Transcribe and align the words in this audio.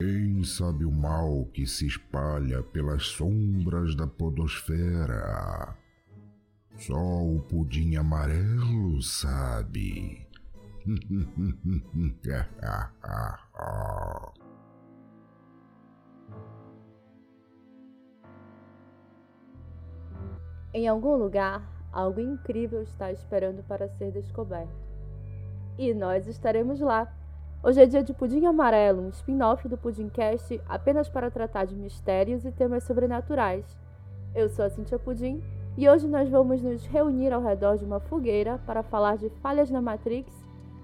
Quem 0.00 0.42
sabe 0.42 0.86
o 0.86 0.90
mal 0.90 1.44
que 1.52 1.66
se 1.66 1.86
espalha 1.86 2.62
pelas 2.62 3.02
sombras 3.02 3.94
da 3.94 4.06
podosfera? 4.06 5.76
Só 6.78 6.96
o 6.96 7.38
pudim 7.40 7.96
amarelo 7.96 9.02
sabe. 9.02 10.26
em 20.72 20.88
algum 20.88 21.14
lugar, 21.16 21.62
algo 21.92 22.22
incrível 22.22 22.80
está 22.80 23.12
esperando 23.12 23.62
para 23.64 23.86
ser 23.98 24.12
descoberto. 24.12 24.72
E 25.76 25.92
nós 25.92 26.26
estaremos 26.26 26.80
lá. 26.80 27.19
Hoje 27.62 27.82
é 27.82 27.84
dia 27.84 28.02
de 28.02 28.14
Pudim 28.14 28.46
Amarelo, 28.46 29.02
um 29.02 29.10
spin-off 29.10 29.68
do 29.68 29.76
Pudimcast 29.76 30.58
apenas 30.66 31.10
para 31.10 31.30
tratar 31.30 31.66
de 31.66 31.76
mistérios 31.76 32.46
e 32.46 32.50
temas 32.50 32.84
sobrenaturais. 32.84 33.66
Eu 34.34 34.48
sou 34.48 34.64
a 34.64 34.70
Cintia 34.70 34.98
Pudim 34.98 35.42
e 35.76 35.86
hoje 35.86 36.08
nós 36.08 36.26
vamos 36.30 36.62
nos 36.62 36.86
reunir 36.86 37.34
ao 37.34 37.42
redor 37.42 37.76
de 37.76 37.84
uma 37.84 38.00
fogueira 38.00 38.58
para 38.64 38.82
falar 38.82 39.18
de 39.18 39.28
falhas 39.42 39.70
na 39.70 39.82
Matrix 39.82 40.34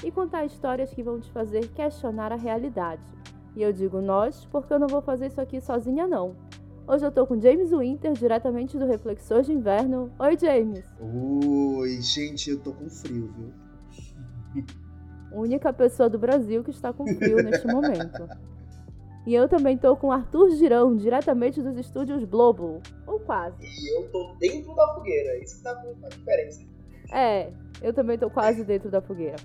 e 0.05 0.11
contar 0.11 0.45
histórias 0.45 0.93
que 0.93 1.03
vão 1.03 1.19
te 1.19 1.31
fazer 1.31 1.67
questionar 1.69 2.31
a 2.31 2.37
realidade. 2.37 3.01
E 3.57 3.63
eu 3.63 3.73
digo 3.73 4.03
nós 4.03 4.45
porque 4.45 4.75
eu 4.75 4.79
não 4.79 4.87
vou 4.87 5.01
fazer 5.01 5.29
isso 5.29 5.41
aqui 5.41 5.63
sozinha 5.63 6.07
não. 6.07 6.37
Hoje 6.87 7.07
eu 7.07 7.11
tô 7.11 7.27
com 7.27 7.41
James 7.41 7.71
Winter, 7.71 8.13
diretamente 8.13 8.77
do 8.77 8.85
Reflexor 8.85 9.41
de 9.41 9.51
Inverno. 9.51 10.13
Oi, 10.19 10.37
James. 10.39 10.85
Oi, 11.01 12.03
gente, 12.03 12.51
eu 12.51 12.61
tô 12.61 12.75
com 12.75 12.91
frio, 12.91 13.33
viu? 13.35 14.67
única 15.33 15.73
pessoa 15.73 16.09
do 16.09 16.19
Brasil 16.19 16.63
que 16.65 16.71
está 16.71 16.93
com 16.93 17.07
frio 17.07 17.43
neste 17.43 17.67
momento. 17.67 18.29
E 19.27 19.35
eu 19.35 19.49
também 19.49 19.77
tô 19.77 19.97
com 19.97 20.13
Arthur 20.13 20.51
Girão, 20.51 20.95
diretamente 20.95 21.61
dos 21.61 21.77
estúdios 21.77 22.23
Globo. 22.25 22.81
Ou 23.07 23.19
quase. 23.19 23.57
E 23.65 23.99
eu 23.99 24.09
tô 24.13 24.35
dentro 24.39 24.73
da 24.75 24.95
fogueira. 24.95 25.43
Isso 25.43 25.61
tá 25.65 25.75
com 25.75 26.07
a 26.07 26.09
diferença. 26.09 26.65
É, 27.13 27.51
eu 27.83 27.93
também 27.93 28.17
tô 28.17 28.31
quase 28.31 28.65
dentro 28.65 28.89
da 28.89 29.01
fogueira. 29.01 29.37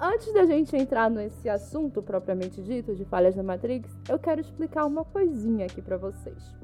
Antes 0.00 0.32
da 0.32 0.44
gente 0.46 0.74
entrar 0.74 1.10
nesse 1.10 1.48
assunto 1.48 2.02
propriamente 2.02 2.62
dito 2.62 2.94
de 2.94 3.04
falhas 3.04 3.36
na 3.36 3.42
Matrix, 3.42 3.88
eu 4.08 4.18
quero 4.18 4.40
explicar 4.40 4.86
uma 4.86 5.04
coisinha 5.04 5.66
aqui 5.66 5.80
para 5.80 5.96
vocês. 5.96 6.54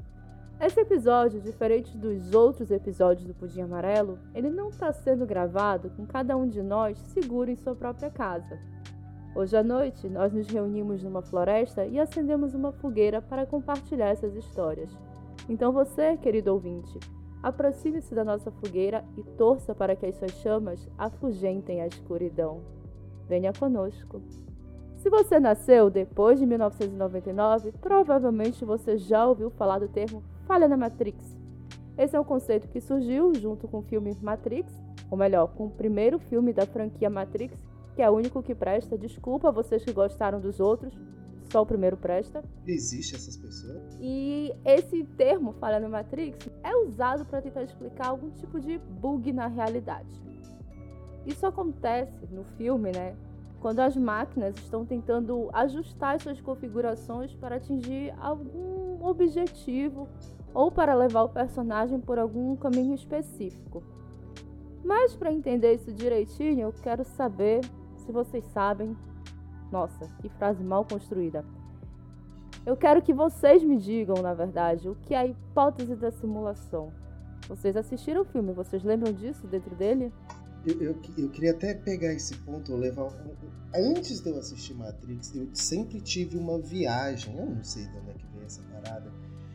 Esse 0.61 0.79
episódio, 0.79 1.41
diferente 1.41 1.97
dos 1.97 2.35
outros 2.35 2.69
episódios 2.69 3.25
do 3.25 3.33
Pudim 3.33 3.61
Amarelo, 3.61 4.19
ele 4.31 4.51
não 4.51 4.69
está 4.69 4.93
sendo 4.93 5.25
gravado 5.25 5.89
com 5.97 6.05
cada 6.05 6.37
um 6.37 6.47
de 6.47 6.61
nós 6.61 6.99
seguro 6.99 7.49
em 7.49 7.55
sua 7.55 7.73
própria 7.73 8.11
casa. 8.11 8.59
Hoje 9.33 9.57
à 9.57 9.63
noite, 9.63 10.07
nós 10.07 10.31
nos 10.31 10.45
reunimos 10.47 11.01
numa 11.01 11.23
floresta 11.23 11.87
e 11.87 11.99
acendemos 11.99 12.53
uma 12.53 12.71
fogueira 12.71 13.23
para 13.23 13.43
compartilhar 13.43 14.09
essas 14.09 14.35
histórias. 14.35 14.95
Então 15.49 15.71
você, 15.71 16.15
querido 16.17 16.53
ouvinte, 16.53 16.99
aproxime-se 17.41 18.13
da 18.13 18.23
nossa 18.23 18.51
fogueira 18.51 19.03
e 19.17 19.23
torça 19.23 19.73
para 19.73 19.95
que 19.95 20.05
as 20.05 20.15
suas 20.15 20.33
chamas 20.33 20.87
afugentem 20.95 21.81
a 21.81 21.87
escuridão. 21.87 22.61
Venha 23.27 23.51
conosco. 23.51 24.21
Se 24.97 25.09
você 25.09 25.39
nasceu 25.39 25.89
depois 25.89 26.37
de 26.37 26.45
1999, 26.45 27.71
provavelmente 27.81 28.63
você 28.63 28.95
já 28.95 29.25
ouviu 29.25 29.49
falar 29.49 29.79
do 29.79 29.87
termo 29.87 30.21
falha 30.45 30.67
na 30.67 30.77
Matrix. 30.77 31.37
Esse 31.97 32.15
é 32.15 32.19
um 32.19 32.23
conceito 32.23 32.67
que 32.67 32.81
surgiu 32.81 33.33
junto 33.35 33.67
com 33.67 33.79
o 33.79 33.83
filme 33.83 34.15
Matrix, 34.21 34.73
ou 35.09 35.17
melhor, 35.17 35.47
com 35.47 35.65
o 35.65 35.69
primeiro 35.69 36.19
filme 36.19 36.53
da 36.53 36.65
franquia 36.65 37.09
Matrix, 37.09 37.57
que 37.95 38.01
é 38.01 38.09
o 38.09 38.13
único 38.15 38.41
que 38.41 38.55
presta. 38.55 38.97
Desculpa 38.97 39.51
vocês 39.51 39.83
que 39.83 39.91
gostaram 39.91 40.39
dos 40.39 40.59
outros, 40.59 40.93
só 41.51 41.61
o 41.61 41.65
primeiro 41.65 41.97
presta. 41.97 42.41
Existe 42.65 43.15
essas 43.15 43.35
pessoas? 43.35 43.97
E 43.99 44.53
esse 44.63 45.03
termo, 45.03 45.51
falha 45.53 45.79
na 45.79 45.89
Matrix, 45.89 46.49
é 46.63 46.73
usado 46.75 47.25
para 47.25 47.41
tentar 47.41 47.63
explicar 47.63 48.07
algum 48.07 48.29
tipo 48.31 48.59
de 48.59 48.77
bug 48.77 49.33
na 49.33 49.47
realidade. 49.47 50.09
Isso 51.25 51.45
acontece 51.45 52.25
no 52.31 52.43
filme, 52.57 52.91
né? 52.91 53.15
Quando 53.59 53.79
as 53.79 53.95
máquinas 53.95 54.55
estão 54.55 54.85
tentando 54.85 55.49
ajustar 55.53 56.19
suas 56.19 56.41
configurações 56.41 57.35
para 57.35 57.57
atingir 57.57 58.11
algum 58.19 58.70
objetivo 59.05 60.07
ou 60.53 60.71
para 60.71 60.93
levar 60.93 61.23
o 61.23 61.29
personagem 61.29 61.99
por 61.99 62.19
algum 62.19 62.55
caminho 62.55 62.93
específico. 62.93 63.83
Mas 64.83 65.15
para 65.15 65.31
entender 65.31 65.73
isso 65.73 65.91
direitinho, 65.91 66.61
eu 66.61 66.73
quero 66.73 67.03
saber 67.03 67.61
se 67.97 68.11
vocês 68.11 68.45
sabem. 68.47 68.95
Nossa, 69.71 70.09
que 70.21 70.29
frase 70.29 70.63
mal 70.63 70.85
construída. 70.85 71.45
Eu 72.65 72.75
quero 72.77 73.01
que 73.01 73.13
vocês 73.13 73.63
me 73.63 73.77
digam, 73.77 74.21
na 74.21 74.33
verdade, 74.33 74.87
o 74.89 74.95
que 74.95 75.13
é 75.13 75.17
a 75.17 75.25
hipótese 75.25 75.95
da 75.95 76.11
simulação. 76.11 76.91
Vocês 77.47 77.75
assistiram 77.75 78.21
o 78.21 78.25
filme, 78.25 78.53
vocês 78.53 78.83
lembram 78.83 79.11
disso 79.11 79.47
dentro 79.47 79.75
dele? 79.75 80.11
Eu, 80.65 80.79
eu, 80.79 81.01
eu, 81.17 81.29
queria 81.29 81.51
até 81.51 81.73
pegar 81.73 82.13
esse 82.13 82.37
ponto, 82.37 82.75
levar. 82.75 83.07
Antes 83.73 84.21
de 84.21 84.29
eu 84.29 84.37
assistir 84.37 84.75
Matrix, 84.75 85.33
eu 85.35 85.49
sempre 85.53 85.99
tive 86.01 86.37
uma 86.37 86.59
viagem. 86.59 87.35
Eu 87.35 87.47
não 87.47 87.63
sei 87.63 87.87
de 87.87 87.97
onde 87.97 88.11
é 88.11 88.13
que 88.13 88.25
essa 88.51 88.61
parada 88.73 89.11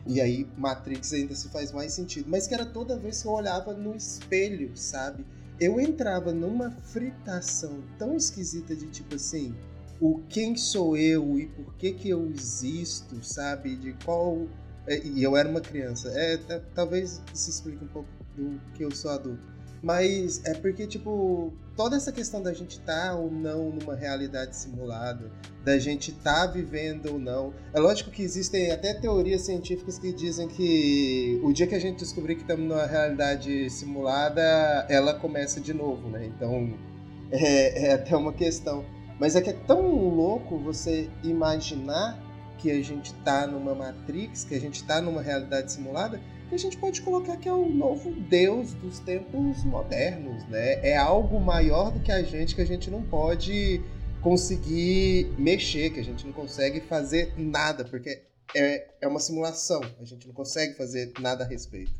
e 0.07 0.21
aí 0.21 0.47
Matrix 0.57 1.11
ainda 1.13 1.35
se 1.35 1.49
faz 1.49 1.71
mais 1.71 1.91
sentido. 1.91 2.29
Mas 2.29 2.47
que 2.47 2.53
era 2.53 2.65
toda 2.65 2.97
vez 2.97 3.21
que 3.21 3.27
eu 3.27 3.33
olhava 3.33 3.73
no 3.73 3.95
espelho, 3.95 4.71
sabe? 4.75 5.25
Eu 5.59 5.79
entrava 5.79 6.31
numa 6.31 6.71
fritação 6.71 7.83
tão 7.97 8.15
esquisita 8.15 8.75
de 8.75 8.87
tipo 8.87 9.15
assim, 9.15 9.53
o 9.99 10.21
quem 10.29 10.55
sou 10.55 10.95
eu 10.95 11.37
e 11.37 11.47
por 11.47 11.75
que 11.75 11.91
que 11.91 12.09
eu 12.09 12.31
existo, 12.31 13.21
sabe? 13.21 13.75
De 13.75 13.93
qual 14.05 14.47
é, 14.87 15.05
e 15.05 15.21
eu 15.21 15.35
era 15.35 15.49
uma 15.49 15.59
criança. 15.59 16.09
É, 16.15 16.37
talvez 16.73 17.21
isso 17.33 17.49
explique 17.49 17.83
um 17.83 17.87
pouco 17.87 18.09
do 18.35 18.61
que 18.75 18.83
eu 18.85 18.91
sou 18.91 19.11
adulto. 19.11 19.56
Mas 19.81 20.43
é 20.45 20.53
porque, 20.53 20.87
tipo, 20.87 21.53
toda 21.75 21.95
essa 21.95 22.11
questão 22.11 22.41
da 22.41 22.53
gente 22.53 22.79
estar 22.79 23.09
tá 23.09 23.15
ou 23.15 23.31
não 23.31 23.69
numa 23.69 23.95
realidade 23.95 24.55
simulada, 24.55 25.31
da 25.63 25.77
gente 25.77 26.11
estar 26.11 26.47
tá 26.47 26.51
vivendo 26.51 27.13
ou 27.13 27.19
não. 27.19 27.53
É 27.73 27.79
lógico 27.79 28.09
que 28.09 28.23
existem 28.23 28.71
até 28.71 28.93
teorias 28.93 29.41
científicas 29.41 29.99
que 29.99 30.11
dizem 30.11 30.47
que 30.47 31.39
o 31.43 31.53
dia 31.53 31.67
que 31.67 31.75
a 31.75 31.79
gente 31.79 31.99
descobrir 31.99 32.35
que 32.35 32.41
estamos 32.41 32.67
numa 32.67 32.85
realidade 32.85 33.69
simulada, 33.69 34.41
ela 34.89 35.13
começa 35.13 35.61
de 35.61 35.73
novo, 35.73 36.09
né? 36.09 36.25
Então 36.25 36.73
é, 37.31 37.87
é 37.87 37.93
até 37.93 38.15
uma 38.15 38.33
questão. 38.33 38.83
Mas 39.19 39.35
é 39.35 39.41
que 39.41 39.49
é 39.49 39.53
tão 39.53 39.95
louco 39.95 40.57
você 40.57 41.09
imaginar 41.23 42.23
que 42.57 42.71
a 42.71 42.81
gente 42.83 43.13
está 43.13 43.45
numa 43.45 43.75
Matrix, 43.75 44.43
que 44.43 44.55
a 44.55 44.59
gente 44.59 44.75
está 44.75 44.99
numa 44.99 45.21
realidade 45.21 45.71
simulada, 45.71 46.19
que 46.47 46.55
a 46.55 46.59
gente 46.59 46.77
pode 46.77 47.01
colocar 47.01 47.37
que 47.37 47.49
é 47.49 47.53
o 47.53 47.67
novo 47.67 48.11
Deus 48.11 48.73
dos 48.75 48.99
tempos 48.99 49.63
modernos, 49.63 50.45
né? 50.45 50.79
É 50.87 50.97
algo 50.97 51.39
maior 51.39 51.91
do 51.91 51.99
que 51.99 52.11
a 52.11 52.23
gente 52.23 52.55
que 52.55 52.61
a 52.61 52.65
gente 52.65 52.89
não 52.89 53.03
pode 53.03 53.81
conseguir 54.21 55.33
mexer, 55.37 55.89
que 55.89 55.99
a 55.99 56.03
gente 56.03 56.25
não 56.25 56.33
consegue 56.33 56.81
fazer 56.81 57.33
nada, 57.37 57.85
porque 57.85 58.23
é, 58.55 58.87
é 59.01 59.07
uma 59.07 59.19
simulação, 59.19 59.81
a 59.99 60.03
gente 60.03 60.27
não 60.27 60.33
consegue 60.33 60.73
fazer 60.75 61.11
nada 61.19 61.43
a 61.43 61.47
respeito. 61.47 61.93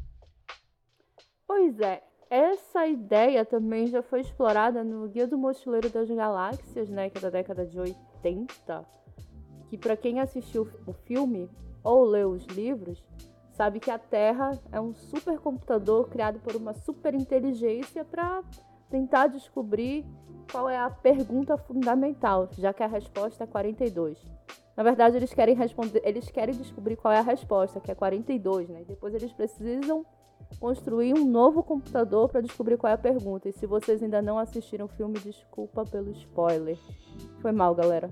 Pois 1.45 1.79
é, 1.79 2.01
essa 2.29 2.87
ideia 2.87 3.45
também 3.45 3.87
já 3.87 4.01
foi 4.01 4.21
explorada 4.21 4.83
no 4.83 5.07
Guia 5.07 5.27
do 5.27 5.37
Mochileiro 5.37 5.89
das 5.89 6.09
Galáxias, 6.09 6.89
né, 6.89 7.09
que 7.09 7.17
é 7.17 7.21
da 7.21 7.29
década 7.29 7.65
de 7.65 7.79
80, 7.79 8.85
que 9.69 9.77
para 9.77 9.95
quem 9.95 10.19
assistiu 10.19 10.69
o 10.85 10.93
filme 10.93 11.49
ou 11.83 12.03
leu 12.03 12.31
os 12.31 12.45
livros, 12.47 13.01
sabe 13.57 13.79
que 13.79 13.89
a 13.89 13.97
Terra 13.97 14.51
é 14.71 14.79
um 14.79 14.93
supercomputador 14.93 16.07
criado 16.07 16.39
por 16.39 16.55
uma 16.55 16.75
superinteligência 16.75 18.05
para 18.05 18.43
tentar 18.87 19.27
descobrir 19.27 20.05
qual 20.51 20.69
é 20.69 20.77
a 20.77 20.91
pergunta 20.91 21.57
fundamental, 21.57 22.47
já 22.55 22.71
que 22.71 22.83
a 22.83 22.87
resposta 22.87 23.43
é 23.43 23.47
42. 23.47 24.23
Na 24.77 24.83
verdade, 24.83 25.17
eles 25.17 25.33
querem 25.33 25.55
responder, 25.55 26.01
eles 26.05 26.29
querem 26.29 26.55
descobrir 26.55 26.95
qual 26.95 27.11
é 27.11 27.17
a 27.17 27.23
resposta, 27.23 27.79
que 27.79 27.91
é 27.91 27.95
42, 27.95 28.69
né? 28.69 28.83
E 28.83 28.85
depois 28.85 29.15
eles 29.15 29.33
precisam 29.33 30.05
construir 30.59 31.15
um 31.15 31.25
novo 31.25 31.63
computador 31.63 32.29
para 32.29 32.41
descobrir 32.41 32.77
qual 32.77 32.91
é 32.91 32.93
a 32.93 32.97
pergunta. 32.97 33.49
E 33.49 33.53
se 33.53 33.65
vocês 33.65 34.03
ainda 34.03 34.21
não 34.21 34.37
assistiram 34.37 34.85
o 34.85 34.89
filme, 34.89 35.17
desculpa 35.17 35.83
pelo 35.83 36.11
spoiler. 36.11 36.77
Foi 37.41 37.51
mal, 37.51 37.73
galera. 37.73 38.11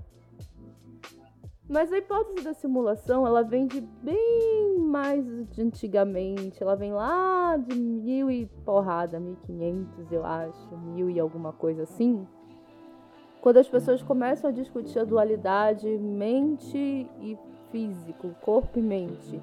Mas 1.67 1.91
a 1.91 1.97
hipótese 1.97 2.44
da 2.44 2.53
simulação, 2.53 3.25
ela 3.25 3.41
vem 3.41 3.65
de 3.65 3.81
bem 3.81 4.77
mais 4.77 5.25
de 5.50 5.62
antigamente. 5.63 6.62
Ela 6.62 6.75
vem 6.75 6.94
lá 6.94 7.57
de 7.57 7.75
mil 7.75 8.29
e 8.29 8.45
porrada, 8.63 9.19
1500, 9.19 10.12
eu 10.12 10.23
acho, 10.23 10.77
mil 10.77 11.09
e 11.09 11.19
alguma 11.19 11.51
coisa 11.51 11.83
assim. 11.83 12.27
Quando 13.41 13.57
as 13.57 13.67
pessoas 13.67 14.01
começam 14.01 14.50
a 14.50 14.53
discutir 14.53 15.00
a 15.00 15.03
dualidade 15.03 15.88
mente 15.97 16.77
e 16.77 17.38
físico, 17.71 18.35
corpo 18.41 18.79
e 18.79 18.81
mente. 18.81 19.41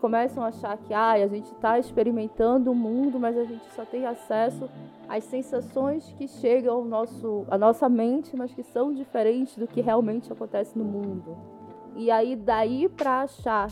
Começam 0.00 0.42
a 0.42 0.46
achar 0.46 0.78
que 0.78 0.94
ah, 0.94 1.12
a 1.12 1.26
gente 1.26 1.52
está 1.52 1.78
experimentando 1.78 2.72
o 2.72 2.74
mundo, 2.74 3.20
mas 3.20 3.36
a 3.36 3.44
gente 3.44 3.64
só 3.74 3.84
tem 3.84 4.06
acesso 4.06 4.68
às 5.06 5.24
sensações 5.24 6.10
que 6.16 6.26
chegam 6.26 6.74
ao 6.74 6.84
nosso, 6.84 7.44
à 7.50 7.58
nossa 7.58 7.88
mente, 7.88 8.34
mas 8.34 8.52
que 8.54 8.62
são 8.62 8.94
diferentes 8.94 9.58
do 9.58 9.66
que 9.66 9.82
realmente 9.82 10.32
acontece 10.32 10.78
no 10.78 10.84
mundo. 10.84 11.36
E 11.96 12.10
aí 12.10 12.34
daí 12.34 12.88
para 12.88 13.22
achar 13.22 13.68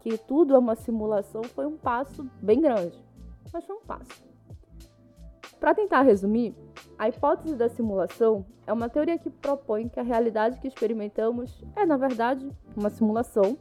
que 0.00 0.18
tudo 0.18 0.54
é 0.54 0.58
uma 0.58 0.74
simulação 0.74 1.44
foi 1.44 1.66
um 1.66 1.76
passo 1.76 2.28
bem 2.42 2.60
grande. 2.60 2.98
Mas 3.52 3.64
foi 3.64 3.76
um 3.76 3.82
passo. 3.82 4.26
Para 5.60 5.74
tentar 5.74 6.02
resumir, 6.02 6.54
a 6.98 7.08
hipótese 7.08 7.54
da 7.54 7.68
simulação 7.68 8.44
é 8.66 8.72
uma 8.72 8.88
teoria 8.88 9.18
que 9.18 9.30
propõe 9.30 9.88
que 9.88 10.00
a 10.00 10.02
realidade 10.02 10.58
que 10.58 10.66
experimentamos 10.66 11.64
é, 11.76 11.86
na 11.86 11.96
verdade, 11.96 12.48
uma 12.76 12.90
simulação, 12.90 13.56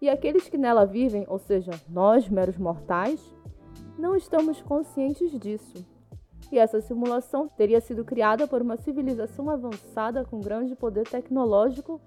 e 0.00 0.08
aqueles 0.08 0.48
que 0.48 0.56
nela 0.56 0.86
vivem, 0.86 1.24
ou 1.28 1.38
seja, 1.38 1.72
nós, 1.88 2.28
meros 2.28 2.56
mortais, 2.56 3.20
não 3.98 4.16
estamos 4.16 4.62
conscientes 4.62 5.38
disso. 5.38 5.84
E 6.50 6.58
essa 6.58 6.80
simulação 6.80 7.46
teria 7.48 7.80
sido 7.80 8.04
criada 8.04 8.46
por 8.46 8.62
uma 8.62 8.76
civilização 8.76 9.50
avançada 9.50 10.24
com 10.24 10.40
grande 10.40 10.74
poder 10.74 11.06
tecnológico 11.06 12.00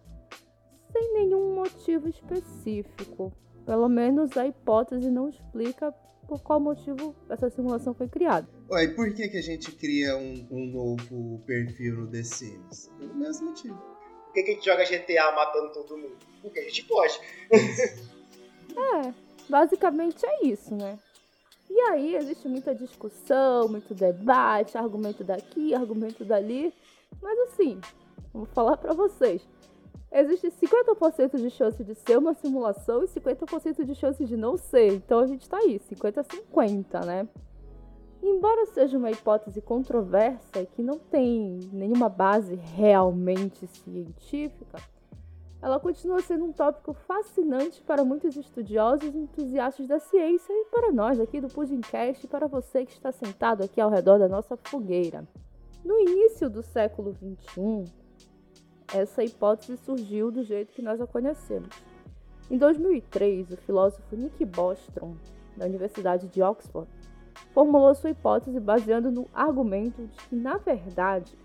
sem 0.92 1.14
nenhum 1.14 1.56
motivo 1.56 2.10
específico. 2.10 3.32
Pelo 3.66 3.88
menos 3.88 4.36
a 4.38 4.46
hipótese 4.46 5.10
não 5.10 5.30
explica 5.30 5.94
por 6.28 6.42
qual 6.42 6.60
motivo 6.60 7.16
essa 7.30 7.50
simulação 7.50 7.94
foi 7.94 8.08
criada. 8.08 8.48
Ué, 8.70 8.86
e 8.86 8.96
por 8.96 9.14
que, 9.14 9.28
que 9.30 9.38
a 9.38 9.42
gente 9.42 9.72
cria 9.72 10.16
um, 10.18 10.48
um 10.52 10.66
novo 10.66 11.40
perfil 11.46 12.02
no 12.02 12.08
The 12.08 12.24
Sims? 12.24 12.92
Pelo 12.98 13.16
mesmo 13.16 13.48
motivo. 13.48 13.93
Por 14.34 14.42
que, 14.42 14.44
que 14.44 14.50
a 14.50 14.54
gente 14.56 14.66
joga 14.66 14.84
GTA 14.84 15.32
matando 15.32 15.72
todo 15.74 15.96
mundo? 15.96 16.18
Porque 16.42 16.60
a 16.60 16.64
gente 16.64 16.86
pode. 16.86 17.20
é, 17.54 19.14
basicamente 19.48 20.26
é 20.26 20.48
isso, 20.48 20.74
né? 20.74 20.98
E 21.70 21.80
aí 21.82 22.16
existe 22.16 22.48
muita 22.48 22.74
discussão, 22.74 23.68
muito 23.68 23.94
debate, 23.94 24.76
argumento 24.76 25.24
daqui, 25.24 25.76
argumento 25.76 26.26
dali. 26.26 26.74
Mas 27.22 27.38
assim, 27.42 27.80
vou 28.34 28.46
falar 28.48 28.76
para 28.78 28.92
vocês. 28.96 29.48
Existe 30.12 30.48
50% 30.48 31.38
de 31.40 31.52
chance 31.52 31.84
de 31.84 31.94
ser 31.94 32.18
uma 32.18 32.34
simulação 32.34 33.04
e 33.04 33.08
50% 33.08 33.86
de 33.86 33.94
chance 33.94 34.26
de 34.26 34.36
não 34.36 34.58
ser. 34.58 34.94
Então 34.94 35.20
a 35.20 35.28
gente 35.28 35.48
tá 35.48 35.58
aí, 35.58 35.80
50-50, 35.80 37.06
né? 37.06 37.28
Embora 38.26 38.66
seja 38.68 38.98
uma 38.98 39.12
hipótese 39.12 39.62
controversa 39.62 40.66
que 40.66 40.82
não 40.82 40.98
tem 40.98 41.60
nenhuma 41.74 42.08
base 42.08 42.56
realmente 42.56 43.68
científica, 43.68 44.78
ela 45.62 45.78
continua 45.78 46.22
sendo 46.22 46.46
um 46.46 46.54
tópico 46.54 46.94
fascinante 46.94 47.82
para 47.82 48.06
muitos 48.06 48.38
estudiosos 48.38 49.14
e 49.14 49.18
entusiastas 49.18 49.90
da 49.90 50.00
ciência 50.00 50.54
e 50.54 50.66
para 50.72 50.90
nós 50.94 51.20
aqui 51.20 51.42
do 51.42 51.50
Pudimcast 51.50 52.26
e 52.26 52.30
para 52.30 52.48
você 52.48 52.86
que 52.86 52.94
está 52.94 53.12
sentado 53.12 53.62
aqui 53.62 53.82
ao 53.82 53.90
redor 53.90 54.18
da 54.18 54.30
nossa 54.30 54.56
fogueira. 54.56 55.28
No 55.84 56.00
início 56.00 56.50
do 56.50 56.64
século 56.64 57.12
XXI, 57.12 57.92
essa 58.94 59.22
hipótese 59.22 59.76
surgiu 59.76 60.32
do 60.32 60.44
jeito 60.44 60.72
que 60.72 60.82
nós 60.82 61.02
a 61.02 61.06
conhecemos. 61.06 61.76
Em 62.50 62.58
2003, 62.58 63.52
o 63.52 63.58
filósofo 63.58 64.16
Nick 64.16 64.46
Bostrom, 64.46 65.18
da 65.58 65.66
Universidade 65.66 66.30
de 66.30 66.42
Oxford, 66.42 66.90
formulou 67.54 67.94
sua 67.94 68.10
hipótese 68.10 68.60
baseando 68.60 69.12
no 69.12 69.28
argumento 69.34 70.06
de 70.06 70.18
que, 70.28 70.36
na 70.36 70.58
verdade, 70.58 71.38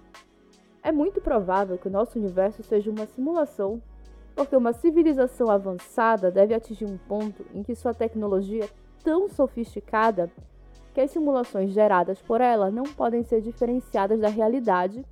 é 0.83 0.91
muito 0.91 1.21
provável 1.21 1.77
que 1.77 1.89
o 1.89 1.91
nosso 1.91 2.19
universo 2.19 2.63
seja 2.63 2.91
uma 2.91 3.07
simulação, 3.07 3.83
porque 4.35 4.57
uma 4.57 4.73
civilização 4.73 5.51
avançada 5.51 6.31
deve 6.31 6.55
atingir 6.55 6.87
um 6.87 6.97
ponto 6.97 7.45
em 7.55 7.63
que 7.63 7.75
sua 7.75 7.93
tecnologia 7.93 8.65
é 8.65 8.71
tão 9.03 9.29
sofisticada 9.29 10.31
que 10.95 11.01
as 11.01 11.11
simulações 11.11 11.71
geradas 11.71 12.21
por 12.23 12.41
ela 12.41 12.71
não 12.71 12.85
podem 12.85 13.23
ser 13.23 13.41
diferenciadas 13.41 14.21
da 14.21 14.29
realidade 14.29 15.05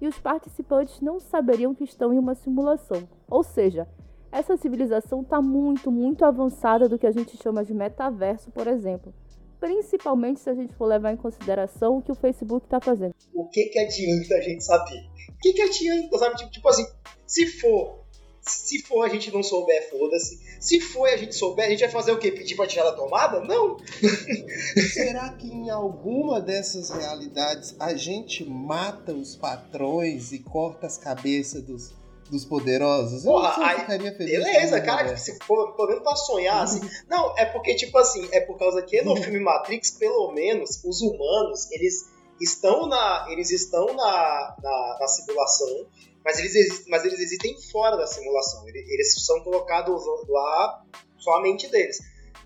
e 0.00 0.06
os 0.06 0.18
participantes 0.18 1.00
não 1.00 1.20
saberiam 1.20 1.74
que 1.74 1.84
estão 1.84 2.12
em 2.12 2.18
uma 2.18 2.34
simulação. 2.34 3.08
Ou 3.30 3.42
seja, 3.42 3.88
essa 4.30 4.56
civilização 4.56 5.22
está 5.22 5.40
muito, 5.40 5.90
muito 5.90 6.24
avançada 6.24 6.88
do 6.88 6.98
que 6.98 7.06
a 7.06 7.12
gente 7.12 7.36
chama 7.36 7.64
de 7.64 7.72
metaverso, 7.72 8.50
por 8.50 8.66
exemplo 8.66 9.14
principalmente 9.62 10.40
se 10.40 10.50
a 10.50 10.54
gente 10.54 10.74
for 10.74 10.86
levar 10.86 11.12
em 11.12 11.16
consideração 11.16 11.98
o 11.98 12.02
que 12.02 12.10
o 12.10 12.16
Facebook 12.16 12.66
está 12.66 12.80
fazendo. 12.80 13.14
O 13.32 13.48
que, 13.48 13.66
que 13.66 13.78
adianta 13.78 14.34
a 14.34 14.40
gente 14.40 14.64
saber? 14.64 14.98
O 15.28 15.38
que, 15.40 15.52
que 15.52 15.62
adianta, 15.62 16.18
sabe? 16.18 16.36
Tipo, 16.36 16.50
tipo 16.50 16.68
assim, 16.68 16.84
se 17.24 17.46
for, 17.46 18.00
se 18.40 18.82
for 18.82 19.04
a 19.04 19.08
gente 19.08 19.30
não 19.30 19.40
souber, 19.40 19.88
foda-se. 19.88 20.40
Se 20.60 20.80
for 20.80 21.06
e 21.06 21.12
a 21.12 21.16
gente 21.16 21.36
souber, 21.36 21.66
a 21.66 21.70
gente 21.70 21.78
vai 21.78 21.90
fazer 21.90 22.10
o 22.10 22.18
quê? 22.18 22.32
Pedir 22.32 22.56
pra 22.56 22.66
tirar 22.66 22.90
da 22.90 22.92
tomada? 22.96 23.38
Não! 23.38 23.76
Será 24.92 25.28
que 25.34 25.46
em 25.46 25.70
alguma 25.70 26.40
dessas 26.40 26.90
realidades 26.90 27.76
a 27.78 27.94
gente 27.94 28.44
mata 28.44 29.12
os 29.12 29.36
patrões 29.36 30.32
e 30.32 30.40
corta 30.40 30.88
as 30.88 30.98
cabeças 30.98 31.62
dos 31.62 31.94
dos 32.32 32.46
poderosos. 32.46 33.24
Porra, 33.24 33.54
eu 33.58 33.62
aí, 33.62 33.80
ficaria 33.80 34.16
feliz. 34.16 34.32
Beleza, 34.32 34.80
cara, 34.80 35.16
se 35.18 35.38
for, 35.44 35.76
pelo 35.76 35.88
menos 35.88 36.02
pra 36.02 36.16
sonhar, 36.16 36.62
assim. 36.62 36.80
Não, 37.06 37.36
é 37.36 37.44
porque, 37.44 37.74
tipo 37.74 37.96
assim, 37.98 38.26
é 38.32 38.40
por 38.40 38.58
causa 38.58 38.82
que 38.82 39.02
no 39.02 39.14
filme 39.16 39.38
Matrix, 39.38 39.90
pelo 39.92 40.32
menos, 40.32 40.82
os 40.82 41.02
humanos, 41.02 41.70
eles 41.70 42.10
estão 42.40 42.86
na. 42.86 43.26
Eles 43.28 43.50
estão 43.50 43.86
na, 43.94 44.56
na, 44.62 44.96
na 44.98 45.06
simulação, 45.06 45.86
mas 46.24 46.38
eles, 46.38 46.86
mas 46.88 47.04
eles 47.04 47.20
existem 47.20 47.54
fora 47.70 47.98
da 47.98 48.06
simulação. 48.06 48.66
Eles, 48.66 48.88
eles 48.88 49.26
são 49.26 49.44
colocados 49.44 50.02
lá 50.26 50.82
só 51.18 51.36
a 51.36 51.42
mente 51.42 51.68
deles. 51.68 51.98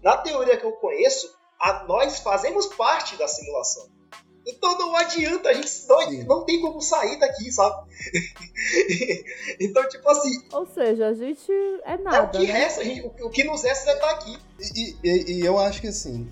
Na 0.02 0.16
teoria 0.16 0.56
que 0.56 0.66
eu 0.66 0.72
conheço, 0.72 1.32
a, 1.60 1.84
nós 1.84 2.18
fazemos 2.18 2.66
parte 2.66 3.16
da 3.16 3.28
simulação. 3.28 3.95
Então 4.46 4.78
não 4.78 4.94
adianta, 4.94 5.48
a 5.48 5.52
gente 5.52 5.70
não, 5.88 6.12
não 6.24 6.44
tem 6.44 6.60
como 6.60 6.80
sair 6.80 7.18
daqui, 7.18 7.50
sabe? 7.50 7.90
então, 9.58 9.88
tipo 9.88 10.08
assim. 10.08 10.30
Ou 10.52 10.66
seja, 10.66 11.08
a 11.08 11.14
gente 11.14 11.50
é 11.84 11.98
nada. 11.98 12.16
É 12.18 12.22
o 12.22 12.30
que 12.30 12.52
né? 12.52 12.52
resta, 12.52 12.84
gente, 12.84 13.00
o, 13.02 13.26
o, 13.26 13.30
que 13.30 13.42
nos 13.42 13.64
resta 13.64 13.90
é 13.90 13.94
estar 13.94 14.10
aqui. 14.10 14.38
E, 14.74 14.96
e, 15.02 15.32
e 15.32 15.40
eu 15.40 15.58
acho 15.58 15.80
que 15.80 15.88
assim, 15.88 16.30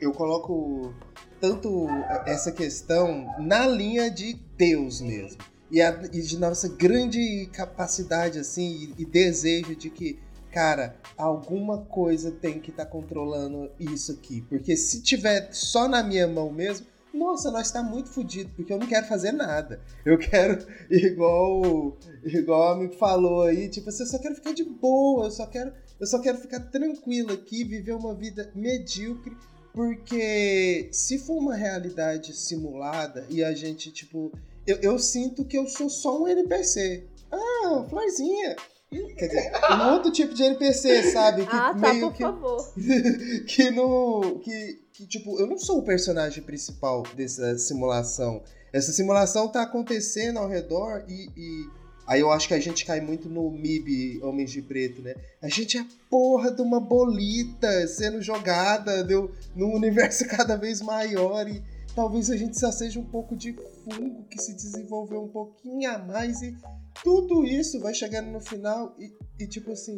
eu 0.00 0.12
coloco 0.12 0.92
tanto 1.40 1.86
essa 2.26 2.50
questão 2.50 3.32
na 3.38 3.68
linha 3.68 4.10
de 4.10 4.34
Deus 4.56 5.00
mesmo. 5.00 5.40
E, 5.70 5.80
a, 5.80 5.90
e 6.12 6.20
de 6.20 6.38
nossa 6.38 6.68
grande 6.68 7.48
capacidade, 7.52 8.40
assim, 8.40 8.94
e, 8.98 9.02
e 9.02 9.04
desejo 9.04 9.76
de 9.76 9.90
que 9.90 10.18
cara, 10.50 10.96
alguma 11.16 11.78
coisa 11.78 12.32
tem 12.32 12.58
que 12.58 12.70
estar 12.70 12.86
tá 12.86 12.90
controlando 12.90 13.70
isso 13.78 14.10
aqui. 14.10 14.40
Porque 14.48 14.76
se 14.76 15.02
tiver 15.02 15.50
só 15.52 15.86
na 15.86 16.02
minha 16.02 16.26
mão 16.26 16.50
mesmo, 16.50 16.86
nossa, 17.12 17.50
nós 17.50 17.66
está 17.66 17.82
muito 17.82 18.08
fodido, 18.08 18.50
porque 18.56 18.72
eu 18.72 18.78
não 18.78 18.86
quero 18.86 19.06
fazer 19.06 19.32
nada. 19.32 19.80
Eu 20.04 20.18
quero, 20.18 20.64
igual, 20.90 21.96
igual 22.24 22.60
o 22.60 22.72
amigo 22.72 22.94
falou 22.94 23.42
aí, 23.42 23.68
tipo, 23.68 23.88
assim, 23.88 24.02
eu 24.02 24.08
só 24.08 24.18
quero 24.18 24.34
ficar 24.34 24.52
de 24.52 24.64
boa, 24.64 25.26
eu 25.26 25.30
só 25.30 25.46
quero, 25.46 25.72
eu 25.98 26.06
só 26.06 26.18
quero 26.20 26.38
ficar 26.38 26.60
tranquilo 26.60 27.32
aqui, 27.32 27.64
viver 27.64 27.94
uma 27.94 28.14
vida 28.14 28.50
medíocre, 28.54 29.36
porque 29.72 30.88
se 30.92 31.18
for 31.18 31.38
uma 31.38 31.54
realidade 31.54 32.34
simulada 32.34 33.26
e 33.30 33.44
a 33.44 33.52
gente, 33.54 33.90
tipo, 33.92 34.32
eu, 34.66 34.76
eu 34.82 34.98
sinto 34.98 35.44
que 35.44 35.56
eu 35.56 35.66
sou 35.66 35.88
só 35.88 36.22
um 36.22 36.28
NPC. 36.28 37.04
Ah, 37.30 37.84
florzinha. 37.88 38.56
Quer 38.90 39.28
dizer, 39.28 39.52
um 39.70 39.92
outro 39.92 40.10
tipo 40.10 40.32
de 40.32 40.42
NPC, 40.42 41.12
sabe? 41.12 41.44
Que 41.44 41.54
ah, 41.54 41.74
tá, 41.74 41.92
meio 41.92 42.08
por 42.08 42.16
que, 42.16 42.22
favor. 42.22 42.72
que 43.46 43.70
no. 43.70 44.40
Que, 44.40 44.80
que, 44.98 45.06
tipo, 45.06 45.38
eu 45.38 45.46
não 45.46 45.56
sou 45.56 45.78
o 45.78 45.84
personagem 45.84 46.42
principal 46.42 47.04
dessa 47.14 47.56
simulação. 47.56 48.42
Essa 48.72 48.90
simulação 48.90 49.46
tá 49.46 49.62
acontecendo 49.62 50.40
ao 50.40 50.48
redor 50.48 51.04
e, 51.08 51.30
e, 51.36 51.78
Aí 52.04 52.20
eu 52.20 52.32
acho 52.32 52.48
que 52.48 52.54
a 52.54 52.58
gente 52.58 52.86
cai 52.86 53.00
muito 53.02 53.28
no 53.28 53.50
MIB 53.50 54.20
Homens 54.22 54.50
de 54.50 54.62
Preto, 54.62 55.02
né? 55.02 55.14
A 55.42 55.48
gente 55.48 55.76
é 55.76 55.84
porra 56.10 56.50
de 56.50 56.62
uma 56.62 56.80
bolita 56.80 57.86
sendo 57.86 58.20
jogada 58.22 59.04
no, 59.04 59.30
no 59.54 59.72
universo 59.74 60.24
cada 60.26 60.56
vez 60.56 60.80
maior 60.80 61.46
e 61.46 61.62
talvez 61.94 62.30
a 62.30 62.36
gente 62.36 62.58
só 62.58 62.72
seja 62.72 62.98
um 62.98 63.04
pouco 63.04 63.36
de 63.36 63.54
fungo 63.84 64.24
que 64.24 64.40
se 64.40 64.54
desenvolveu 64.54 65.22
um 65.22 65.28
pouquinho 65.28 65.90
a 65.90 65.98
mais 65.98 66.40
e 66.40 66.56
tudo 67.04 67.44
isso 67.44 67.78
vai 67.78 67.92
chegando 67.92 68.30
no 68.30 68.40
final 68.40 68.96
e, 68.98 69.12
e 69.38 69.46
tipo 69.46 69.70
assim, 69.70 69.94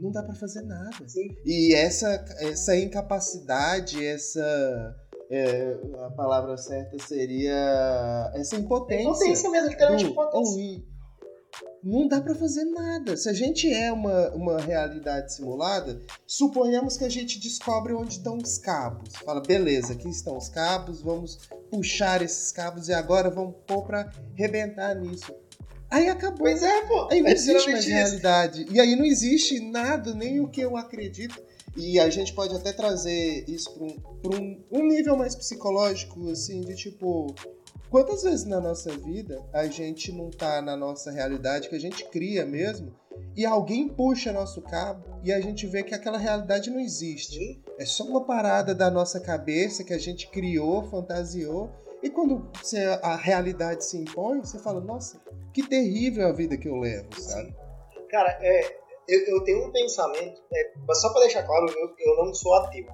não 0.00 0.10
dá 0.10 0.22
para 0.22 0.34
fazer 0.34 0.62
nada. 0.62 1.08
Sim. 1.08 1.36
E 1.44 1.74
essa, 1.74 2.24
essa 2.40 2.76
incapacidade, 2.76 4.04
essa. 4.04 4.96
É, 5.30 5.76
a 6.06 6.10
palavra 6.12 6.56
certa 6.56 6.98
seria 7.06 8.32
essa 8.34 8.56
impotência. 8.56 9.10
Impotência 9.10 9.50
mesmo, 9.50 9.68
literalmente 9.68 10.04
impotência. 10.04 10.82
Não 11.82 12.08
dá 12.08 12.20
para 12.20 12.34
fazer 12.34 12.64
nada. 12.64 13.16
Se 13.16 13.28
a 13.28 13.32
gente 13.32 13.72
é 13.72 13.92
uma, 13.92 14.30
uma 14.30 14.58
realidade 14.58 15.34
simulada, 15.34 16.00
suponhamos 16.26 16.96
que 16.96 17.04
a 17.04 17.08
gente 17.08 17.38
descobre 17.38 17.92
onde 17.92 18.14
estão 18.14 18.38
os 18.38 18.58
cabos. 18.58 19.14
Fala, 19.16 19.42
beleza, 19.42 19.92
aqui 19.92 20.08
estão 20.08 20.36
os 20.36 20.48
cabos, 20.48 21.02
vamos 21.02 21.38
puxar 21.70 22.22
esses 22.22 22.50
cabos 22.50 22.88
e 22.88 22.94
agora 22.94 23.28
vamos 23.28 23.54
pôr 23.66 23.84
para 23.84 24.10
rebentar 24.34 24.94
nisso 24.96 25.32
Aí 25.90 26.08
acabou. 26.08 26.38
Pois 26.38 26.62
é, 26.62 26.86
pô. 26.86 27.08
Aí 27.10 27.20
não 27.20 27.28
é 27.28 27.32
existe 27.32 27.70
mais 27.70 27.84
isso. 27.84 27.94
realidade. 27.94 28.66
E 28.70 28.80
aí 28.80 28.94
não 28.94 29.04
existe 29.04 29.60
nada, 29.60 30.14
nem 30.14 30.40
o 30.40 30.48
que 30.48 30.60
eu 30.60 30.76
acredito. 30.76 31.42
E 31.76 31.98
a 32.00 32.10
gente 32.10 32.32
pode 32.32 32.54
até 32.54 32.72
trazer 32.72 33.44
isso 33.48 33.72
para 33.72 33.84
um, 33.84 33.96
um, 34.34 34.64
um 34.70 34.86
nível 34.86 35.16
mais 35.16 35.34
psicológico, 35.34 36.28
assim, 36.30 36.60
de 36.60 36.74
tipo. 36.74 37.34
Quantas 37.90 38.22
vezes 38.22 38.44
na 38.44 38.60
nossa 38.60 38.90
vida 38.98 39.42
a 39.50 39.66
gente 39.66 40.12
não 40.12 40.30
tá 40.30 40.60
na 40.60 40.76
nossa 40.76 41.10
realidade, 41.10 41.70
que 41.70 41.74
a 41.74 41.80
gente 41.80 42.04
cria 42.10 42.44
mesmo, 42.44 42.94
e 43.34 43.46
alguém 43.46 43.88
puxa 43.88 44.32
nosso 44.32 44.60
cabo 44.60 45.04
e 45.24 45.32
a 45.32 45.40
gente 45.40 45.66
vê 45.66 45.82
que 45.82 45.94
aquela 45.94 46.18
realidade 46.18 46.70
não 46.70 46.80
existe. 46.80 47.62
É 47.78 47.86
só 47.86 48.04
uma 48.04 48.24
parada 48.24 48.74
da 48.74 48.90
nossa 48.90 49.18
cabeça 49.20 49.84
que 49.84 49.94
a 49.94 49.98
gente 49.98 50.28
criou, 50.28 50.90
fantasiou, 50.90 51.70
e 52.08 52.10
quando 52.10 52.50
você, 52.54 52.78
a 53.02 53.16
realidade 53.16 53.84
se 53.84 53.98
impõe, 53.98 54.40
você 54.40 54.58
fala, 54.58 54.80
nossa, 54.80 55.20
que 55.52 55.62
terrível 55.66 56.26
a 56.26 56.32
vida 56.32 56.56
que 56.56 56.66
eu 56.66 56.76
levo, 56.76 57.08
sabe? 57.20 57.54
Cara, 58.10 58.38
é, 58.40 58.78
eu, 59.06 59.20
eu 59.26 59.44
tenho 59.44 59.66
um 59.66 59.70
pensamento, 59.70 60.40
é, 60.52 60.72
só 60.94 61.12
para 61.12 61.22
deixar 61.22 61.42
claro, 61.42 61.66
eu, 61.68 61.94
eu 61.98 62.24
não 62.24 62.32
sou 62.32 62.54
ateu. 62.54 62.86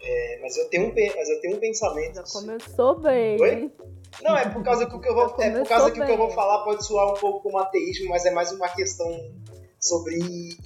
É, 0.00 0.38
mas, 0.40 0.56
eu 0.56 0.68
tenho 0.68 0.84
um, 0.84 0.94
mas 0.94 1.28
eu 1.28 1.40
tenho 1.40 1.56
um 1.56 1.60
pensamento. 1.60 2.14
Já 2.14 2.22
começou 2.22 3.00
bem. 3.00 3.40
Oi? 3.40 3.72
Não, 4.22 4.36
é 4.36 4.48
por 4.48 4.62
causa 4.62 4.86
que 4.86 4.94
o 4.94 5.00
que 5.00 5.08
eu 5.08 5.14
vou, 5.14 5.24
é 5.40 5.50
por 5.50 5.68
causa 5.68 5.90
que 5.90 6.00
o 6.00 6.06
que 6.06 6.12
eu 6.12 6.16
vou 6.16 6.30
falar 6.30 6.62
pode 6.62 6.86
soar 6.86 7.12
um 7.12 7.14
pouco 7.14 7.42
como 7.42 7.58
ateísmo, 7.58 8.10
mas 8.10 8.24
é 8.24 8.30
mais 8.30 8.52
uma 8.52 8.68
questão 8.68 9.10
sobre 9.80 10.16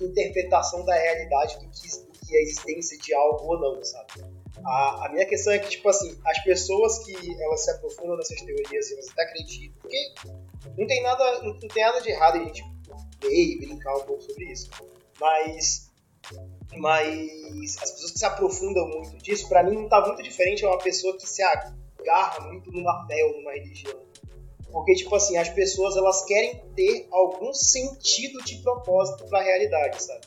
interpretação 0.00 0.84
da 0.84 0.94
realidade 0.94 1.58
do 1.58 1.70
que, 1.70 1.88
do 2.06 2.26
que 2.26 2.36
a 2.36 2.42
existência 2.42 2.98
de 2.98 3.14
algo 3.14 3.46
ou 3.46 3.58
não, 3.58 3.82
sabe? 3.82 4.22
A, 4.64 5.06
a, 5.06 5.08
minha 5.12 5.26
questão 5.26 5.52
é 5.52 5.58
que, 5.58 5.68
tipo 5.70 5.88
assim, 5.88 6.18
as 6.26 6.42
pessoas 6.44 6.98
que 7.04 7.42
elas 7.42 7.64
se 7.64 7.70
aprofundam 7.70 8.16
nessas 8.16 8.40
teorias 8.42 8.90
e 8.90 8.94
elas 8.94 9.08
até 9.08 9.22
acreditam, 9.22 9.80
porque 9.80 10.14
não 10.76 10.86
tem 10.86 11.02
nada, 11.02 11.42
não, 11.42 11.58
tem 11.58 11.82
nada 11.82 12.00
de 12.00 12.10
errado 12.10 12.36
em 12.36 12.42
a 12.42 12.44
gente 12.44 12.64
ler 13.22 13.30
e 13.30 13.58
brincar 13.58 13.96
um 13.96 14.02
pouco 14.02 14.22
sobre 14.22 14.44
isso, 14.52 14.70
mas 15.18 15.90
mas 16.76 17.76
as 17.82 17.90
pessoas 17.90 18.10
que 18.12 18.18
se 18.18 18.24
aprofundam 18.24 18.86
muito 18.86 19.18
disso, 19.18 19.48
para 19.48 19.62
mim 19.64 19.74
não 19.74 19.88
tá 19.88 20.00
muito 20.06 20.22
diferente 20.22 20.58
de 20.58 20.66
uma 20.66 20.78
pessoa 20.78 21.16
que 21.16 21.26
se 21.26 21.42
agarra 21.42 22.40
muito 22.46 22.70
numa 22.70 23.06
fé 23.06 23.24
ou 23.24 23.38
numa 23.38 23.52
religião. 23.52 23.98
Porque, 24.70 24.94
tipo 24.94 25.14
assim, 25.16 25.36
as 25.36 25.48
pessoas 25.48 25.96
elas 25.96 26.24
querem 26.24 26.62
ter 26.76 27.08
algum 27.10 27.52
sentido 27.52 28.42
de 28.44 28.58
propósito 28.58 29.24
para 29.24 29.40
a 29.40 29.42
realidade, 29.42 30.00
sabe? 30.00 30.20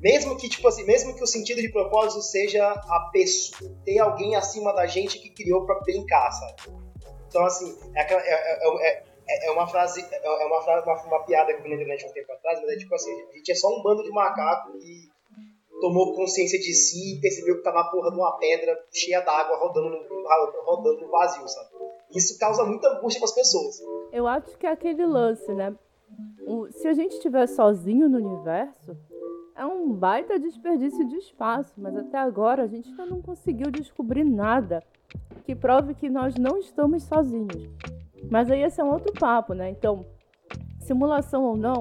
Mesmo 0.00 0.36
que, 0.36 0.48
tipo 0.48 0.66
assim, 0.68 0.84
mesmo 0.84 1.14
que 1.14 1.22
o 1.22 1.26
sentido 1.26 1.60
de 1.60 1.70
propósito 1.70 2.22
seja 2.22 2.68
a 2.68 3.10
pessoa, 3.12 3.70
ter 3.84 3.98
alguém 3.98 4.36
acima 4.36 4.72
da 4.72 4.86
gente 4.86 5.18
que 5.18 5.30
criou 5.30 5.64
para 5.64 5.80
brincar, 5.80 6.30
sabe? 6.30 6.54
Então, 7.28 7.44
assim, 7.44 7.76
é, 7.94 8.02
é, 8.02 8.88
é, 8.88 9.04
é, 9.28 9.48
é 9.48 9.50
uma 9.50 9.66
frase, 9.66 10.06
é 10.10 10.46
uma, 10.46 10.62
frase 10.62 10.86
uma, 10.86 11.02
uma, 11.02 11.24
piada 11.24 11.52
que 11.52 11.58
eu 11.58 11.62
vi 11.62 11.68
na 11.70 11.74
internet 11.76 12.06
um 12.06 12.12
tempo 12.12 12.32
atrás, 12.32 12.60
mas 12.60 12.70
é 12.70 12.76
tipo 12.76 12.94
assim, 12.94 13.12
a 13.12 13.36
gente 13.36 13.52
é 13.52 13.54
só 13.54 13.68
um 13.68 13.82
bando 13.82 14.02
de 14.02 14.10
macaco 14.10 14.78
que 14.78 15.10
tomou 15.80 16.14
consciência 16.14 16.58
de 16.58 16.72
si 16.72 17.16
e 17.16 17.20
percebeu 17.20 17.56
que 17.56 17.62
tá 17.62 17.72
na 17.72 17.84
porra 17.84 18.10
de 18.10 18.16
uma 18.16 18.36
pedra 18.38 18.78
cheia 18.92 19.20
d'água 19.20 19.58
rodando 19.58 19.90
no, 19.90 20.62
rodando 20.64 21.00
no 21.00 21.10
vazio, 21.10 21.46
sabe? 21.48 21.70
Isso 22.14 22.38
causa 22.38 22.64
muita 22.64 22.88
angústia 22.88 23.20
para 23.20 23.28
as 23.28 23.34
pessoas. 23.34 23.80
Eu 24.12 24.26
acho 24.26 24.56
que 24.56 24.66
é 24.66 24.70
aquele 24.70 25.04
lance, 25.04 25.52
né? 25.52 25.74
O, 26.46 26.70
se 26.70 26.86
a 26.86 26.94
gente 26.94 27.12
estiver 27.12 27.46
sozinho 27.48 28.08
no 28.08 28.18
universo, 28.18 28.96
é 29.56 29.64
um 29.64 29.92
baita 29.92 30.38
desperdício 30.38 31.08
de 31.08 31.16
espaço, 31.16 31.72
mas 31.78 31.96
até 31.96 32.18
agora 32.18 32.64
a 32.64 32.66
gente 32.66 32.90
ainda 32.90 33.06
não 33.06 33.22
conseguiu 33.22 33.70
descobrir 33.70 34.22
nada 34.22 34.82
que 35.44 35.54
prove 35.54 35.94
que 35.94 36.10
nós 36.10 36.34
não 36.34 36.58
estamos 36.58 37.04
sozinhos. 37.04 37.70
Mas 38.30 38.50
aí 38.50 38.62
esse 38.62 38.80
é 38.80 38.84
um 38.84 38.92
outro 38.92 39.12
papo, 39.14 39.54
né? 39.54 39.70
Então, 39.70 40.04
simulação 40.80 41.44
ou 41.44 41.56
não, 41.56 41.80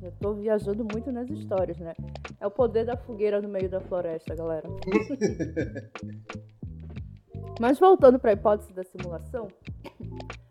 eu 0.00 0.12
tô 0.20 0.34
viajando 0.34 0.84
muito 0.84 1.10
nas 1.10 1.28
histórias, 1.28 1.78
né? 1.78 1.94
É 2.40 2.46
o 2.46 2.50
poder 2.50 2.84
da 2.84 2.96
fogueira 2.96 3.40
no 3.42 3.48
meio 3.48 3.68
da 3.68 3.80
floresta, 3.80 4.34
galera. 4.34 4.68
Mas 7.58 7.78
voltando 7.78 8.18
para 8.18 8.30
a 8.30 8.34
hipótese 8.34 8.72
da 8.72 8.84
simulação, 8.84 9.48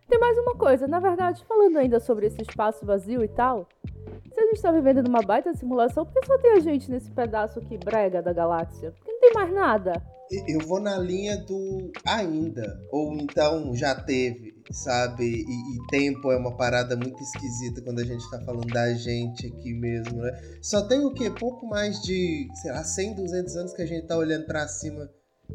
tem 0.10 0.20
mais 0.20 0.38
uma 0.40 0.56
coisa. 0.56 0.88
Na 0.88 1.00
verdade, 1.00 1.46
falando 1.46 1.78
ainda 1.78 2.00
sobre 2.00 2.26
esse 2.26 2.42
espaço 2.42 2.86
vazio 2.86 3.24
e 3.24 3.28
tal, 3.28 3.68
se 4.36 4.42
a 4.42 4.46
gente 4.48 4.56
está 4.58 4.72
vivendo 4.72 5.02
numa 5.02 5.22
baita 5.22 5.54
simulação, 5.54 6.06
por 6.06 6.14
que 6.14 6.28
só 6.28 6.38
tem 6.38 6.52
a 6.52 6.60
gente 6.60 6.92
nesse 6.92 7.10
pedaço 7.10 7.58
aqui 7.60 7.78
brega 7.78 8.22
da 8.22 8.34
galáxia? 8.34 8.92
Porque 8.92 9.12
não 9.12 9.20
tem 9.22 9.34
mais 9.34 9.54
nada. 9.54 9.94
Eu 10.48 10.60
vou 10.68 10.80
na 10.80 10.98
linha 10.98 11.38
do 11.38 11.92
ainda, 12.06 12.80
ou 12.92 13.14
então 13.14 13.74
já 13.76 13.96
teve, 13.96 14.56
sabe? 14.72 15.24
E, 15.24 15.42
e, 15.42 15.88
tempo 15.90 16.32
é 16.32 16.38
uma 16.38 16.58
parada 16.58 16.98
muito 16.98 17.22
esquisita 17.22 17.82
quando 17.82 18.00
a 18.00 18.04
gente 18.04 18.30
tá 18.30 18.42
falando 18.42 18.68
da 18.74 18.94
gente 18.94 19.48
aqui 19.48 19.74
mesmo, 19.74 20.22
né? 20.22 20.32
Só 20.62 20.82
tem 20.82 21.06
o 21.06 21.14
quê? 21.14 21.30
Pouco 21.30 21.66
mais 21.68 22.02
de, 22.02 22.50
sei 22.62 22.72
lá, 22.72 22.84
100, 22.84 23.16
200 23.16 23.56
anos 23.56 23.74
que 23.74 23.84
a 23.84 23.86
gente 23.86 24.08
tá 24.08 24.18
olhando 24.18 24.46
para 24.46 24.68
cima 24.68 25.10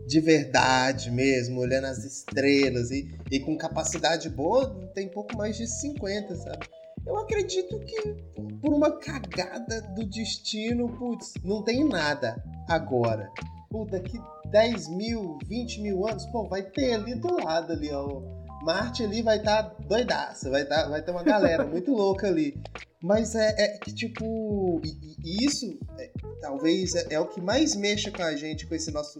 de 0.07 0.21
verdade 0.21 1.11
mesmo, 1.11 1.61
olhando 1.61 1.87
as 1.87 2.05
estrelas 2.05 2.93
e, 2.93 3.13
e 3.31 3.41
com 3.41 3.59
capacidade 3.59 4.31
boa, 4.31 4.89
tem 4.95 5.09
pouco 5.09 5.37
mais 5.37 5.57
de 5.57 5.67
50, 5.67 6.37
sabe? 6.37 6.80
Eu 7.07 7.17
acredito 7.19 7.79
que 7.81 8.15
por 8.61 8.73
uma 8.73 8.99
cagada 8.99 9.83
do 9.95 10.05
destino, 10.05 10.89
putz, 10.97 11.33
não 11.43 11.63
tem 11.63 11.85
nada 11.85 12.43
agora. 12.69 13.31
Pô, 13.71 13.85
daqui 13.85 14.19
10 14.51 14.89
mil, 14.89 15.39
20 15.47 15.81
mil 15.81 16.07
anos, 16.07 16.27
pô, 16.27 16.49
vai 16.49 16.63
ter 16.63 16.95
ali 16.95 17.15
do 17.15 17.43
lado 17.43 17.73
ali, 17.73 17.91
ó. 17.91 18.21
Marte 18.63 19.03
ali 19.03 19.23
vai 19.23 19.39
estar 19.39 19.63
tá 19.63 19.77
doidaça, 19.85 20.51
vai, 20.51 20.65
tá, 20.67 20.89
vai 20.89 21.03
ter 21.03 21.11
uma 21.11 21.23
galera 21.23 21.65
muito 21.67 21.93
louca 21.93 22.27
ali. 22.27 22.61
Mas 23.03 23.35
é, 23.35 23.55
é 23.57 23.79
que, 23.79 23.95
tipo, 23.95 24.81
e, 24.85 25.17
e 25.25 25.47
isso 25.47 25.79
é, 25.99 26.11
talvez 26.41 26.95
é, 26.95 27.15
é, 27.15 27.21
o 27.21 27.27
que 27.27 27.41
mais 27.41 27.75
mexa 27.75 28.11
com 28.11 28.23
a 28.23 28.37
gente, 28.37 28.67
com 28.67 28.75
esse 28.75 28.91
nosso 28.91 29.19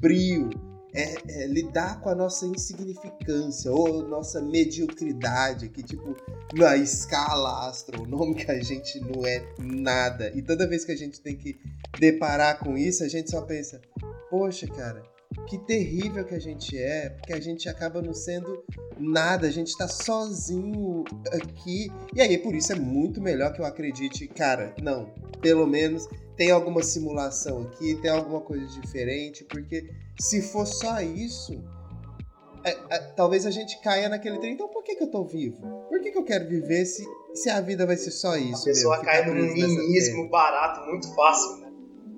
brio. 0.00 0.48
É, 0.94 1.42
é, 1.42 1.46
lidar 1.46 2.00
com 2.00 2.08
a 2.08 2.14
nossa 2.14 2.46
insignificância 2.46 3.70
ou 3.70 4.08
nossa 4.08 4.40
mediocridade, 4.40 5.68
que, 5.68 5.82
tipo, 5.82 6.16
na 6.54 6.76
escala 6.76 7.68
astronômica 7.68 8.52
a 8.56 8.60
gente 8.60 8.98
não 9.00 9.26
é 9.26 9.44
nada. 9.58 10.32
E 10.34 10.42
toda 10.42 10.66
vez 10.66 10.84
que 10.84 10.92
a 10.92 10.96
gente 10.96 11.20
tem 11.20 11.36
que 11.36 11.60
deparar 11.98 12.58
com 12.58 12.76
isso, 12.76 13.04
a 13.04 13.08
gente 13.08 13.30
só 13.30 13.42
pensa: 13.42 13.80
poxa, 14.30 14.66
cara, 14.66 15.02
que 15.46 15.58
terrível 15.58 16.24
que 16.24 16.34
a 16.34 16.38
gente 16.38 16.76
é, 16.76 17.10
porque 17.10 17.32
a 17.32 17.40
gente 17.40 17.68
acaba 17.68 18.02
não 18.02 18.14
sendo 18.14 18.64
nada, 18.98 19.46
a 19.46 19.50
gente 19.50 19.76
tá 19.76 19.88
sozinho 19.88 21.04
aqui. 21.32 21.90
E 22.14 22.20
aí, 22.20 22.38
por 22.38 22.54
isso 22.54 22.72
é 22.72 22.76
muito 22.76 23.20
melhor 23.20 23.52
que 23.52 23.60
eu 23.60 23.64
acredite, 23.64 24.26
cara, 24.26 24.74
não, 24.82 25.12
pelo 25.40 25.66
menos 25.66 26.08
tem 26.36 26.50
alguma 26.50 26.82
simulação 26.82 27.62
aqui, 27.62 27.96
tem 27.96 28.10
alguma 28.10 28.40
coisa 28.40 28.66
diferente, 28.80 29.44
porque 29.44 29.90
se 30.20 30.40
for 30.40 30.66
só 30.66 31.00
isso, 31.00 31.60
é, 32.64 32.70
é, 32.90 32.98
talvez 33.16 33.46
a 33.46 33.50
gente 33.50 33.80
caia 33.80 34.08
naquele 34.08 34.38
trem. 34.38 34.52
Então, 34.52 34.68
por 34.68 34.82
que, 34.82 34.94
que 34.94 35.02
eu 35.02 35.10
tô 35.10 35.24
vivo? 35.24 35.60
Por 35.88 36.00
que, 36.00 36.10
que 36.10 36.18
eu 36.18 36.24
quero 36.24 36.48
viver 36.48 36.84
se, 36.84 37.04
se 37.34 37.50
a 37.50 37.60
vida 37.60 37.86
vai 37.86 37.96
ser 37.96 38.10
só 38.10 38.36
isso? 38.36 38.62
A 38.62 38.72
pessoa 38.72 38.96
mesmo, 38.96 39.04
cai 39.04 39.26
num 39.26 39.52
niilismo 39.52 40.28
barato 40.28 40.86
muito 40.88 41.12
fácil, 41.14 41.56
né? 41.58 41.72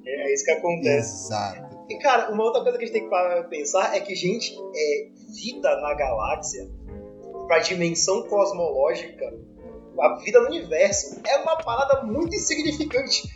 É, 0.07 0.31
é 0.31 0.35
isso 0.35 0.45
que 0.45 0.51
acontece. 0.51 1.27
Exato. 1.27 1.70
E, 1.91 1.99
cara, 1.99 2.31
uma 2.31 2.45
outra 2.45 2.63
coisa 2.63 2.79
que 2.79 2.85
a 2.85 2.87
gente 2.87 3.01
tem 3.01 3.11
que 3.11 3.49
pensar 3.49 3.97
é 3.97 4.01
que, 4.01 4.15
gente, 4.15 4.57
é, 4.57 5.09
vida 5.35 5.77
na 5.81 5.93
galáxia, 5.95 6.71
pra 7.49 7.59
dimensão 7.59 8.23
cosmológica, 8.29 9.27
a 9.99 10.15
vida 10.19 10.41
no 10.41 10.47
universo, 10.47 11.21
é 11.27 11.39
uma 11.39 11.57
parada 11.57 12.05
muito 12.05 12.33
insignificante. 12.33 13.29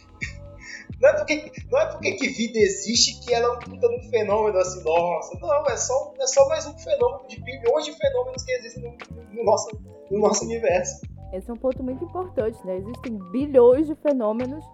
Não 1.01 1.09
é 1.09 1.17
porque, 1.17 1.53
não 1.71 1.81
é 1.81 1.87
porque 1.91 2.13
que 2.13 2.29
vida 2.29 2.59
existe 2.59 3.21
que 3.21 3.35
ela 3.35 3.47
é 3.47 3.69
um 3.69 3.75
um 3.75 4.11
fenômeno 4.11 4.57
assim, 4.57 4.83
nossa. 4.85 5.37
Não, 5.41 5.67
é 5.67 5.77
só, 5.77 6.15
é 6.19 6.27
só 6.27 6.49
mais 6.49 6.65
um 6.67 6.79
fenômeno 6.79 7.27
de 7.27 7.41
bilhões 7.43 7.85
de 7.85 7.93
fenômenos 7.93 8.43
que 8.45 8.53
existem 8.53 8.85
no, 8.85 8.97
no, 9.35 9.45
nosso, 9.45 9.69
no 10.11 10.21
nosso 10.21 10.45
universo. 10.45 11.05
Esse 11.33 11.51
é 11.51 11.53
um 11.53 11.57
ponto 11.57 11.83
muito 11.83 12.05
importante, 12.05 12.65
né? 12.65 12.77
Existem 12.77 13.19
bilhões 13.33 13.89
de 13.89 13.95
fenômenos, 13.97 14.65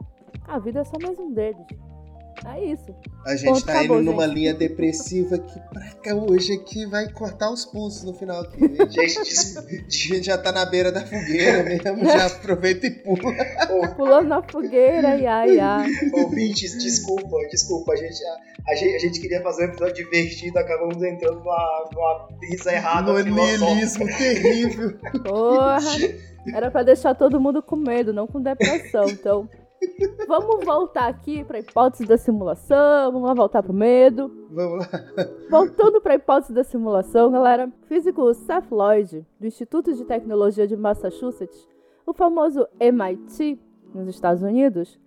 a 0.46 0.58
vida 0.58 0.80
é 0.80 0.84
só 0.84 0.96
mais 1.02 1.18
um 1.18 1.32
deles. 1.32 1.66
É 2.46 2.64
isso. 2.64 2.94
A 3.26 3.36
gente 3.36 3.52
Ponto, 3.52 3.66
tá 3.66 3.78
acabou, 3.80 4.00
indo 4.00 4.10
numa 4.10 4.26
gente. 4.26 4.34
linha 4.34 4.54
depressiva 4.54 5.38
que 5.38 5.60
pra 5.68 5.90
cá 6.02 6.14
hoje 6.14 6.54
aqui 6.54 6.86
vai 6.86 7.10
cortar 7.12 7.50
os 7.50 7.64
pulsos 7.64 8.04
no 8.04 8.14
final 8.14 8.40
aqui. 8.40 8.60
gente, 8.90 9.58
a 9.58 9.90
gente 9.90 10.22
já 10.22 10.38
tá 10.38 10.50
na 10.50 10.64
beira 10.64 10.90
da 10.90 11.02
fogueira 11.02 11.62
mesmo, 11.62 12.04
já 12.04 12.26
aproveita 12.26 12.86
e 12.86 12.90
pula. 12.90 13.34
Pulando 13.96 14.28
na 14.28 14.42
fogueira, 14.42 15.16
ia, 15.16 15.46
ia. 15.46 15.86
Ouvintes, 16.14 16.78
desculpa, 16.78 17.36
desculpa. 17.50 17.92
A 17.92 17.96
gente, 17.96 18.24
a, 18.24 18.36
a, 18.68 18.74
gente, 18.74 18.94
a 18.94 18.98
gente 18.98 19.20
queria 19.20 19.42
fazer 19.42 19.66
um 19.66 19.68
episódio 19.68 19.94
divertido, 19.94 20.58
acabamos 20.58 21.02
entrando 21.02 21.40
numa, 21.40 21.88
numa 21.92 22.28
brisa 22.38 22.72
errada. 22.72 23.12
No 23.12 23.22
niilismo 23.22 24.06
terrível. 24.06 24.98
Porra. 25.22 25.78
Era 26.54 26.70
pra 26.70 26.82
deixar 26.82 27.14
todo 27.14 27.38
mundo 27.38 27.62
com 27.62 27.76
medo, 27.76 28.12
não 28.14 28.26
com 28.26 28.40
depressão. 28.40 29.08
Então, 29.10 29.48
Vamos 30.28 30.64
voltar 30.64 31.08
aqui 31.08 31.42
para 31.42 31.56
a 31.56 31.60
hipótese 31.60 32.04
da 32.04 32.18
simulação, 32.18 33.12
vamos 33.12 33.28
lá 33.28 33.34
voltar 33.34 33.62
pro 33.62 33.72
medo. 33.72 34.30
Vamos 34.50 34.86
lá. 34.86 34.88
Voltando 35.50 36.00
para 36.00 36.12
a 36.12 36.16
hipótese 36.16 36.52
da 36.52 36.62
simulação, 36.62 37.30
galera, 37.30 37.66
o 37.66 37.86
físico 37.86 38.32
Seth 38.34 38.70
Lloyd, 38.70 39.26
do 39.38 39.46
Instituto 39.46 39.92
de 39.94 40.04
Tecnologia 40.04 40.66
de 40.66 40.76
Massachusetts, 40.76 41.66
o 42.06 42.12
famoso 42.12 42.66
MIT, 42.78 43.58
nos 43.94 44.08
Estados 44.08 44.42
Unidos, 44.42 44.98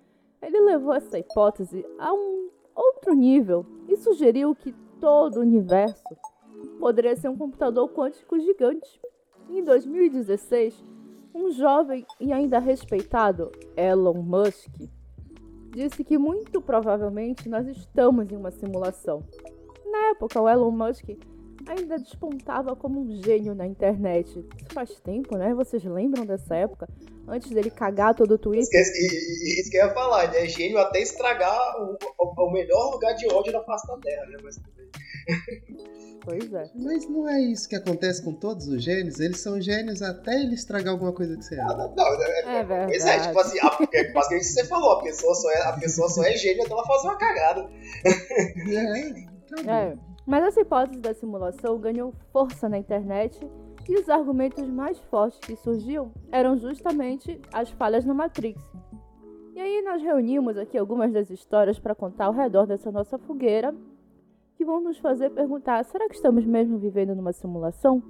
ele 0.41 0.59
levou 0.59 0.93
essa 0.93 1.17
hipótese 1.17 1.85
a 1.97 2.13
um 2.13 2.49
outro 2.75 3.13
nível 3.13 3.65
e 3.87 3.95
sugeriu 3.95 4.53
que 4.55 4.73
todo 4.99 5.37
o 5.37 5.41
universo 5.41 6.03
poderia 6.79 7.15
ser 7.15 7.29
um 7.29 7.37
computador 7.37 7.89
quântico 7.89 8.39
gigante. 8.39 8.99
Em 9.49 9.63
2016, 9.63 10.83
um 11.33 11.51
jovem 11.51 12.05
e 12.19 12.31
ainda 12.31 12.59
respeitado 12.59 13.51
Elon 13.75 14.21
Musk 14.21 14.71
disse 15.71 16.03
que 16.03 16.17
muito 16.17 16.61
provavelmente 16.61 17.49
nós 17.49 17.67
estamos 17.67 18.31
em 18.31 18.35
uma 18.35 18.51
simulação. 18.51 19.23
Na 19.85 20.09
época, 20.09 20.39
o 20.39 20.47
Elon 20.47 20.71
Musk 20.71 21.09
ainda 21.67 21.97
despontava 21.97 22.75
como 22.75 23.01
um 23.01 23.23
gênio 23.23 23.55
na 23.55 23.65
internet. 23.65 24.29
Isso 24.29 24.73
faz 24.73 24.99
tempo, 24.99 25.37
né? 25.37 25.53
Vocês 25.53 25.83
lembram 25.83 26.25
dessa 26.25 26.55
época? 26.55 26.87
Antes 27.27 27.51
dele 27.51 27.69
cagar 27.69 28.13
todo 28.15 28.33
o 28.33 28.37
Twitter. 28.37 28.81
Isso, 28.81 29.61
isso 29.61 29.69
que 29.69 29.77
eu 29.77 29.85
ia 29.87 29.93
falar, 29.93 30.25
ele 30.25 30.45
é 30.45 30.47
gênio 30.47 30.77
até 30.77 31.01
estragar 31.01 31.81
o, 31.81 31.97
o, 32.19 32.47
o 32.47 32.51
melhor 32.51 32.91
lugar 32.91 33.13
de 33.13 33.27
ódio 33.31 33.53
da 33.53 33.63
face 33.63 33.87
da 33.87 33.97
Terra, 33.97 34.25
né? 34.27 34.37
Mas... 34.43 34.55
Pois 36.25 36.53
é. 36.53 36.71
Mas 36.73 37.05
não 37.09 37.27
é 37.27 37.41
isso 37.41 37.67
que 37.67 37.75
acontece 37.75 38.23
com 38.23 38.33
todos 38.33 38.65
os 38.67 38.81
gênios? 38.81 39.19
Eles 39.19 39.41
são 39.41 39.59
gênios 39.59 40.01
até 40.01 40.33
ele 40.39 40.55
estragar 40.55 40.93
alguma 40.93 41.11
coisa 41.11 41.35
que 41.35 41.43
você 41.43 41.59
ama. 41.59 41.93
Não, 41.97 42.17
não, 42.17 42.23
é, 42.23 42.59
É 42.59 42.63
verdade. 42.63 42.91
Pois 42.91 43.05
é, 43.05 43.19
tipo 43.19 43.39
assim, 43.39 43.59
a, 43.59 43.77
é 43.91 44.11
basicamente 44.13 44.41
isso 44.43 44.55
que 44.55 44.61
você 44.61 44.67
falou, 44.67 44.91
a 44.93 45.03
pessoa 45.03 45.35
só 45.35 45.51
é, 45.51 45.61
a 45.63 45.73
pessoa 45.73 46.09
só 46.09 46.23
é 46.23 46.31
gênia 46.37 46.63
até 46.63 46.71
ela 46.71 46.87
fazer 46.87 47.07
uma 47.07 47.17
cagada. 47.17 47.69
É, 48.73 49.55
tá 49.55 49.63
bom. 49.63 49.71
É. 49.71 50.12
Mas 50.25 50.43
essa 50.43 50.61
hipótese 50.61 50.99
da 50.99 51.13
simulação 51.13 51.77
ganhou 51.77 52.13
força 52.31 52.69
na 52.69 52.77
internet 52.77 53.39
e 53.87 53.95
os 53.99 54.07
argumentos 54.07 54.67
mais 54.69 54.97
fortes 54.99 55.39
que 55.39 55.55
surgiam 55.55 56.11
eram 56.31 56.57
justamente 56.57 57.39
as 57.51 57.69
falhas 57.71 58.05
na 58.05 58.13
Matrix. 58.13 58.61
E 59.53 59.59
aí 59.59 59.81
nós 59.83 60.01
reunimos 60.01 60.57
aqui 60.57 60.77
algumas 60.77 61.11
das 61.11 61.29
histórias 61.29 61.77
para 61.77 61.93
contar 61.93 62.25
ao 62.25 62.33
redor 62.33 62.65
dessa 62.65 62.91
nossa 62.91 63.17
fogueira 63.17 63.75
que 64.55 64.65
vão 64.65 64.81
nos 64.81 64.97
fazer 64.97 65.29
perguntar: 65.31 65.83
será 65.83 66.07
que 66.07 66.15
estamos 66.15 66.45
mesmo 66.45 66.77
vivendo 66.77 67.13
numa 67.13 67.33
simulação? 67.33 68.01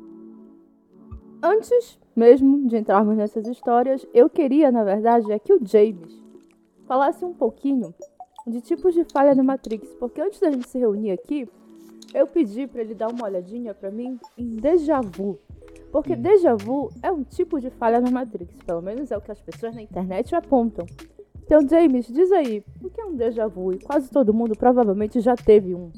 Antes 1.42 2.00
mesmo 2.16 2.68
de 2.68 2.78
entrarmos 2.78 3.18
nessas 3.18 3.48
histórias, 3.48 4.06
eu 4.14 4.30
queria, 4.30 4.72
na 4.72 4.84
verdade, 4.84 5.32
é 5.32 5.40
que 5.40 5.54
o 5.54 5.60
James 5.66 6.22
falasse 6.86 7.26
um 7.26 7.34
pouquinho 7.34 7.94
de 8.46 8.62
tipos 8.62 8.94
de 8.94 9.04
falha 9.06 9.34
na 9.34 9.44
Matrix, 9.44 9.94
porque 9.96 10.22
antes 10.22 10.40
da 10.40 10.52
gente 10.52 10.70
se 10.70 10.78
reunir 10.78 11.12
aqui, 11.12 11.50
eu 12.14 12.28
pedi 12.28 12.68
para 12.68 12.82
ele 12.82 12.94
dar 12.94 13.08
uma 13.10 13.26
olhadinha 13.26 13.74
para 13.74 13.92
mim 13.92 14.20
em 14.38 14.56
déjà 14.56 15.02
vu. 15.02 15.40
Porque 15.92 16.16
déjà 16.16 16.56
vu 16.56 16.90
é 17.02 17.12
um 17.12 17.24
tipo 17.24 17.60
de 17.60 17.70
falha 17.70 18.02
na 18.02 18.10
Matrix, 18.10 18.56
pelo 18.66 18.82
menos 18.82 19.12
é 19.12 19.18
o 19.18 19.22
que 19.22 19.32
as 19.32 19.40
pessoas 19.40 19.76
na 19.76 19.82
internet 19.82 20.34
apontam. 20.34 20.86
Então, 21.46 21.68
James, 21.68 22.08
diz 22.08 22.32
aí, 22.32 22.64
o 22.82 22.90
que 22.90 23.00
é 23.02 23.06
um 23.06 23.16
déjà 23.16 23.48
vu? 23.48 23.74
E 23.74 23.80
quase 23.80 24.10
todo 24.10 24.34
mundo 24.34 24.58
provavelmente 24.58 25.20
já 25.20 25.36
teve 25.36 25.76
um. 25.76 25.92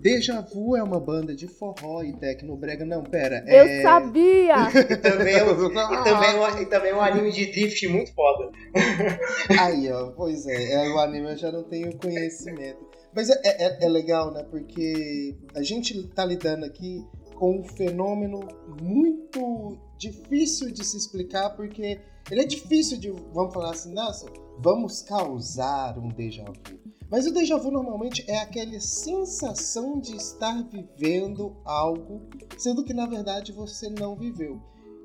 Deja 0.00 0.40
Vu 0.40 0.74
é 0.76 0.82
uma 0.82 0.98
banda 0.98 1.34
de 1.34 1.46
forró 1.46 2.02
e 2.02 2.14
tecnobrega. 2.14 2.86
Não, 2.86 3.02
pera. 3.02 3.44
Eu 3.46 3.64
é... 3.64 3.82
sabia! 3.82 4.54
E 4.90 4.96
também, 4.96 5.34
é 5.34 5.44
um- 5.44 5.66
e, 5.66 6.04
também 6.04 6.30
é 6.30 6.34
um- 6.40 6.62
e 6.62 6.66
também 6.66 6.90
é 6.90 6.94
um 6.94 7.02
anime 7.02 7.30
de 7.30 7.52
drift 7.52 7.86
muito 7.86 8.14
foda. 8.14 8.50
Aí, 9.60 9.92
ó, 9.92 10.10
pois 10.12 10.46
é, 10.46 10.72
é, 10.72 10.88
o 10.90 10.98
anime 10.98 11.32
eu 11.32 11.36
já 11.36 11.52
não 11.52 11.64
tenho 11.64 11.94
conhecimento. 11.98 12.78
Mas 13.14 13.28
é, 13.30 13.40
é, 13.44 13.84
é 13.84 13.88
legal, 13.88 14.32
né? 14.32 14.44
Porque 14.44 15.36
a 15.54 15.62
gente 15.62 16.02
tá 16.08 16.24
lidando 16.24 16.64
aqui 16.64 17.04
com 17.34 17.58
um 17.60 17.64
fenômeno 17.64 18.40
muito 18.82 19.78
difícil 19.98 20.70
de 20.70 20.84
se 20.84 20.96
explicar, 20.96 21.50
porque 21.56 22.00
ele 22.30 22.40
é 22.42 22.44
difícil 22.44 22.98
de, 22.98 23.10
vamos 23.32 23.52
falar 23.52 23.70
assim, 23.70 23.92
nossa, 23.92 24.26
vamos 24.58 25.02
causar 25.02 25.98
um 25.98 26.08
déjà 26.08 26.44
vu. 26.44 26.80
Mas 27.10 27.26
o 27.26 27.32
déjà 27.32 27.56
vu 27.56 27.72
normalmente 27.72 28.24
é 28.28 28.38
aquela 28.38 28.78
sensação 28.78 29.98
de 29.98 30.14
estar 30.14 30.62
vivendo 30.68 31.56
algo, 31.64 32.22
sendo 32.56 32.84
que 32.84 32.94
na 32.94 33.06
verdade 33.06 33.50
você 33.50 33.88
não 33.90 34.14
viveu. 34.14 34.60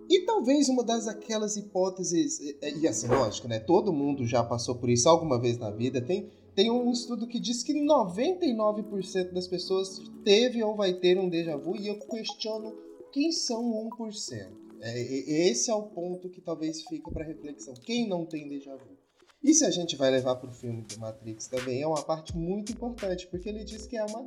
E 0.08 0.22
talvez 0.24 0.70
uma 0.70 0.84
das 0.84 1.08
aquelas 1.08 1.58
hipóteses, 1.58 2.40
e- 2.40 2.88
assim, 2.88 3.08
lógico, 3.08 3.48
né? 3.48 3.60
Todo 3.60 3.92
mundo 3.92 4.24
já 4.28 4.44
passou 4.44 4.76
por 4.76 4.88
isso 4.88 5.10
alguma 5.10 5.40
vez 5.40 5.58
na 5.58 5.72
vida. 5.72 6.00
Tem, 6.00 6.30
tem 6.56 6.72
um 6.72 6.90
estudo 6.90 7.28
que 7.28 7.40
diz 7.40 7.62
que 7.62 7.74
99% 7.74 9.34
das 9.34 9.48
pessoas 9.48 10.02
teve 10.24 10.64
ou 10.64 10.76
vai 10.76 10.94
ter 10.94 11.20
um 11.20 11.30
déjà 11.30 11.58
vu, 11.58 11.76
e 11.76 11.88
eu 11.88 12.00
questiono 12.00 12.74
quem 13.12 13.32
são 13.32 13.62
o 13.62 13.90
1%. 13.90 14.48
É, 14.82 15.02
esse 15.50 15.70
é 15.70 15.74
o 15.74 15.84
ponto 15.84 16.30
que 16.30 16.42
talvez 16.42 16.84
fica 16.84 17.12
para 17.12 17.26
reflexão. 17.26 17.74
Quem 17.74 18.08
não 18.08 18.26
tem 18.26 18.48
déjà 18.48 18.76
vu? 18.76 18.96
E 19.44 19.54
se 19.54 19.66
a 19.66 19.70
gente 19.70 19.96
vai 19.96 20.10
levar 20.10 20.38
para 20.38 20.50
o 20.50 20.54
filme 20.54 20.82
do 20.82 21.00
Matrix 21.00 21.48
também, 21.48 21.82
é 21.82 21.88
uma 21.88 22.02
parte 22.02 22.36
muito 22.36 22.72
importante, 22.72 23.28
porque 23.28 23.50
ele 23.50 23.64
diz 23.64 23.86
que 23.86 23.98
é 23.98 24.04
uma 24.04 24.26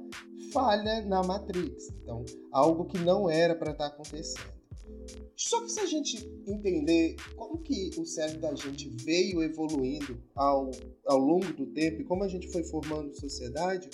falha 0.52 1.00
na 1.02 1.22
Matrix. 1.22 1.88
Então, 2.02 2.24
algo 2.52 2.84
que 2.84 2.98
não 2.98 3.28
era 3.28 3.54
para 3.54 3.72
estar 3.72 3.86
acontecendo. 3.86 4.57
Só 5.36 5.60
que 5.62 5.70
se 5.70 5.80
a 5.80 5.86
gente 5.86 6.16
entender 6.46 7.16
como 7.36 7.58
que 7.58 7.90
o 7.98 8.04
cérebro 8.04 8.40
da 8.40 8.54
gente 8.54 8.88
veio 9.04 9.42
evoluindo 9.42 10.20
ao, 10.34 10.70
ao 11.06 11.18
longo 11.18 11.52
do 11.52 11.66
tempo 11.66 12.00
e 12.00 12.04
como 12.04 12.24
a 12.24 12.28
gente 12.28 12.50
foi 12.50 12.64
formando 12.64 13.14
sociedade, 13.14 13.88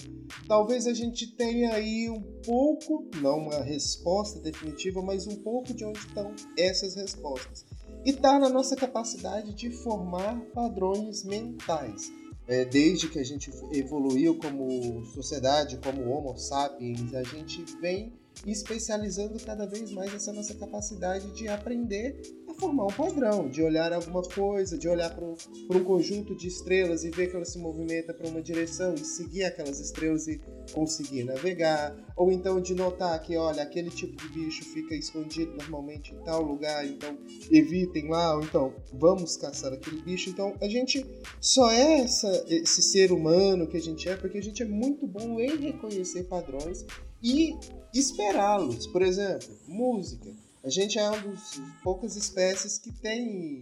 talvez 0.48 0.86
a 0.86 0.94
gente 0.94 1.36
tenha 1.36 1.74
aí 1.74 2.08
um 2.08 2.22
pouco, 2.44 3.08
não 3.20 3.38
uma 3.38 3.62
resposta 3.62 4.40
definitiva, 4.40 5.02
mas 5.02 5.26
um 5.26 5.36
pouco 5.36 5.74
de 5.74 5.84
onde 5.84 5.98
estão 5.98 6.34
essas 6.56 6.94
respostas. 6.94 7.66
E 8.04 8.10
está 8.10 8.38
na 8.38 8.48
nossa 8.48 8.74
capacidade 8.74 9.54
de 9.54 9.70
formar 9.70 10.40
padrões 10.54 11.24
mentais. 11.24 12.10
É, 12.46 12.64
desde 12.64 13.08
que 13.08 13.18
a 13.18 13.24
gente 13.24 13.50
evoluiu 13.72 14.38
como 14.38 15.02
sociedade, 15.06 15.78
como 15.78 16.10
Homo 16.10 16.36
sapiens, 16.36 17.14
a 17.14 17.22
gente 17.22 17.64
vem 17.80 18.12
especializando 18.46 19.38
cada 19.44 19.66
vez 19.66 19.90
mais 19.90 20.12
essa 20.14 20.32
nossa 20.32 20.54
capacidade 20.54 21.30
de 21.32 21.48
aprender 21.48 22.20
a 22.48 22.54
formar 22.54 22.86
um 22.86 22.92
padrão, 22.92 23.48
de 23.48 23.62
olhar 23.62 23.92
alguma 23.92 24.22
coisa, 24.22 24.76
de 24.76 24.88
olhar 24.88 25.14
para 25.14 25.24
um, 25.24 25.84
conjunto 25.84 26.34
de 26.36 26.48
estrelas 26.48 27.04
e 27.04 27.10
ver 27.10 27.28
que 27.28 27.36
ela 27.36 27.44
se 27.44 27.58
movimenta 27.58 28.12
para 28.12 28.28
uma 28.28 28.42
direção 28.42 28.94
e 28.94 29.04
seguir 29.04 29.44
aquelas 29.44 29.80
estrelas 29.80 30.26
e 30.26 30.40
conseguir 30.72 31.24
navegar, 31.24 31.94
ou 32.16 32.30
então 32.30 32.60
de 32.60 32.74
notar 32.74 33.20
que, 33.22 33.36
olha, 33.36 33.62
aquele 33.62 33.90
tipo 33.90 34.16
de 34.16 34.28
bicho 34.28 34.64
fica 34.64 34.94
escondido 34.94 35.56
normalmente 35.56 36.14
em 36.14 36.18
tal 36.22 36.42
lugar, 36.42 36.86
então 36.86 37.16
evitem 37.50 38.08
lá, 38.08 38.36
ou 38.36 38.42
então 38.42 38.74
vamos 38.92 39.36
caçar 39.36 39.72
aquele 39.72 40.00
bicho. 40.02 40.30
Então 40.30 40.54
a 40.60 40.68
gente 40.68 41.04
só 41.40 41.70
é 41.70 42.00
essa, 42.00 42.44
esse 42.48 42.82
ser 42.82 43.12
humano 43.12 43.66
que 43.66 43.76
a 43.76 43.80
gente 43.80 44.08
é 44.08 44.16
porque 44.16 44.38
a 44.38 44.42
gente 44.42 44.62
é 44.62 44.66
muito 44.66 45.06
bom 45.06 45.40
em 45.40 45.56
reconhecer 45.56 46.24
padrões 46.24 46.84
e 47.24 47.58
esperá-los. 47.94 48.86
Por 48.86 49.02
exemplo, 49.02 49.48
música. 49.66 50.30
A 50.62 50.68
gente 50.68 50.98
é 50.98 51.08
uma 51.08 51.20
das 51.20 51.60
poucas 51.82 52.16
espécies 52.16 52.78
que 52.78 52.92
tem 52.92 53.60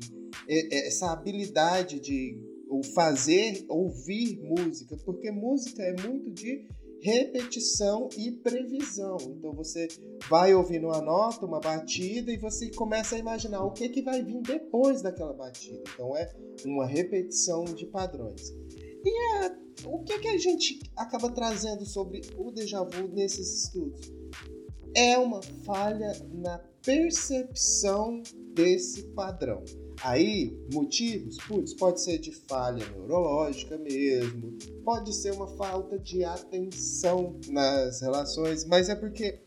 é, 0.48 0.76
é, 0.76 0.88
essa 0.88 1.12
habilidade 1.12 2.00
de 2.00 2.36
fazer 2.94 3.64
ouvir 3.68 4.40
música, 4.42 4.96
porque 5.04 5.30
música 5.30 5.82
é 5.82 5.92
muito 6.00 6.30
de 6.30 6.66
repetição 7.02 8.08
e 8.16 8.30
previsão. 8.30 9.16
Então 9.20 9.52
você 9.52 9.88
vai 10.30 10.54
ouvindo 10.54 10.86
uma 10.86 11.02
nota, 11.02 11.44
uma 11.44 11.60
batida 11.60 12.32
e 12.32 12.38
você 12.38 12.70
começa 12.70 13.16
a 13.16 13.18
imaginar 13.18 13.64
o 13.64 13.72
que 13.72 13.88
que 13.88 14.00
vai 14.00 14.22
vir 14.22 14.40
depois 14.40 15.02
daquela 15.02 15.34
batida. 15.34 15.82
Então 15.92 16.16
é 16.16 16.32
uma 16.64 16.86
repetição 16.86 17.64
de 17.64 17.86
padrões. 17.86 18.54
E 19.04 19.44
é, 19.44 19.56
o 19.84 20.02
que 20.04 20.18
que 20.18 20.28
a 20.28 20.38
gente 20.38 20.80
acaba 20.96 21.30
trazendo 21.30 21.84
sobre 21.84 22.20
o 22.36 22.50
déjà 22.50 22.82
vu 22.82 23.08
nesses 23.08 23.64
estudos? 23.64 24.12
É 24.94 25.18
uma 25.18 25.42
falha 25.64 26.12
na 26.32 26.58
percepção 26.84 28.22
desse 28.54 29.04
padrão. 29.14 29.64
Aí, 30.02 30.58
motivos, 30.72 31.36
putz, 31.46 31.74
pode 31.74 32.00
ser 32.00 32.18
de 32.18 32.32
falha 32.32 32.84
neurológica 32.90 33.78
mesmo, 33.78 34.58
pode 34.84 35.14
ser 35.14 35.32
uma 35.32 35.46
falta 35.56 35.98
de 35.98 36.24
atenção 36.24 37.38
nas 37.48 38.00
relações, 38.00 38.64
mas 38.64 38.88
é 38.88 38.96
porque 38.96 39.38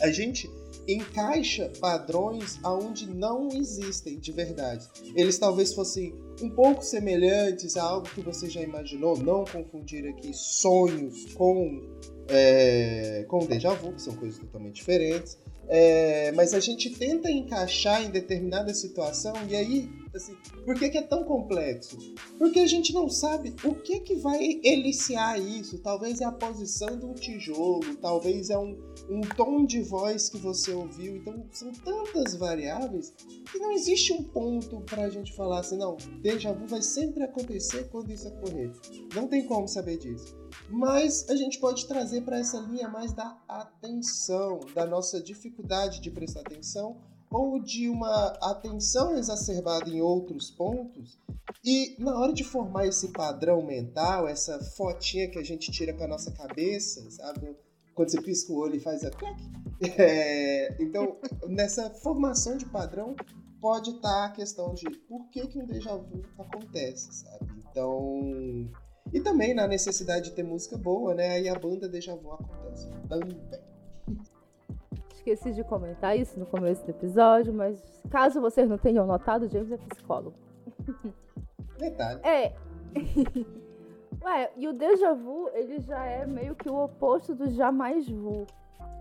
a 0.00 0.10
gente 0.10 0.48
encaixa 0.86 1.70
padrões 1.80 2.58
aonde 2.62 3.08
não 3.08 3.48
existem 3.48 4.18
de 4.18 4.32
verdade. 4.32 4.86
Eles 5.14 5.38
talvez 5.38 5.72
fossem 5.72 6.14
um 6.42 6.50
pouco 6.50 6.84
semelhantes 6.84 7.76
a 7.76 7.82
algo 7.82 8.08
que 8.08 8.20
você 8.20 8.48
já 8.48 8.60
imaginou, 8.60 9.16
não 9.18 9.44
confundir 9.44 10.06
aqui 10.08 10.32
sonhos 10.34 11.32
com, 11.34 11.82
é, 12.28 13.24
com 13.28 13.46
déjà 13.46 13.72
vu, 13.74 13.92
que 13.92 14.02
são 14.02 14.14
coisas 14.14 14.38
totalmente 14.38 14.76
diferentes. 14.76 15.38
É, 15.66 16.30
mas 16.32 16.52
a 16.52 16.60
gente 16.60 16.90
tenta 16.90 17.30
encaixar 17.30 18.02
em 18.04 18.10
determinada 18.10 18.74
situação 18.74 19.32
e 19.48 19.56
aí 19.56 19.88
Assim, 20.14 20.36
por 20.64 20.76
que, 20.76 20.88
que, 20.90 20.98
é 20.98 21.02
tão 21.02 21.24
complexo? 21.24 21.98
Porque 22.38 22.60
a 22.60 22.66
gente 22.68 22.92
não 22.92 23.08
sabe 23.08 23.52
o 23.64 23.74
que 23.74 23.98
que 23.98 24.14
vai 24.14 24.60
eliciar 24.62 25.40
isso. 25.40 25.78
Talvez 25.78 26.20
é 26.20 26.24
a 26.24 26.30
posição 26.30 26.96
de 26.96 27.04
um 27.04 27.14
tijolo, 27.14 27.96
talvez 27.96 28.48
é 28.48 28.56
um, 28.56 28.78
um 29.08 29.20
tom 29.20 29.64
de 29.64 29.82
voz 29.82 30.28
que 30.28 30.38
você 30.38 30.72
ouviu. 30.72 31.16
Então 31.16 31.44
são 31.52 31.72
tantas 31.72 32.34
variáveis 32.34 33.12
que 33.50 33.58
não 33.58 33.72
existe 33.72 34.12
um 34.12 34.22
ponto 34.22 34.80
para 34.82 35.04
a 35.04 35.10
gente 35.10 35.32
falar 35.34 35.60
assim, 35.60 35.76
não, 35.76 35.96
déjà 36.20 36.52
vu 36.52 36.66
vai 36.66 36.82
sempre 36.82 37.22
acontecer 37.22 37.88
quando 37.90 38.12
isso 38.12 38.28
ocorrer. 38.28 38.72
Não 39.14 39.28
tem 39.28 39.46
como 39.46 39.68
saber 39.68 39.98
disso. 39.98 40.36
Mas 40.68 41.28
a 41.28 41.36
gente 41.36 41.58
pode 41.58 41.86
trazer 41.86 42.22
para 42.22 42.38
essa 42.38 42.58
linha 42.60 42.88
mais 42.88 43.12
da 43.12 43.36
atenção, 43.48 44.60
da 44.74 44.86
nossa 44.86 45.20
dificuldade 45.20 46.00
de 46.00 46.10
prestar 46.10 46.40
atenção 46.40 46.96
ou 47.30 47.58
de 47.58 47.88
uma 47.88 48.26
atenção 48.40 49.16
exacerbada 49.16 49.90
em 49.90 50.00
outros 50.00 50.50
pontos. 50.52 51.18
E 51.64 51.96
na 51.98 52.16
hora 52.18 52.32
de 52.32 52.44
formar 52.44 52.86
esse 52.86 53.08
padrão 53.08 53.60
mental, 53.60 54.28
essa 54.28 54.60
fotinha 54.60 55.28
que 55.28 55.38
a 55.38 55.42
gente 55.42 55.72
tira 55.72 55.92
com 55.92 56.04
a 56.04 56.08
nossa 56.08 56.30
cabeça, 56.30 57.10
sabe? 57.10 57.56
Quando 57.94 58.10
você 58.10 58.20
pisca 58.20 58.52
o 58.52 58.56
olho 58.56 58.76
e 58.76 58.80
faz 58.80 59.04
a 59.04 59.10
É, 59.98 60.82
então, 60.82 61.16
nessa 61.48 61.90
formação 61.90 62.56
de 62.56 62.64
padrão, 62.66 63.14
pode 63.60 63.90
estar 63.90 64.26
a 64.26 64.30
questão 64.30 64.72
de 64.72 64.84
por 65.08 65.28
que, 65.30 65.46
que 65.46 65.58
um 65.58 65.66
déjà 65.66 65.96
vu 65.96 66.22
acontece, 66.38 67.12
sabe? 67.12 67.46
Então. 67.70 68.68
E 69.12 69.20
também 69.20 69.54
na 69.54 69.66
necessidade 69.68 70.30
de 70.30 70.36
ter 70.36 70.42
música 70.42 70.78
boa, 70.78 71.14
né? 71.14 71.30
Aí 71.30 71.48
a 71.48 71.54
banda 71.54 71.88
déjà 71.88 72.14
vu 72.14 72.32
acontece 72.32 72.88
também 73.08 73.38
esqueci 75.24 75.52
de 75.52 75.64
comentar 75.64 76.18
isso 76.18 76.38
no 76.38 76.44
começo 76.44 76.84
do 76.84 76.90
episódio, 76.90 77.52
mas 77.52 77.82
caso 78.10 78.42
vocês 78.42 78.68
não 78.68 78.76
tenham 78.76 79.06
notado, 79.06 79.48
James 79.48 79.72
é 79.72 79.78
psicólogo. 79.78 80.36
Detalhe. 81.78 82.20
É. 82.22 82.52
Ué, 84.24 84.50
e 84.56 84.66
o 84.66 84.72
déjà 84.72 85.12
vu, 85.12 85.50
ele 85.52 85.80
já 85.80 86.02
é 86.06 86.26
meio 86.26 86.54
que 86.54 86.68
o 86.68 86.84
oposto 86.84 87.34
do 87.34 87.50
jamais 87.50 88.08
vu. 88.08 88.46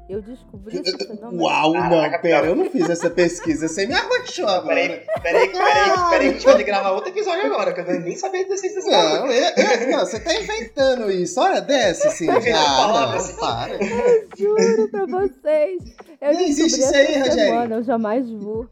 Eu 0.10 0.22
descobri 0.22 0.80
esse 0.80 0.98
fenômeno. 1.08 1.44
Uau, 1.44 1.74
não, 1.74 2.22
pera, 2.22 2.46
eu 2.48 2.56
não 2.58 2.70
fiz 2.70 2.90
essa 2.90 3.10
pesquisa. 3.10 3.70
Você 3.70 3.88
me 3.88 3.94
arrochou 3.94 4.48
agora. 4.50 4.76
Peraí, 4.76 5.00
peraí, 5.22 5.22
peraí, 5.22 5.52
peraí, 5.52 6.10
peraí, 6.10 6.28
a 6.28 6.32
gente 6.34 6.46
vai 6.46 6.64
gravar 6.64 6.92
outro 6.92 7.10
episódio 7.10 7.46
agora, 7.46 7.74
que 7.74 7.80
eu 7.80 8.00
nem 8.02 8.18
sabia 8.18 8.46
desse 8.46 8.68
episódio. 8.68 8.92
Não, 8.92 9.32
eu, 9.32 9.54
eu, 9.56 9.92
não, 9.92 10.00
você 10.00 10.20
tá 10.20 10.36
inventando 10.36 11.10
isso. 11.10 11.40
Olha, 11.40 11.62
desce 11.62 12.06
assim. 12.06 12.26
Já, 12.26 12.88
não, 12.88 13.38
para. 13.38 13.76
Eu 13.76 14.30
juro 14.38 14.90
pra 14.90 15.06
vocês. 15.06 15.84
Eu 16.20 16.34
não 16.34 16.42
existe 16.42 16.82
isso 16.82 16.96
aí, 16.96 17.20
Rogério. 17.20 17.76
Eu 17.76 17.84
jamais 17.84 18.30
vu. 18.30 18.70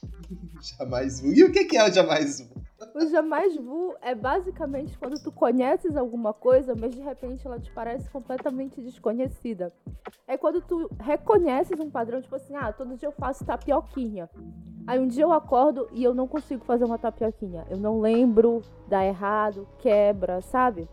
jamais 0.78 1.20
vu. 1.20 1.34
E 1.34 1.44
o 1.44 1.52
que 1.52 1.76
é 1.76 1.86
o 1.86 1.92
jamais 1.92 2.40
vu? 2.40 2.62
O 2.94 3.06
jamais 3.06 3.56
vu 3.56 3.94
é 4.02 4.14
basicamente 4.14 4.98
quando 4.98 5.22
tu 5.22 5.30
conheces 5.30 5.96
alguma 5.96 6.32
coisa, 6.32 6.74
mas 6.78 6.94
de 6.94 7.00
repente 7.00 7.46
ela 7.46 7.58
te 7.58 7.72
parece 7.72 8.10
completamente 8.10 8.80
desconhecida. 8.80 9.72
É 10.26 10.36
quando 10.36 10.60
tu 10.60 10.90
reconheces 10.98 11.78
um 11.78 11.90
padrão, 11.90 12.20
tipo 12.20 12.34
assim, 12.34 12.54
ah, 12.56 12.72
todo 12.72 12.96
dia 12.96 13.08
eu 13.08 13.12
faço 13.12 13.44
tapioquinha. 13.44 14.28
Aí 14.86 14.98
um 14.98 15.06
dia 15.06 15.24
eu 15.24 15.32
acordo 15.32 15.88
e 15.92 16.02
eu 16.02 16.12
não 16.12 16.26
consigo 16.26 16.64
fazer 16.64 16.84
uma 16.84 16.98
tapioquinha. 16.98 17.64
Eu 17.70 17.78
não 17.78 18.00
lembro, 18.00 18.62
dá 18.88 19.04
errado, 19.04 19.66
quebra, 19.78 20.40
sabe? 20.40 20.88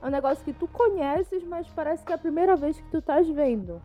É 0.00 0.06
um 0.06 0.10
negócio 0.10 0.44
que 0.44 0.52
tu 0.52 0.68
conheces, 0.68 1.44
mas 1.44 1.68
parece 1.68 2.04
que 2.04 2.12
é 2.12 2.14
a 2.14 2.18
primeira 2.18 2.56
vez 2.56 2.80
que 2.80 2.90
tu 2.90 2.98
estás 2.98 3.28
vendo. 3.28 3.80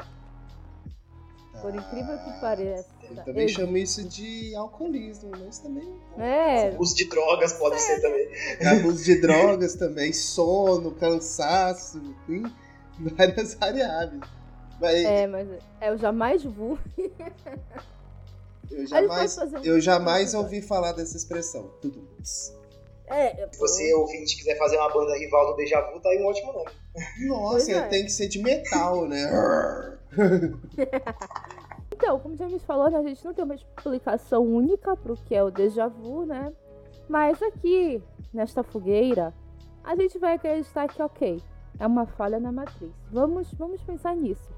Por 1.62 1.74
incrível 1.74 2.18
que 2.20 2.40
pareça. 2.40 2.88
Eu 3.10 3.24
também 3.24 3.44
eu... 3.44 3.50
chamo 3.50 3.78
isso 3.78 4.08
de 4.08 4.56
alcoolismo, 4.56 5.32
mas 5.40 5.60
também. 5.60 5.88
É. 6.18 6.70
Abuso 6.70 6.96
de 6.96 7.06
drogas 7.06 7.54
pode 7.54 7.76
é. 7.76 7.80
ser 7.80 8.02
também. 8.02 8.28
Abuso 8.68 9.04
de 9.04 9.22
drogas 9.22 9.76
também, 9.76 10.14
sono, 10.14 10.92
cansaço, 10.92 11.98
enfim, 11.98 12.44
várias 13.00 13.56
variáveis. 13.56 14.22
Mas... 14.80 15.06
É, 15.06 15.28
mas 15.28 15.48
eu 15.82 15.98
jamais 15.98 16.44
vou. 16.44 16.78
Eu 18.70 18.86
jamais, 18.86 19.38
um 19.38 19.58
eu 19.64 19.82
jamais 19.82 20.34
ouvi 20.34 20.62
falar 20.62 20.92
dessa 20.92 21.16
expressão. 21.16 21.72
Tudo 21.82 22.08
isso. 22.22 22.56
É, 23.08 23.48
Se 23.52 23.58
você, 23.58 23.94
ouvinte, 23.94 24.36
quiser 24.36 24.58
fazer 24.58 24.78
uma 24.78 24.94
banda 24.94 25.18
rival 25.18 25.48
do 25.48 25.56
Deja 25.56 25.80
Vu, 25.82 26.00
tá 26.02 26.10
aí 26.10 26.22
um 26.22 26.26
ótimo 26.26 26.52
nome. 26.52 26.70
Nossa, 27.26 27.72
é. 27.72 27.88
tem 27.88 28.04
que 28.04 28.12
ser 28.12 28.28
de 28.28 28.40
metal, 28.40 29.08
né? 29.08 29.97
então, 31.92 32.20
como 32.20 32.36
já 32.36 32.48
me 32.48 32.60
falou, 32.60 32.90
né, 32.90 32.98
a 32.98 33.04
gente 33.04 33.24
não 33.24 33.34
tem 33.34 33.44
uma 33.44 33.56
explicação 33.56 34.44
única 34.44 34.96
para 34.96 35.14
o 35.14 35.18
que 35.18 35.36
é 35.36 35.44
o 35.44 35.52
déjà 35.52 35.88
vu, 35.88 36.26
né? 36.26 36.54
Mas 37.10 37.42
aqui, 37.42 38.02
nesta 38.34 38.64
fogueira, 38.64 39.34
a 39.84 39.96
gente 39.96 40.18
vai 40.18 40.36
acreditar 40.36 40.88
que, 40.88 41.02
ok, 41.02 41.42
é 41.80 41.88
uma 41.88 42.06
falha 42.06 42.40
na 42.40 42.52
matriz. 42.52 42.92
Vamos, 43.12 43.54
vamos 43.54 43.82
pensar 43.82 44.16
nisso. 44.16 44.52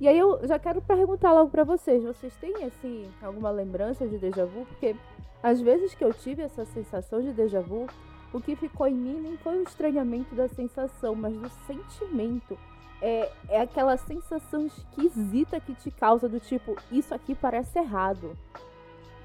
E 0.00 0.08
aí 0.08 0.18
eu 0.18 0.40
já 0.46 0.58
quero 0.58 0.82
perguntar 0.82 1.32
logo 1.32 1.50
para 1.50 1.62
vocês, 1.62 2.02
vocês 2.02 2.34
têm 2.36 2.64
assim 2.64 3.08
alguma 3.22 3.50
lembrança 3.50 4.06
de 4.06 4.18
déjà 4.18 4.44
vu? 4.44 4.66
Porque 4.66 4.96
às 5.42 5.60
vezes 5.60 5.94
que 5.94 6.02
eu 6.02 6.12
tive 6.12 6.42
essa 6.42 6.64
sensação 6.64 7.20
de 7.20 7.32
déjà 7.32 7.60
vu, 7.60 7.86
o 8.32 8.40
que 8.40 8.56
ficou 8.56 8.88
em 8.88 8.94
mim 8.94 9.20
nem 9.20 9.36
foi 9.36 9.58
o 9.58 9.62
estranhamento 9.62 10.34
da 10.34 10.48
sensação, 10.48 11.14
mas 11.14 11.36
do 11.36 11.48
sentimento 11.66 12.58
é, 13.02 13.28
é 13.48 13.60
aquela 13.60 13.96
sensação 13.96 14.64
esquisita 14.64 15.60
que 15.60 15.74
te 15.74 15.90
causa 15.90 16.28
do 16.28 16.38
tipo, 16.38 16.76
isso 16.90 17.12
aqui 17.12 17.34
parece 17.34 17.80
errado. 17.80 18.38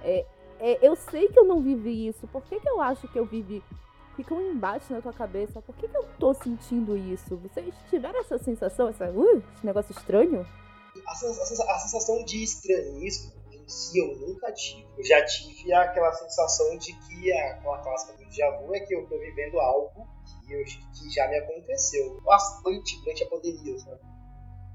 É, 0.01 0.25
é, 0.59 0.79
eu 0.85 0.95
sei 0.95 1.27
que 1.27 1.37
eu 1.37 1.45
não 1.45 1.61
vivi 1.61 2.07
isso, 2.07 2.27
por 2.27 2.41
que, 2.41 2.59
que 2.59 2.67
eu 2.67 2.81
acho 2.81 3.07
que 3.07 3.19
eu 3.19 3.25
vivi? 3.25 3.63
Fica 4.15 4.33
um 4.33 4.51
embate 4.51 4.91
na 4.91 4.99
tua 4.99 5.13
cabeça, 5.13 5.61
por 5.61 5.75
que, 5.75 5.87
que 5.87 5.95
eu 5.95 6.03
tô 6.17 6.33
sentindo 6.33 6.97
isso? 6.97 7.37
Vocês 7.37 7.71
tiveram 7.87 8.19
essa 8.19 8.39
sensação, 8.39 8.89
essa, 8.89 9.11
uh, 9.11 9.43
esse 9.55 9.65
negócio 9.65 9.91
estranho? 9.91 10.43
A, 11.05 11.11
a, 11.11 11.75
a 11.75 11.79
sensação 11.79 12.25
de 12.25 12.43
estranhismo 12.43 13.31
em 13.51 13.69
si 13.69 13.99
eu 13.99 14.17
nunca 14.17 14.51
tive. 14.53 14.87
Eu 14.97 15.05
já 15.05 15.23
tive 15.23 15.71
aquela 15.71 16.11
sensação 16.13 16.79
de 16.79 16.93
que 16.93 17.31
a, 17.31 17.51
aquela 17.51 17.77
clássica 17.77 18.13
do 18.13 18.25
déjà 18.25 18.49
vu 18.57 18.73
é 18.73 18.79
que 18.79 18.95
eu 18.95 19.05
tô 19.05 19.19
vivendo 19.19 19.59
algo 19.59 20.07
eu, 20.53 20.63
que 20.63 21.09
já 21.09 21.27
me 21.27 21.37
aconteceu 21.37 22.21
bastante 22.21 22.99
durante 22.99 23.23
a 23.23 23.29
pandemia, 23.29 23.79
sabe? 23.79 24.01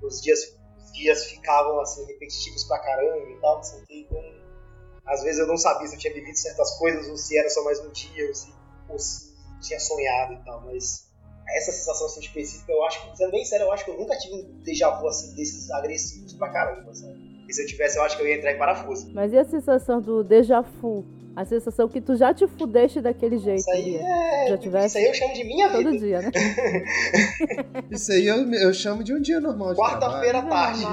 Os 0.02 0.20
dias, 0.20 0.56
os 0.78 0.92
dias 0.92 1.24
ficavam 1.26 1.80
assim 1.80 2.04
repetitivos 2.06 2.64
pra 2.64 2.78
caramba 2.80 3.30
e 3.30 3.40
tal, 3.40 3.60
não 3.60 3.84
então 3.90 4.42
às 5.04 5.22
vezes 5.22 5.40
eu 5.40 5.46
não 5.46 5.56
sabia 5.56 5.86
se 5.88 5.94
eu 5.94 5.98
tinha 5.98 6.14
vivido 6.14 6.36
certas 6.36 6.78
coisas 6.78 7.08
ou 7.08 7.16
se 7.16 7.36
era 7.36 7.48
só 7.50 7.64
mais 7.64 7.80
um 7.80 7.90
dia 7.90 8.28
ou 8.28 8.34
se, 8.34 8.54
ou 8.88 8.98
se 8.98 9.32
tinha 9.60 9.80
sonhado 9.80 10.34
e 10.34 10.44
tal, 10.44 10.60
mas 10.62 11.10
essa 11.48 11.72
sensação 11.72 12.06
assim, 12.06 12.20
específica, 12.20 12.72
eu 12.72 12.84
acho 12.84 13.02
que, 13.10 13.16
sendo 13.16 13.30
bem 13.30 13.44
sério, 13.44 13.64
eu 13.64 13.72
acho 13.72 13.84
que 13.84 13.90
eu 13.90 13.98
nunca 13.98 14.16
tive 14.16 14.34
um 14.34 14.62
déjà 14.62 14.90
vu 14.90 15.08
assim 15.08 15.34
desses 15.34 15.70
agressivos 15.70 16.32
pra 16.34 16.50
caramba, 16.50 16.94
sabe? 16.94 17.31
E 17.52 17.54
se 17.54 17.60
eu 17.60 17.66
tivesse, 17.66 17.98
eu 17.98 18.02
acho 18.02 18.16
que 18.16 18.22
eu 18.22 18.26
ia 18.26 18.36
entrar 18.36 18.50
em 18.50 18.56
parafuso. 18.56 19.10
Mas 19.12 19.30
e 19.30 19.36
a 19.36 19.44
sensação 19.44 20.00
do 20.00 20.24
déjà 20.24 20.62
vu? 20.62 21.04
A 21.36 21.44
sensação 21.44 21.86
que 21.86 22.00
tu 22.00 22.16
já 22.16 22.32
te 22.32 22.46
fudeste 22.46 22.98
daquele 22.98 23.36
jeito. 23.36 23.60
Isso 23.60 23.70
aí, 23.70 23.96
é... 23.96 24.48
já 24.48 24.56
tivesse 24.56 24.86
isso 24.86 24.98
aí 24.98 25.04
eu 25.04 25.14
chamo 25.14 25.34
de 25.34 25.44
minha 25.44 25.68
todo 25.68 25.90
vida. 25.90 25.92
Todo 25.92 26.06
dia, 26.06 26.22
né? 26.22 27.84
isso 27.90 28.10
aí 28.10 28.26
eu, 28.26 28.52
eu 28.54 28.72
chamo 28.72 29.04
de 29.04 29.12
um 29.12 29.20
dia 29.20 29.38
normal. 29.38 29.74
Quarta-feira 29.74 30.38
à 30.38 30.42
tarde. 30.42 30.84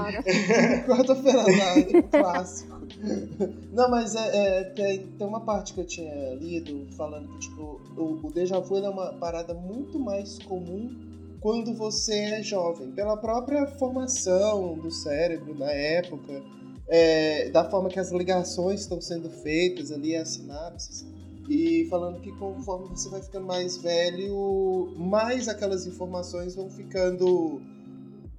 Quarta-feira 0.85 1.41
à 1.41 1.45
tarde, 1.45 2.01
clássico. 2.03 2.79
Não, 3.71 3.89
mas 3.89 4.15
é, 4.15 4.59
é, 4.59 4.63
tem, 4.65 5.07
tem 5.07 5.27
uma 5.27 5.41
parte 5.41 5.73
que 5.73 5.79
eu 5.79 5.85
tinha 5.85 6.35
lido 6.35 6.87
falando 6.97 7.29
que 7.29 7.39
tipo, 7.39 7.81
o, 7.95 8.19
o 8.27 8.31
déjà 8.33 8.59
vu 8.59 8.77
é 8.77 8.89
uma 8.89 9.13
parada 9.13 9.53
muito 9.53 9.97
mais 9.97 10.37
comum 10.39 10.89
quando 11.41 11.73
você 11.73 12.13
é 12.13 12.43
jovem, 12.43 12.91
pela 12.91 13.15
própria 13.15 13.65
formação 13.65 14.77
do 14.77 14.91
cérebro 14.91 15.57
na 15.57 15.71
época 15.71 16.43
é, 16.87 17.49
da 17.49 17.69
forma 17.69 17.89
que 17.89 17.99
as 17.99 18.11
ligações 18.11 18.81
estão 18.81 18.99
sendo 18.99 19.29
feitas 19.29 19.91
ali, 19.91 20.15
as 20.15 20.29
sinapses, 20.29 21.05
e 21.47 21.87
falando 21.89 22.19
que 22.19 22.31
conforme 22.33 22.89
você 22.89 23.09
vai 23.09 23.21
ficando 23.21 23.45
mais 23.45 23.77
velho, 23.77 24.93
mais 24.97 25.47
aquelas 25.47 25.85
informações 25.87 26.55
vão 26.55 26.69
ficando 26.69 27.61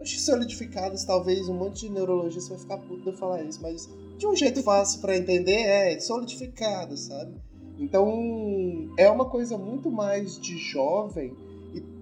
solidificadas, 0.05 1.05
talvez 1.05 1.49
um 1.49 1.55
monte 1.55 1.87
de 1.87 1.91
neurologista 1.91 2.51
vai 2.51 2.59
ficar 2.59 2.79
puto 2.79 3.03
de 3.03 3.09
eu 3.09 3.17
falar 3.17 3.43
isso, 3.43 3.61
mas 3.63 3.89
de 4.17 4.27
um 4.27 4.35
jeito 4.35 4.63
fácil 4.63 5.01
para 5.01 5.17
entender 5.17 5.61
é 5.61 5.99
solidificado, 5.99 6.97
sabe? 6.97 7.35
Então 7.79 8.91
é 8.97 9.11
uma 9.11 9.25
coisa 9.25 9.57
muito 9.57 9.91
mais 9.91 10.39
de 10.39 10.57
jovem 10.59 11.35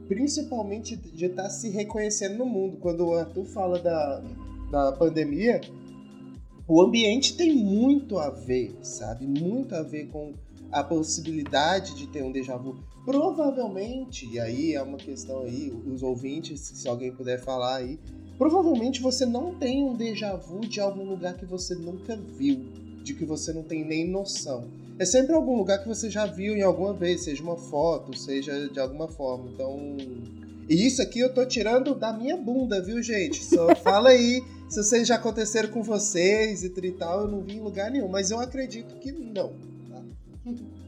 principalmente 0.09 0.97
de 0.97 1.27
estar 1.27 1.45
tá 1.45 1.51
se 1.51 1.69
reconhecendo 1.69 2.39
no 2.39 2.47
mundo. 2.47 2.79
Quando 2.79 3.07
o 3.07 3.15
Arthur 3.15 3.45
fala 3.45 3.79
da, 3.79 4.23
da 4.71 4.93
pandemia, 4.93 5.61
o 6.67 6.83
ambiente 6.83 7.37
tem 7.37 7.55
muito 7.55 8.19
a 8.19 8.31
ver, 8.31 8.77
sabe? 8.83 9.27
Muito 9.27 9.75
a 9.75 9.83
ver 9.83 10.07
com 10.09 10.33
a 10.73 10.83
possibilidade 10.83 11.95
de 11.95 12.07
ter 12.09 12.23
um 12.23 12.33
déjà 12.33 12.57
vu. 12.57 12.77
Provavelmente, 13.05 14.29
e 14.31 14.39
aí 14.39 14.75
é 14.75 14.83
uma 14.83 14.99
questão 14.99 15.43
aí, 15.43 15.73
os 15.87 16.03
ouvintes, 16.03 16.61
se 16.61 16.87
alguém 16.89 17.11
puder 17.11 17.41
falar 17.41 17.77
aí, 17.77 17.99
provavelmente 18.37 19.01
você 19.01 19.25
não 19.25 19.55
tem 19.55 19.83
um 19.83 19.97
déjà 19.97 20.37
vu 20.37 20.61
de 20.61 20.81
algum 20.81 21.05
lugar 21.05 21.35
que 21.35 21.47
você 21.47 21.75
nunca 21.75 22.17
viu. 22.17 22.67
de 23.03 23.15
que 23.15 23.25
você 23.25 23.55
não 23.55 23.63
tem 23.63 23.87
nem 23.87 24.07
noção. 24.07 24.69
É 24.99 25.05
sempre 25.05 25.35
algum 25.35 25.57
lugar 25.57 25.81
que 25.81 25.89
você 25.89 26.11
já 26.11 26.27
viu 26.27 26.57
em 26.57 26.63
alguma 26.63 26.93
vez, 26.93 27.23
seja 27.23 27.43
uma 27.43 27.57
foto, 27.57 28.17
seja 28.17 28.69
de 28.69 28.81
alguma 28.81 29.09
forma. 29.09 29.49
Então. 29.53 29.97
E 30.69 30.87
isso 30.87 31.01
aqui 31.01 31.21
eu 31.21 31.33
tô 31.33 31.47
tirando 31.47 31.95
da 31.95 32.13
minha 32.13 32.37
bunda, 32.37 32.83
viu, 32.83 33.03
gente? 33.03 33.45
Só 33.45 33.75
fala 33.83 34.11
aí 34.11 34.43
se 34.69 34.83
vocês 34.83 35.07
já 35.07 35.15
aconteceram 35.15 35.71
com 35.71 35.83
vocês 35.83 36.65
e 36.65 36.93
tal. 36.93 37.23
Eu 37.23 37.29
não 37.29 37.43
vi 37.43 37.57
em 37.57 37.61
lugar 37.61 37.91
nenhum, 37.91 38.09
mas 38.09 38.31
eu 38.31 38.41
acredito 38.41 38.97
que 38.97 39.13
não. 39.13 39.53
Tá? 39.89 40.03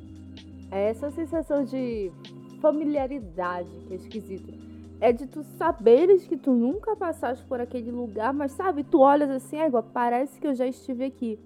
É 0.73 0.91
essa 0.91 1.11
sensação 1.11 1.65
de 1.65 2.13
familiaridade 2.61 3.69
que 3.89 3.93
é 3.93 3.97
esquisito 3.97 4.61
é 5.01 5.13
de 5.13 5.27
tu 5.27 5.43
saberes 5.57 6.27
que 6.27 6.37
tu 6.37 6.53
nunca 6.53 6.95
passaste 6.95 7.45
por 7.47 7.61
aquele 7.61 7.91
lugar, 7.91 8.35
mas 8.35 8.53
sabe, 8.53 8.85
tu 8.85 9.01
olhas 9.01 9.31
assim, 9.31 9.59
igual, 9.59 9.83
parece 9.83 10.39
que 10.39 10.47
eu 10.47 10.55
já 10.55 10.67
estive 10.67 11.05
aqui. 11.05 11.39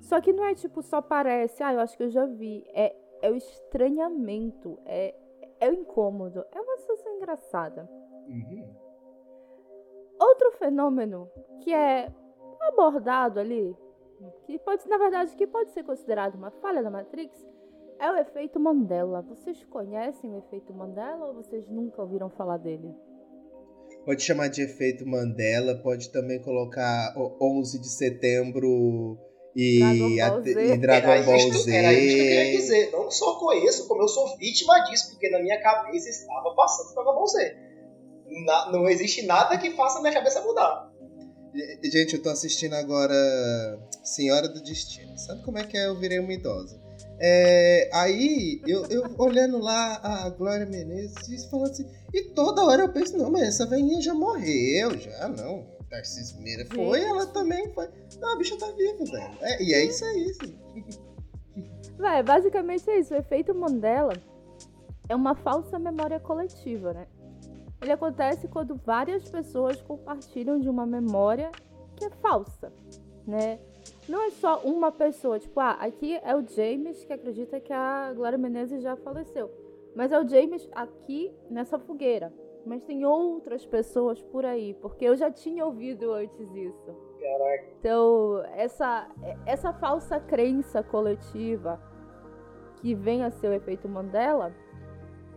Só 0.00 0.20
que 0.20 0.32
não 0.32 0.44
é 0.44 0.54
tipo 0.54 0.82
só 0.82 1.00
parece, 1.00 1.62
ah, 1.62 1.74
eu 1.74 1.80
acho 1.80 1.96
que 1.96 2.04
eu 2.04 2.10
já 2.10 2.26
vi. 2.26 2.64
É, 2.72 2.94
é 3.22 3.30
o 3.30 3.36
estranhamento, 3.36 4.78
é, 4.86 5.14
é 5.60 5.70
o 5.70 5.74
incômodo. 5.74 6.44
É 6.52 6.60
uma 6.60 6.76
sensação 6.78 7.16
engraçada. 7.16 7.88
Uhum. 8.26 8.74
Outro 10.18 10.52
fenômeno 10.52 11.30
que 11.62 11.72
é 11.72 12.12
abordado 12.60 13.40
ali, 13.40 13.76
que 14.44 14.58
pode, 14.58 14.86
na 14.88 14.98
verdade, 14.98 15.34
que 15.36 15.46
pode 15.46 15.70
ser 15.70 15.82
considerado 15.82 16.34
uma 16.34 16.50
falha 16.50 16.82
da 16.82 16.90
Matrix, 16.90 17.34
é 17.98 18.10
o 18.10 18.16
efeito 18.16 18.58
Mandela. 18.58 19.22
Vocês 19.22 19.62
conhecem 19.64 20.30
o 20.32 20.38
efeito 20.38 20.72
Mandela 20.72 21.26
ou 21.26 21.34
vocês 21.34 21.68
nunca 21.68 22.02
ouviram 22.02 22.30
falar 22.30 22.56
dele? 22.56 22.94
Pode 24.04 24.22
chamar 24.22 24.48
de 24.48 24.62
efeito 24.62 25.06
Mandela, 25.06 25.74
pode 25.82 26.10
também 26.10 26.40
colocar 26.40 27.14
11 27.40 27.78
de 27.78 27.88
setembro 27.88 29.18
e 29.54 29.78
Dragon 29.78 30.16
Ball 30.16 30.42
Z. 30.42 30.74
E 30.74 30.78
Dragon 30.78 31.24
Ball 31.24 31.52
Z. 31.52 31.74
Era 31.74 31.92
isso 31.92 32.14
que 32.14 32.20
eu 32.20 32.26
queria 32.26 32.56
dizer. 32.56 32.90
Não 32.92 33.10
só 33.10 33.34
conheço, 33.38 33.88
como 33.88 34.02
eu 34.02 34.08
sou 34.08 34.36
vítima 34.38 34.78
disso, 34.84 35.10
porque 35.10 35.28
na 35.30 35.40
minha 35.40 35.60
cabeça 35.60 36.08
estava 36.08 36.54
passando 36.54 36.94
Dragon 36.94 37.14
Ball 37.14 37.26
Z. 37.26 37.56
Na, 38.44 38.70
não 38.72 38.88
existe 38.88 39.22
nada 39.22 39.58
que 39.58 39.70
faça 39.72 40.00
minha 40.00 40.12
cabeça 40.12 40.40
mudar. 40.42 40.90
Gente, 41.82 42.14
eu 42.14 42.22
tô 42.22 42.30
assistindo 42.30 42.74
agora 42.74 43.14
Senhora 44.04 44.48
do 44.48 44.62
Destino. 44.62 45.18
Sabe 45.18 45.42
como 45.42 45.58
é 45.58 45.64
que 45.64 45.76
é? 45.76 45.86
Eu 45.86 45.98
virei 45.98 46.20
uma 46.20 46.32
idosa. 46.32 46.80
É, 47.22 47.90
aí, 47.92 48.62
eu, 48.66 48.86
eu 48.86 49.14
olhando 49.18 49.58
lá 49.58 50.00
a 50.02 50.30
Glória 50.30 50.64
Menezes 50.64 51.44
falando 51.50 51.70
assim, 51.70 51.86
e 52.14 52.22
toda 52.30 52.64
hora 52.64 52.82
eu 52.82 52.92
penso, 52.92 53.18
não, 53.18 53.30
mas 53.30 53.42
essa 53.42 53.66
velhinha 53.66 54.00
já 54.00 54.14
morreu, 54.14 54.98
já 54.98 55.28
não. 55.28 55.66
Tarcísio 55.90 56.40
Meira 56.40 56.64
foi, 56.66 57.02
ela 57.02 57.26
também 57.26 57.72
foi. 57.74 57.88
Não, 58.20 58.32
a 58.32 58.36
bicha 58.36 58.56
tá 58.56 58.70
viva, 58.72 59.04
velho. 59.04 59.38
É, 59.40 59.62
e 59.62 59.74
é 59.74 59.84
isso 59.84 60.04
aí, 60.04 60.34
sim. 60.34 60.58
Véi, 61.98 62.22
basicamente 62.22 62.88
é 62.88 63.00
isso. 63.00 63.12
O 63.12 63.16
efeito 63.16 63.54
Mandela 63.54 64.14
é 65.08 65.14
uma 65.16 65.34
falsa 65.34 65.78
memória 65.78 66.20
coletiva, 66.20 66.94
né? 66.94 67.06
Ele 67.82 67.92
acontece 67.92 68.46
quando 68.46 68.76
várias 68.76 69.28
pessoas 69.28 69.80
compartilham 69.82 70.60
de 70.60 70.68
uma 70.68 70.86
memória 70.86 71.50
que 71.96 72.04
é 72.04 72.10
falsa, 72.10 72.72
né? 73.26 73.58
não 74.10 74.22
é 74.26 74.30
só 74.30 74.60
uma 74.60 74.90
pessoa, 74.90 75.38
tipo, 75.38 75.58
ah, 75.60 75.72
aqui 75.72 76.18
é 76.22 76.34
o 76.34 76.46
James 76.46 77.04
que 77.04 77.12
acredita 77.12 77.60
que 77.60 77.72
a 77.72 78.12
Glória 78.12 78.36
Menezes 78.36 78.82
já 78.82 78.96
faleceu. 78.96 79.50
Mas 79.94 80.12
é 80.12 80.20
o 80.20 80.28
James 80.28 80.68
aqui 80.72 81.32
nessa 81.48 81.78
fogueira. 81.78 82.32
Mas 82.66 82.84
tem 82.84 83.04
outras 83.04 83.64
pessoas 83.64 84.20
por 84.20 84.44
aí, 84.44 84.74
porque 84.74 85.04
eu 85.04 85.16
já 85.16 85.30
tinha 85.30 85.64
ouvido 85.64 86.12
antes 86.12 86.54
isso. 86.54 86.94
Caraca. 87.18 87.64
Então, 87.78 88.42
essa, 88.54 89.08
essa 89.46 89.72
falsa 89.72 90.20
crença 90.20 90.82
coletiva 90.82 91.80
que 92.76 92.94
vem 92.94 93.22
a 93.22 93.30
ser 93.30 93.48
o 93.48 93.52
efeito 93.52 93.88
Mandela 93.88 94.54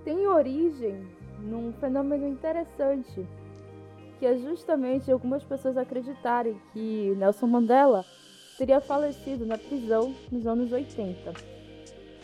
tem 0.04 0.28
origem 0.28 1.08
num 1.40 1.74
fenômeno 1.74 2.28
interessante, 2.28 3.28
que 4.20 4.26
é 4.26 4.36
justamente 4.38 5.12
algumas 5.12 5.44
pessoas 5.44 5.78
acreditarem 5.78 6.60
que 6.72 7.14
Nelson 7.16 7.48
Mandela 7.48 8.06
teria 8.58 8.80
falecido 8.80 9.46
na 9.46 9.58
prisão 9.58 10.14
nos 10.32 10.46
anos 10.46 10.72
80. 10.72 11.34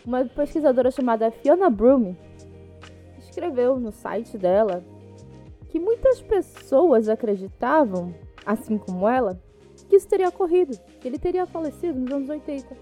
Uma 0.05 0.25
pesquisadora 0.25 0.91
chamada 0.91 1.31
Fiona 1.31 1.69
Broom 1.69 2.15
escreveu 3.39 3.79
no 3.79 3.91
site 3.91 4.37
dela 4.37 4.83
que 5.69 5.79
muitas 5.79 6.21
pessoas 6.21 7.07
acreditavam, 7.07 8.13
assim 8.45 8.77
como 8.77 9.07
ela, 9.07 9.41
que 9.87 9.95
isso 9.95 10.07
teria 10.07 10.27
ocorrido, 10.27 10.77
que 10.99 11.07
ele 11.07 11.17
teria 11.17 11.45
falecido 11.45 11.97
nos 11.97 12.11
anos 12.11 12.29
80. 12.29 12.75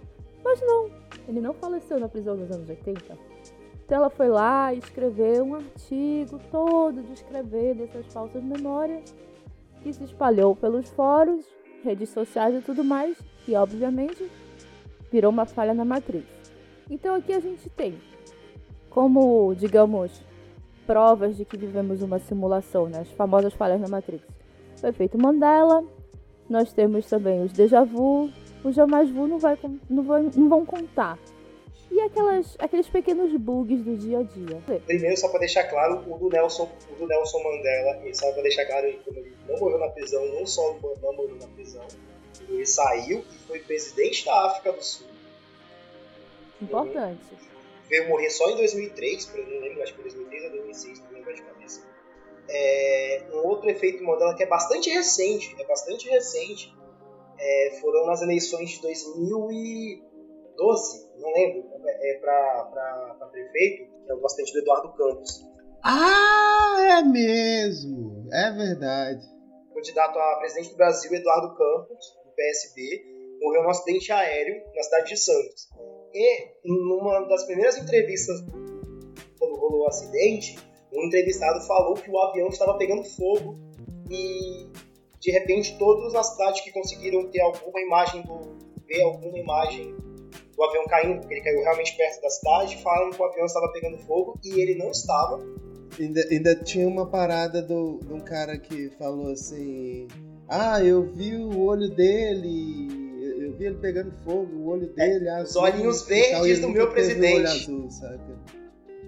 Mas 0.44 0.60
não, 0.62 0.90
ele 1.28 1.40
não 1.40 1.54
faleceu 1.54 2.00
na 2.00 2.10
prisão 2.10 2.36
nos 2.36 2.50
anos 2.50 2.68
80. 2.68 3.18
Então 3.86 3.98
ela 3.98 4.10
foi 4.10 4.30
lá 4.30 4.74
e 4.74 4.80
escreveu 4.80 5.46
um 5.46 5.56
artigo 5.56 6.40
todo 6.52 7.04
descrevendo 7.04 7.84
essas 7.84 8.06
falsas 8.12 8.44
memórias 8.44 9.14
que 9.84 9.94
se 9.94 10.04
espalhou 10.04 10.56
pelos 10.56 10.90
fóruns 10.90 11.46
redes 11.84 12.10
sociais 12.10 12.56
e 12.56 12.62
tudo 12.62 12.84
mais, 12.84 13.18
e 13.48 13.56
obviamente 13.56 14.30
virou 15.12 15.32
uma 15.32 15.46
falha 15.46 15.74
na 15.74 15.86
matriz. 15.86 16.26
Então 16.90 17.14
aqui 17.14 17.32
a 17.32 17.40
gente 17.40 17.70
tem 17.70 17.96
como, 18.90 19.54
digamos, 19.54 20.26
provas 20.88 21.36
de 21.36 21.44
que 21.44 21.58
vivemos 21.58 22.02
uma 22.02 22.18
simulação, 22.18 22.88
né? 22.88 23.02
as 23.02 23.12
famosas 23.12 23.54
falhas 23.54 23.80
na 23.82 23.90
Matrix. 23.90 24.24
O 24.82 24.88
efeito 24.88 25.18
Mandela, 25.22 25.84
nós 26.50 26.72
temos 26.72 27.06
também 27.08 27.44
os 27.44 27.52
déjà 27.52 27.84
vu, 27.84 28.32
os 28.64 28.74
jamais 28.74 29.10
vu 29.10 29.28
não, 29.28 29.38
vai, 29.38 29.60
não, 29.90 30.04
vai, 30.04 30.22
não 30.36 30.48
vão 30.48 30.66
contar. 30.66 31.20
E 31.92 32.00
aquelas, 32.02 32.56
aqueles 32.60 32.88
pequenos 32.88 33.34
bugs 33.40 33.82
do 33.84 33.98
dia 33.98 34.20
a 34.20 34.24
dia. 34.24 34.82
Primeiro, 34.86 35.18
só 35.18 35.30
para 35.30 35.40
deixar 35.40 35.64
claro, 35.66 36.04
o 36.08 36.18
do 36.18 36.30
Nelson, 36.30 36.70
o 36.92 36.96
do 36.96 37.08
Nelson 37.08 37.44
Mandela, 37.44 38.14
só 38.14 38.32
para 38.32 38.44
deixar 38.44 38.66
claro, 38.66 38.94
como 39.06 39.20
ele 39.20 39.34
não 39.48 39.60
morreu 39.60 39.80
na 39.80 39.90
prisão, 39.90 40.26
não 40.34 40.46
só 40.46 40.76
não 41.02 41.14
morreu 41.14 41.38
na 41.40 41.48
prisão, 41.48 41.86
ele 42.48 42.66
saiu 42.66 43.20
e 43.20 43.38
foi 43.48 43.60
presidente 43.60 44.26
da 44.26 44.48
África 44.48 44.72
do 44.72 44.84
Sul. 44.84 45.08
Importante. 46.62 47.47
Veio 47.90 48.10
morrer 48.10 48.30
só 48.30 48.50
em 48.50 48.58
2003, 48.58 49.34
eu 49.36 49.48
não 49.48 49.62
lembro, 49.62 49.82
acho 49.82 49.94
que 49.94 50.02
foi 50.02 50.12
2003 50.12 50.44
ou 50.44 50.50
2006, 50.52 51.00
não 51.00 51.12
lembro 51.12 51.34
de 51.34 51.42
cabeça. 51.42 51.88
É, 52.50 53.26
um 53.34 53.48
outro 53.48 53.70
efeito 53.70 54.04
Mandela 54.04 54.36
que 54.36 54.44
é 54.44 54.48
bastante 54.48 54.90
recente, 54.90 55.56
é 55.60 55.66
bastante 55.66 56.10
recente, 56.10 56.76
é, 57.40 57.78
foram 57.80 58.06
nas 58.06 58.22
eleições 58.22 58.72
de 58.72 58.82
2012, 58.82 61.10
não 61.18 61.32
lembro, 61.34 61.64
é, 61.86 62.20
para 62.20 63.30
prefeito, 63.32 63.90
que 64.06 64.12
é 64.12 64.14
o 64.14 64.20
bastante 64.20 64.52
do 64.54 64.60
Eduardo 64.60 64.94
Campos. 64.94 65.46
Ah, 65.84 67.00
é 67.00 67.04
mesmo! 67.04 68.28
É 68.32 68.52
verdade. 68.52 69.26
candidato 69.74 70.18
a 70.18 70.38
presidente 70.40 70.70
do 70.72 70.78
Brasil, 70.78 71.14
Eduardo 71.14 71.56
Campos, 71.56 72.18
do 72.26 72.32
PSB, 72.32 73.06
morreu 73.42 73.64
num 73.64 73.70
acidente 73.70 74.12
aéreo 74.12 74.64
na 74.76 74.84
cidade 74.84 75.10
de 75.10 75.18
Santos. 75.18 75.70
E, 76.18 76.48
numa 76.66 77.20
das 77.28 77.44
primeiras 77.44 77.78
entrevistas, 77.78 78.44
quando 79.38 79.56
rolou 79.56 79.82
o 79.84 79.88
acidente, 79.88 80.58
um 80.92 81.06
entrevistado 81.06 81.62
falou 81.68 81.94
que 81.94 82.10
o 82.10 82.18
avião 82.18 82.48
estava 82.48 82.76
pegando 82.76 83.04
fogo 83.04 83.56
e, 84.10 84.66
de 85.20 85.32
repente, 85.32 85.78
todos 85.78 86.14
na 86.14 86.24
cidade 86.24 86.64
que 86.64 86.72
conseguiram 86.72 87.30
ter 87.30 87.42
alguma 87.42 87.80
imagem 87.80 88.24
do 88.24 88.58
ver 88.88 89.04
alguma 89.04 89.38
imagem 89.38 89.94
do 90.56 90.64
avião 90.64 90.86
caindo, 90.86 91.20
porque 91.20 91.36
ele 91.36 91.44
caiu 91.44 91.62
realmente 91.62 91.96
perto 91.96 92.20
da 92.20 92.30
cidade, 92.32 92.82
falaram 92.82 93.12
que 93.12 93.22
o 93.22 93.26
avião 93.26 93.46
estava 93.46 93.72
pegando 93.72 94.00
fogo 94.00 94.40
e 94.44 94.60
ele 94.60 94.76
não 94.76 94.90
estava. 94.90 95.40
Ainda, 96.00 96.22
ainda 96.32 96.56
tinha 96.56 96.88
uma 96.88 97.06
parada 97.06 97.62
do, 97.62 98.00
de 98.00 98.12
um 98.12 98.22
cara 98.22 98.58
que 98.58 98.90
falou 98.98 99.32
assim: 99.34 100.08
Ah, 100.50 100.84
eu 100.84 101.04
vi 101.04 101.36
o 101.36 101.60
olho 101.60 101.90
dele, 101.90 103.07
vi 103.58 103.66
ele 103.66 103.78
pegando 103.78 104.12
fogo, 104.24 104.56
o 104.56 104.68
olho 104.70 104.92
é, 104.98 105.10
dele. 105.10 105.28
É, 105.28 105.32
azul, 105.32 105.64
os 105.64 105.70
olhinhos 105.70 106.08
verdes 106.08 106.60
do 106.60 106.70
meu 106.70 106.90
presidente. 106.90 107.48
Azul, 107.48 107.90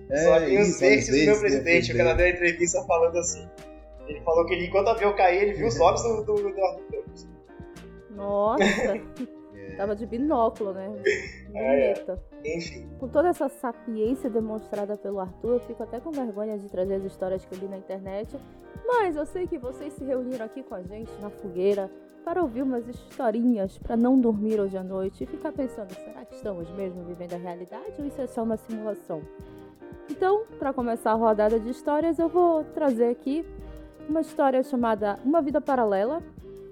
é, 0.09 0.21
os 0.21 0.27
olhinhos 0.27 0.67
isso, 0.69 0.79
verdes 0.79 1.07
do 1.07 1.15
meu 1.15 1.39
presidente. 1.39 1.93
O 1.93 1.97
cara 1.97 2.13
deu 2.13 2.25
uma 2.25 2.31
entrevista 2.31 2.83
falando 2.83 3.17
assim. 3.17 3.47
Ele 4.07 4.21
falou 4.21 4.45
que 4.45 4.53
ele, 4.53 4.65
enquanto 4.65 4.87
o 4.87 4.89
avião 4.89 5.15
caiu, 5.15 5.41
ele 5.41 5.53
viu 5.53 5.67
os 5.67 5.77
olhos 5.79 6.01
do, 6.01 6.23
do, 6.23 6.53
Campos. 6.53 7.27
Nossa! 8.11 8.63
Tava 9.77 9.95
de 9.95 10.05
binóculo, 10.05 10.73
né? 10.73 10.91
É, 11.55 11.93
enfim. 12.43 12.89
Com 12.99 13.07
toda 13.07 13.29
essa 13.29 13.47
sapiência 13.47 14.29
demonstrada 14.29 14.97
pelo 14.97 15.21
Arthur, 15.21 15.53
eu 15.53 15.59
fico 15.61 15.81
até 15.83 16.01
com 16.01 16.11
vergonha 16.11 16.57
de 16.57 16.67
trazer 16.67 16.95
as 16.95 17.03
histórias 17.05 17.45
que 17.45 17.55
eu 17.55 17.59
li 17.59 17.67
na 17.67 17.77
internet. 17.77 18.35
Mas 18.85 19.15
eu 19.15 19.25
sei 19.25 19.47
que 19.47 19.57
vocês 19.57 19.93
se 19.93 20.03
reuniram 20.03 20.45
aqui 20.45 20.63
com 20.63 20.75
a 20.75 20.81
gente 20.81 21.09
na 21.21 21.29
fogueira 21.29 21.89
para 22.29 22.43
ouvir 22.43 22.61
umas 22.61 22.87
historinhas 22.87 23.75
para 23.79 23.97
não 23.97 24.21
dormir 24.21 24.59
hoje 24.59 24.77
à 24.77 24.83
noite 24.83 25.23
e 25.23 25.25
ficar 25.25 25.51
pensando: 25.51 25.91
será 25.95 26.23
que 26.23 26.35
estamos 26.35 26.69
mesmo 26.75 27.03
vivendo 27.03 27.33
a 27.33 27.37
realidade 27.37 27.95
ou 27.97 28.05
isso 28.05 28.21
é 28.21 28.27
só 28.27 28.43
uma 28.43 28.55
simulação? 28.55 29.23
Então, 30.07 30.43
para 30.59 30.71
começar 30.71 31.11
a 31.11 31.15
rodada 31.15 31.59
de 31.59 31.71
histórias, 31.71 32.19
eu 32.19 32.29
vou 32.29 32.63
trazer 32.65 33.09
aqui 33.09 33.43
uma 34.07 34.21
história 34.21 34.61
chamada 34.61 35.17
Uma 35.25 35.41
Vida 35.41 35.59
Paralela, 35.59 36.21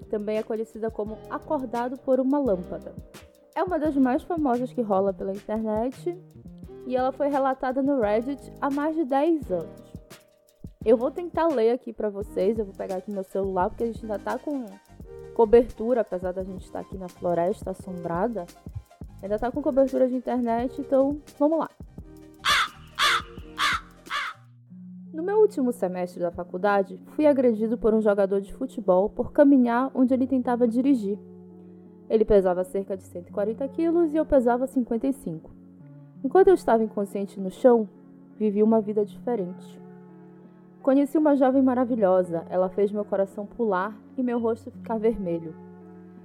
também 0.08 0.38
é 0.38 0.44
conhecida 0.44 0.92
como 0.92 1.18
Acordado 1.28 1.98
por 1.98 2.20
uma 2.20 2.38
Lâmpada. 2.38 2.94
É 3.52 3.64
uma 3.64 3.80
das 3.80 3.96
mais 3.96 4.22
famosas 4.22 4.72
que 4.72 4.80
rola 4.80 5.12
pela 5.12 5.32
internet 5.32 6.16
e 6.86 6.94
ela 6.94 7.10
foi 7.10 7.26
relatada 7.26 7.82
no 7.82 8.00
Reddit 8.00 8.52
há 8.60 8.70
mais 8.70 8.94
de 8.94 9.04
10 9.04 9.50
anos. 9.50 9.88
Eu 10.84 10.96
vou 10.96 11.10
tentar 11.10 11.48
ler 11.48 11.72
aqui 11.72 11.92
para 11.92 12.08
vocês, 12.08 12.56
eu 12.56 12.64
vou 12.64 12.74
pegar 12.74 12.98
aqui 12.98 13.10
meu 13.10 13.24
celular 13.24 13.68
porque 13.70 13.82
a 13.82 13.86
gente 13.86 14.02
ainda 14.02 14.20
tá 14.20 14.38
com 14.38 14.64
cobertura, 15.38 16.00
apesar 16.00 16.32
da 16.32 16.42
gente 16.42 16.64
estar 16.64 16.80
aqui 16.80 16.98
na 16.98 17.08
floresta 17.08 17.70
assombrada. 17.70 18.44
Ainda 19.22 19.38
tá 19.38 19.52
com 19.52 19.62
cobertura 19.62 20.08
de 20.08 20.16
internet, 20.16 20.80
então 20.80 21.20
vamos 21.38 21.60
lá. 21.60 21.70
No 25.12 25.22
meu 25.22 25.38
último 25.38 25.72
semestre 25.72 26.18
da 26.18 26.32
faculdade, 26.32 27.00
fui 27.14 27.24
agredido 27.24 27.78
por 27.78 27.94
um 27.94 28.00
jogador 28.00 28.40
de 28.40 28.52
futebol 28.52 29.08
por 29.08 29.30
caminhar 29.30 29.92
onde 29.94 30.12
ele 30.12 30.26
tentava 30.26 30.66
dirigir. 30.66 31.16
Ele 32.10 32.24
pesava 32.24 32.64
cerca 32.64 32.96
de 32.96 33.04
140 33.04 33.68
quilos 33.68 34.12
e 34.12 34.16
eu 34.16 34.26
pesava 34.26 34.66
55. 34.66 35.52
Enquanto 36.24 36.48
eu 36.48 36.54
estava 36.54 36.82
inconsciente 36.82 37.38
no 37.38 37.50
chão, 37.50 37.88
vivi 38.36 38.60
uma 38.60 38.80
vida 38.80 39.04
diferente. 39.04 39.80
Conheci 40.88 41.18
uma 41.18 41.36
jovem 41.36 41.60
maravilhosa, 41.60 42.46
ela 42.48 42.70
fez 42.70 42.90
meu 42.90 43.04
coração 43.04 43.44
pular 43.44 43.94
e 44.16 44.22
meu 44.22 44.38
rosto 44.38 44.70
ficar 44.70 44.96
vermelho. 44.96 45.54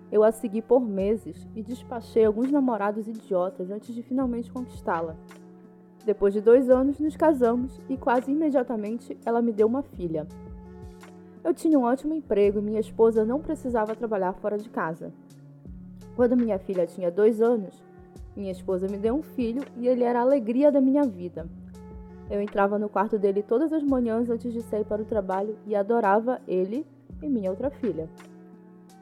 Eu 0.09 0.23
a 0.23 0.31
segui 0.31 0.61
por 0.61 0.79
meses 0.79 1.45
e 1.53 1.61
despachei 1.61 2.23
alguns 2.23 2.49
namorados 2.49 3.05
idiotas 3.05 3.69
antes 3.69 3.93
de 3.93 4.01
finalmente 4.01 4.49
conquistá-la. 4.49 5.17
Depois 6.05 6.33
de 6.33 6.39
dois 6.39 6.69
anos, 6.69 6.97
nos 6.97 7.17
casamos 7.17 7.77
e 7.89 7.97
quase 7.97 8.31
imediatamente 8.31 9.17
ela 9.25 9.41
me 9.41 9.51
deu 9.51 9.67
uma 9.67 9.83
filha. 9.83 10.25
Eu 11.43 11.53
tinha 11.53 11.77
um 11.77 11.83
ótimo 11.83 12.13
emprego 12.13 12.59
e 12.59 12.61
minha 12.61 12.79
esposa 12.79 13.25
não 13.25 13.41
precisava 13.41 13.97
trabalhar 13.97 14.31
fora 14.31 14.57
de 14.57 14.69
casa. 14.69 15.11
Quando 16.15 16.37
minha 16.37 16.57
filha 16.57 16.87
tinha 16.87 17.11
dois 17.11 17.41
anos, 17.41 17.83
minha 18.33 18.53
esposa 18.53 18.87
me 18.87 18.97
deu 18.97 19.13
um 19.13 19.23
filho 19.23 19.61
e 19.75 19.89
ele 19.89 20.05
era 20.05 20.19
a 20.19 20.23
alegria 20.23 20.71
da 20.71 20.79
minha 20.79 21.03
vida. 21.03 21.49
Eu 22.29 22.41
entrava 22.41 22.79
no 22.79 22.89
quarto 22.89 23.19
dele 23.19 23.43
todas 23.43 23.71
as 23.73 23.83
manhãs 23.83 24.29
antes 24.29 24.53
de 24.53 24.61
sair 24.61 24.85
para 24.85 25.01
o 25.01 25.05
trabalho 25.05 25.57
e 25.65 25.75
adorava 25.75 26.41
ele 26.47 26.85
e 27.21 27.29
minha 27.29 27.49
outra 27.49 27.69
filha. 27.69 28.09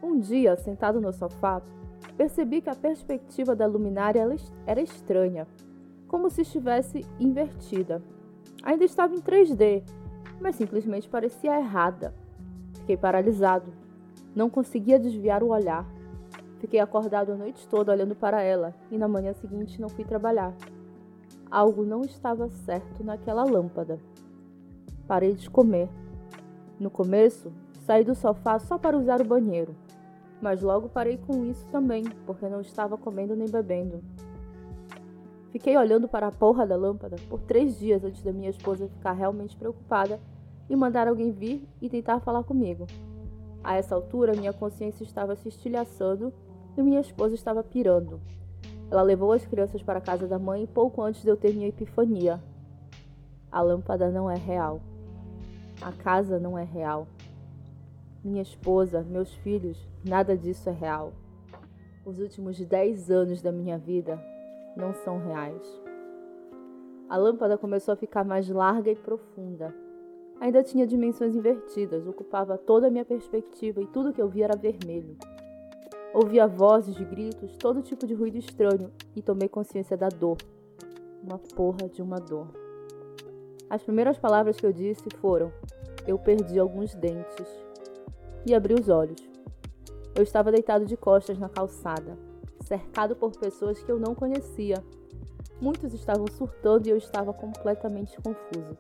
Um 0.02 0.20
dia, 0.20 0.56
sentado 0.58 1.00
no 1.00 1.14
sofá, 1.14 1.62
percebi 2.18 2.62
que 2.62 2.70
a 2.70 2.76
perspectiva 2.76 3.56
da 3.56 3.68
luminária 3.68 4.28
era 4.66 4.82
estranha, 4.82 5.48
como 6.08 6.30
se 6.30 6.42
estivesse 6.42 7.06
invertida. 7.20 8.02
Ainda 8.64 8.84
estava 8.84 9.14
em 9.14 9.22
3D, 9.22 9.84
mas 10.40 10.56
simplesmente 10.56 11.08
parecia 11.08 11.58
errada. 11.60 12.14
Fiquei 12.74 12.98
paralisado. 12.98 13.72
Não 14.36 14.50
conseguia 14.50 15.00
desviar 15.00 15.44
o 15.44 15.50
olhar. 15.50 15.86
Fiquei 16.60 16.80
acordado 16.80 17.32
a 17.32 17.36
noite 17.36 17.68
toda 17.68 17.92
olhando 17.92 18.16
para 18.16 18.42
ela 18.42 18.74
e 18.92 18.98
na 18.98 19.08
manhã 19.08 19.34
seguinte 19.34 19.80
não 19.80 19.90
fui 19.90 20.04
trabalhar. 20.04 20.54
Algo 21.52 21.84
não 21.84 22.02
estava 22.04 22.48
certo 22.48 23.04
naquela 23.04 23.44
lâmpada. 23.44 24.00
Parei 25.06 25.34
de 25.34 25.50
comer. 25.50 25.90
No 26.80 26.90
começo, 26.90 27.52
saí 27.86 28.06
do 28.06 28.16
sofá 28.16 28.58
só 28.58 28.78
para 28.78 28.98
usar 28.98 29.20
o 29.20 29.26
banheiro, 29.26 29.76
mas 30.42 30.62
logo 30.62 30.88
parei 30.88 31.18
com 31.18 31.46
isso 31.46 31.68
também, 31.68 32.06
porque 32.26 32.48
não 32.48 32.62
estava 32.62 32.98
comendo 32.98 33.36
nem 33.36 33.50
bebendo. 33.50 34.02
Fiquei 35.52 35.78
olhando 35.78 36.08
para 36.08 36.28
a 36.28 36.32
porra 36.32 36.66
da 36.66 36.78
lâmpada 36.78 37.18
por 37.30 37.42
três 37.42 37.78
dias 37.78 38.02
antes 38.02 38.24
da 38.24 38.32
minha 38.32 38.50
esposa 38.50 38.88
ficar 38.88 39.12
realmente 39.12 39.58
preocupada 39.58 40.22
e 40.70 40.76
mandar 40.78 41.10
alguém 41.10 41.34
vir 41.34 41.68
e 41.82 41.90
tentar 41.90 42.22
falar 42.22 42.46
comigo. 42.46 42.88
A 43.62 43.76
essa 43.76 43.94
altura, 43.94 44.32
minha 44.32 44.54
consciência 44.54 45.04
estava 45.04 45.36
se 45.36 45.50
estilhaçando 45.50 46.34
e 46.78 46.82
minha 46.82 47.02
esposa 47.02 47.36
estava 47.36 47.62
pirando. 47.62 48.22
Ela 48.92 49.02
levou 49.02 49.32
as 49.32 49.46
crianças 49.46 49.82
para 49.82 50.00
a 50.00 50.02
casa 50.02 50.28
da 50.28 50.38
mãe 50.38 50.68
pouco 50.68 51.02
antes 51.02 51.24
de 51.24 51.30
eu 51.30 51.38
ter 51.38 51.54
minha 51.54 51.70
epifania. 51.70 52.44
A 53.50 53.62
lâmpada 53.62 54.12
não 54.12 54.30
é 54.30 54.36
real. 54.36 54.82
A 55.82 55.94
casa 55.94 56.38
não 56.38 56.58
é 56.58 56.64
real. 56.64 57.08
Minha 58.22 58.42
esposa, 58.42 59.02
meus 59.02 59.34
filhos, 59.36 59.78
nada 60.04 60.38
disso 60.38 60.70
é 60.70 60.74
real. 60.74 61.14
Os 62.06 62.20
últimos 62.20 62.60
dez 62.60 63.10
anos 63.10 63.42
da 63.42 63.52
minha 63.52 63.78
vida 63.78 64.22
não 64.76 64.94
são 64.94 65.20
reais. 65.20 65.82
A 67.08 67.16
lâmpada 67.16 67.58
começou 67.58 67.94
a 67.94 67.98
ficar 67.98 68.26
mais 68.26 68.50
larga 68.50 68.92
e 68.92 68.96
profunda. 68.96 69.74
Ainda 70.40 70.64
tinha 70.64 70.86
dimensões 70.86 71.34
invertidas, 71.34 72.08
ocupava 72.08 72.58
toda 72.58 72.88
a 72.88 72.90
minha 72.90 73.06
perspectiva 73.06 73.82
e 73.82 73.88
tudo 73.88 74.12
que 74.12 74.22
eu 74.22 74.28
via 74.28 74.46
era 74.46 74.58
vermelho. 74.58 75.16
Ouvia 76.14 76.46
vozes, 76.46 76.98
gritos, 76.98 77.56
todo 77.56 77.82
tipo 77.82 78.06
de 78.06 78.14
ruído 78.14 78.38
estranho 78.38 78.92
e 79.16 79.22
tomei 79.22 79.48
consciência 79.48 79.96
da 79.96 80.10
dor. 80.10 80.36
Uma 81.24 81.40
porra 81.40 81.88
de 81.88 82.02
uma 82.02 82.20
dor. 82.20 82.48
As 83.70 83.82
primeiras 83.82 84.18
palavras 84.18 84.58
que 84.58 84.66
eu 84.66 84.74
disse 84.74 85.06
foram: 85.22 85.54
Eu 86.06 86.20
perdi 86.20 86.60
alguns 86.60 86.94
dentes. 86.94 87.48
E 88.46 88.54
abri 88.54 88.74
os 88.74 88.90
olhos. 88.90 89.22
Eu 90.14 90.24
estava 90.24 90.52
deitado 90.52 90.86
de 90.86 90.98
costas 90.98 91.40
na 91.40 91.48
calçada, 91.48 92.18
cercado 92.66 93.16
por 93.16 93.32
pessoas 93.38 93.82
que 93.82 93.90
eu 93.90 93.98
não 93.98 94.14
conhecia. 94.14 94.84
Muitos 95.62 95.94
estavam 95.94 96.26
surtando 96.28 96.88
e 96.88 96.90
eu 96.90 96.98
estava 96.98 97.32
completamente 97.32 98.18
confuso. 98.18 98.78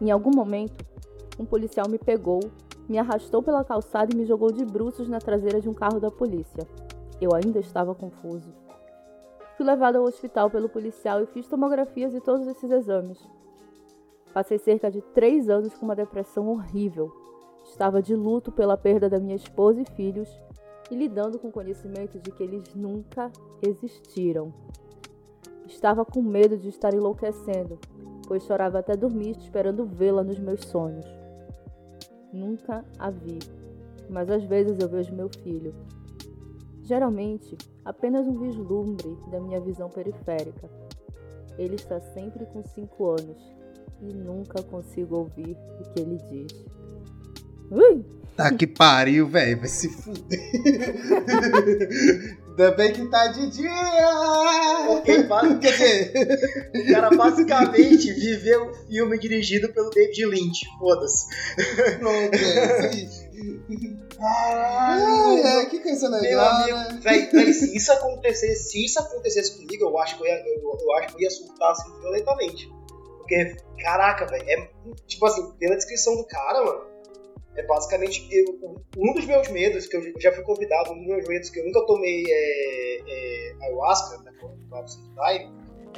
Em 0.00 0.10
algum 0.10 0.30
momento, 0.34 0.84
um 1.38 1.44
policial 1.44 1.88
me 1.88 1.98
pegou 1.98 2.40
me 2.90 2.98
arrastou 2.98 3.40
pela 3.40 3.62
calçada 3.62 4.12
e 4.12 4.16
me 4.16 4.24
jogou 4.24 4.50
de 4.50 4.64
bruços 4.64 5.08
na 5.08 5.20
traseira 5.20 5.60
de 5.60 5.68
um 5.68 5.72
carro 5.72 6.00
da 6.00 6.10
polícia. 6.10 6.66
Eu 7.20 7.32
ainda 7.32 7.60
estava 7.60 7.94
confuso. 7.94 8.52
Fui 9.56 9.64
levado 9.64 9.94
ao 9.94 10.04
hospital 10.04 10.50
pelo 10.50 10.68
policial 10.68 11.22
e 11.22 11.26
fiz 11.26 11.46
tomografias 11.46 12.12
e 12.16 12.20
todos 12.20 12.48
esses 12.48 12.68
exames. 12.68 13.24
Passei 14.34 14.58
cerca 14.58 14.90
de 14.90 15.00
três 15.00 15.48
anos 15.48 15.72
com 15.74 15.84
uma 15.84 15.94
depressão 15.94 16.48
horrível. 16.48 17.12
Estava 17.64 18.02
de 18.02 18.16
luto 18.16 18.50
pela 18.50 18.76
perda 18.76 19.08
da 19.08 19.20
minha 19.20 19.36
esposa 19.36 19.80
e 19.80 19.84
filhos 19.94 20.28
e 20.90 20.96
lidando 20.96 21.38
com 21.38 21.46
o 21.46 21.52
conhecimento 21.52 22.18
de 22.18 22.32
que 22.32 22.42
eles 22.42 22.74
nunca 22.74 23.30
existiram. 23.62 24.52
Estava 25.64 26.04
com 26.04 26.20
medo 26.20 26.56
de 26.56 26.68
estar 26.68 26.92
enlouquecendo, 26.92 27.78
pois 28.26 28.42
chorava 28.42 28.80
até 28.80 28.96
dormir 28.96 29.36
esperando 29.38 29.86
vê-la 29.86 30.24
nos 30.24 30.40
meus 30.40 30.64
sonhos. 30.64 31.19
Nunca 32.32 32.84
a 32.98 33.10
vi, 33.10 33.38
mas 34.08 34.30
às 34.30 34.44
vezes 34.44 34.78
eu 34.80 34.88
vejo 34.88 35.14
meu 35.14 35.28
filho. 35.42 35.74
Geralmente, 36.82 37.56
apenas 37.84 38.26
um 38.26 38.38
vislumbre 38.38 39.16
da 39.30 39.40
minha 39.40 39.60
visão 39.60 39.88
periférica. 39.88 40.68
Ele 41.58 41.74
está 41.74 42.00
sempre 42.00 42.46
com 42.46 42.62
cinco 42.64 43.10
anos 43.10 43.52
e 44.00 44.14
nunca 44.14 44.62
consigo 44.62 45.16
ouvir 45.16 45.56
o 45.80 45.92
que 45.92 46.00
ele 46.00 46.16
diz. 46.30 46.64
Ui! 47.70 48.04
Tá 48.36 48.52
que 48.52 48.66
pariu, 48.66 49.28
velho. 49.28 49.58
Vai 49.58 49.68
se 49.68 49.88
fuder. 49.88 50.40
Bem 52.76 52.92
que 52.92 53.06
tá 53.06 53.28
de 53.28 53.48
dia! 53.48 53.70
Porque, 54.86 55.22
quer 55.60 55.72
dizer, 55.72 56.12
o 56.74 56.92
cara 56.92 57.10
basicamente 57.10 58.12
viveu 58.12 58.70
um 58.70 58.74
filme 58.86 59.18
dirigido 59.18 59.72
pelo 59.72 59.88
David 59.88 60.26
Lynch. 60.26 60.66
Foda-se. 60.78 61.26
Pronto, 61.98 62.34
é 62.36 64.10
Caralho! 64.18 65.46
É, 65.46 65.66
que 65.66 65.80
coisa 65.80 66.08
legal. 66.10 66.64
Meu 66.66 66.76
amigo, 66.76 66.94
né? 66.94 67.00
véi, 67.02 67.30
véi, 67.32 67.52
se 67.54 67.74
isso 67.74 67.90
acontecesse, 67.92 68.70
se 68.70 68.84
isso 68.84 69.00
acontecesse 69.00 69.56
comigo, 69.56 69.84
eu 69.84 69.98
acho 69.98 70.18
que 70.18 70.22
eu 70.22 70.26
ia, 70.26 70.34
eu, 70.34 70.78
eu 70.78 70.92
acho 70.98 71.08
que 71.08 71.14
eu 71.14 71.20
ia 71.20 71.30
surtar 71.30 71.70
assim 71.70 71.90
violentamente. 72.00 72.70
Porque, 73.16 73.56
caraca, 73.82 74.26
velho, 74.26 74.44
é 74.46 74.70
tipo 75.06 75.24
assim, 75.24 75.50
pela 75.52 75.76
descrição 75.76 76.14
do 76.16 76.26
cara, 76.26 76.62
mano 76.62 76.89
é 77.60 77.66
basicamente 77.66 78.26
eu, 78.30 78.58
um 78.96 79.12
dos 79.12 79.26
meus 79.26 79.48
medos, 79.48 79.86
que 79.86 79.96
eu 79.96 80.02
já 80.18 80.32
fui 80.32 80.42
convidado, 80.42 80.92
um 80.92 80.98
dos 80.98 81.06
meus 81.06 81.28
medos 81.28 81.50
que 81.50 81.60
eu 81.60 81.66
nunca 81.66 81.84
tomei 81.86 82.24
é, 82.26 83.00
é, 83.06 83.52
ayahuasca, 83.62 84.18
né, 84.22 84.32
vai, 85.14 85.50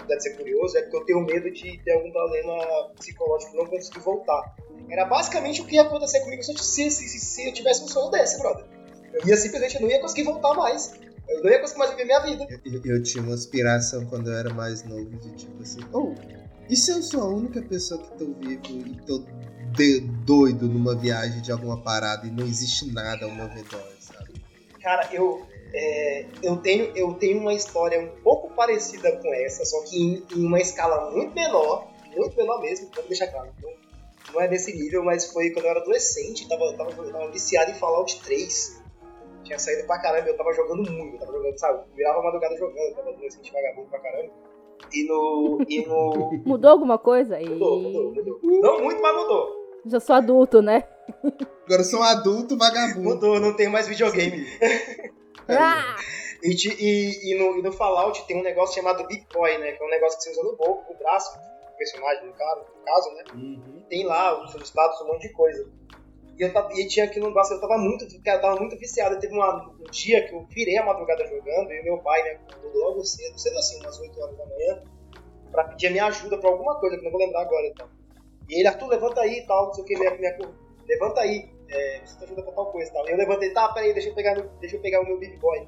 deve 0.09 0.21
ser 0.21 0.37
curioso, 0.37 0.77
é 0.77 0.83
porque 0.83 0.97
eu 0.97 1.05
tenho 1.05 1.21
medo 1.21 1.51
de 1.51 1.83
ter 1.85 1.93
algum 1.93 2.11
problema 2.11 2.91
psicológico 2.99 3.57
não 3.57 3.67
conseguir 3.67 4.01
voltar. 4.01 4.57
Era 4.91 5.05
basicamente 5.05 5.63
o 5.63 5.65
que 5.65 5.77
ia 5.77 5.83
acontecer 5.83 6.21
comigo 6.21 6.43
se, 6.43 6.55
se, 6.55 6.91
se, 6.91 7.19
se 7.19 7.49
eu 7.49 7.53
tivesse 7.53 7.85
um 7.85 7.89
sonho 7.89 8.11
desse, 8.11 8.39
brother. 8.41 8.67
Eu 9.13 9.27
ia 9.27 9.37
simplesmente 9.37 9.81
não 9.81 9.89
ia 9.89 10.01
conseguir 10.01 10.25
voltar 10.25 10.55
mais. 10.55 10.93
Eu 11.29 11.43
não 11.43 11.51
ia 11.51 11.61
conseguir 11.61 11.79
mais 11.79 11.91
viver 11.93 12.05
minha 12.05 12.21
vida. 12.21 12.47
Eu, 12.65 12.97
eu 12.97 13.03
tinha 13.03 13.23
uma 13.23 13.35
aspiração 13.35 14.05
quando 14.07 14.31
eu 14.31 14.37
era 14.37 14.53
mais 14.53 14.83
novo 14.83 15.11
de 15.19 15.35
tipo 15.35 15.63
assim, 15.63 15.81
oh, 15.93 16.15
e 16.69 16.77
se 16.77 16.91
eu 16.91 17.03
sou 17.03 17.23
a 17.23 17.29
única 17.29 17.61
pessoa 17.63 18.03
que 18.03 18.19
tô 18.19 18.33
vivo 18.35 18.89
e 18.89 18.97
tô 19.05 19.25
de, 19.73 20.01
doido 20.01 20.67
numa 20.69 20.95
viagem 20.95 21.41
de 21.41 21.51
alguma 21.51 21.81
parada 21.81 22.27
e 22.27 22.31
não 22.31 22.45
existe 22.45 22.93
nada 22.93 23.25
ao 23.25 23.31
meu 23.31 23.49
redor, 23.49 23.83
sabe? 23.99 24.33
Cara, 24.81 25.09
eu, 25.13 25.47
é, 25.73 26.27
eu, 26.43 26.57
tenho, 26.57 26.93
eu 26.97 27.15
tenho 27.15 27.39
uma 27.39 27.55
história 27.55 28.01
um 28.01 28.23
pouco 28.23 28.55
parecida 28.55 29.17
com 29.17 29.35
essa, 29.35 29.65
só 29.65 29.83
que 29.85 30.01
em, 30.01 30.23
em 30.37 30.45
uma 30.45 30.61
escala 30.61 31.11
muito 31.11 31.35
menor, 31.35 31.89
muito 32.15 32.37
menor 32.37 32.61
mesmo, 32.61 32.91
vamos 32.95 33.09
deixar 33.09 33.29
claro. 33.29 33.51
Não, 33.63 33.73
não 34.35 34.41
é 34.41 34.49
desse 34.49 34.73
nível, 34.77 35.03
mas 35.03 35.33
foi 35.33 35.51
quando 35.51 35.65
eu 35.65 35.71
era 35.71 35.81
adolescente, 35.81 36.49
tava, 36.49 36.73
tava, 36.77 36.91
tava 36.93 37.31
viciado 37.31 37.71
em 37.71 37.75
Fallout 37.75 38.21
3. 38.23 38.83
tinha 39.45 39.59
saído 39.59 39.87
pra 39.87 39.99
caramba, 39.99 40.29
eu 40.29 40.37
tava 40.37 40.53
jogando 40.53 40.91
muito, 40.91 41.15
eu 41.15 41.21
tava 41.21 41.33
jogando, 41.33 41.59
sabe? 41.59 41.85
Virava 41.97 42.21
a 42.21 42.23
madrugada 42.23 42.57
jogando, 42.57 42.79
eu 42.79 42.95
tava 42.95 43.11
adolescente 43.11 43.53
vagabundo 43.53 43.89
pra 43.89 44.01
caramba. 44.01 44.33
E 44.93 45.05
no. 45.05 45.65
E 45.69 45.87
no... 45.87 46.33
Mudou 46.45 46.71
alguma 46.71 46.99
coisa? 46.99 47.39
Mudou, 47.39 47.81
mudou, 47.81 48.15
mudou. 48.15 48.41
Não 48.43 48.83
muito, 48.83 49.01
mas 49.01 49.17
mudou. 49.17 49.62
Já 49.87 50.01
sou 50.01 50.15
adulto, 50.15 50.63
né? 50.63 50.85
Agora 51.65 51.81
eu 51.81 51.85
sou 51.85 52.01
um 52.01 52.05
adulto 52.05 52.57
vagabundo. 52.57 53.03
Mudou, 53.03 53.41
não 53.41 53.55
tenho 53.55 53.71
mais 53.71 53.89
videogame. 53.89 54.47
Ah! 55.49 55.97
E, 56.43 56.51
e, 56.51 57.33
e, 57.33 57.39
no, 57.39 57.59
e 57.59 57.63
no 57.63 57.73
Fallout 57.73 58.27
tem 58.27 58.37
um 58.37 58.43
negócio 58.43 58.75
chamado 58.75 59.07
Boy, 59.33 59.59
né? 59.59 59.73
Que 59.73 59.83
é 59.83 59.87
um 59.87 59.91
negócio 59.91 60.19
que 60.19 60.25
você 60.25 60.31
usa 60.31 60.43
no 60.43 60.57
bolso, 60.57 60.91
no 60.91 60.99
braço, 60.99 61.39
o 61.39 61.77
personagem, 61.77 62.27
no 62.27 62.33
caso, 62.33 62.61
no 62.61 62.85
caso 62.85 63.11
né? 63.15 63.25
Uhum. 63.35 63.85
Tem 63.89 64.05
lá 64.05 64.45
os 64.45 64.55
status, 64.55 65.01
um 65.03 65.07
monte 65.07 65.29
de 65.29 65.33
coisa. 65.33 65.71
E, 66.37 66.43
eu 66.43 66.53
tava, 66.53 66.73
e 66.75 66.87
tinha 66.87 67.07
aquilo 67.07 67.27
no 67.27 67.31
negócio, 67.31 67.55
eu 67.55 67.61
tava 67.61 67.79
muito, 67.79 68.05
eu 68.05 68.41
tava 68.41 68.57
muito 68.57 68.77
viciado. 68.77 69.21
Teve 69.21 69.35
uma, 69.35 69.69
um 69.69 69.91
dia 69.91 70.27
que 70.27 70.35
eu 70.35 70.45
virei 70.47 70.79
a 70.79 70.85
madrugada 70.85 71.27
jogando 71.27 71.73
e 71.73 71.83
meu 71.83 71.99
pai, 71.99 72.23
né, 72.25 72.41
logo 72.75 73.05
cedo, 73.05 73.39
cedo 73.39 73.59
assim, 73.59 73.81
umas 73.81 73.99
8 74.01 74.21
horas 74.21 74.37
da 74.37 74.47
manhã, 74.47 74.83
pra 75.51 75.65
pedir 75.65 75.89
a 75.89 75.91
minha 75.91 76.07
ajuda 76.07 76.39
pra 76.39 76.51
alguma 76.51 76.79
coisa, 76.81 76.97
que 76.97 77.03
eu 77.03 77.05
não 77.05 77.13
vou 77.13 77.21
lembrar 77.21 77.43
agora 77.43 77.67
então. 77.67 77.89
E 78.49 78.61
ele, 78.61 78.69
Arthur, 78.69 78.89
levanta 78.89 79.21
aí 79.21 79.39
e 79.39 79.47
tal, 79.47 79.67
não 79.67 79.75
sei 79.75 79.85
o 79.85 79.87
que, 79.87 79.99
minha, 79.99 80.15
minha, 80.17 80.39
levanta 80.87 81.21
aí, 81.21 81.51
é, 81.69 81.99
preciso 81.99 82.19
de 82.19 82.25
ajuda 82.25 82.43
pra 82.43 82.53
tal 82.53 82.73
coisa 82.73 82.91
e 82.91 82.93
tal. 82.93 83.09
E 83.09 83.13
eu 83.13 83.17
levantei, 83.17 83.51
tá, 83.51 83.69
peraí, 83.69 83.93
deixa 83.93 84.09
eu 84.09 84.15
pegar, 84.15 84.35
deixa 84.61 84.77
eu 84.77 84.81
pegar 84.81 85.01
o 85.01 85.07
meu 85.07 85.19
Big 85.19 85.37
Boy. 85.39 85.67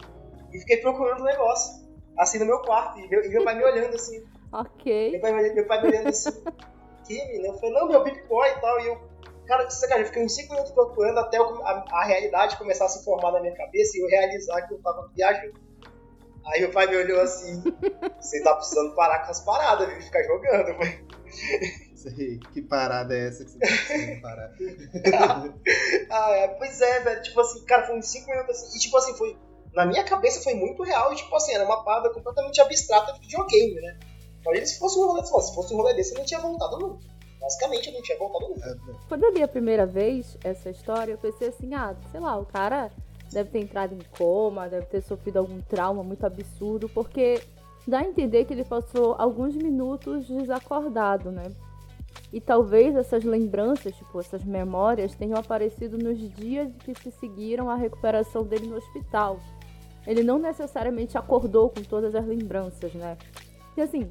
E 0.53 0.59
fiquei 0.59 0.79
procurando 0.79 1.20
o 1.20 1.25
negócio, 1.25 1.85
assim, 2.18 2.39
no 2.39 2.47
meu 2.47 2.61
quarto, 2.61 3.01
e 3.01 3.09
meu, 3.09 3.25
e 3.25 3.29
meu 3.29 3.45
pai 3.45 3.57
me 3.57 3.64
olhando 3.64 3.95
assim. 3.95 4.25
Ok. 4.53 5.11
Meu 5.12 5.20
pai, 5.20 5.33
meu 5.33 5.66
pai 5.66 5.83
me 5.83 5.89
olhando 5.89 6.09
assim, 6.09 6.31
que, 7.07 7.25
menina? 7.27 7.49
Eu 7.49 7.55
falei, 7.55 7.70
não, 7.72 7.89
meu 7.89 8.03
Big 8.03 8.22
Boy 8.27 8.49
e 8.49 8.61
tal, 8.61 8.81
e 8.81 8.87
eu, 8.87 9.01
cara, 9.47 9.66
cara, 9.89 10.01
eu 10.01 10.07
fiquei 10.07 10.25
uns 10.25 10.35
5 10.35 10.53
minutos 10.53 10.72
procurando 10.72 11.18
até 11.18 11.39
eu, 11.39 11.64
a, 11.64 11.85
a, 11.91 12.05
realidade 12.05 12.57
começar 12.57 12.87
a 12.87 12.89
se 12.89 13.05
formar 13.05 13.33
na 13.33 13.41
minha 13.41 13.55
cabeça 13.55 13.97
e 13.97 14.01
eu 14.01 14.09
realizar 14.09 14.62
que 14.66 14.75
eu 14.75 14.83
tava 14.83 15.11
viajando. 15.14 15.62
Aí 16.47 16.61
meu 16.61 16.70
pai 16.70 16.87
me 16.87 16.97
olhou 16.97 17.20
assim, 17.22 17.62
você 18.20 18.43
tá 18.43 18.55
precisando 18.55 18.95
parar 18.95 19.25
com 19.25 19.31
as 19.31 19.41
paradas, 19.41 19.89
viu? 19.89 20.03
Ficar 20.03 20.22
jogando. 20.25 20.75
Falei, 20.75 21.05
Sei, 22.05 22.39
que 22.53 22.61
parada 22.61 23.17
é 23.17 23.29
essa 23.29 23.45
que 23.45 23.51
você 23.53 23.59
tá 23.59 23.67
precisando 23.67 24.21
parar? 24.21 24.53
ah, 26.11 26.31
é, 26.33 26.49
pois 26.49 26.79
é, 26.79 27.01
velho. 27.01 27.23
Tipo 27.23 27.41
assim, 27.41 27.65
cara, 27.65 27.87
foi 27.87 27.99
uns 27.99 28.07
5 28.09 28.31
minutos 28.31 28.51
assim. 28.51 28.77
E 28.77 28.81
tipo 28.81 28.97
assim, 28.99 29.15
foi. 29.15 29.39
Na 29.73 29.87
minha 29.87 30.05
cabeça 30.05 30.43
foi 30.43 30.55
muito 30.55 30.83
real 30.83 31.13
e, 31.13 31.17
tipo 31.17 31.35
assim, 31.35 31.55
era 31.55 31.65
uma 31.65 31.83
parada 31.83 32.11
completamente 32.11 32.61
abstrata 32.61 33.15
de 33.15 33.21
videogame, 33.21 33.81
né? 33.81 33.99
Imagina 34.43 34.67
se 34.67 34.79
fosse 34.79 34.99
um 34.99 35.07
rolê, 35.07 35.25
se 35.25 35.31
fosse 35.31 35.75
um 35.75 35.79
rolê 35.79 35.95
desse, 35.95 36.13
eu 36.13 36.19
não 36.19 36.27
tinha 36.27 36.41
voltado 36.41 36.79
nunca. 36.79 36.99
Basicamente, 37.41 37.89
eu 37.89 37.95
não 37.95 38.03
tinha 38.03 38.19
voltado 38.19 38.51
nunca. 38.51 38.79
Quando 39.09 39.25
eu 39.25 39.33
li 39.33 39.43
a 39.43 39.49
primeira 39.49 39.87
vez 39.87 40.37
essa 40.45 40.69
história, 40.69 41.13
eu 41.13 41.19
pensei 41.19 41.49
assim, 41.49 41.75
ah, 41.75 41.97
sei 42.13 42.21
lá, 42.21 42.37
o 42.37 42.45
cara 42.45 42.93
deve 43.33 43.51
ter 43.51 43.61
entrado 43.61 43.95
em 43.95 44.03
coma, 44.17 44.69
deve 44.69 44.87
ter 44.87 45.03
sofrido 45.03 45.39
algum 45.39 45.61
trauma 45.63 46.05
muito 46.05 46.25
absurdo, 46.25 46.89
porque 46.89 47.41
dá 47.89 48.01
a 48.01 48.05
entender 48.05 48.45
que 48.45 48.53
ele 48.53 48.65
passou 48.65 49.17
alguns 49.19 49.57
minutos 49.57 50.27
desacordado, 50.29 51.33
né? 51.33 51.51
E 52.33 52.41
talvez 52.41 52.97
essas 52.97 53.23
lembranças, 53.23 53.95
tipo, 53.95 54.19
essas 54.19 54.45
memórias, 54.45 55.15
tenham 55.15 55.39
aparecido 55.39 55.97
nos 55.97 56.19
dias 56.35 56.69
que 56.85 56.95
se 56.95 57.11
seguiram 57.12 57.71
à 57.71 57.77
recuperação 57.77 58.43
dele 58.43 58.67
no 58.67 58.77
hospital. 58.77 59.39
Ele 60.07 60.23
não 60.23 60.39
necessariamente 60.39 61.17
acordou 61.17 61.71
com 61.71 61.83
todas 61.83 62.15
as 62.15 62.27
lembranças, 62.27 62.93
né? 62.95 63.17
E 63.77 63.81
assim, 63.81 64.11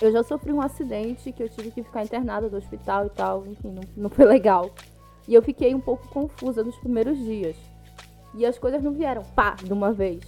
eu 0.00 0.12
já 0.12 0.22
sofri 0.22 0.52
um 0.52 0.60
acidente 0.60 1.32
que 1.32 1.42
eu 1.42 1.48
tive 1.48 1.70
que 1.70 1.82
ficar 1.82 2.04
internada 2.04 2.48
no 2.48 2.56
hospital 2.56 3.06
e 3.06 3.10
tal, 3.10 3.46
enfim, 3.46 3.70
não, 3.70 3.82
não 3.96 4.10
foi 4.10 4.24
legal. 4.24 4.70
E 5.28 5.34
eu 5.34 5.42
fiquei 5.42 5.74
um 5.74 5.80
pouco 5.80 6.08
confusa 6.08 6.62
nos 6.62 6.76
primeiros 6.76 7.18
dias. 7.18 7.56
E 8.34 8.44
as 8.44 8.58
coisas 8.58 8.82
não 8.82 8.92
vieram 8.92 9.22
pá 9.34 9.54
de 9.54 9.72
uma 9.72 9.92
vez. 9.92 10.20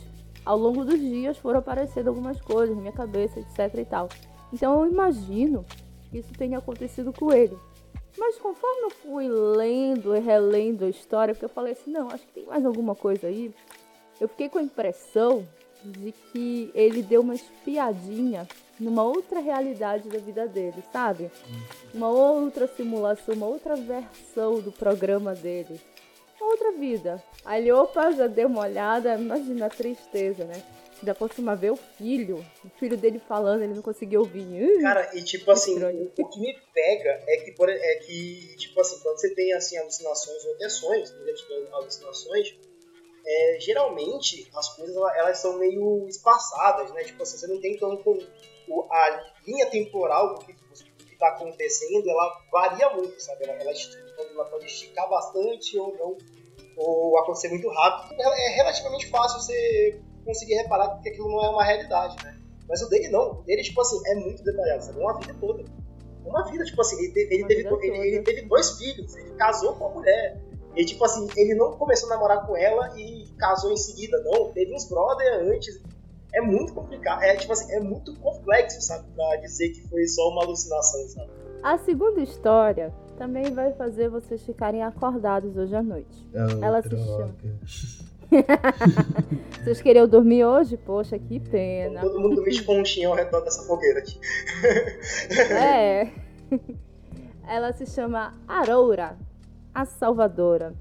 Ao 0.44 0.56
longo 0.56 0.84
dos 0.84 0.98
dias 0.98 1.36
foram 1.36 1.58
aparecendo 1.58 2.08
algumas 2.08 2.40
coisas 2.40 2.74
na 2.74 2.80
minha 2.80 2.92
cabeça, 2.92 3.38
etc 3.38 3.74
e 3.78 3.84
tal. 3.84 4.08
Então 4.52 4.82
eu 4.82 4.90
imagino 4.90 5.64
isso 6.12 6.32
tenha 6.36 6.58
acontecido 6.58 7.12
com 7.12 7.32
ele. 7.32 7.56
Mas 8.16 8.36
conforme 8.36 8.82
eu 8.82 8.90
fui 8.90 9.28
lendo 9.28 10.16
e 10.16 10.18
relendo 10.18 10.84
a 10.84 10.88
história, 10.88 11.34
porque 11.34 11.44
eu 11.44 11.50
falei 11.50 11.72
assim, 11.72 11.90
não, 11.90 12.08
acho 12.08 12.26
que 12.26 12.32
tem 12.32 12.46
mais 12.46 12.64
alguma 12.64 12.94
coisa 12.94 13.28
aí, 13.28 13.54
eu 14.20 14.28
fiquei 14.28 14.48
com 14.48 14.58
a 14.58 14.62
impressão 14.62 15.46
de 15.84 16.10
que 16.10 16.70
ele 16.74 17.02
deu 17.02 17.20
uma 17.20 17.34
espiadinha 17.34 18.48
numa 18.80 19.04
outra 19.04 19.40
realidade 19.40 20.08
da 20.08 20.18
vida 20.18 20.48
dele, 20.48 20.82
sabe? 20.92 21.30
Uma 21.94 22.08
outra 22.08 22.66
simulação, 22.66 23.34
uma 23.34 23.46
outra 23.46 23.76
versão 23.76 24.60
do 24.60 24.72
programa 24.72 25.34
dele. 25.34 25.80
Uma 26.40 26.50
outra 26.50 26.72
vida. 26.72 27.22
Aí 27.44 27.62
ele, 27.62 27.72
opa, 27.72 28.10
já 28.12 28.26
deu 28.26 28.48
uma 28.48 28.62
olhada, 28.62 29.14
imagina 29.16 29.66
a 29.66 29.70
tristeza, 29.70 30.44
né? 30.44 30.62
Ainda 31.00 31.14
por 31.14 31.32
cima 31.32 31.54
ver 31.54 31.70
o 31.70 31.76
filho, 31.76 32.44
o 32.64 32.70
filho 32.78 32.96
dele 32.96 33.20
falando, 33.20 33.62
ele 33.62 33.74
não 33.74 33.82
conseguia 33.82 34.18
ouvir. 34.18 34.80
Cara, 34.80 35.16
e 35.16 35.22
tipo 35.22 35.48
assim, 35.50 35.80
o, 35.80 36.12
o, 36.18 36.28
que 36.28 36.40
me 36.40 36.52
pega 36.74 37.22
é 37.28 37.36
que, 37.38 37.52
por, 37.52 37.68
é 37.68 37.94
que, 37.96 38.56
tipo 38.56 38.80
assim, 38.80 38.98
quando 39.00 39.18
você 39.18 39.32
tem 39.34 39.52
assim, 39.52 39.78
alucinações 39.78 40.44
ou 40.44 40.54
até 40.54 40.68
sonhos, 40.68 41.14
alucinações, 41.72 42.58
é, 43.24 43.58
geralmente 43.60 44.50
as 44.54 44.74
coisas 44.74 44.96
elas 44.96 45.38
são 45.38 45.58
meio 45.58 46.08
espaçadas, 46.08 46.92
né? 46.92 47.04
Tipo 47.04 47.22
assim, 47.22 47.38
você 47.38 47.46
não 47.46 47.60
tem 47.60 47.78
como. 47.78 48.02
A 48.90 49.32
linha 49.46 49.66
temporal 49.66 50.34
do 50.34 50.44
que, 50.44 50.54
está 51.12 51.28
acontecendo, 51.28 52.08
ela 52.08 52.40
varia 52.50 52.90
muito, 52.90 53.20
sabe? 53.20 53.44
Ela, 53.44 53.54
ela, 53.54 53.72
ela, 53.72 54.44
pode 54.44 54.66
esticar 54.66 55.08
bastante 55.08 55.76
ou 55.76 55.96
não, 55.96 56.16
ou 56.76 57.18
acontecer 57.18 57.48
muito 57.48 57.68
rápido. 57.68 58.20
É 58.20 58.48
relativamente 58.54 59.08
fácil 59.08 59.40
você 59.40 60.00
conseguir 60.28 60.54
reparar 60.56 61.00
que 61.00 61.08
aquilo 61.08 61.28
não 61.30 61.42
é 61.42 61.48
uma 61.48 61.64
realidade, 61.64 62.16
né? 62.22 62.36
Mas 62.68 62.82
o 62.82 62.88
dele 62.90 63.08
não. 63.08 63.40
O 63.40 63.42
dele, 63.44 63.62
tipo 63.62 63.80
assim, 63.80 63.98
é 64.08 64.14
muito 64.14 64.44
detalhado, 64.44 64.84
sabe? 64.84 65.00
Uma 65.00 65.18
vida 65.18 65.34
toda. 65.40 65.64
Uma 66.22 66.44
vida, 66.44 66.64
tipo 66.64 66.78
assim, 66.82 67.02
ele, 67.02 67.28
ele, 67.30 67.46
teve, 67.46 67.66
ele, 67.66 67.96
ele 67.96 68.22
teve 68.22 68.42
dois 68.42 68.76
filhos, 68.76 69.16
ele 69.16 69.30
casou 69.32 69.74
com 69.76 69.86
a 69.86 69.90
mulher. 69.90 70.38
E, 70.76 70.84
tipo 70.84 71.02
assim, 71.02 71.26
ele 71.34 71.54
não 71.54 71.72
começou 71.78 72.10
a 72.10 72.14
namorar 72.14 72.46
com 72.46 72.54
ela 72.54 72.92
e 73.00 73.26
casou 73.38 73.72
em 73.72 73.76
seguida, 73.78 74.22
não. 74.22 74.52
Teve 74.52 74.74
uns 74.74 74.86
brother 74.86 75.48
antes. 75.50 75.80
É 76.34 76.42
muito 76.42 76.74
complicado. 76.74 77.22
É, 77.22 77.34
tipo 77.36 77.50
assim, 77.54 77.72
é 77.72 77.80
muito 77.80 78.14
complexo, 78.20 78.82
sabe? 78.82 79.08
Pra 79.16 79.36
dizer 79.36 79.70
que 79.70 79.88
foi 79.88 80.06
só 80.06 80.28
uma 80.28 80.44
alucinação, 80.44 81.08
sabe? 81.08 81.30
A 81.62 81.78
segunda 81.78 82.20
história 82.20 82.92
também 83.16 83.50
vai 83.54 83.72
fazer 83.72 84.10
vocês 84.10 84.42
ficarem 84.44 84.82
acordados 84.82 85.56
hoje 85.56 85.74
à 85.74 85.82
noite. 85.82 86.28
Oh, 86.34 86.62
Ela 86.62 86.82
droga. 86.82 87.34
se 87.66 87.76
chama. 87.78 88.07
Vocês 89.62 89.80
queriam 89.80 90.06
dormir 90.06 90.44
hoje? 90.44 90.76
Poxa, 90.76 91.18
que 91.18 91.40
pena. 91.40 92.00
Todo 92.00 92.20
mundo 92.20 92.42
de 92.42 92.62
conchinha 92.62 93.08
ao 93.08 93.14
redor 93.14 93.40
dessa 93.40 93.62
fogueira 93.62 94.00
aqui. 94.00 94.18
É. 95.50 96.08
Ela 97.48 97.72
se 97.72 97.86
chama 97.86 98.34
Aroura, 98.46 99.16
a 99.74 99.84
Salvadora. 99.86 100.74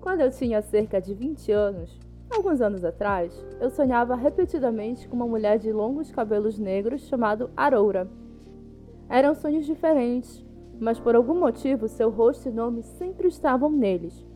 Quando 0.00 0.20
eu 0.20 0.30
tinha 0.30 0.60
cerca 0.60 1.00
de 1.00 1.14
20 1.14 1.52
anos, 1.52 1.98
alguns 2.30 2.60
anos 2.60 2.84
atrás, 2.84 3.32
eu 3.60 3.70
sonhava 3.70 4.14
repetidamente 4.14 5.08
com 5.08 5.16
uma 5.16 5.26
mulher 5.26 5.58
de 5.58 5.72
longos 5.72 6.10
cabelos 6.10 6.58
negros 6.58 7.02
chamada 7.02 7.50
Aroura. 7.56 8.08
Eram 9.08 9.34
sonhos 9.34 9.66
diferentes, 9.66 10.44
mas 10.80 10.98
por 10.98 11.14
algum 11.14 11.38
motivo 11.38 11.86
seu 11.86 12.08
rosto 12.10 12.48
e 12.48 12.52
nome 12.52 12.82
sempre 12.82 13.28
estavam 13.28 13.70
neles. 13.70 14.26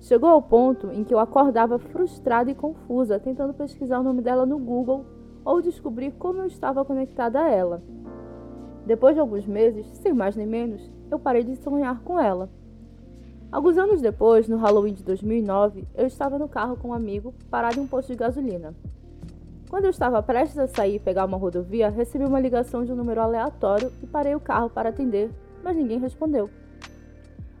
Chegou 0.00 0.28
ao 0.28 0.42
ponto 0.42 0.90
em 0.92 1.02
que 1.02 1.12
eu 1.12 1.18
acordava 1.18 1.78
frustrada 1.78 2.50
e 2.50 2.54
confusa, 2.54 3.18
tentando 3.18 3.54
pesquisar 3.54 4.00
o 4.00 4.02
nome 4.02 4.22
dela 4.22 4.46
no 4.46 4.58
Google 4.58 5.04
ou 5.44 5.60
descobrir 5.60 6.12
como 6.12 6.40
eu 6.40 6.46
estava 6.46 6.84
conectada 6.84 7.40
a 7.40 7.48
ela. 7.50 7.82
Depois 8.86 9.14
de 9.14 9.20
alguns 9.20 9.46
meses, 9.46 9.86
sem 9.98 10.12
mais 10.12 10.36
nem 10.36 10.46
menos, 10.46 10.90
eu 11.10 11.18
parei 11.18 11.44
de 11.44 11.56
sonhar 11.56 12.00
com 12.02 12.18
ela. 12.18 12.48
Alguns 13.50 13.76
anos 13.76 14.00
depois, 14.00 14.48
no 14.48 14.56
Halloween 14.58 14.94
de 14.94 15.02
2009, 15.02 15.86
eu 15.94 16.06
estava 16.06 16.38
no 16.38 16.48
carro 16.48 16.76
com 16.76 16.88
um 16.88 16.94
amigo, 16.94 17.34
parado 17.50 17.78
em 17.78 17.82
um 17.82 17.86
posto 17.86 18.08
de 18.08 18.16
gasolina. 18.16 18.74
Quando 19.68 19.84
eu 19.84 19.90
estava 19.90 20.22
prestes 20.22 20.58
a 20.58 20.66
sair 20.66 20.96
e 20.96 21.00
pegar 21.00 21.24
uma 21.24 21.36
rodovia, 21.36 21.90
recebi 21.90 22.24
uma 22.24 22.40
ligação 22.40 22.84
de 22.84 22.92
um 22.92 22.96
número 22.96 23.20
aleatório 23.20 23.92
e 24.02 24.06
parei 24.06 24.34
o 24.34 24.40
carro 24.40 24.70
para 24.70 24.88
atender, 24.88 25.30
mas 25.62 25.76
ninguém 25.76 25.98
respondeu. 25.98 26.48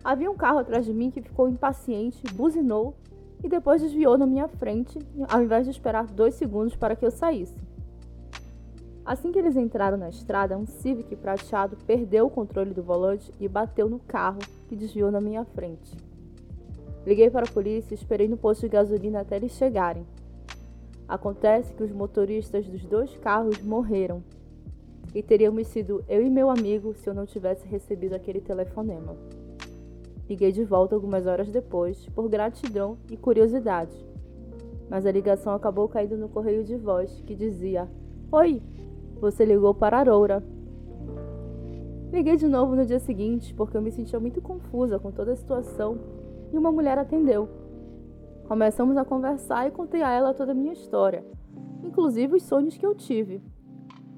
Havia 0.02 0.30
um 0.30 0.36
carro 0.36 0.58
atrás 0.58 0.84
de 0.86 0.94
mim 0.94 1.10
que 1.10 1.20
ficou 1.20 1.48
impaciente, 1.48 2.22
buzinou 2.34 2.94
e 3.44 3.48
depois 3.48 3.82
desviou 3.82 4.16
na 4.16 4.26
minha 4.26 4.48
frente, 4.48 4.98
ao 5.28 5.42
invés 5.42 5.64
de 5.64 5.70
esperar 5.70 6.06
dois 6.06 6.34
segundos 6.34 6.74
para 6.74 6.96
que 6.96 7.04
eu 7.04 7.10
saísse. 7.10 7.56
Assim 9.04 9.32
que 9.32 9.38
eles 9.38 9.56
entraram 9.56 9.96
na 9.96 10.08
estrada, 10.08 10.56
um 10.56 10.66
Civic 10.66 11.16
prateado 11.16 11.76
perdeu 11.86 12.26
o 12.26 12.30
controle 12.30 12.72
do 12.72 12.82
volante 12.82 13.32
e 13.40 13.48
bateu 13.48 13.88
no 13.88 13.98
carro, 13.98 14.38
que 14.68 14.76
desviou 14.76 15.10
na 15.10 15.20
minha 15.20 15.44
frente. 15.44 15.96
Liguei 17.06 17.30
para 17.30 17.48
a 17.48 17.52
polícia 17.52 17.94
e 17.94 17.96
esperei 17.96 18.28
no 18.28 18.36
posto 18.36 18.62
de 18.62 18.68
gasolina 18.68 19.20
até 19.20 19.36
eles 19.36 19.52
chegarem. 19.52 20.06
Acontece 21.08 21.74
que 21.74 21.82
os 21.82 21.90
motoristas 21.90 22.66
dos 22.66 22.84
dois 22.84 23.16
carros 23.18 23.60
morreram 23.62 24.22
e 25.14 25.22
teríamos 25.22 25.66
sido 25.66 26.04
eu 26.08 26.22
e 26.24 26.30
meu 26.30 26.50
amigo 26.50 26.94
se 26.94 27.08
eu 27.08 27.14
não 27.14 27.26
tivesse 27.26 27.66
recebido 27.66 28.14
aquele 28.14 28.40
telefonema. 28.40 29.16
Liguei 30.28 30.52
de 30.52 30.64
volta 30.64 30.94
algumas 30.94 31.26
horas 31.26 31.50
depois, 31.50 32.08
por 32.10 32.28
gratidão 32.28 32.96
e 33.10 33.16
curiosidade. 33.16 33.96
Mas 34.88 35.04
a 35.04 35.10
ligação 35.10 35.52
acabou 35.54 35.88
caindo 35.88 36.16
no 36.16 36.28
correio 36.28 36.62
de 36.62 36.76
voz, 36.76 37.20
que 37.26 37.34
dizia: 37.34 37.88
Oi, 38.30 38.62
você 39.20 39.44
ligou 39.44 39.74
para 39.74 39.98
Aroura. 39.98 40.42
Liguei 42.12 42.36
de 42.36 42.46
novo 42.46 42.74
no 42.74 42.86
dia 42.86 42.98
seguinte, 42.98 43.52
porque 43.54 43.76
eu 43.76 43.82
me 43.82 43.90
sentia 43.90 44.18
muito 44.18 44.40
confusa 44.40 44.98
com 44.98 45.10
toda 45.10 45.32
a 45.32 45.36
situação, 45.36 45.98
e 46.52 46.58
uma 46.58 46.72
mulher 46.72 46.98
atendeu. 46.98 47.48
Começamos 48.46 48.96
a 48.96 49.04
conversar 49.04 49.68
e 49.68 49.70
contei 49.70 50.02
a 50.02 50.10
ela 50.10 50.34
toda 50.34 50.52
a 50.52 50.54
minha 50.54 50.72
história, 50.72 51.24
inclusive 51.84 52.36
os 52.36 52.42
sonhos 52.42 52.76
que 52.76 52.84
eu 52.84 52.94
tive. 52.94 53.40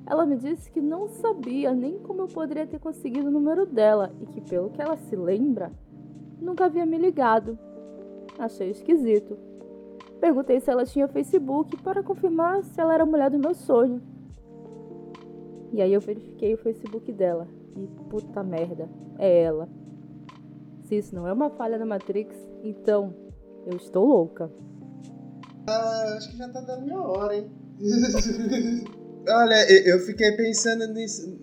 Ela 0.06 0.26
me 0.26 0.36
disse 0.36 0.70
que 0.70 0.80
não 0.80 1.08
sabia 1.08 1.72
nem 1.72 1.98
como 1.98 2.22
eu 2.22 2.28
poderia 2.28 2.66
ter 2.66 2.78
conseguido 2.78 3.28
o 3.28 3.30
número 3.30 3.64
dela 3.64 4.12
e 4.20 4.26
que, 4.26 4.40
pelo 4.40 4.70
que 4.70 4.82
ela 4.82 4.96
se 4.96 5.14
lembra, 5.14 5.72
nunca 6.40 6.64
havia 6.64 6.84
me 6.84 6.98
ligado. 6.98 7.58
Achei 8.38 8.70
esquisito. 8.70 9.38
Perguntei 10.20 10.60
se 10.60 10.70
ela 10.70 10.84
tinha 10.84 11.08
Facebook 11.08 11.76
para 11.78 12.02
confirmar 12.02 12.62
se 12.64 12.80
ela 12.80 12.94
era 12.94 13.04
a 13.04 13.06
mulher 13.06 13.30
do 13.30 13.38
meu 13.38 13.54
sonho. 13.54 14.02
E 15.72 15.80
aí 15.80 15.92
eu 15.92 16.00
verifiquei 16.00 16.54
o 16.54 16.58
Facebook 16.58 17.10
dela. 17.12 17.48
E 17.76 17.86
puta 18.10 18.42
merda, 18.42 18.88
é 19.18 19.42
ela. 19.42 19.68
Se 20.84 20.96
isso 20.96 21.14
não 21.14 21.26
é 21.26 21.32
uma 21.32 21.48
falha 21.50 21.78
na 21.78 21.86
Matrix, 21.86 22.36
então 22.62 23.14
eu 23.66 23.76
estou 23.76 24.04
louca. 24.04 24.50
Ah, 25.66 26.14
acho 26.16 26.30
que 26.30 26.36
já 26.36 26.48
tá 26.48 26.60
dando 26.60 26.82
minha 26.82 27.00
hora, 27.00 27.36
hein? 27.36 27.50
Olha, 29.28 29.70
eu 29.70 30.00
fiquei 30.00 30.32
pensando 30.32 30.86
nisso, 30.88 31.38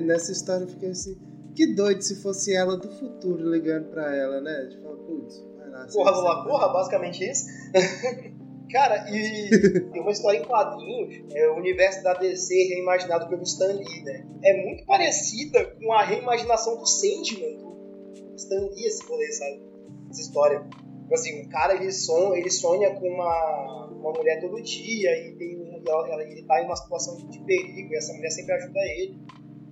nessa 0.00 0.32
história, 0.32 0.64
eu 0.64 0.68
fiquei 0.68 0.90
assim, 0.90 1.16
que 1.54 1.74
doido 1.74 2.02
se 2.02 2.22
fosse 2.22 2.54
ela 2.54 2.76
do 2.76 2.88
futuro 2.88 3.50
ligando 3.50 3.90
pra 3.90 4.14
ela, 4.14 4.40
né? 4.40 4.68
Tipo, 4.70 4.96
putz, 4.96 5.44
vai 5.56 5.70
lá. 5.70 5.86
Porra, 5.86 6.10
Lula, 6.10 6.44
porra, 6.44 6.68
basicamente 6.68 7.28
isso. 7.28 7.46
Cara, 8.70 9.06
e 9.10 9.48
tem 9.90 10.02
uma 10.02 10.10
história 10.10 10.38
em 10.38 10.44
quadrinhos, 10.44 11.24
é 11.34 11.48
o 11.48 11.56
universo 11.56 12.02
da 12.02 12.12
DC 12.14 12.54
reimaginado 12.68 13.28
pelo 13.28 13.42
Stan 13.42 13.72
Lee, 13.72 14.04
né? 14.04 14.26
É 14.44 14.64
muito 14.64 14.84
parecida 14.84 15.64
com 15.64 15.92
a 15.92 16.02
reimaginação 16.02 16.76
do 16.76 16.86
Sandman, 16.86 17.58
do 17.58 18.36
Stan 18.36 18.60
Lee, 18.60 18.86
esse 18.86 19.02
rolê, 19.06 19.32
sabe? 19.32 19.62
Essa 20.10 20.20
história. 20.20 20.60
Tipo 20.60 21.14
assim, 21.14 21.42
o 21.42 21.48
cara 21.48 21.74
ele 21.74 21.90
sonha, 21.90 22.38
ele 22.38 22.50
sonha 22.50 22.94
com 22.94 23.08
uma, 23.08 23.86
uma 23.86 24.12
mulher 24.12 24.40
todo 24.40 24.62
dia 24.62 25.10
e 25.26 25.36
tem 25.36 25.56
ela, 25.86 26.22
ele 26.22 26.42
tá 26.42 26.60
em 26.62 26.66
uma 26.66 26.76
situação 26.76 27.16
de 27.16 27.38
perigo 27.44 27.92
e 27.92 27.96
essa 27.96 28.12
mulher 28.12 28.30
sempre 28.30 28.54
ajuda 28.54 28.80
ele. 28.80 29.18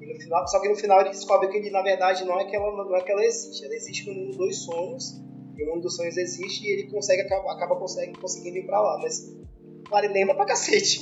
E 0.01 0.13
no 0.13 0.21
final, 0.21 0.47
só 0.47 0.61
que 0.61 0.69
no 0.69 0.77
final 0.77 1.01
ele 1.01 1.11
descobre 1.11 1.49
que 1.49 1.57
ele, 1.57 1.71
na 1.71 1.83
verdade, 1.83 2.25
não 2.25 2.39
é 2.39 2.45
que 2.45 2.55
ela, 2.55 2.85
não 2.85 2.97
é 2.97 3.03
que 3.03 3.11
ela 3.11 3.25
existe. 3.25 3.65
Ela 3.65 3.75
existe 3.75 4.09
no 4.09 4.15
mundo 4.15 4.37
dos 4.37 4.65
sonhos. 4.65 5.23
E 5.57 5.65
o 5.65 5.67
mundo 5.69 5.83
dos 5.83 5.97
sonhos 5.97 6.17
existe 6.17 6.67
e 6.67 6.71
ele 6.71 6.91
consegue, 6.91 7.23
acaba, 7.23 7.53
acaba 7.53 7.77
consegue, 7.77 8.19
conseguindo 8.19 8.59
ir 8.59 8.67
pra 8.67 8.81
lá. 8.81 8.99
Mas 9.01 9.35
vale 9.89 10.09
lembra 10.09 10.35
pra 10.35 10.45
cacete. 10.45 11.01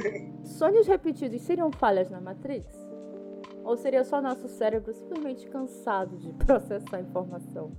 Sonhos 0.44 0.86
repetidos 0.86 1.42
seriam 1.42 1.70
falhas 1.70 2.10
na 2.10 2.20
Matrix? 2.20 2.66
Ou 3.62 3.76
seria 3.76 4.02
só 4.04 4.20
nosso 4.22 4.48
cérebro 4.48 4.92
simplesmente 4.92 5.46
cansado 5.48 6.16
de 6.16 6.32
processar 6.44 7.00
informação? 7.00 7.72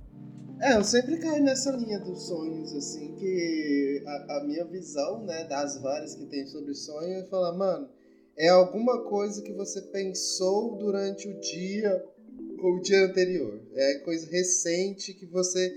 É, 0.62 0.76
eu 0.76 0.84
sempre 0.84 1.18
caio 1.18 1.42
nessa 1.42 1.72
linha 1.72 1.98
dos 1.98 2.28
sonhos, 2.28 2.72
assim, 2.72 3.16
que 3.16 4.00
a, 4.06 4.36
a, 4.36 4.44
minha 4.44 4.64
visão, 4.64 5.24
né, 5.24 5.42
das 5.48 5.76
várias 5.82 6.14
que 6.14 6.24
tem 6.26 6.46
sobre 6.46 6.72
sonho 6.72 7.14
é 7.14 7.24
falar, 7.24 7.52
mano, 7.52 7.88
é 8.36 8.48
alguma 8.48 9.02
coisa 9.02 9.42
que 9.42 9.52
você 9.52 9.82
pensou 9.82 10.76
durante 10.78 11.28
o 11.28 11.40
dia 11.40 12.04
ou 12.60 12.76
o 12.76 12.80
dia 12.80 13.06
anterior. 13.06 13.60
É 13.74 13.94
coisa 14.04 14.30
recente 14.30 15.12
que 15.14 15.26
você 15.26 15.68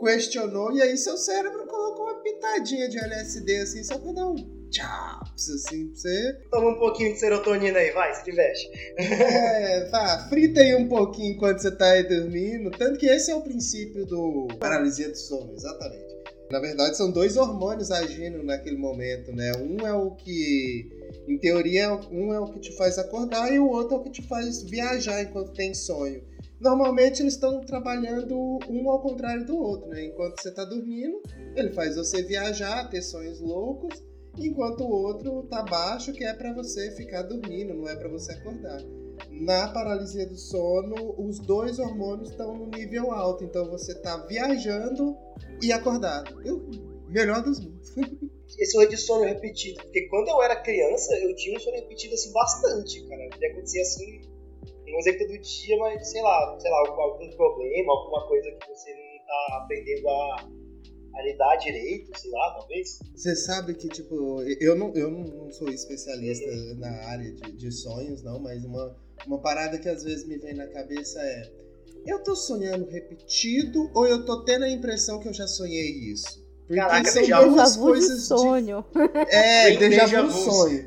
questionou 0.00 0.72
e 0.72 0.82
aí 0.82 0.96
seu 0.96 1.16
cérebro 1.16 1.64
colocou 1.68 2.06
uma 2.06 2.20
pitadinha 2.20 2.88
de 2.88 2.98
LSD, 2.98 3.58
assim, 3.58 3.84
só 3.84 3.96
pra 3.96 4.10
dar 4.10 4.26
um 4.28 4.61
chops, 4.72 5.50
assim, 5.50 5.88
pra 5.88 5.96
você. 5.96 6.32
Toma 6.50 6.70
um 6.70 6.78
pouquinho 6.78 7.12
de 7.12 7.18
serotonina 7.18 7.78
aí, 7.78 7.90
vai, 7.90 8.14
se 8.14 8.24
diverte. 8.24 8.70
É, 8.96 9.88
vá, 9.90 10.26
frita 10.28 10.60
aí 10.60 10.74
um 10.74 10.88
pouquinho 10.88 11.34
enquanto 11.34 11.60
você 11.60 11.70
tá 11.70 11.92
aí 11.92 12.02
dormindo. 12.02 12.70
Tanto 12.70 12.98
que 12.98 13.06
esse 13.06 13.30
é 13.30 13.34
o 13.34 13.42
princípio 13.42 14.06
do 14.06 14.48
paralisia 14.58 15.08
do 15.08 15.16
sono, 15.16 15.52
exatamente. 15.54 16.12
Na 16.50 16.60
verdade, 16.60 16.96
são 16.96 17.10
dois 17.10 17.36
hormônios 17.36 17.90
agindo 17.90 18.42
naquele 18.42 18.76
momento, 18.76 19.32
né? 19.32 19.52
Um 19.56 19.86
é 19.86 19.94
o 19.94 20.10
que, 20.10 20.86
em 21.26 21.38
teoria, 21.38 21.94
um 22.10 22.32
é 22.32 22.38
o 22.38 22.46
que 22.46 22.60
te 22.60 22.76
faz 22.76 22.98
acordar 22.98 23.50
e 23.52 23.58
o 23.58 23.68
outro 23.68 23.96
é 23.96 23.98
o 23.98 24.02
que 24.02 24.10
te 24.10 24.22
faz 24.22 24.62
viajar 24.62 25.22
enquanto 25.22 25.52
tem 25.52 25.72
sonho. 25.72 26.22
Normalmente 26.60 27.22
eles 27.22 27.34
estão 27.34 27.60
trabalhando 27.62 28.58
um 28.68 28.90
ao 28.90 29.00
contrário 29.00 29.46
do 29.46 29.56
outro, 29.56 29.88
né? 29.88 30.04
Enquanto 30.04 30.40
você 30.40 30.50
está 30.50 30.64
dormindo, 30.64 31.22
ele 31.56 31.72
faz 31.72 31.96
você 31.96 32.22
viajar, 32.22 32.88
ter 32.90 33.02
sonhos 33.02 33.40
loucos 33.40 34.11
enquanto 34.38 34.84
o 34.84 34.90
outro 34.90 35.42
tá 35.44 35.62
baixo, 35.62 36.12
que 36.12 36.24
é 36.24 36.32
para 36.32 36.52
você 36.52 36.90
ficar 36.92 37.22
dormindo, 37.22 37.74
não 37.74 37.88
é 37.88 37.96
para 37.96 38.08
você 38.08 38.32
acordar. 38.32 38.80
Na 39.30 39.68
paralisia 39.68 40.26
do 40.26 40.36
sono, 40.36 41.14
os 41.18 41.38
dois 41.38 41.78
hormônios 41.78 42.30
estão 42.30 42.56
no 42.56 42.66
nível 42.66 43.12
alto, 43.12 43.44
então 43.44 43.68
você 43.70 43.94
tá 44.00 44.16
viajando 44.26 45.16
e 45.62 45.72
acordado. 45.72 46.40
Eu, 46.44 46.62
melhor 47.08 47.42
dos 47.42 47.60
mundos. 47.60 47.92
Esse 48.58 48.76
rolê 48.76 48.88
de 48.88 48.98
sono 48.98 49.24
repetido, 49.24 49.82
porque 49.82 50.08
quando 50.08 50.28
eu 50.28 50.42
era 50.42 50.56
criança, 50.56 51.14
eu 51.18 51.34
tinha 51.34 51.56
um 51.56 51.60
sono 51.60 51.76
repetido 51.76 52.14
assim 52.14 52.32
bastante, 52.32 53.02
cara. 53.08 53.28
Podia 53.30 53.50
acontecer 53.50 53.80
assim, 53.80 54.20
um 54.86 54.98
exemplo 54.98 55.26
do 55.26 55.38
dia, 55.38 55.76
mas 55.78 56.10
sei 56.10 56.20
lá, 56.20 56.58
sei 56.60 56.70
lá, 56.70 56.78
algum 56.78 57.30
problema, 57.30 57.92
alguma 57.92 58.26
coisa 58.28 58.50
que 58.50 58.68
você 58.68 58.90
não 58.90 59.26
tá 59.26 59.58
aprendendo 59.62 60.08
a 60.08 60.48
a 61.14 61.22
lidar 61.22 61.56
direito, 61.56 62.18
sei 62.18 62.30
lá, 62.30 62.54
talvez. 62.58 62.98
Você 63.14 63.36
sabe 63.36 63.74
que, 63.74 63.88
tipo, 63.88 64.42
eu 64.60 64.74
não, 64.74 64.94
eu 64.94 65.10
não 65.10 65.50
sou 65.50 65.68
especialista 65.70 66.48
uhum. 66.48 66.78
na 66.78 66.90
área 67.08 67.30
de, 67.32 67.52
de, 67.52 67.70
sonhos, 67.70 68.22
não, 68.22 68.38
mas 68.38 68.64
uma, 68.64 68.96
uma 69.26 69.40
parada 69.40 69.78
que 69.78 69.88
às 69.88 70.02
vezes 70.02 70.26
me 70.26 70.38
vem 70.38 70.54
na 70.54 70.66
cabeça 70.66 71.20
é: 71.20 71.50
eu 72.06 72.22
tô 72.22 72.34
sonhando 72.34 72.86
repetido 72.86 73.90
ou 73.94 74.06
eu 74.06 74.24
tô 74.24 74.44
tendo 74.44 74.64
a 74.64 74.70
impressão 74.70 75.20
que 75.20 75.28
eu 75.28 75.34
já 75.34 75.46
sonhei 75.46 75.90
isso? 76.12 76.42
Porque 76.66 76.80
Caraca, 76.80 77.10
são 77.10 77.50
duas 77.50 77.76
coisas 77.76 78.20
de 78.20 78.26
sonho. 78.26 78.84
De... 78.94 79.34
É, 79.34 79.76
déjà 79.76 80.22
vu 80.22 80.30
sonho. 80.30 80.86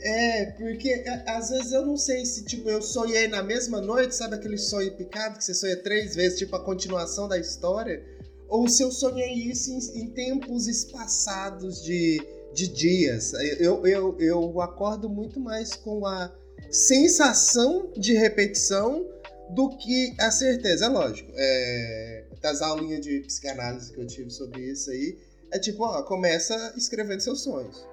É, 0.00 0.44
porque 0.58 1.04
às 1.26 1.48
vezes 1.48 1.72
eu 1.72 1.86
não 1.86 1.96
sei 1.96 2.26
se, 2.26 2.44
tipo, 2.44 2.68
eu 2.68 2.82
sonhei 2.82 3.26
na 3.28 3.42
mesma 3.42 3.80
noite, 3.80 4.14
sabe 4.14 4.34
aquele 4.34 4.58
sonho 4.58 4.94
picado 4.96 5.38
que 5.38 5.44
você 5.44 5.54
sonha 5.54 5.76
três 5.76 6.14
vezes, 6.14 6.38
tipo 6.38 6.54
a 6.54 6.64
continuação 6.64 7.28
da 7.28 7.38
história? 7.38 8.04
Ou 8.50 8.68
se 8.68 8.82
eu 8.82 8.90
sonhei 8.90 9.32
isso 9.32 9.70
em, 9.70 10.02
em 10.02 10.10
tempos 10.10 10.66
espaçados 10.66 11.82
de, 11.82 12.20
de 12.52 12.68
dias. 12.68 13.32
Eu, 13.58 13.86
eu, 13.86 14.16
eu 14.18 14.60
acordo 14.60 15.08
muito 15.08 15.38
mais 15.40 15.74
com 15.74 16.04
a 16.04 16.30
sensação 16.70 17.92
de 17.96 18.12
repetição 18.12 19.06
do 19.50 19.70
que 19.76 20.14
a 20.18 20.30
certeza. 20.30 20.86
É 20.86 20.88
lógico, 20.88 21.30
é, 21.34 22.24
das 22.42 22.60
aulinhas 22.60 23.00
de 23.00 23.20
psicanálise 23.20 23.92
que 23.92 24.00
eu 24.00 24.06
tive 24.06 24.30
sobre 24.30 24.60
isso 24.62 24.90
aí, 24.90 25.16
é 25.52 25.58
tipo, 25.58 25.84
ó, 25.84 26.02
começa 26.02 26.74
escrevendo 26.76 27.20
seus 27.20 27.42
sonhos. 27.42 27.88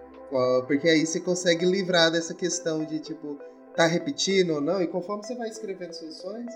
Porque 0.68 0.90
aí 0.90 1.06
você 1.06 1.20
consegue 1.20 1.66
livrar 1.66 2.12
dessa 2.12 2.34
questão 2.34 2.84
de, 2.84 3.00
tipo, 3.00 3.40
tá 3.76 3.88
repetindo 3.88 4.56
ou 4.56 4.62
não, 4.62 4.82
e 4.82 4.88
conforme 4.88 5.24
você 5.24 5.36
vai 5.36 5.50
escrevendo 5.50 5.94
seus 5.94 6.18
sonhos, 6.18 6.54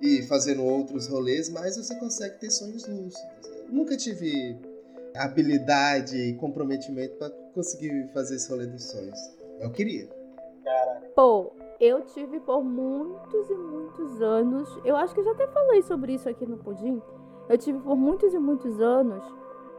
e 0.00 0.22
fazendo 0.22 0.64
outros 0.64 1.06
rolês, 1.06 1.48
mas 1.48 1.76
você 1.76 1.98
consegue 1.98 2.38
ter 2.38 2.50
sonhos 2.50 2.86
lúcidos. 2.86 3.16
Eu 3.68 3.72
nunca 3.72 3.96
tive 3.96 4.58
habilidade 5.16 6.16
e 6.16 6.34
comprometimento 6.34 7.16
para 7.16 7.30
conseguir 7.54 8.08
fazer 8.12 8.36
esse 8.36 8.50
rolê 8.50 8.66
dos 8.66 8.84
sonhos. 8.84 9.18
Eu 9.60 9.70
queria. 9.70 10.08
Pô, 11.14 11.52
eu 11.80 12.02
tive 12.02 12.40
por 12.40 12.64
muitos 12.64 13.48
e 13.48 13.54
muitos 13.54 14.20
anos. 14.20 14.68
Eu 14.84 14.96
acho 14.96 15.14
que 15.14 15.20
eu 15.20 15.24
já 15.24 15.32
até 15.32 15.46
falei 15.46 15.82
sobre 15.82 16.14
isso 16.14 16.28
aqui 16.28 16.44
no 16.44 16.58
Pudim. 16.58 17.00
Eu 17.48 17.56
tive 17.58 17.78
por 17.78 17.96
muitos 17.96 18.34
e 18.34 18.38
muitos 18.38 18.80
anos 18.80 19.22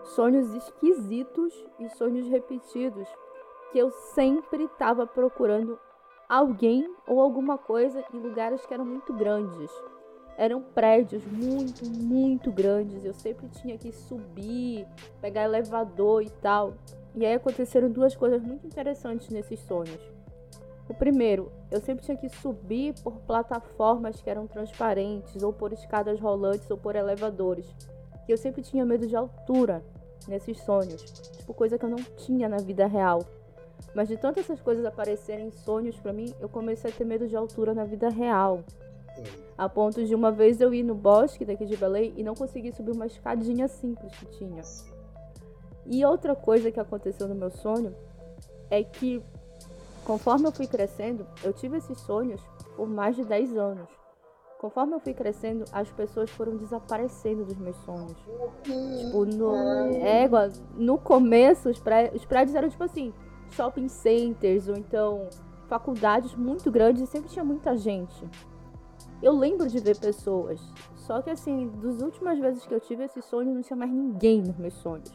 sonhos 0.05 0.53
esquisitos 0.53 1.53
e 1.79 1.89
sonhos 1.89 2.27
repetidos 2.27 3.07
que 3.71 3.79
eu 3.79 3.89
sempre 3.89 4.65
estava 4.65 5.07
procurando 5.07 5.79
alguém 6.29 6.87
ou 7.07 7.19
alguma 7.19 7.57
coisa 7.57 8.03
em 8.13 8.19
lugares 8.19 8.65
que 8.65 8.73
eram 8.73 8.85
muito 8.85 9.11
grandes 9.13 9.71
eram 10.37 10.61
prédios 10.61 11.23
muito, 11.25 11.85
muito 11.85 12.51
grandes. 12.51 13.03
Eu 13.03 13.13
sempre 13.13 13.47
tinha 13.47 13.77
que 13.77 13.91
subir, 13.91 14.85
pegar 15.21 15.43
elevador 15.43 16.21
e 16.21 16.29
tal. 16.29 16.73
E 17.15 17.25
aí 17.25 17.33
aconteceram 17.33 17.89
duas 17.89 18.15
coisas 18.15 18.41
muito 18.41 18.67
interessantes 18.67 19.29
nesses 19.29 19.59
sonhos. 19.61 19.99
O 20.87 20.93
primeiro, 20.93 21.51
eu 21.71 21.81
sempre 21.81 22.05
tinha 22.05 22.17
que 22.17 22.29
subir 22.29 22.93
por 23.01 23.13
plataformas 23.21 24.21
que 24.21 24.29
eram 24.29 24.45
transparentes, 24.45 25.41
ou 25.41 25.51
por 25.51 25.73
escadas 25.73 26.19
rolantes, 26.19 26.69
ou 26.69 26.77
por 26.77 26.95
elevadores. 26.95 27.65
E 28.27 28.31
eu 28.31 28.37
sempre 28.37 28.61
tinha 28.61 28.85
medo 28.85 29.07
de 29.07 29.15
altura 29.15 29.83
nesses 30.27 30.59
sonhos. 30.61 31.01
Tipo, 31.01 31.53
coisa 31.53 31.77
que 31.77 31.85
eu 31.85 31.89
não 31.89 32.03
tinha 32.17 32.47
na 32.47 32.57
vida 32.57 32.85
real. 32.85 33.23
Mas 33.95 34.09
de 34.09 34.17
tantas 34.17 34.43
essas 34.43 34.61
coisas 34.61 34.85
aparecerem 34.85 35.47
em 35.47 35.51
sonhos 35.51 35.95
para 35.97 36.13
mim, 36.13 36.33
eu 36.39 36.49
comecei 36.49 36.91
a 36.91 36.93
ter 36.93 37.05
medo 37.05 37.27
de 37.27 37.35
altura 37.35 37.73
na 37.73 37.83
vida 37.83 38.09
real. 38.09 38.63
A 39.57 39.69
ponto 39.69 40.03
de 40.03 40.13
uma 40.13 40.31
vez 40.31 40.59
eu 40.59 40.73
ir 40.73 40.83
no 40.83 40.95
bosque 40.95 41.45
daqui 41.45 41.65
de 41.65 41.77
Belém 41.77 42.13
e 42.17 42.23
não 42.23 42.35
conseguir 42.35 42.73
subir 42.73 42.91
uma 42.91 43.05
escadinha 43.05 43.67
simples 43.67 44.13
que 44.17 44.25
tinha. 44.25 44.61
E 45.85 46.03
outra 46.03 46.35
coisa 46.35 46.71
que 46.71 46.79
aconteceu 46.79 47.27
no 47.27 47.35
meu 47.35 47.51
sonho 47.51 47.95
é 48.69 48.83
que, 48.83 49.21
conforme 50.03 50.47
eu 50.47 50.51
fui 50.51 50.67
crescendo, 50.67 51.25
eu 51.43 51.53
tive 51.53 51.77
esses 51.77 51.99
sonhos 52.01 52.41
por 52.75 52.87
mais 52.87 53.15
de 53.15 53.23
10 53.23 53.55
anos. 53.55 53.87
Conforme 54.59 54.95
eu 54.95 54.99
fui 54.99 55.13
crescendo, 55.13 55.65
as 55.71 55.89
pessoas 55.91 56.29
foram 56.31 56.57
desaparecendo 56.57 57.45
dos 57.45 57.57
meus 57.57 57.77
sonhos. 57.77 58.17
Tipo, 58.63 59.25
no, 59.25 59.55
é, 59.95 60.27
no 60.75 60.97
começo, 60.97 61.69
os, 61.69 61.77
os 62.13 62.25
prédios 62.25 62.55
eram 62.55 62.69
tipo 62.69 62.83
assim, 62.83 63.13
shopping 63.51 63.87
centers 63.87 64.67
ou 64.67 64.75
então 64.75 65.29
faculdades 65.67 66.33
muito 66.35 66.71
grandes 66.71 67.03
e 67.03 67.07
sempre 67.07 67.29
tinha 67.29 67.45
muita 67.45 67.77
gente. 67.77 68.27
Eu 69.21 69.33
lembro 69.33 69.67
de 69.67 69.79
ver 69.79 69.97
pessoas, 69.97 70.59
só 70.95 71.21
que 71.21 71.29
assim, 71.29 71.69
das 71.81 72.01
últimas 72.01 72.39
vezes 72.39 72.65
que 72.65 72.73
eu 72.73 72.79
tive 72.79 73.05
esse 73.05 73.21
sonho, 73.21 73.53
não 73.53 73.61
tinha 73.61 73.77
mais 73.77 73.91
ninguém 73.91 74.41
nos 74.41 74.57
meus 74.57 74.73
sonhos. 74.75 75.11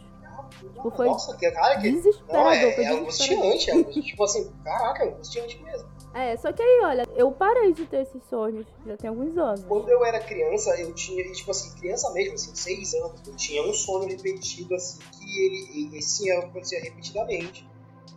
Tipo, 0.58 0.90
foi 0.90 1.06
Nossa, 1.06 1.36
que 1.36 1.50
cara 1.50 1.80
que. 1.80 1.90
desesperador. 1.90 2.44
Não, 2.44 2.50
é, 2.50 2.72
foi 2.72 2.84
é 2.84 2.88
angustiante, 2.88 3.70
é 3.70 3.84
tipo 3.84 4.24
assim, 4.24 4.50
caraca, 4.64 5.04
é 5.04 5.08
angustiante 5.08 5.62
mesmo. 5.62 5.88
É, 6.12 6.36
só 6.36 6.52
que 6.52 6.60
aí, 6.60 6.80
olha, 6.82 7.08
eu 7.14 7.30
parei 7.30 7.72
de 7.72 7.86
ter 7.86 8.02
esses 8.02 8.22
sonhos 8.24 8.66
já 8.84 8.96
tem 8.96 9.08
alguns 9.08 9.36
anos. 9.38 9.62
Quando 9.64 9.88
eu 9.88 10.04
era 10.04 10.18
criança, 10.18 10.70
eu 10.80 10.92
tinha, 10.92 11.22
tipo 11.32 11.50
assim, 11.52 11.78
criança 11.78 12.10
mesmo, 12.12 12.34
assim, 12.34 12.54
seis 12.54 12.94
anos, 12.94 13.12
eu 13.26 13.36
tinha 13.36 13.62
um 13.62 13.72
sonho 13.72 14.08
repetido, 14.08 14.74
assim, 14.74 14.98
que 15.12 15.44
ele, 15.44 15.98
esse 15.98 16.30
acontecia 16.32 16.80
repetidamente. 16.80 17.68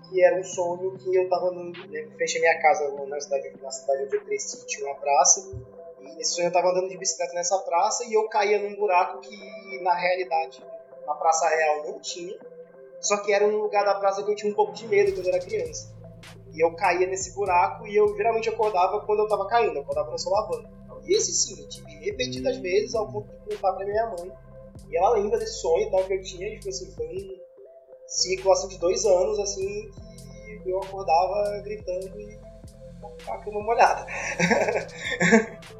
Que 0.09 0.23
era 0.23 0.39
um 0.39 0.43
sonho 0.43 0.91
que 0.97 1.15
eu 1.15 1.29
tava 1.29 1.47
andando, 1.47 1.87
né, 1.87 2.07
frente 2.15 2.37
à 2.37 2.41
minha 2.41 2.61
casa, 2.61 3.05
na 3.07 3.19
cidade, 3.19 3.53
na 3.61 3.71
cidade 3.71 4.03
onde 4.05 4.15
eu 4.15 4.21
cresci, 4.21 4.65
tinha 4.65 4.87
uma 4.87 4.95
praça. 4.95 5.51
Nesse 6.15 6.35
sonho 6.35 6.47
eu 6.47 6.51
tava 6.51 6.69
andando 6.69 6.89
de 6.89 6.97
bicicleta 6.97 7.33
nessa 7.33 7.57
praça 7.59 8.05
e 8.05 8.13
eu 8.13 8.27
caía 8.27 8.59
num 8.59 8.75
buraco 8.75 9.19
que, 9.21 9.79
na 9.81 9.93
realidade, 9.93 10.63
na 11.05 11.13
praça 11.15 11.47
real 11.47 11.83
não 11.87 11.99
tinha. 11.99 12.37
Só 12.99 13.17
que 13.17 13.33
era 13.33 13.45
um 13.45 13.57
lugar 13.57 13.83
da 13.83 13.95
praça 13.95 14.23
que 14.23 14.31
eu 14.31 14.35
tinha 14.35 14.51
um 14.51 14.55
pouco 14.55 14.73
de 14.73 14.87
medo 14.87 15.13
quando 15.13 15.27
eu 15.27 15.33
era 15.33 15.43
criança. 15.43 15.93
E 16.53 16.63
eu 16.63 16.73
caía 16.75 17.07
nesse 17.07 17.33
buraco 17.33 17.87
e 17.87 17.95
eu 17.95 18.15
geralmente 18.15 18.47
acordava 18.47 19.01
quando 19.01 19.19
eu 19.19 19.27
tava 19.27 19.47
caindo, 19.47 19.75
eu 19.75 19.81
acordava 19.81 20.17
sol 20.17 20.33
lavando. 20.33 20.69
E 21.05 21.15
esse 21.15 21.33
sim, 21.33 21.59
eu 21.59 21.67
tive 21.67 21.91
repetidas 22.05 22.57
vezes 22.57 22.95
ao 22.95 23.11
ponto 23.11 23.27
de 23.27 23.55
contar 23.55 23.73
pra 23.73 23.85
minha 23.85 24.05
mãe. 24.07 24.31
E 24.89 24.97
ela 24.97 25.09
lembra 25.09 25.37
desse 25.37 25.59
sonho 25.59 25.89
tal 25.91 26.03
que 26.03 26.13
eu 26.13 26.21
tinha, 26.21 26.47
e 26.47 26.57
tipo 26.57 26.69
assim, 26.69 26.91
foi 26.91 27.07
um 27.07 27.39
ciclo 28.07 28.51
assim, 28.51 28.67
de 28.69 28.77
dois 28.77 29.03
anos 29.05 29.39
assim 29.39 29.91
que 30.63 30.69
eu 30.69 30.79
acordava 30.79 31.59
gritando 31.59 32.19
e 32.19 32.39
a 33.27 33.37
cama 33.37 33.61
molhada. 33.63 34.05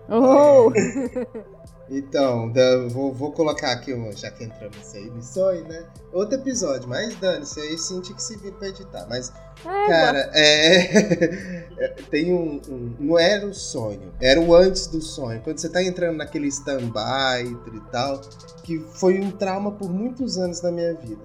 Oh! 0.09 0.71
Então, 1.89 2.49
da- 2.49 2.87
vou, 2.87 3.13
vou 3.13 3.33
colocar 3.33 3.73
aqui, 3.73 3.93
uma- 3.93 4.13
já 4.13 4.31
que 4.31 4.45
entramos 4.45 4.95
aí 4.95 5.03
no 5.11 5.21
sonho, 5.21 5.67
né? 5.67 5.85
Outro 6.13 6.35
episódio, 6.39 6.87
mas 6.87 7.13
dane-se, 7.17 7.59
aí 7.59 7.77
senti 7.77 8.13
que 8.13 8.23
se 8.23 8.37
vir 8.37 8.53
pra 8.53 8.69
editar. 8.69 9.05
Mas, 9.09 9.31
É, 9.65 9.87
cara, 9.89 10.31
é. 10.33 11.87
Tem 12.09 12.33
um, 12.33 12.61
um- 12.69 12.95
Não 12.99 13.19
era 13.19 13.45
o 13.45 13.53
sonho, 13.53 14.13
era 14.21 14.39
o 14.39 14.55
antes 14.55 14.87
do 14.87 15.01
sonho. 15.01 15.41
Quando 15.43 15.59
você 15.59 15.67
tá 15.69 15.83
entrando 15.83 16.15
naquele 16.17 16.47
stand-by 16.47 17.51
e 17.73 17.79
tal, 17.91 18.21
que 18.63 18.79
foi 18.79 19.19
um 19.19 19.29
trauma 19.29 19.71
por 19.73 19.91
muitos 19.91 20.37
anos 20.37 20.61
na 20.61 20.71
minha 20.71 20.93
vida. 20.95 21.21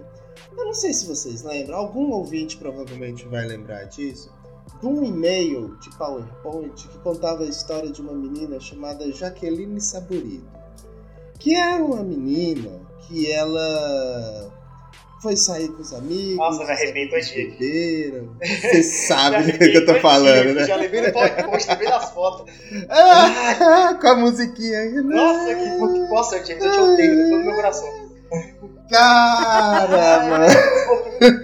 Eu 0.57 0.65
não 0.67 0.75
sei 0.75 0.93
se 0.93 1.07
vocês 1.07 1.45
lembram, 1.45 1.79
algum 1.79 2.11
ouvinte 2.11 2.57
provavelmente 2.57 3.27
vai 3.29 3.47
lembrar 3.47 3.85
disso. 3.85 4.31
De 4.81 4.87
um 4.87 5.05
e-mail 5.05 5.77
de 5.81 5.91
PowerPoint 5.97 6.89
que 6.89 6.99
contava 6.99 7.43
a 7.43 7.47
história 7.47 7.91
de 7.91 8.01
uma 8.01 8.13
menina 8.13 8.61
chamada 8.61 9.11
Jaqueline 9.11 9.81
Saburito. 9.81 10.47
Que 11.39 11.55
era 11.55 11.85
uma 11.85 12.03
menina 12.03 12.81
que 13.01 13.31
ela 13.31 14.53
foi 15.21 15.37
sair 15.37 15.69
com 15.69 15.83
os 15.83 15.93
amigos. 15.93 16.37
Nossa, 16.37 16.63
arrependo 16.63 17.15
amigos 17.15 17.31
aqui. 17.31 17.57
beberam. 17.59 18.37
Você 18.41 18.83
sabe 18.83 19.37
Já 19.37 19.53
do 19.53 19.59
que, 19.59 19.77
eu 19.77 19.87
tô 19.87 19.95
falando, 19.97 20.55
né? 20.55 20.65
Já 20.65 20.77
levei 20.77 21.01
no 21.01 21.13
post, 21.13 21.69
levei 21.69 21.89
nas 21.89 22.11
fotos. 22.11 22.55
Ah, 22.89 23.99
com 24.01 24.07
a 24.07 24.17
musiquinha 24.17 24.79
aí. 24.79 24.95
Nossa, 25.03 25.55
que, 25.55 25.71
que 25.71 26.11
nossa, 26.11 26.45
James, 26.45 26.65
eu 26.65 26.73
te 26.73 26.81
odeio, 26.81 27.15
no 27.17 27.23
fundo 27.25 27.39
do 27.39 27.45
meu 27.47 27.55
coração. 27.57 28.08
Cara, 28.91 30.27
mano. 30.29 30.47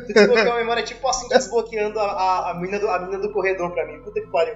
Desbloqueou 0.07 0.53
a 0.53 0.57
memória 0.57 0.83
tipo 0.83 1.07
assim, 1.09 1.29
desbloqueando 1.29 1.99
a, 1.99 2.05
a, 2.05 2.51
a, 2.51 2.55
mina 2.55 2.79
do, 2.79 2.89
a 2.89 2.99
mina 3.01 3.19
do 3.19 3.33
corredor 3.33 3.71
pra 3.73 3.87
mim. 3.87 4.01
Puta 4.01 4.21
que 4.21 4.27
pariu. 4.29 4.55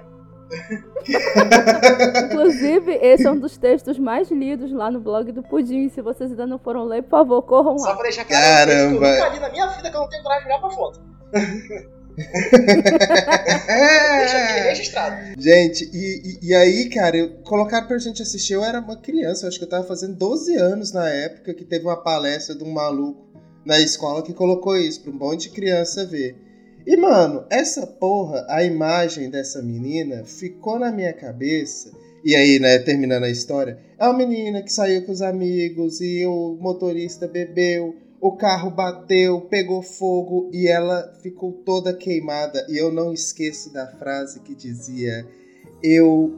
Inclusive, 2.25 2.93
esse 3.01 3.27
é 3.27 3.31
um 3.31 3.39
dos 3.39 3.57
textos 3.57 3.99
mais 3.99 4.31
lidos 4.31 4.71
lá 4.71 4.89
no 4.89 4.99
blog 4.99 5.31
do 5.31 5.43
Pudim. 5.43 5.89
Se 5.89 6.01
vocês 6.01 6.31
ainda 6.31 6.47
não 6.47 6.57
foram 6.57 6.83
ler, 6.85 7.03
por 7.03 7.11
favor, 7.11 7.41
corram 7.43 7.77
Só 7.77 7.89
lá. 7.89 7.93
pra 7.93 8.03
deixar 8.03 8.25
claro, 8.25 8.71
é 8.71 8.75
que 8.89 8.95
eu 8.95 8.99
Caramba. 8.99 9.11
nunca 9.11 9.29
li 9.29 9.39
na 9.39 9.49
minha 9.49 9.67
vida 9.67 9.89
que 9.89 9.95
eu 9.95 10.01
não 10.01 10.09
tenho 10.09 10.23
coragem 10.23 10.47
de 10.47 10.49
olhar 10.51 10.59
pra 10.61 10.69
foto. 10.71 11.01
Deixa 13.67 14.37
aqui 14.37 14.59
registrado. 14.61 15.15
Gente, 15.37 15.89
e, 15.93 16.39
e, 16.41 16.53
aí, 16.53 16.89
cara, 16.89 17.17
eu, 17.17 17.29
colocaram 17.43 17.87
pra 17.87 17.97
gente 17.97 18.21
assistir. 18.21 18.53
Eu 18.53 18.63
era 18.63 18.79
uma 18.79 18.97
criança, 18.97 19.47
acho 19.47 19.57
que 19.57 19.65
eu 19.65 19.69
tava 19.69 19.87
fazendo 19.87 20.15
12 20.15 20.55
anos 20.55 20.91
na 20.91 21.07
época 21.09 21.53
que 21.53 21.63
teve 21.63 21.85
uma 21.85 21.97
palestra 21.97 22.55
de 22.55 22.63
um 22.63 22.71
maluco 22.71 23.29
na 23.65 23.79
escola 23.79 24.23
que 24.23 24.33
colocou 24.33 24.77
isso 24.77 25.01
pra 25.01 25.11
um 25.11 25.15
monte 25.15 25.43
de 25.43 25.55
criança 25.55 26.05
ver. 26.05 26.35
E, 26.85 26.97
mano, 26.97 27.45
essa 27.49 27.85
porra, 27.85 28.45
a 28.49 28.63
imagem 28.63 29.29
dessa 29.29 29.61
menina 29.61 30.23
ficou 30.23 30.79
na 30.79 30.91
minha 30.91 31.13
cabeça. 31.13 31.91
E 32.23 32.35
aí, 32.35 32.59
né, 32.59 32.79
terminando 32.79 33.23
a 33.23 33.29
história, 33.29 33.77
é 33.97 34.03
uma 34.05 34.17
menina 34.17 34.61
que 34.61 34.73
saiu 34.73 35.05
com 35.05 35.11
os 35.11 35.21
amigos 35.21 36.01
e 36.01 36.25
o 36.25 36.57
motorista 36.59 37.27
bebeu, 37.27 37.95
o 38.21 38.35
carro 38.35 38.69
bateu, 38.69 39.41
pegou 39.41 39.81
fogo 39.81 40.49
e 40.53 40.67
ela 40.67 41.13
ficou 41.21 41.51
toda 41.65 41.93
queimada. 41.93 42.65
E 42.69 42.77
eu 42.77 42.91
não 42.91 43.13
esqueço 43.13 43.71
da 43.71 43.87
frase 43.87 44.39
que 44.41 44.53
dizia: 44.53 45.25
Eu, 45.81 46.37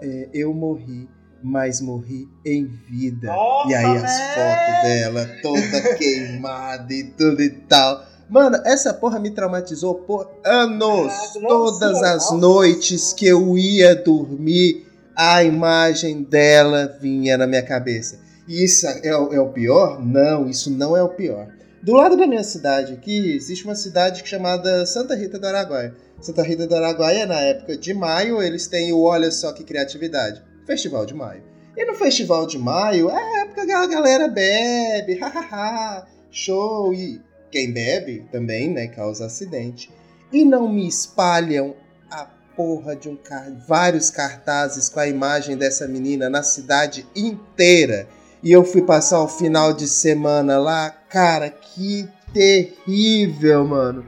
é, 0.00 0.28
eu 0.34 0.52
morri, 0.52 1.08
mas 1.42 1.80
morri 1.80 2.28
em 2.44 2.66
vida. 2.66 3.28
Nossa, 3.28 3.70
e 3.70 3.74
aí 3.74 3.96
as 3.96 4.20
fotos 4.34 4.82
dela 4.82 5.28
toda 5.42 5.94
queimada 5.96 6.92
e 6.92 7.04
tudo 7.04 7.42
e 7.42 7.50
tal. 7.50 8.04
Mano, 8.28 8.58
essa 8.64 8.94
porra 8.94 9.18
me 9.18 9.30
traumatizou 9.30 9.94
por 9.96 10.30
anos. 10.44 11.12
Caraca, 11.12 11.48
Todas 11.48 12.02
as 12.02 12.30
nossa. 12.30 12.36
noites 12.36 13.12
que 13.12 13.26
eu 13.26 13.58
ia 13.58 13.94
dormir, 13.96 14.86
a 15.16 15.42
imagem 15.42 16.22
dela 16.22 16.96
vinha 17.00 17.36
na 17.36 17.46
minha 17.46 17.62
cabeça. 17.62 18.20
Isso 18.52 18.86
é, 18.86 19.16
o- 19.16 19.32
é 19.32 19.40
o 19.40 19.48
pior? 19.50 20.04
Não, 20.04 20.48
isso 20.48 20.70
não 20.70 20.96
é 20.96 21.02
o 21.02 21.10
pior. 21.10 21.48
Do 21.82 21.92
lado 21.94 22.16
da 22.16 22.26
minha 22.26 22.42
cidade 22.42 22.92
aqui, 22.92 23.34
existe 23.36 23.64
uma 23.64 23.76
cidade 23.76 24.22
chamada 24.28 24.84
Santa 24.86 25.14
Rita 25.14 25.38
do 25.38 25.46
Araguaia. 25.46 25.94
Santa 26.20 26.42
Rita 26.42 26.66
do 26.66 26.74
Araguaia, 26.74 27.24
na 27.26 27.38
época 27.40 27.76
de 27.76 27.94
maio, 27.94 28.42
eles 28.42 28.66
têm 28.66 28.92
o 28.92 29.02
Olha 29.02 29.30
Só 29.30 29.52
Que 29.52 29.62
Criatividade, 29.64 30.42
Festival 30.66 31.06
de 31.06 31.14
Maio. 31.14 31.42
E 31.76 31.84
no 31.86 31.94
Festival 31.94 32.44
de 32.46 32.58
Maio, 32.58 33.08
é 33.08 33.14
a 33.14 33.42
época 33.42 33.64
que 33.64 33.72
a 33.72 33.86
galera 33.86 34.26
bebe, 34.28 35.14
hahaha, 35.18 36.06
show, 36.30 36.92
e 36.92 37.20
quem 37.50 37.72
bebe 37.72 38.26
também, 38.32 38.68
né, 38.68 38.88
causa 38.88 39.26
acidente. 39.26 39.90
E 40.32 40.44
não 40.44 40.68
me 40.68 40.86
espalham 40.86 41.74
a 42.10 42.26
porra 42.56 42.94
de 42.94 43.08
um 43.08 43.16
car 43.16 43.50
vários 43.66 44.10
cartazes 44.10 44.88
com 44.88 45.00
a 45.00 45.08
imagem 45.08 45.56
dessa 45.56 45.86
menina 45.88 46.28
na 46.28 46.42
cidade 46.42 47.06
inteira. 47.16 48.06
E 48.42 48.50
eu 48.52 48.64
fui 48.64 48.82
passar 48.82 49.20
o 49.20 49.28
final 49.28 49.72
de 49.72 49.86
semana 49.86 50.58
lá, 50.58 50.90
cara, 50.90 51.50
que 51.50 52.08
terrível, 52.32 53.66
mano. 53.66 54.06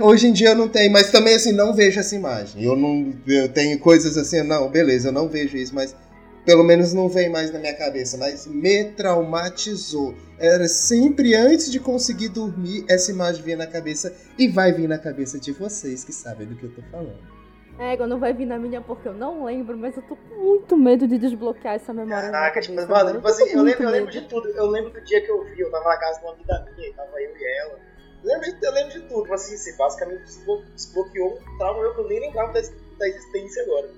Hoje 0.00 0.26
em 0.26 0.32
dia 0.32 0.50
eu 0.50 0.54
não 0.54 0.68
tenho, 0.68 0.92
mas 0.92 1.10
também 1.10 1.34
assim, 1.34 1.52
não 1.52 1.74
vejo 1.74 1.98
essa 1.98 2.14
imagem. 2.14 2.62
Eu 2.62 2.76
não 2.76 3.14
eu 3.26 3.48
tenho 3.48 3.78
coisas 3.78 4.16
assim, 4.16 4.42
não, 4.42 4.70
beleza, 4.70 5.08
eu 5.08 5.12
não 5.12 5.28
vejo 5.28 5.56
isso, 5.56 5.74
mas 5.74 5.96
pelo 6.44 6.62
menos 6.62 6.92
não 6.92 7.08
vem 7.08 7.28
mais 7.28 7.50
na 7.50 7.58
minha 7.58 7.74
cabeça, 7.74 8.16
mas 8.16 8.46
me 8.46 8.84
traumatizou. 8.84 10.14
Era 10.38 10.68
sempre 10.68 11.34
antes 11.34 11.72
de 11.72 11.80
conseguir 11.80 12.28
dormir, 12.28 12.84
essa 12.88 13.10
imagem 13.10 13.42
vinha 13.42 13.56
na 13.56 13.66
cabeça 13.66 14.14
e 14.38 14.46
vai 14.46 14.72
vir 14.72 14.86
na 14.86 14.98
cabeça 14.98 15.40
de 15.40 15.50
vocês 15.50 16.04
que 16.04 16.12
sabem 16.12 16.46
do 16.46 16.54
que 16.54 16.64
eu 16.64 16.70
tô 16.70 16.82
falando. 16.90 17.35
É, 17.78 17.96
não 18.06 18.18
vai 18.18 18.32
vir 18.32 18.46
na 18.46 18.58
minha 18.58 18.80
porque 18.80 19.06
eu 19.06 19.12
não 19.14 19.44
lembro, 19.44 19.76
mas 19.76 19.96
eu 19.96 20.02
tô 20.02 20.16
com 20.16 20.34
muito 20.44 20.76
medo 20.76 21.06
de 21.06 21.18
desbloquear 21.18 21.74
essa 21.74 21.92
memória 21.92 22.30
Caraca, 22.30 22.60
tipo, 22.60 22.74
cabeça. 22.74 22.92
mano, 22.92 23.16
tipo 23.16 23.28
assim, 23.28 23.50
eu 23.50 23.62
lembro, 23.62 23.82
eu 23.84 23.90
lembro 23.90 24.10
de 24.10 24.20
tudo. 24.22 24.48
Eu 24.48 24.66
lembro 24.66 24.90
do 24.90 25.00
dia 25.04 25.20
que 25.20 25.30
eu 25.30 25.44
vi, 25.44 25.60
eu 25.60 25.70
tava 25.70 25.84
na 25.88 25.96
casa 25.98 26.18
de 26.20 26.24
uma 26.24 26.32
amiga 26.34 26.66
minha, 26.76 26.94
tava 26.94 27.20
eu 27.20 27.36
e 27.36 27.58
ela. 27.60 27.78
Eu 28.24 28.28
lembro, 28.30 28.58
de- 28.58 28.66
eu 28.66 28.72
lembro 28.72 28.92
de 28.92 29.00
tudo, 29.08 29.28
mas 29.28 29.42
assim, 29.44 29.56
você 29.58 29.76
basicamente 29.76 30.22
desblo- 30.22 30.64
desbloqueou 30.74 31.38
um 31.38 31.58
trauma 31.58 31.80
meu 31.82 31.94
que 31.94 32.00
eu 32.00 32.08
nem 32.08 32.20
lembrava 32.20 32.52
da, 32.54 32.60
da 32.60 33.08
existência 33.08 33.62
agora. 33.64 33.90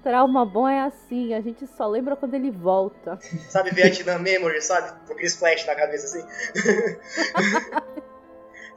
Trauma 0.00 0.46
bom 0.46 0.66
é 0.68 0.80
assim, 0.82 1.34
a 1.34 1.40
gente 1.40 1.66
só 1.66 1.88
lembra 1.88 2.14
quando 2.14 2.32
ele 2.34 2.52
volta. 2.52 3.18
Sabe, 3.50 3.70
Vietnam 3.74 4.20
Memory, 4.20 4.62
sabe? 4.62 4.92
Com 5.06 5.12
aqueles 5.12 5.34
flash 5.34 5.66
na 5.66 5.74
cabeça 5.74 6.06
assim. 6.06 6.26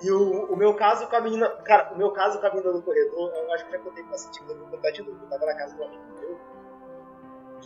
e 0.02 0.12
o, 0.12 0.52
o 0.52 0.56
meu 0.56 0.74
caso 0.74 1.08
com 1.08 1.16
a 1.16 1.22
menina. 1.22 1.48
Cara, 1.64 1.94
o 1.94 1.98
meu 1.98 2.12
caso 2.12 2.40
com 2.40 2.48
a 2.48 2.50
menina 2.50 2.72
no 2.72 2.82
corredor, 2.82 3.32
eu 3.34 3.54
acho 3.54 3.66
que 3.66 3.72
já 3.72 3.80
contei 3.80 4.04
bastante, 4.04 4.42
eu 4.42 4.58
vou 4.58 4.68
contar 4.68 4.92
de 4.92 5.04
novo. 5.04 5.18
Eu 5.22 5.30
tava 5.30 5.46
na 5.46 5.56
casa 5.56 5.76
de 5.76 5.82
um 5.82 5.86
amigo 5.86 6.04
meu. 6.20 6.40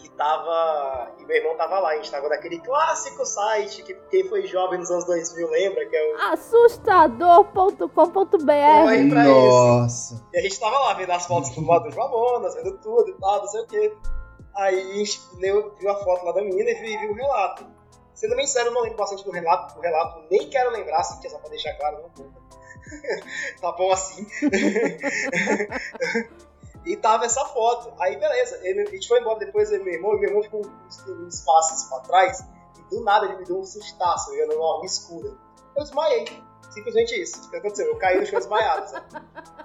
E 0.03 0.09
tava. 0.09 1.11
E 1.17 1.25
meu 1.25 1.37
irmão 1.37 1.55
tava 1.55 1.79
lá, 1.79 1.91
a 1.91 1.95
gente 1.95 2.11
tava 2.11 2.27
naquele 2.27 2.59
clássico 2.59 3.25
site 3.25 3.81
que 3.83 3.93
quem 4.11 4.27
foi 4.27 4.45
jovem 4.45 4.79
nos 4.79 4.91
anos 4.91 5.05
2000 5.05 5.49
lembra, 5.49 5.85
que 5.85 5.95
é 5.95 6.13
o. 6.13 6.17
Assustador.com.br 6.33 9.23
Nossa. 9.23 10.21
E 10.33 10.37
a 10.37 10.41
gente 10.41 10.59
tava 10.59 10.77
lá 10.77 10.93
vendo 10.93 11.11
as 11.11 11.25
fotos 11.25 11.51
do 11.51 11.61
modo 11.61 11.85
dos 11.85 11.95
Mamonas, 11.95 12.53
vendo 12.55 12.77
tudo 12.79 13.09
e 13.09 13.13
tal, 13.13 13.39
não 13.39 13.47
sei 13.47 13.61
o 13.61 13.67
quê. 13.67 13.95
Aí 14.55 14.91
a 14.91 14.95
gente 14.95 15.21
leu, 15.37 15.73
viu 15.79 15.89
a 15.89 15.95
foto 15.95 16.25
lá 16.25 16.33
da 16.33 16.41
menina 16.41 16.69
e 16.69 16.73
viu, 16.75 16.99
viu 16.99 17.11
o 17.11 17.15
relato. 17.15 17.65
Sendo 18.15 18.35
bem 18.35 18.47
sério, 18.47 18.69
eu 18.69 18.73
não 18.73 18.81
lembro 18.81 18.97
bastante 18.97 19.23
do 19.23 19.31
relato, 19.31 19.75
do 19.75 19.81
relato 19.81 20.23
nem 20.31 20.49
quero 20.49 20.71
lembrar, 20.71 20.99
assim, 20.99 21.19
que 21.19 21.27
é 21.27 21.29
só 21.29 21.37
pra 21.37 21.49
deixar 21.49 21.73
claro, 21.73 22.01
não 22.01 22.09
conta. 22.09 22.43
tá 23.61 23.71
bom 23.73 23.91
assim. 23.91 24.25
e 26.85 26.95
tava 26.97 27.25
essa 27.25 27.43
foto. 27.45 27.93
Aí 27.99 28.17
beleza, 28.17 28.59
ele, 28.63 28.81
a 28.81 28.91
gente 28.91 29.07
foi 29.07 29.19
embora 29.19 29.39
depois, 29.39 29.71
eu 29.71 29.81
e 29.81 29.83
meu 29.83 29.93
irmão, 29.93 30.15
e 30.15 30.19
meu 30.19 30.29
irmão 30.29 30.43
ficou 30.43 30.61
uns, 30.61 31.07
uns 31.07 31.41
passos 31.41 31.89
pra 31.89 31.99
trás, 31.99 32.43
e 32.79 32.89
do 32.89 33.03
nada 33.03 33.25
ele 33.25 33.37
me 33.37 33.45
deu 33.45 33.59
um 33.59 33.65
sustaço, 33.65 34.31
eu 34.31 34.37
ia 34.37 34.47
numa 34.47 34.77
rua 34.77 34.85
escura. 34.85 35.33
Eu 35.75 35.83
desmaiei. 35.83 36.25
Simplesmente 36.75 37.21
isso. 37.21 37.47
O 37.47 37.49
que 37.49 37.57
aconteceu? 37.57 37.87
Eu 37.87 37.97
caí 37.97 38.19
no 38.19 38.25
chão 38.25 38.39
desmaiado, 38.39 38.89
sabe? 38.89 39.05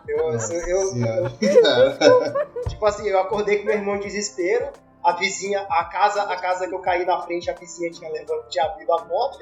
Eu, 0.07 0.19
eu, 0.19 0.33
eu, 0.33 0.39
Senhora. 0.39 1.33
Tipo 2.69 2.87
assim, 2.87 3.09
eu 3.09 3.21
acordei 3.21 3.59
com 3.59 3.67
meu 3.67 3.75
irmão 3.75 3.97
em 3.97 4.01
desespero. 4.01 4.71
A 5.03 5.13
vizinha, 5.13 5.67
a 5.71 5.85
casa, 5.87 6.23
a 6.23 6.37
casa 6.41 6.69
que 6.69 6.75
eu 6.75 6.81
caí 6.81 7.05
na 7.07 7.21
frente, 7.23 7.51
a 7.51 7.55
vizinha 7.55 7.91
tinha 7.91 8.11
levado, 8.11 8.47
tinha 8.49 8.65
abrido 8.65 8.93
a 8.93 9.03
porta, 9.03 9.39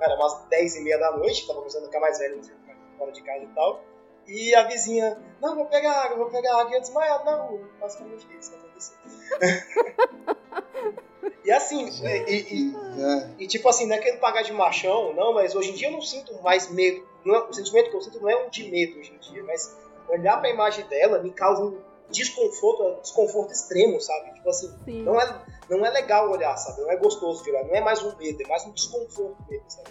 era, 0.00 0.14
umas 0.16 0.44
10 0.48 0.76
e 0.76 0.80
meia 0.80 0.98
da 0.98 1.16
noite, 1.16 1.46
tava 1.46 1.60
começando 1.60 1.84
a 1.84 1.86
ficar 1.86 2.00
mais 2.00 2.18
velho, 2.18 2.42
sei, 2.42 2.54
fora 2.98 3.12
de 3.12 3.22
casa 3.22 3.44
e 3.44 3.48
tal. 3.48 3.80
E 4.26 4.54
a 4.54 4.64
vizinha, 4.64 5.18
não, 5.40 5.54
vou 5.54 5.66
pegar 5.66 5.92
água, 6.04 6.16
vou 6.16 6.30
pegar 6.30 6.60
água, 6.60 6.72
e 6.72 6.76
eu 6.76 6.80
desmaiado 6.80 7.24
na 7.24 7.36
rua. 7.36 7.68
Basicamente 7.80 8.26
isso 8.38 8.50
que 8.50 8.56
aconteceu. 8.56 8.96
e 11.44 11.50
assim, 11.52 11.88
e, 12.28 12.32
e- 12.32 12.76
É. 13.02 13.30
e 13.38 13.46
tipo 13.46 13.68
assim, 13.68 13.86
não 13.86 13.96
é 13.96 13.98
querendo 13.98 14.20
pagar 14.20 14.42
de 14.42 14.52
machão, 14.52 15.12
não, 15.14 15.32
mas 15.32 15.54
hoje 15.54 15.70
em 15.70 15.74
dia 15.74 15.88
eu 15.88 15.92
não 15.92 16.00
sinto 16.00 16.40
mais 16.42 16.70
medo. 16.70 17.06
Não 17.24 17.34
é- 17.34 17.48
o 17.48 17.52
sentimento 17.52 17.90
que 17.90 17.96
eu 17.96 18.00
sinto 18.00 18.20
não 18.20 18.30
é 18.30 18.36
um 18.44 18.50
de 18.50 18.68
medo 18.70 18.98
hoje 18.98 19.12
em 19.12 19.18
dia, 19.18 19.42
mas 19.44 19.76
olhar 20.08 20.38
pra 20.40 20.50
imagem 20.50 20.84
dela 20.86 21.18
me 21.20 21.32
causa 21.32 21.62
um 21.64 21.78
desconforto, 22.12 23.00
desconforto 23.02 23.52
extremo, 23.52 24.00
sabe? 24.00 24.32
Tipo 24.34 24.48
assim, 24.50 24.70
Sim. 24.84 25.02
não 25.02 25.20
é, 25.20 25.42
não 25.68 25.84
é 25.84 25.90
legal 25.90 26.30
olhar, 26.30 26.56
sabe? 26.56 26.80
Não 26.82 26.90
é 26.90 26.96
gostoso 26.96 27.42
de 27.42 27.50
olhar, 27.50 27.64
não 27.64 27.74
é 27.74 27.80
mais 27.80 28.00
um 28.02 28.16
medo, 28.16 28.40
é 28.42 28.48
mais 28.48 28.64
um 28.64 28.70
desconforto 28.72 29.36
mesmo, 29.50 29.64
sabe? 29.68 29.88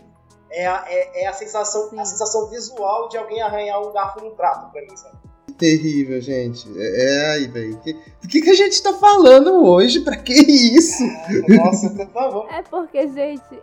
É 0.52 0.66
a, 0.68 0.84
é, 0.88 1.24
é 1.24 1.28
a, 1.28 1.34
sensação, 1.34 1.90
Sim. 1.90 2.00
a 2.00 2.06
sensação 2.06 2.50
visual 2.50 3.10
de 3.10 3.18
alguém 3.18 3.42
arranhar 3.42 3.82
um 3.82 3.92
garfo 3.92 4.24
no 4.24 4.32
prato 4.32 4.72
pra 4.72 4.82
mim, 4.82 4.96
sabe? 4.96 5.16
Terrível, 5.58 6.20
gente. 6.22 6.68
É, 6.78 7.06
é 7.06 7.30
aí, 7.32 7.48
velho. 7.48 7.78
Que- 7.82 7.94
Do 7.94 8.28
que, 8.28 8.42
que 8.42 8.50
a 8.50 8.54
gente 8.56 8.82
tá 8.82 8.94
falando 8.94 9.64
hoje? 9.64 10.00
Pra 10.02 10.18
que 10.18 10.34
isso? 10.34 11.04
Nossa, 11.48 11.90
tá, 11.96 12.06
vamos. 12.30 12.52
É 12.52 12.62
porque, 12.64 13.08
gente, 13.08 13.62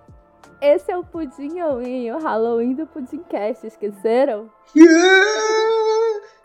esse 0.63 0.91
é 0.91 0.97
o 0.97 1.05
Pudim 1.05 1.59
Halloween, 1.59 2.11
o 2.13 2.19
Halloween 2.19 2.75
do 2.75 2.87
Pudimcast, 2.87 3.67
esqueceram? 3.67 4.49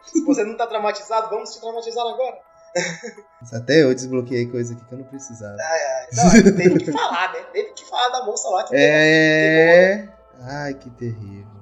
Se 0.04 0.24
você 0.26 0.44
não 0.44 0.56
tá 0.56 0.68
traumatizado, 0.68 1.30
vamos 1.30 1.54
se 1.54 1.60
traumatizar 1.60 2.06
agora. 2.06 2.40
Até 3.54 3.84
eu 3.84 3.94
desbloqueei 3.94 4.48
coisa 4.48 4.74
aqui 4.74 4.84
que 4.86 4.94
eu 4.94 4.98
não 5.00 5.06
precisava. 5.06 5.58
Não, 6.14 6.32
teve 6.56 6.80
que 6.80 6.92
falar, 6.94 7.34
né? 7.34 7.40
Teve 7.52 7.74
que 7.74 7.86
falar 7.88 8.10
da 8.10 8.26
moça 8.26 8.50
lá 8.50 8.64
que 8.64 8.76
É. 8.76 10.10
Ai, 10.42 10.74
que 10.74 10.90
terrível. 10.90 11.54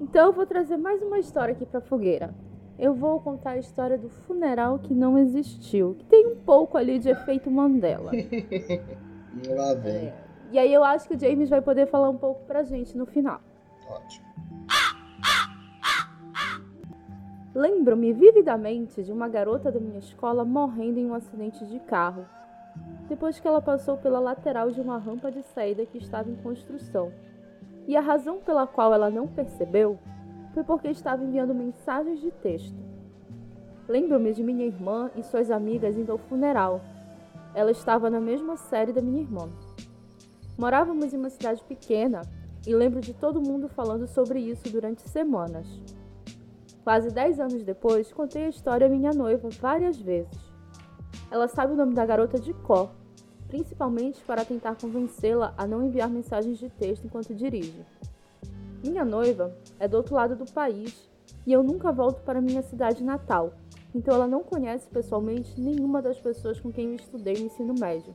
Então 0.00 0.26
eu 0.26 0.32
vou 0.32 0.46
trazer 0.46 0.76
mais 0.76 1.00
uma 1.02 1.18
história 1.18 1.52
aqui 1.52 1.64
pra 1.64 1.80
fogueira. 1.80 2.34
Eu 2.78 2.94
vou 2.94 3.20
contar 3.20 3.50
a 3.50 3.58
história 3.58 3.96
do 3.96 4.08
funeral 4.08 4.78
que 4.78 4.94
não 4.94 5.16
existiu, 5.18 5.94
que 5.98 6.04
tem 6.06 6.26
um 6.26 6.36
pouco 6.36 6.76
ali 6.76 6.98
de 6.98 7.08
efeito 7.10 7.50
Mandela. 7.50 8.10
Lá 9.48 9.74
vem. 9.74 10.08
É. 10.08 10.14
E 10.50 10.58
aí 10.58 10.72
eu 10.72 10.82
acho 10.84 11.08
que 11.08 11.14
o 11.14 11.18
James 11.18 11.48
vai 11.48 11.62
poder 11.62 11.86
falar 11.86 12.10
um 12.10 12.18
pouco 12.18 12.44
pra 12.44 12.62
gente 12.62 12.96
no 12.96 13.06
final. 13.06 13.40
Ótimo. 13.88 14.26
Lembro-me 17.54 18.14
vividamente 18.14 19.02
de 19.02 19.12
uma 19.12 19.28
garota 19.28 19.70
da 19.70 19.78
minha 19.78 19.98
escola 19.98 20.42
morrendo 20.42 20.98
em 20.98 21.06
um 21.06 21.14
acidente 21.14 21.66
de 21.66 21.78
carro, 21.80 22.24
depois 23.08 23.38
que 23.38 23.46
ela 23.46 23.60
passou 23.60 23.98
pela 23.98 24.18
lateral 24.18 24.70
de 24.70 24.80
uma 24.80 24.96
rampa 24.96 25.30
de 25.30 25.42
saída 25.42 25.84
que 25.84 25.98
estava 25.98 26.30
em 26.30 26.36
construção. 26.36 27.12
E 27.86 27.94
a 27.94 28.00
razão 28.00 28.38
pela 28.38 28.66
qual 28.66 28.94
ela 28.94 29.10
não 29.10 29.28
percebeu 29.28 29.98
foi 30.54 30.64
porque 30.64 30.88
estava 30.88 31.22
enviando 31.22 31.54
mensagens 31.54 32.20
de 32.20 32.30
texto. 32.30 32.76
Lembro-me 33.86 34.32
de 34.32 34.42
minha 34.42 34.64
irmã 34.64 35.10
e 35.14 35.22
suas 35.22 35.50
amigas 35.50 35.96
indo 35.96 36.12
ao 36.12 36.18
funeral. 36.18 36.80
Ela 37.54 37.70
estava 37.70 38.08
na 38.08 38.20
mesma 38.20 38.56
série 38.56 38.92
da 38.92 39.02
minha 39.02 39.20
irmã. 39.20 39.50
Morávamos 40.56 41.12
em 41.12 41.18
uma 41.18 41.28
cidade 41.28 41.62
pequena 41.64 42.22
e 42.66 42.74
lembro 42.74 43.00
de 43.00 43.12
todo 43.12 43.42
mundo 43.42 43.68
falando 43.68 44.06
sobre 44.06 44.40
isso 44.40 44.70
durante 44.70 45.02
semanas. 45.02 45.66
Quase 46.84 47.10
10 47.10 47.38
anos 47.38 47.62
depois, 47.62 48.12
contei 48.12 48.46
a 48.46 48.48
história 48.48 48.86
à 48.86 48.90
minha 48.90 49.12
noiva 49.12 49.48
várias 49.60 49.96
vezes. 49.96 50.52
Ela 51.30 51.46
sabe 51.46 51.72
o 51.72 51.76
nome 51.76 51.94
da 51.94 52.04
garota 52.04 52.38
de 52.38 52.52
cor, 52.52 52.90
principalmente 53.46 54.20
para 54.24 54.44
tentar 54.44 54.76
convencê-la 54.76 55.54
a 55.56 55.66
não 55.66 55.84
enviar 55.84 56.10
mensagens 56.10 56.58
de 56.58 56.68
texto 56.68 57.04
enquanto 57.04 57.34
dirige. 57.34 57.86
Minha 58.82 59.04
noiva 59.04 59.56
é 59.78 59.86
do 59.86 59.96
outro 59.96 60.16
lado 60.16 60.34
do 60.34 60.50
país 60.52 61.08
e 61.46 61.52
eu 61.52 61.62
nunca 61.62 61.92
volto 61.92 62.20
para 62.22 62.40
minha 62.40 62.62
cidade 62.62 63.04
natal, 63.04 63.52
então 63.94 64.14
ela 64.14 64.26
não 64.26 64.42
conhece 64.42 64.88
pessoalmente 64.88 65.60
nenhuma 65.60 66.02
das 66.02 66.18
pessoas 66.18 66.58
com 66.58 66.72
quem 66.72 66.88
eu 66.88 66.96
estudei 66.96 67.34
no 67.34 67.46
ensino 67.46 67.74
médio. 67.78 68.12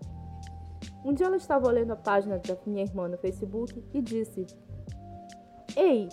Um 1.06 1.14
dia 1.14 1.28
ela 1.28 1.38
estava 1.38 1.68
olhando 1.68 1.92
a 1.92 1.96
página 1.96 2.38
da 2.38 2.58
minha 2.66 2.84
irmã 2.84 3.08
no 3.08 3.18
Facebook 3.18 3.82
e 3.94 4.02
disse: 4.02 4.46
Ei, 5.76 6.10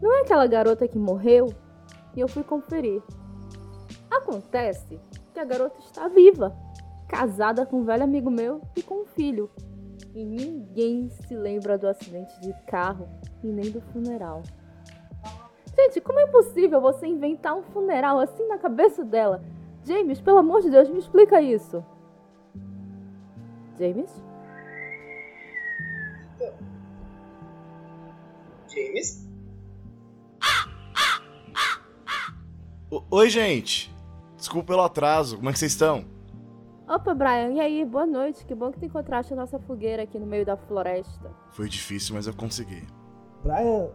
não 0.00 0.12
é 0.18 0.22
aquela 0.22 0.46
garota 0.46 0.88
que 0.88 0.98
morreu? 0.98 1.54
E 2.14 2.20
eu 2.20 2.28
fui 2.28 2.42
conferir. 2.42 3.02
Acontece 4.10 5.00
que 5.32 5.40
a 5.40 5.44
garota 5.44 5.78
está 5.80 6.08
viva, 6.08 6.54
casada 7.08 7.64
com 7.64 7.80
um 7.80 7.84
velho 7.84 8.04
amigo 8.04 8.30
meu 8.30 8.60
e 8.76 8.82
com 8.82 9.02
um 9.02 9.06
filho. 9.06 9.50
E 10.14 10.24
ninguém 10.24 11.08
se 11.08 11.34
lembra 11.34 11.78
do 11.78 11.88
acidente 11.88 12.38
de 12.40 12.52
carro 12.66 13.08
e 13.42 13.46
nem 13.46 13.70
do 13.70 13.80
funeral. 13.80 14.42
Gente, 15.74 16.00
como 16.02 16.20
é 16.20 16.26
possível 16.26 16.80
você 16.80 17.06
inventar 17.06 17.54
um 17.54 17.62
funeral 17.62 18.18
assim 18.18 18.46
na 18.46 18.58
cabeça 18.58 19.02
dela? 19.04 19.42
James, 19.84 20.20
pelo 20.20 20.38
amor 20.38 20.60
de 20.60 20.70
Deus, 20.70 20.88
me 20.90 20.98
explica 20.98 21.40
isso. 21.40 21.84
James? 23.78 24.22
James? 28.68 29.31
Oi, 33.10 33.30
gente. 33.30 33.90
Desculpa 34.36 34.66
pelo 34.66 34.82
atraso. 34.82 35.36
Como 35.36 35.48
é 35.48 35.52
que 35.54 35.58
vocês 35.58 35.72
estão? 35.72 36.04
Opa, 36.86 37.14
Brian, 37.14 37.52
e 37.52 37.60
aí? 37.60 37.84
Boa 37.86 38.04
noite. 38.04 38.44
Que 38.44 38.54
bom 38.54 38.70
que 38.70 38.80
tu 38.80 38.84
encontraste 38.84 39.32
a 39.32 39.36
nossa 39.36 39.58
fogueira 39.58 40.02
aqui 40.02 40.18
no 40.18 40.26
meio 40.26 40.44
da 40.44 40.58
floresta. 40.58 41.30
Foi 41.52 41.70
difícil, 41.70 42.14
mas 42.14 42.26
eu 42.26 42.34
consegui. 42.34 42.86
Brian, 43.42 43.88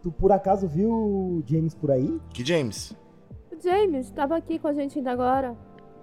tu 0.00 0.12
por 0.12 0.30
acaso 0.30 0.68
viu 0.68 0.92
o 0.92 1.42
James 1.44 1.74
por 1.74 1.90
aí? 1.90 2.20
Que 2.30 2.44
James? 2.44 2.96
O 3.50 3.60
James 3.60 4.06
estava 4.06 4.36
aqui 4.36 4.60
com 4.60 4.68
a 4.68 4.72
gente 4.72 4.96
ainda 4.96 5.10
agora. 5.10 5.56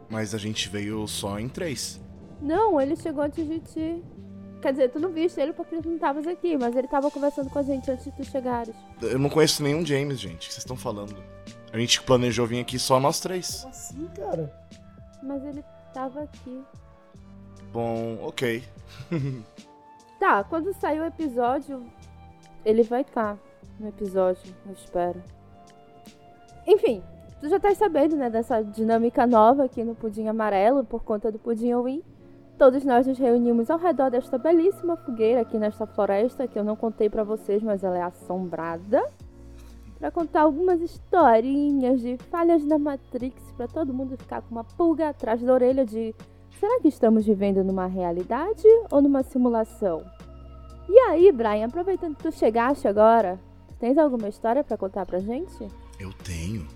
Mas 0.10 0.36
a 0.36 0.38
gente 0.38 0.68
veio 0.68 1.08
só 1.08 1.40
em 1.40 1.48
três. 1.48 2.04
Não, 2.42 2.82
ele 2.82 2.98
chegou 2.98 3.24
antes 3.24 3.48
de 3.48 3.60
ti. 3.62 4.04
Quer 4.62 4.74
dizer, 4.74 4.90
tu 4.90 5.00
não 5.00 5.14
viste 5.14 5.40
ele 5.40 5.54
porque 5.54 5.78
tu 5.78 5.88
não 5.88 5.96
estavas 5.96 6.28
aqui, 6.28 6.58
mas 6.58 6.76
ele 6.76 6.88
estava 6.88 7.10
conversando 7.10 7.50
com 7.50 7.60
a 7.60 7.64
gente 7.64 7.90
antes 7.90 8.04
de 8.04 8.12
tu 8.12 8.24
chegares. 8.26 8.76
Eu 9.02 9.18
não 9.18 9.30
conheço 9.30 9.64
nenhum 9.64 9.86
James, 9.86 10.20
gente. 10.20 10.34
O 10.34 10.48
que 10.50 10.54
vocês 10.54 10.58
estão 10.58 10.76
falando? 10.76 11.16
A 11.74 11.78
gente 11.78 12.02
planejou 12.04 12.46
vir 12.46 12.60
aqui 12.62 12.78
só 12.78 13.00
nós 13.00 13.20
três. 13.20 13.62
Como 13.62 13.70
assim, 13.74 14.08
cara? 14.16 14.54
Mas 15.24 15.44
ele 15.44 15.64
estava 15.88 16.24
aqui. 16.24 16.62
Bom, 17.72 18.18
ok. 18.22 18.64
Tá, 20.20 20.44
quando 20.44 20.74
sair 20.74 21.00
o 21.00 21.06
episódio, 21.06 21.84
ele 22.64 22.84
vai 22.84 23.02
estar 23.02 23.38
no 23.80 23.88
episódio, 23.88 24.54
eu 24.68 24.74
espero. 24.74 25.24
Enfim, 26.68 27.02
tu 27.40 27.50
já 27.50 27.60
tá 27.60 27.74
sabendo, 27.74 28.16
né, 28.16 28.30
dessa 28.30 28.62
dinâmica 28.62 29.26
nova 29.26 29.64
aqui 29.64 29.84
no 29.84 29.96
Pudim 29.96 30.28
Amarelo, 30.28 30.84
por 30.84 31.04
conta 31.04 31.32
do 31.32 31.40
Pudim 31.40 31.74
Win. 31.74 32.04
Todos 32.58 32.84
nós 32.84 33.08
nos 33.08 33.18
reunimos 33.18 33.72
ao 33.72 33.80
redor 33.80 34.12
desta 34.12 34.38
belíssima 34.38 34.96
fogueira 34.96 35.42
aqui 35.42 35.58
nesta 35.58 35.88
floresta, 35.88 36.48
que 36.48 36.60
eu 36.60 36.64
não 36.64 36.76
contei 36.76 37.10
pra 37.10 37.24
vocês, 37.24 37.64
mas 37.64 37.84
ela 37.84 37.98
é 37.98 38.04
assombrada. 38.04 39.04
Pra 40.02 40.10
contar 40.10 40.42
algumas 40.42 40.82
historinhas 40.82 42.02
de 42.02 42.18
falhas 42.32 42.66
da 42.66 42.80
Matrix, 42.80 43.40
pra 43.56 43.68
todo 43.68 43.94
mundo 43.94 44.18
ficar 44.18 44.42
com 44.42 44.50
uma 44.50 44.64
pulga 44.64 45.10
atrás 45.10 45.40
da 45.40 45.54
orelha 45.54 45.86
de 45.86 46.16
Será 46.60 46.80
que 46.82 46.88
estamos 46.88 47.24
vivendo 47.24 47.64
numa 47.64 47.86
realidade 47.86 48.68
ou 48.90 49.00
numa 49.00 49.22
simulação? 49.22 50.04
E 50.90 51.00
aí, 51.02 51.32
Brian, 51.32 51.68
aproveitando 51.68 52.16
que 52.16 52.24
tu 52.24 52.32
chegaste 52.32 52.88
agora, 52.88 53.40
tens 53.80 53.96
alguma 53.96 54.28
história 54.28 54.64
pra 54.64 54.76
contar 54.76 55.06
pra 55.06 55.20
gente? 55.20 55.68
Eu 56.00 56.12
tenho. 56.14 56.68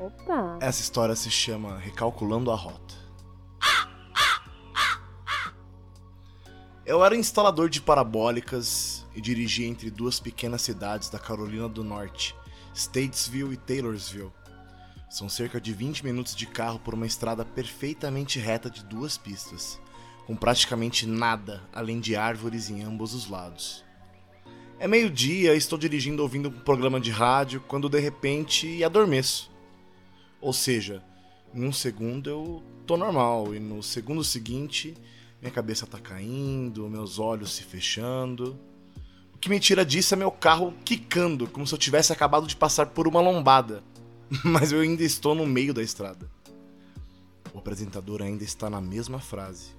Opa! 0.00 0.58
Essa 0.60 0.80
história 0.80 1.14
se 1.14 1.30
chama 1.30 1.78
Recalculando 1.78 2.50
a 2.50 2.56
Rota. 2.56 2.94
Eu 6.84 7.04
era 7.04 7.14
instalador 7.14 7.68
de 7.68 7.80
parabólicas 7.80 9.06
e 9.14 9.20
dirigia 9.20 9.68
entre 9.68 9.88
duas 9.88 10.18
pequenas 10.18 10.62
cidades 10.62 11.08
da 11.08 11.20
Carolina 11.20 11.68
do 11.68 11.84
Norte, 11.84 12.34
Statesville 12.80 13.52
e 13.52 13.56
Taylorsville. 13.58 14.32
São 15.10 15.28
cerca 15.28 15.60
de 15.60 15.70
20 15.70 16.02
minutos 16.02 16.34
de 16.34 16.46
carro 16.46 16.78
por 16.78 16.94
uma 16.94 17.06
estrada 17.06 17.44
perfeitamente 17.44 18.38
reta 18.38 18.70
de 18.70 18.82
duas 18.82 19.18
pistas, 19.18 19.78
com 20.26 20.34
praticamente 20.34 21.06
nada 21.06 21.62
além 21.74 22.00
de 22.00 22.16
árvores 22.16 22.70
em 22.70 22.82
ambos 22.82 23.12
os 23.12 23.28
lados. 23.28 23.84
É 24.78 24.88
meio-dia, 24.88 25.54
estou 25.54 25.78
dirigindo 25.78 26.22
ouvindo 26.22 26.48
um 26.48 26.52
programa 26.52 26.98
de 26.98 27.10
rádio 27.10 27.60
quando 27.68 27.86
de 27.86 28.00
repente 28.00 28.82
adormeço. 28.82 29.50
Ou 30.40 30.54
seja, 30.54 31.04
em 31.54 31.66
um 31.66 31.72
segundo 31.72 32.30
eu 32.30 32.62
tô 32.86 32.96
normal 32.96 33.54
e 33.54 33.60
no 33.60 33.82
segundo 33.82 34.24
seguinte 34.24 34.96
minha 35.38 35.52
cabeça 35.52 35.86
tá 35.86 35.98
caindo, 35.98 36.88
meus 36.88 37.18
olhos 37.18 37.52
se 37.52 37.62
fechando. 37.62 38.58
Que 39.40 39.48
me 39.48 39.58
tira 39.58 39.86
disso 39.86 40.12
é 40.12 40.16
meu 40.16 40.30
carro 40.30 40.74
quicando, 40.84 41.46
como 41.46 41.66
se 41.66 41.72
eu 41.72 41.78
tivesse 41.78 42.12
acabado 42.12 42.46
de 42.46 42.54
passar 42.54 42.86
por 42.86 43.08
uma 43.08 43.20
lombada. 43.20 43.82
Mas 44.44 44.70
eu 44.70 44.80
ainda 44.80 45.02
estou 45.02 45.34
no 45.34 45.46
meio 45.46 45.72
da 45.72 45.82
estrada. 45.82 46.30
O 47.54 47.58
apresentador 47.58 48.20
ainda 48.20 48.44
está 48.44 48.68
na 48.68 48.80
mesma 48.80 49.18
frase. 49.18 49.70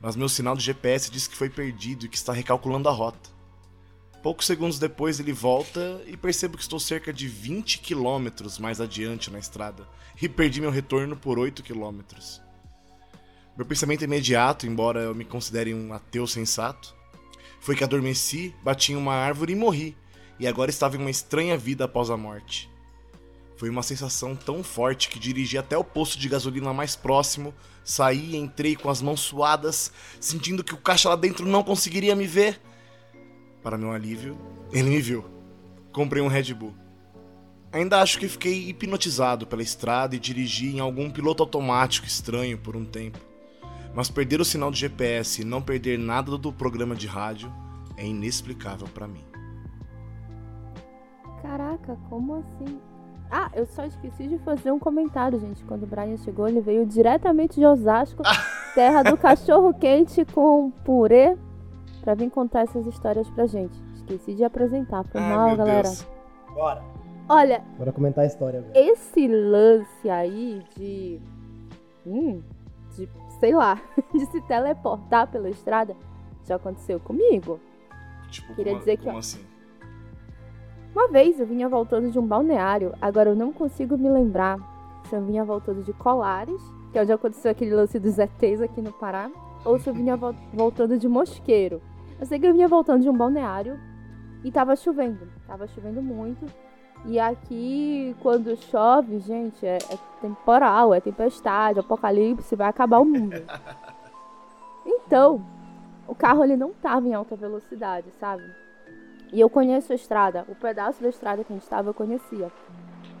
Mas 0.00 0.14
meu 0.14 0.28
sinal 0.28 0.54
de 0.54 0.62
GPS 0.62 1.10
diz 1.10 1.26
que 1.26 1.34
foi 1.34 1.48
perdido 1.48 2.04
e 2.04 2.08
que 2.08 2.16
está 2.16 2.32
recalculando 2.32 2.88
a 2.88 2.92
rota. 2.92 3.30
Poucos 4.22 4.46
segundos 4.46 4.78
depois 4.78 5.18
ele 5.18 5.32
volta 5.32 6.02
e 6.06 6.16
percebo 6.16 6.56
que 6.56 6.62
estou 6.62 6.78
cerca 6.78 7.12
de 7.12 7.26
20 7.26 7.78
quilômetros 7.78 8.58
mais 8.58 8.80
adiante 8.80 9.30
na 9.30 9.38
estrada 9.38 9.88
e 10.20 10.28
perdi 10.28 10.60
meu 10.60 10.70
retorno 10.70 11.16
por 11.16 11.38
8 11.38 11.62
quilômetros. 11.62 12.42
Meu 13.56 13.64
pensamento 13.64 14.04
imediato, 14.04 14.66
embora 14.66 15.00
eu 15.00 15.14
me 15.14 15.24
considere 15.24 15.72
um 15.72 15.92
ateu 15.92 16.26
sensato, 16.26 16.94
foi 17.60 17.74
que 17.76 17.84
adormeci, 17.84 18.54
bati 18.62 18.92
em 18.92 18.96
uma 18.96 19.14
árvore 19.14 19.52
e 19.52 19.56
morri, 19.56 19.96
e 20.38 20.46
agora 20.46 20.70
estava 20.70 20.96
em 20.96 21.00
uma 21.00 21.10
estranha 21.10 21.56
vida 21.56 21.84
após 21.84 22.10
a 22.10 22.16
morte. 22.16 22.70
Foi 23.56 23.68
uma 23.68 23.82
sensação 23.82 24.36
tão 24.36 24.62
forte 24.62 25.08
que 25.08 25.18
dirigi 25.18 25.58
até 25.58 25.76
o 25.76 25.82
posto 25.82 26.18
de 26.18 26.28
gasolina 26.28 26.72
mais 26.72 26.94
próximo, 26.94 27.52
saí 27.82 28.32
e 28.32 28.36
entrei 28.36 28.76
com 28.76 28.88
as 28.88 29.02
mãos 29.02 29.20
suadas, 29.20 29.92
sentindo 30.20 30.62
que 30.62 30.74
o 30.74 30.78
caixa 30.78 31.08
lá 31.08 31.16
dentro 31.16 31.44
não 31.44 31.64
conseguiria 31.64 32.14
me 32.14 32.26
ver 32.26 32.60
para 33.62 33.76
meu 33.76 33.92
alívio, 33.92 34.38
ele 34.72 34.88
me 34.88 35.00
viu. 35.00 35.24
Comprei 35.92 36.22
um 36.22 36.28
Red 36.28 36.54
Bull. 36.54 36.74
Ainda 37.70 38.00
acho 38.00 38.18
que 38.18 38.28
fiquei 38.28 38.68
hipnotizado 38.68 39.46
pela 39.46 39.62
estrada 39.62 40.16
e 40.16 40.18
dirigi 40.18 40.68
em 40.68 40.80
algum 40.80 41.10
piloto 41.10 41.42
automático 41.42 42.06
estranho 42.06 42.56
por 42.56 42.76
um 42.76 42.84
tempo. 42.84 43.18
Mas 43.98 44.08
perder 44.08 44.40
o 44.40 44.44
sinal 44.44 44.70
de 44.70 44.78
GPS 44.78 45.42
e 45.42 45.44
não 45.44 45.60
perder 45.60 45.98
nada 45.98 46.38
do 46.38 46.52
programa 46.52 46.94
de 46.94 47.08
rádio 47.08 47.52
é 47.96 48.06
inexplicável 48.06 48.86
para 48.94 49.08
mim. 49.08 49.24
Caraca, 51.42 51.98
como 52.08 52.36
assim? 52.36 52.78
Ah, 53.28 53.50
eu 53.56 53.66
só 53.66 53.84
esqueci 53.84 54.28
de 54.28 54.38
fazer 54.38 54.70
um 54.70 54.78
comentário, 54.78 55.40
gente. 55.40 55.64
Quando 55.64 55.82
o 55.82 55.86
Brian 55.88 56.16
chegou, 56.16 56.46
ele 56.46 56.60
veio 56.60 56.86
diretamente 56.86 57.58
de 57.58 57.66
Osasco, 57.66 58.22
terra 58.72 59.02
do 59.02 59.16
cachorro 59.16 59.74
quente 59.74 60.24
com 60.26 60.70
purê 60.84 61.36
pra 62.00 62.14
vir 62.14 62.30
contar 62.30 62.60
essas 62.60 62.86
histórias 62.86 63.28
pra 63.30 63.46
gente. 63.46 63.76
Esqueci 63.96 64.32
de 64.32 64.44
apresentar. 64.44 65.02
Foi 65.06 65.20
Ai, 65.20 65.28
mal, 65.28 65.56
galera. 65.56 65.82
Deus. 65.82 66.06
Bora. 66.54 66.84
Olha, 67.28 67.64
Bora 67.76 67.90
comentar 67.90 68.22
a 68.22 68.28
história 68.28 68.60
agora. 68.60 68.78
esse 68.78 69.26
lance 69.26 70.08
aí 70.08 70.62
de. 70.76 71.20
Hum, 72.06 72.40
de, 72.40 72.57
sei 73.40 73.54
lá, 73.54 73.80
de 74.12 74.26
se 74.26 74.40
teleportar 74.42 75.26
pela 75.28 75.48
estrada 75.48 75.96
já 76.44 76.56
aconteceu 76.56 76.98
comigo. 77.00 77.60
Tipo, 78.30 78.54
Queria 78.54 78.72
como, 78.72 78.78
dizer 78.80 78.96
que, 78.96 79.04
como 79.04 79.18
assim? 79.18 79.44
Uma 80.94 81.08
vez 81.08 81.38
eu 81.38 81.46
vinha 81.46 81.68
voltando 81.68 82.10
de 82.10 82.18
um 82.18 82.26
balneário, 82.26 82.92
agora 83.00 83.30
eu 83.30 83.36
não 83.36 83.52
consigo 83.52 83.96
me 83.96 84.08
lembrar 84.10 84.58
se 85.08 85.14
eu 85.14 85.22
vinha 85.24 85.44
voltando 85.44 85.82
de 85.82 85.92
Colares, 85.92 86.60
que 86.92 86.98
é 86.98 87.02
onde 87.02 87.12
aconteceu 87.12 87.50
aquele 87.50 87.74
lance 87.74 87.98
dos 87.98 88.18
ETs 88.18 88.60
aqui 88.60 88.80
no 88.82 88.92
Pará, 88.92 89.30
ou 89.64 89.78
se 89.78 89.88
eu 89.88 89.94
vinha 89.94 90.16
vol- 90.16 90.34
voltando 90.52 90.98
de 90.98 91.08
Mosqueiro. 91.08 91.80
Eu 92.18 92.26
sei 92.26 92.38
que 92.38 92.46
eu 92.46 92.52
vinha 92.52 92.66
voltando 92.68 93.02
de 93.02 93.08
um 93.08 93.16
balneário 93.16 93.78
e 94.42 94.50
tava 94.50 94.74
chovendo, 94.76 95.28
tava 95.46 95.66
chovendo 95.68 96.02
muito. 96.02 96.44
E 97.06 97.18
aqui, 97.18 98.14
quando 98.20 98.56
chove, 98.56 99.18
gente, 99.20 99.64
é, 99.64 99.76
é 99.76 99.98
temporal, 100.20 100.92
é 100.92 101.00
tempestade, 101.00 101.80
apocalipse, 101.80 102.56
vai 102.56 102.68
acabar 102.68 102.98
o 102.98 103.04
mundo. 103.04 103.36
Então, 104.90 105.44
o 106.06 106.14
carro 106.14 106.42
ele 106.42 106.56
não 106.56 106.72
tava 106.72 107.06
em 107.06 107.12
alta 107.12 107.36
velocidade, 107.36 108.10
sabe? 108.18 108.42
E 109.30 109.38
eu 109.38 109.50
conheço 109.50 109.92
a 109.92 109.94
estrada, 109.94 110.46
o 110.48 110.54
pedaço 110.54 111.02
da 111.02 111.10
estrada 111.10 111.44
que 111.44 111.52
a 111.52 111.54
gente 111.54 111.62
estava 111.62 111.90
eu 111.90 111.94
conhecia. 111.94 112.50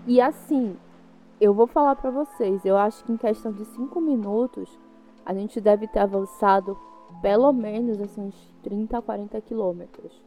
E 0.06 0.18
assim, 0.18 0.76
eu 1.38 1.52
vou 1.52 1.66
falar 1.66 1.94
pra 1.96 2.10
vocês, 2.10 2.64
eu 2.64 2.76
acho 2.76 3.04
que 3.04 3.12
em 3.12 3.18
questão 3.18 3.52
de 3.52 3.64
5 3.66 4.00
minutos, 4.00 4.78
a 5.24 5.34
gente 5.34 5.60
deve 5.60 5.86
ter 5.86 5.98
avançado 5.98 6.78
pelo 7.20 7.52
menos 7.52 8.00
assim, 8.00 8.22
uns 8.22 8.54
30 8.62 8.98
a 8.98 9.02
40 9.02 9.40
quilômetros. 9.42 10.22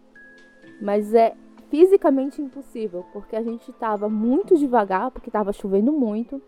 Mas 0.80 1.14
é 1.14 1.36
fisicamente 1.72 2.42
impossível, 2.42 3.06
porque 3.14 3.34
a 3.34 3.42
gente 3.42 3.72
estava 3.72 4.10
muito 4.10 4.58
devagar, 4.58 5.10
porque 5.10 5.30
estava 5.30 5.54
chovendo 5.54 5.94
muito, 5.94 6.42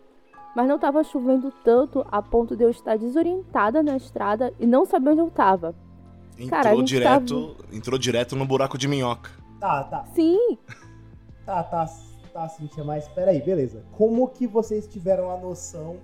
mas 0.53 0.67
não 0.67 0.75
estava 0.75 1.01
chovendo 1.01 1.51
tanto 1.63 2.05
a 2.11 2.21
ponto 2.21 2.57
de 2.57 2.63
eu 2.65 2.69
estar 2.69 2.97
desorientada 2.97 3.81
na 3.81 3.95
estrada 3.95 4.53
e 4.59 4.67
não 4.67 4.85
saber 4.85 5.11
onde 5.11 5.21
eu 5.21 5.29
estava. 5.29 5.73
Entrou 6.37 6.49
Cara, 6.49 6.83
direto, 6.83 7.55
entrou 7.71 7.97
direto 7.97 8.35
no 8.35 8.45
buraco 8.45 8.77
de 8.77 8.87
minhoca. 8.87 9.31
Tá, 9.61 9.83
tá, 9.85 10.05
Sim, 10.13 10.57
tá, 11.45 11.63
tá, 11.63 11.87
tá, 12.33 12.49
Cintia, 12.49 12.83
mas 12.83 13.07
peraí, 13.07 13.41
beleza. 13.41 13.85
Como 13.93 14.27
que 14.27 14.45
vocês 14.45 14.85
tiveram 14.85 15.31
a 15.31 15.37
noção 15.37 16.01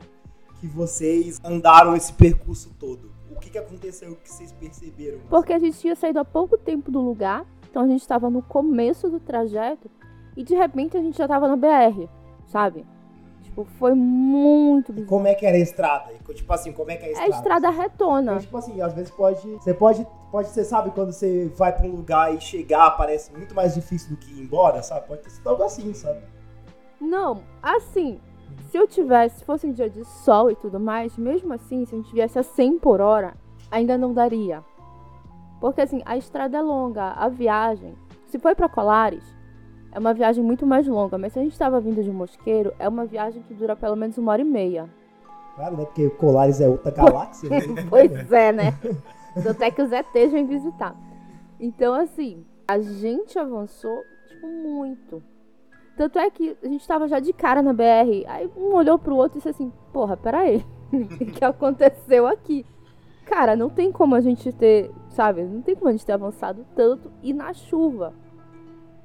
que 0.61 0.67
vocês 0.67 1.41
andaram 1.43 1.93
esse 1.93 2.13
percurso 2.13 2.73
todo? 2.79 3.11
O 3.29 3.37
que 3.37 3.49
que 3.49 3.57
aconteceu 3.57 4.15
que 4.15 4.31
vocês 4.31 4.53
perceberam? 4.53 5.19
Porque 5.29 5.51
a 5.51 5.59
gente 5.59 5.77
tinha 5.77 5.95
saído 5.95 6.19
há 6.19 6.25
pouco 6.25 6.57
tempo 6.57 6.89
do 6.89 7.01
lugar, 7.01 7.45
então 7.69 7.83
a 7.83 7.87
gente 7.87 8.01
estava 8.01 8.29
no 8.29 8.41
começo 8.41 9.09
do 9.09 9.19
trajeto 9.19 9.89
e 10.35 10.43
de 10.43 10.55
repente 10.55 10.97
a 10.97 11.01
gente 11.01 11.17
já 11.17 11.25
estava 11.25 11.47
na 11.47 11.55
BR, 11.55 12.07
sabe? 12.47 12.85
Tipo, 13.41 13.63
foi 13.77 13.93
muito 13.93 14.91
E 14.91 14.95
bizarro. 14.95 15.09
como 15.09 15.27
é 15.27 15.33
que 15.35 15.45
era 15.45 15.55
a 15.57 15.59
estrada? 15.59 16.11
Tipo 16.33 16.53
assim, 16.53 16.71
como 16.71 16.91
é 16.91 16.97
que 16.97 17.03
é 17.05 17.07
a 17.07 17.09
É 17.09 17.11
estrada? 17.13 17.35
estrada 17.35 17.69
retona. 17.69 18.31
Então, 18.33 18.39
tipo 18.39 18.57
assim, 18.57 18.81
às 18.81 18.93
vezes 18.93 19.09
pode. 19.11 19.41
Você 19.55 19.73
pode. 19.73 20.05
Pode 20.31 20.49
ser, 20.49 20.63
sabe, 20.63 20.91
quando 20.91 21.11
você 21.11 21.51
vai 21.57 21.75
pra 21.75 21.87
um 21.87 21.95
lugar 21.95 22.33
e 22.33 22.39
chegar 22.39 22.91
parece 22.91 23.31
muito 23.35 23.55
mais 23.55 23.73
difícil 23.73 24.11
do 24.11 24.17
que 24.17 24.31
ir 24.31 24.41
embora, 24.43 24.83
sabe? 24.83 25.07
Pode 25.07 25.23
ter 25.23 25.31
sido 25.31 25.49
algo 25.49 25.63
assim, 25.63 25.91
sabe? 25.93 26.19
Não, 27.01 27.41
assim, 27.63 28.19
se 28.69 28.77
eu 28.77 28.87
tivesse, 28.87 29.39
se 29.39 29.45
fosse 29.45 29.65
um 29.65 29.71
dia 29.71 29.89
de 29.89 30.05
sol 30.05 30.51
e 30.51 30.55
tudo 30.55 30.79
mais, 30.79 31.17
mesmo 31.17 31.51
assim, 31.53 31.83
se 31.85 31.95
a 31.95 31.97
gente 31.97 32.13
viesse 32.13 32.37
a 32.37 32.43
100 32.43 32.77
por 32.77 33.01
hora, 33.01 33.33
ainda 33.71 33.97
não 33.97 34.13
daria. 34.13 34.63
Porque 35.59 35.81
assim, 35.81 36.01
a 36.05 36.17
estrada 36.17 36.57
é 36.57 36.61
longa, 36.61 37.11
a 37.11 37.27
viagem, 37.27 37.93
se 38.27 38.39
foi 38.39 38.55
pra 38.55 38.69
Colares, 38.69 39.23
é 39.91 39.99
uma 39.99 40.13
viagem 40.13 40.43
muito 40.43 40.65
mais 40.65 40.87
longa, 40.87 41.17
mas 41.17 41.33
se 41.33 41.39
a 41.39 41.41
gente 41.41 41.51
estava 41.51 41.79
vindo 41.79 42.03
de 42.03 42.11
Mosqueiro, 42.11 42.73
é 42.79 42.87
uma 42.87 43.05
viagem 43.05 43.41
que 43.43 43.53
dura 43.53 43.75
pelo 43.75 43.95
menos 43.95 44.17
uma 44.17 44.31
hora 44.31 44.41
e 44.41 44.45
meia. 44.45 44.89
Claro, 45.55 45.77
né? 45.77 45.85
Porque 45.85 46.09
Colares 46.11 46.61
é 46.61 46.67
outra 46.67 46.91
galáxia, 46.91 47.49
né? 47.49 47.59
Pois 47.89 48.31
é, 48.31 48.51
né? 48.51 48.73
Tanto 49.43 49.63
é 49.63 49.71
que 49.71 49.81
os 49.81 49.91
ETs 49.91 50.31
vêm 50.31 50.45
visitar. 50.45 50.95
Então, 51.59 51.93
assim, 51.93 52.45
a 52.67 52.79
gente 52.79 53.37
avançou, 53.37 54.03
tipo, 54.27 54.47
muito. 54.47 55.21
Tanto 55.97 56.17
é 56.17 56.29
que 56.29 56.55
a 56.63 56.67
gente 56.67 56.87
tava 56.87 57.07
já 57.07 57.19
de 57.19 57.33
cara 57.33 57.61
na 57.61 57.73
BR. 57.73 58.25
Aí 58.27 58.49
um 58.55 58.73
olhou 58.73 58.97
pro 58.97 59.15
outro 59.15 59.37
e 59.37 59.39
disse 59.39 59.49
assim: 59.49 59.71
Porra, 59.91 60.15
peraí. 60.15 60.65
O 60.91 61.25
que 61.25 61.45
aconteceu 61.45 62.25
aqui? 62.25 62.65
Cara, 63.25 63.55
não 63.55 63.69
tem 63.69 63.91
como 63.91 64.15
a 64.15 64.21
gente 64.21 64.51
ter, 64.51 64.89
sabe? 65.19 65.43
Não 65.43 65.61
tem 65.61 65.75
como 65.75 65.89
a 65.89 65.91
gente 65.91 66.05
ter 66.05 66.13
avançado 66.13 66.65
tanto 66.73 67.11
e 67.21 67.33
na 67.33 67.53
chuva. 67.53 68.13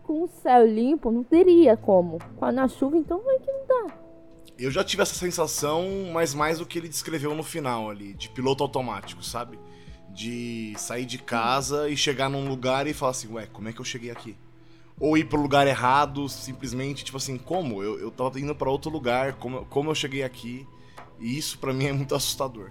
Com 0.05 0.23
o 0.23 0.29
céu 0.29 0.65
limpo, 0.65 1.11
não 1.11 1.25
teria 1.25 1.77
como. 1.77 2.19
Na 2.53 2.69
chuva, 2.69 2.97
então 2.97 3.21
vai 3.25 3.37
que 3.41 3.51
não 3.51 3.67
dá. 3.67 3.95
Eu 4.57 4.71
já 4.71 4.85
tive 4.85 5.03
essa 5.03 5.15
sensação, 5.17 5.85
mas 6.13 6.33
mais 6.33 6.61
do 6.61 6.67
que 6.67 6.79
ele 6.79 6.89
descreveu 6.89 7.35
no 7.35 7.43
final 7.43 7.91
ali, 7.91 8.15
de 8.15 8.29
piloto 8.29 8.63
automático, 8.63 9.25
sabe? 9.25 9.59
De 10.09 10.75
sair 10.77 11.05
de 11.05 11.19
casa 11.19 11.89
e 11.89 11.97
chegar 11.97 12.31
num 12.31 12.49
lugar 12.49 12.87
e 12.87 12.95
falar 12.95 13.11
assim, 13.11 13.33
ué, 13.33 13.47
como 13.47 13.69
é 13.69 13.73
que 13.73 13.81
eu 13.81 13.85
cheguei 13.85 14.13
aqui? 14.13 14.37
Ou 15.01 15.19
ir 15.19 15.25
pro 15.25 15.43
lugar 15.43 15.67
errado, 15.67 16.29
simplesmente, 16.29 17.05
tipo 17.05 17.17
assim, 17.17 17.37
como? 17.37 17.83
Eu, 17.83 17.99
eu 17.99 18.13
tava 18.13 18.39
indo 18.39 18.55
pra 18.55 18.71
outro 18.71 18.89
lugar, 18.89 19.33
como, 19.33 19.65
como 19.65 19.91
eu 19.91 19.97
cheguei 19.97 20.23
aqui? 20.23 20.65
E 21.19 21.37
isso 21.37 21.59
pra 21.59 21.73
mim 21.73 21.87
é 21.87 21.93
muito 21.93 22.15
assustador. 22.15 22.71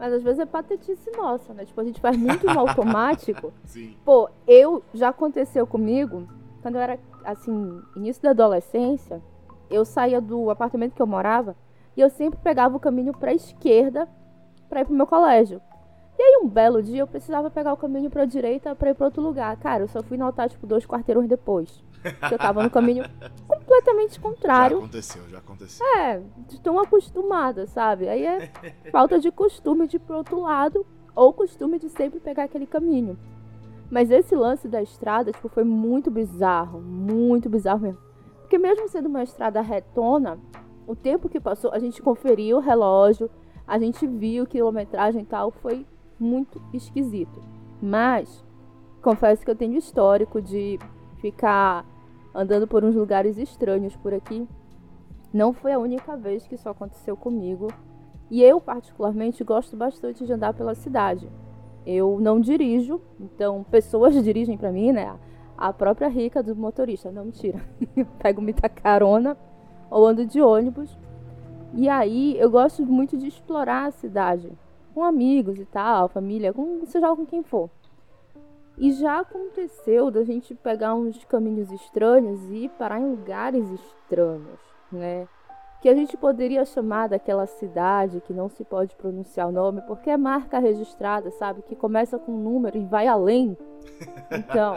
Mas 0.00 0.14
às 0.14 0.22
vezes 0.22 0.38
é 0.38 0.46
patetice 0.46 1.10
nossa, 1.14 1.52
né? 1.52 1.66
Tipo, 1.66 1.78
a 1.78 1.84
gente 1.84 2.00
faz 2.00 2.16
muito 2.16 2.46
no 2.46 2.58
automático. 2.58 3.52
Sim. 3.66 3.94
Pô, 4.02 4.30
eu 4.46 4.82
já 4.94 5.10
aconteceu 5.10 5.66
comigo 5.66 6.26
quando 6.62 6.76
eu 6.76 6.80
era 6.80 6.98
assim, 7.22 7.82
início 7.94 8.22
da 8.22 8.30
adolescência, 8.30 9.20
eu 9.70 9.84
saía 9.84 10.18
do 10.18 10.48
apartamento 10.48 10.94
que 10.94 11.02
eu 11.02 11.06
morava 11.06 11.54
e 11.94 12.00
eu 12.00 12.08
sempre 12.08 12.40
pegava 12.42 12.78
o 12.78 12.80
caminho 12.80 13.12
pra 13.12 13.34
esquerda 13.34 14.08
pra 14.70 14.80
ir 14.80 14.86
pro 14.86 14.94
meu 14.94 15.06
colégio. 15.06 15.60
E 16.18 16.22
aí 16.22 16.40
um 16.42 16.48
belo 16.48 16.82
dia 16.82 17.02
eu 17.02 17.06
precisava 17.06 17.50
pegar 17.50 17.74
o 17.74 17.76
caminho 17.76 18.08
pra 18.08 18.24
direita 18.24 18.74
pra 18.74 18.90
ir 18.90 18.94
pra 18.94 19.04
outro 19.04 19.22
lugar. 19.22 19.54
Cara, 19.58 19.84
eu 19.84 19.88
só 19.88 20.02
fui 20.02 20.16
notar, 20.16 20.48
tipo, 20.48 20.66
dois 20.66 20.86
quarteirões 20.86 21.28
depois. 21.28 21.84
Eu 22.30 22.38
tava 22.38 22.62
no 22.62 22.70
caminho 22.70 23.04
completamente 23.46 24.14
Já 24.16 24.22
contrário. 24.22 24.78
aconteceu, 24.78 25.22
já 25.28 25.38
aconteceu. 25.38 25.86
É, 25.96 26.22
de 26.48 26.60
tão 26.60 26.78
acostumada, 26.78 27.66
sabe? 27.66 28.08
Aí 28.08 28.24
é 28.24 28.50
falta 28.90 29.18
de 29.18 29.30
costume 29.30 29.86
de 29.86 29.96
ir 29.96 30.00
pro 30.00 30.16
outro 30.16 30.40
lado 30.40 30.86
ou 31.14 31.32
costume 31.32 31.78
de 31.78 31.88
sempre 31.88 32.20
pegar 32.20 32.44
aquele 32.44 32.66
caminho. 32.66 33.18
Mas 33.90 34.10
esse 34.10 34.34
lance 34.36 34.68
da 34.68 34.80
estrada, 34.80 35.32
tipo, 35.32 35.48
foi 35.48 35.64
muito 35.64 36.10
bizarro, 36.10 36.80
muito 36.80 37.48
bizarro 37.50 37.80
mesmo. 37.80 38.00
Porque 38.40 38.56
mesmo 38.56 38.88
sendo 38.88 39.08
uma 39.08 39.22
estrada 39.22 39.60
retona, 39.60 40.38
o 40.86 40.94
tempo 40.94 41.28
que 41.28 41.40
passou, 41.40 41.72
a 41.72 41.78
gente 41.78 42.00
conferiu 42.00 42.56
o 42.56 42.60
relógio, 42.60 43.30
a 43.66 43.78
gente 43.78 44.06
viu 44.06 44.46
quilometragem 44.46 45.22
e 45.22 45.26
tal, 45.26 45.50
foi 45.50 45.86
muito 46.18 46.60
esquisito. 46.72 47.40
Mas 47.82 48.44
confesso 49.02 49.44
que 49.44 49.50
eu 49.50 49.56
tenho 49.56 49.76
histórico 49.76 50.40
de 50.42 50.78
ficar 51.20 51.84
andando 52.34 52.66
por 52.66 52.84
uns 52.84 52.94
lugares 52.94 53.38
estranhos 53.38 53.96
por 53.96 54.12
aqui. 54.14 54.46
Não 55.32 55.52
foi 55.52 55.72
a 55.72 55.78
única 55.78 56.16
vez 56.16 56.46
que 56.46 56.54
isso 56.54 56.68
aconteceu 56.68 57.16
comigo. 57.16 57.68
E 58.30 58.42
eu, 58.42 58.60
particularmente, 58.60 59.44
gosto 59.44 59.76
bastante 59.76 60.24
de 60.24 60.32
andar 60.32 60.54
pela 60.54 60.74
cidade. 60.74 61.28
Eu 61.86 62.18
não 62.20 62.40
dirijo, 62.40 63.00
então 63.18 63.64
pessoas 63.70 64.14
dirigem 64.22 64.56
pra 64.56 64.72
mim, 64.72 64.92
né? 64.92 65.14
A 65.56 65.72
própria 65.72 66.08
rica 66.08 66.42
do 66.42 66.56
motorista, 66.56 67.10
não 67.10 67.24
mentira. 67.24 67.60
Eu 67.96 68.06
pego 68.18 68.40
muita 68.40 68.68
carona 68.68 69.36
ou 69.90 70.06
ando 70.06 70.24
de 70.24 70.40
ônibus. 70.40 70.96
E 71.74 71.88
aí 71.88 72.36
eu 72.38 72.50
gosto 72.50 72.84
muito 72.84 73.16
de 73.16 73.28
explorar 73.28 73.86
a 73.86 73.90
cidade 73.92 74.50
com 74.92 75.04
amigos 75.04 75.58
e 75.60 75.64
tal, 75.64 76.08
família, 76.08 76.52
com 76.52 76.84
seja 76.84 77.14
com 77.14 77.24
quem 77.24 77.44
for. 77.44 77.70
E 78.78 78.92
já 78.92 79.20
aconteceu 79.20 80.10
da 80.10 80.24
gente 80.24 80.54
pegar 80.54 80.94
uns 80.94 81.22
caminhos 81.24 81.70
estranhos 81.70 82.40
e 82.50 82.68
parar 82.78 82.98
em 83.00 83.10
lugares 83.10 83.68
estranhos, 83.70 84.58
né? 84.90 85.28
Que 85.82 85.88
a 85.88 85.94
gente 85.94 86.16
poderia 86.16 86.64
chamar 86.64 87.08
daquela 87.08 87.46
cidade 87.46 88.20
que 88.22 88.32
não 88.34 88.48
se 88.48 88.64
pode 88.64 88.94
pronunciar 88.96 89.48
o 89.48 89.52
nome, 89.52 89.80
porque 89.82 90.10
é 90.10 90.16
marca 90.16 90.58
registrada, 90.58 91.30
sabe? 91.32 91.62
Que 91.62 91.74
começa 91.76 92.18
com 92.18 92.32
um 92.32 92.38
número 92.42 92.76
e 92.78 92.84
vai 92.84 93.06
além. 93.06 93.56
Então, 94.30 94.76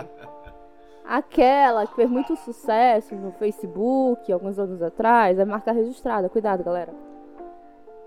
aquela 1.05 1.85
que 1.85 1.95
fez 1.95 2.09
muito 2.09 2.35
sucesso 2.37 3.13
no 3.15 3.31
Facebook 3.33 4.31
alguns 4.31 4.57
anos 4.57 4.81
atrás, 4.81 5.37
é 5.37 5.45
marca 5.45 5.71
registrada. 5.71 6.27
Cuidado, 6.29 6.63
galera. 6.63 6.93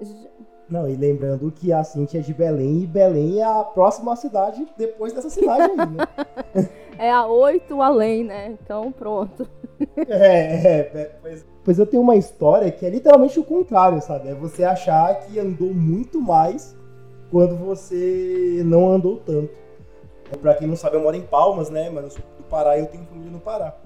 J- 0.00 0.30
Não, 0.68 0.88
e 0.88 0.96
lembrando 0.96 1.50
que 1.52 1.72
a 1.72 1.84
Cintia 1.84 2.18
é 2.18 2.22
de 2.22 2.34
Belém 2.34 2.82
e 2.82 2.86
Belém 2.86 3.40
é 3.40 3.44
a 3.44 3.62
próxima 3.62 4.16
cidade 4.16 4.66
depois 4.76 5.12
dessa 5.12 5.30
cidade 5.30 5.62
aí, 5.62 5.76
né? 5.76 6.68
É 6.98 7.12
a 7.12 7.26
8 7.26 7.82
além, 7.82 8.24
né? 8.24 8.56
Então, 8.62 8.90
pronto. 8.90 9.46
É, 10.08 10.14
é, 10.14 10.90
é, 10.94 11.10
pois, 11.20 11.44
pois 11.62 11.78
eu 11.78 11.86
tenho 11.86 12.02
uma 12.02 12.16
história 12.16 12.70
que 12.72 12.86
é 12.86 12.88
literalmente 12.88 13.38
o 13.38 13.44
contrário, 13.44 14.00
sabe? 14.00 14.30
É 14.30 14.34
você 14.34 14.64
achar 14.64 15.14
que 15.20 15.38
andou 15.38 15.74
muito 15.74 16.18
mais 16.18 16.74
quando 17.30 17.54
você 17.56 18.62
não 18.64 18.90
andou 18.90 19.18
tanto. 19.18 19.50
É, 20.32 20.36
Pra 20.38 20.54
quem 20.54 20.66
não 20.66 20.76
sabe, 20.76 20.96
eu 20.96 21.02
moro 21.02 21.14
em 21.14 21.20
Palmas, 21.20 21.68
né? 21.68 21.90
Mas 21.90 22.04
eu 22.04 22.10
sou 22.10 22.22
do 22.38 22.44
Pará 22.44 22.78
e 22.78 22.80
eu 22.80 22.86
tenho 22.86 23.04
família 23.04 23.30
no 23.30 23.38
Pará. 23.38 23.76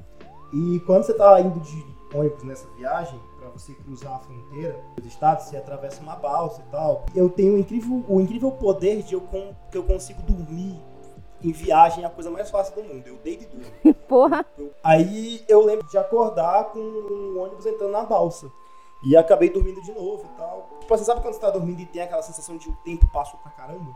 E 0.53 0.81
quando 0.87 1.03
você 1.03 1.12
tá 1.12 1.41
indo 1.41 1.59
de 1.59 1.85
ônibus 2.16 2.45
nessa 2.45 2.68
viagem, 2.76 3.18
você 3.51 3.72
cruzar 3.74 4.14
a 4.14 4.18
fronteira 4.18 4.78
dos 4.96 5.07
estados, 5.07 5.44
você 5.46 5.57
atravessa 5.57 6.01
uma 6.03 6.16
balsa 6.16 6.62
e 6.66 6.70
tal. 6.70 7.05
Eu 7.14 7.28
tenho 7.28 7.55
o 7.55 7.59
incrível, 7.59 8.05
o 8.09 8.20
incrível 8.20 8.51
poder 8.53 9.03
de 9.03 9.14
eu, 9.14 9.20
con- 9.20 9.55
que 9.70 9.76
eu 9.78 9.84
consigo 9.84 10.22
dormir 10.22 10.80
em 11.42 11.53
viagem, 11.53 12.05
é 12.05 12.07
a 12.07 12.11
coisa 12.11 12.30
mais 12.30 12.51
fácil 12.51 12.74
do 12.74 12.82
mundo. 12.84 13.07
Eu 13.07 13.16
deito 13.16 13.44
e 13.44 13.46
durmo. 13.46 13.94
Porra. 14.09 14.44
Aí 14.84 15.42
eu 15.48 15.64
lembro 15.64 15.86
de 15.88 15.96
acordar 15.98 16.64
com 16.66 16.78
um 16.78 17.38
ônibus 17.40 17.64
entrando 17.66 17.92
na 17.92 18.05
balsa. 18.05 18.51
E 19.03 19.16
acabei 19.16 19.48
dormindo 19.48 19.80
de 19.80 19.92
novo 19.92 20.24
e 20.26 20.36
tal. 20.36 20.68
Tipo, 20.80 20.96
você 20.98 21.05
sabe 21.05 21.22
quando 21.22 21.32
você 21.32 21.40
tá 21.40 21.48
dormindo 21.51 21.80
e 21.80 21.86
tem 21.86 22.03
aquela 22.03 22.20
sensação 22.22 22.59
de 22.59 22.68
o 22.68 22.76
tempo 22.84 23.09
passou 23.11 23.40
pra 23.40 23.51
caramba? 23.53 23.90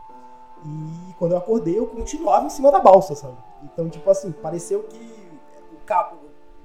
E 0.63 1.13
quando 1.19 1.33
eu 1.33 1.37
acordei, 1.37 1.77
eu 1.77 1.85
continuava 1.85 2.47
em 2.47 2.49
cima 2.49 2.71
da 2.71 2.79
balsa, 2.79 3.13
sabe? 3.13 3.37
Então, 3.63 3.87
tipo 3.87 4.09
assim, 4.09 4.31
pareceu 4.31 4.81
que 4.83 5.29
o 5.73 5.85
cabo, 5.85 6.15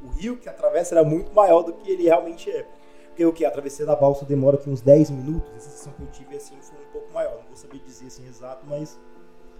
o 0.03 0.09
rio 0.09 0.39
que 0.39 0.49
atravessa 0.49 0.95
era 0.95 1.05
muito 1.05 1.35
maior 1.35 1.63
do 1.63 1.75
que 1.75 1.91
ele 1.91 2.05
realmente 2.05 2.51
é. 2.51 2.67
Porque 3.11 3.25
o 3.25 3.33
que? 3.33 3.45
A 3.45 3.51
travessia 3.51 3.85
da 3.85 3.95
balsa 3.95 4.25
demora 4.25 4.57
aqui 4.57 4.71
uns 4.71 4.81
10 4.81 5.11
minutos. 5.11 5.51
A 5.55 5.59
sensação 5.59 5.93
que 5.93 6.03
eu 6.03 6.07
tive 6.09 6.37
assim 6.37 6.57
foi 6.61 6.79
um 6.79 6.93
pouco 6.93 7.13
maior. 7.13 7.37
Não 7.37 7.47
vou 7.49 7.57
saber 7.57 7.79
dizer 7.79 8.07
assim 8.07 8.27
exato, 8.27 8.65
mas 8.67 8.99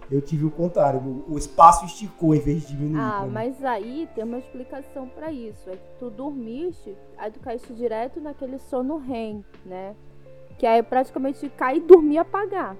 eu 0.09 0.21
tive 0.21 0.45
o 0.45 0.51
contrário. 0.51 0.99
O, 0.99 1.33
o 1.33 1.37
espaço 1.37 1.85
esticou 1.85 2.33
em 2.33 2.39
vez 2.39 2.61
de 2.61 2.75
diminuir. 2.75 2.99
Ah, 2.99 3.27
mas 3.29 3.63
aí 3.63 4.09
tem 4.15 4.23
uma 4.23 4.39
explicação 4.39 5.07
pra 5.07 5.31
isso. 5.31 5.69
É 5.69 5.73
que 5.73 5.99
tu 5.99 6.09
dormiste, 6.09 6.95
aí 7.17 7.31
tu 7.31 7.39
caíste 7.39 7.73
direto 7.73 8.19
naquele 8.19 8.57
sono 8.57 8.97
REM, 8.97 9.45
né? 9.65 9.95
Que 10.57 10.65
é 10.65 10.81
praticamente 10.81 11.47
cair, 11.49 11.81
dormir 11.81 12.15
e 12.15 12.19
apagar. 12.19 12.75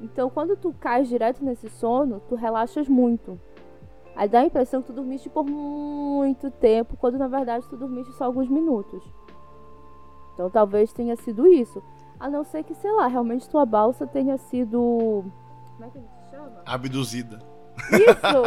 Então, 0.00 0.28
quando 0.28 0.56
tu 0.56 0.74
cais 0.80 1.08
direto 1.08 1.44
nesse 1.44 1.68
sono, 1.68 2.20
tu 2.28 2.34
relaxas 2.34 2.88
muito. 2.88 3.38
Aí 4.14 4.28
dá 4.28 4.40
a 4.40 4.44
impressão 4.44 4.82
que 4.82 4.88
tu 4.88 4.92
dormiste 4.92 5.30
por 5.30 5.44
muito 5.44 6.50
tempo, 6.50 6.96
quando 6.96 7.16
na 7.16 7.28
verdade 7.28 7.66
tu 7.68 7.76
dormiste 7.76 8.12
só 8.14 8.24
alguns 8.24 8.48
minutos. 8.48 9.02
Então, 10.34 10.50
talvez 10.50 10.92
tenha 10.92 11.16
sido 11.16 11.46
isso. 11.46 11.82
A 12.18 12.28
não 12.28 12.44
ser 12.44 12.62
que, 12.62 12.74
sei 12.74 12.90
lá, 12.92 13.06
realmente 13.06 13.48
tua 13.48 13.66
balsa 13.66 14.06
tenha 14.06 14.38
sido. 14.38 15.24
Como 15.76 15.84
é 15.84 15.90
que 15.90 15.98
a 15.98 16.00
gente 16.00 16.30
chama? 16.30 16.62
Abduzida. 16.64 17.38
Isso! 17.90 18.42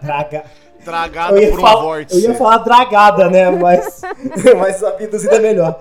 Draga... 0.02 0.44
Tragada 0.84 1.36
Eu 1.36 1.42
ia 1.42 1.50
por 1.50 1.60
um 1.60 1.62
vórtice. 1.62 2.24
Eu 2.24 2.30
ia 2.32 2.36
falar 2.36 2.58
dragada, 2.58 3.30
né? 3.30 3.50
Mas, 3.50 4.02
mas 4.58 4.82
abduzida 4.82 5.36
é 5.36 5.40
melhor. 5.40 5.80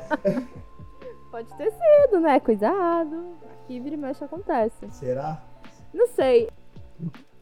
Pode 1.32 1.48
ter 1.56 1.72
sido, 1.72 2.20
né? 2.20 2.40
Cuidado. 2.40 3.36
Aqui 3.64 3.80
vira 3.80 3.96
e 3.96 3.98
mexe 3.98 4.24
acontece. 4.24 4.90
Será? 4.92 5.42
Não 5.94 6.08
sei. 6.08 6.50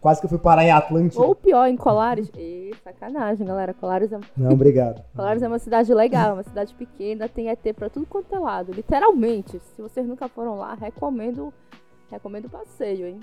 Quase 0.02 0.22
que 0.22 0.26
eu 0.26 0.30
fui 0.30 0.40
parar 0.40 0.64
em 0.64 0.72
Atlântida. 0.72 1.22
Ou 1.22 1.36
pior, 1.36 1.68
em 1.68 1.76
Colares. 1.76 2.32
Ih, 2.38 2.74
sacanagem, 2.84 3.46
galera. 3.46 3.74
Colares 3.74 4.12
é, 4.14 4.20
Não, 4.38 4.52
obrigado. 4.52 5.04
Colares 5.14 5.42
é 5.44 5.48
uma 5.48 5.60
cidade 5.60 5.94
legal, 5.94 6.36
uma 6.36 6.44
cidade 6.44 6.74
pequena, 6.74 7.28
tem 7.28 7.50
ET 7.50 7.74
pra 7.76 7.90
tudo 7.90 8.06
quanto 8.06 8.34
é 8.34 8.40
lado. 8.40 8.72
Literalmente. 8.72 9.60
Se 9.76 9.82
vocês 9.82 10.08
nunca 10.08 10.30
foram 10.30 10.56
lá, 10.58 10.74
recomendo. 10.74 11.54
Recomendo 12.10 12.46
o 12.46 12.50
passeio, 12.50 13.08
hein? 13.08 13.20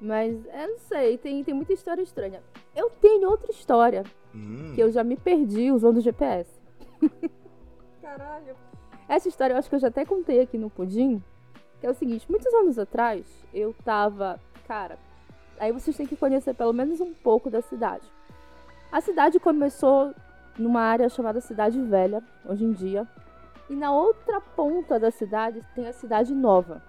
Mas, 0.00 0.34
eu 0.46 0.68
não 0.68 0.78
sei, 0.80 1.16
tem, 1.16 1.44
tem 1.44 1.54
muita 1.54 1.72
história 1.72 2.02
estranha. 2.02 2.40
Eu 2.74 2.90
tenho 2.90 3.30
outra 3.30 3.52
história, 3.52 4.02
Hum, 4.34 4.72
que 4.74 4.80
eu 4.80 4.90
já 4.90 5.04
me 5.04 5.16
perdi 5.16 5.70
usando 5.70 5.98
o 5.98 6.00
GPS. 6.00 6.50
Caralho. 8.02 8.56
Essa 9.08 9.28
história 9.28 9.54
eu 9.54 9.58
acho 9.58 9.68
que 9.68 9.74
eu 9.76 9.78
já 9.78 9.88
até 9.88 10.04
contei 10.04 10.40
aqui 10.40 10.58
no 10.58 10.68
Pudim. 10.68 11.22
Que 11.80 11.86
é 11.86 11.90
o 11.90 11.94
seguinte, 11.94 12.26
muitos 12.28 12.52
anos 12.52 12.78
atrás, 12.78 13.24
eu 13.54 13.74
tava. 13.84 14.40
Cara, 14.72 14.98
aí 15.60 15.70
vocês 15.70 15.94
têm 15.94 16.06
que 16.06 16.16
conhecer 16.16 16.54
pelo 16.54 16.72
menos 16.72 16.98
um 16.98 17.12
pouco 17.12 17.50
da 17.50 17.60
cidade. 17.60 18.10
A 18.90 19.02
cidade 19.02 19.38
começou 19.38 20.14
numa 20.58 20.80
área 20.80 21.10
chamada 21.10 21.42
Cidade 21.42 21.78
Velha, 21.78 22.22
hoje 22.42 22.64
em 22.64 22.72
dia. 22.72 23.06
E 23.68 23.74
na 23.74 23.92
outra 23.92 24.40
ponta 24.40 24.98
da 24.98 25.10
cidade 25.10 25.60
tem 25.74 25.86
a 25.86 25.92
Cidade 25.92 26.32
Nova. 26.32 26.82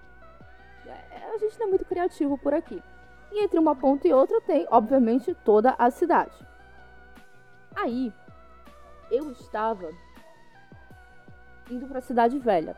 É, 0.86 1.34
A 1.36 1.38
gente 1.38 1.60
não 1.60 1.68
é 1.68 1.70
muito 1.72 1.84
criativo 1.84 2.38
por 2.38 2.54
aqui. 2.54 2.82
E 3.34 3.44
entre 3.44 3.60
uma 3.60 3.76
ponta 3.76 4.08
e 4.08 4.14
outra 4.14 4.40
tem, 4.40 4.66
obviamente, 4.72 5.36
toda 5.44 5.76
a 5.78 5.92
cidade. 5.92 6.48
Aí, 7.76 8.14
eu 9.12 9.30
estava 9.34 9.92
indo 11.70 11.86
pra 11.88 12.00
Cidade 12.00 12.40
Velha. 12.40 12.78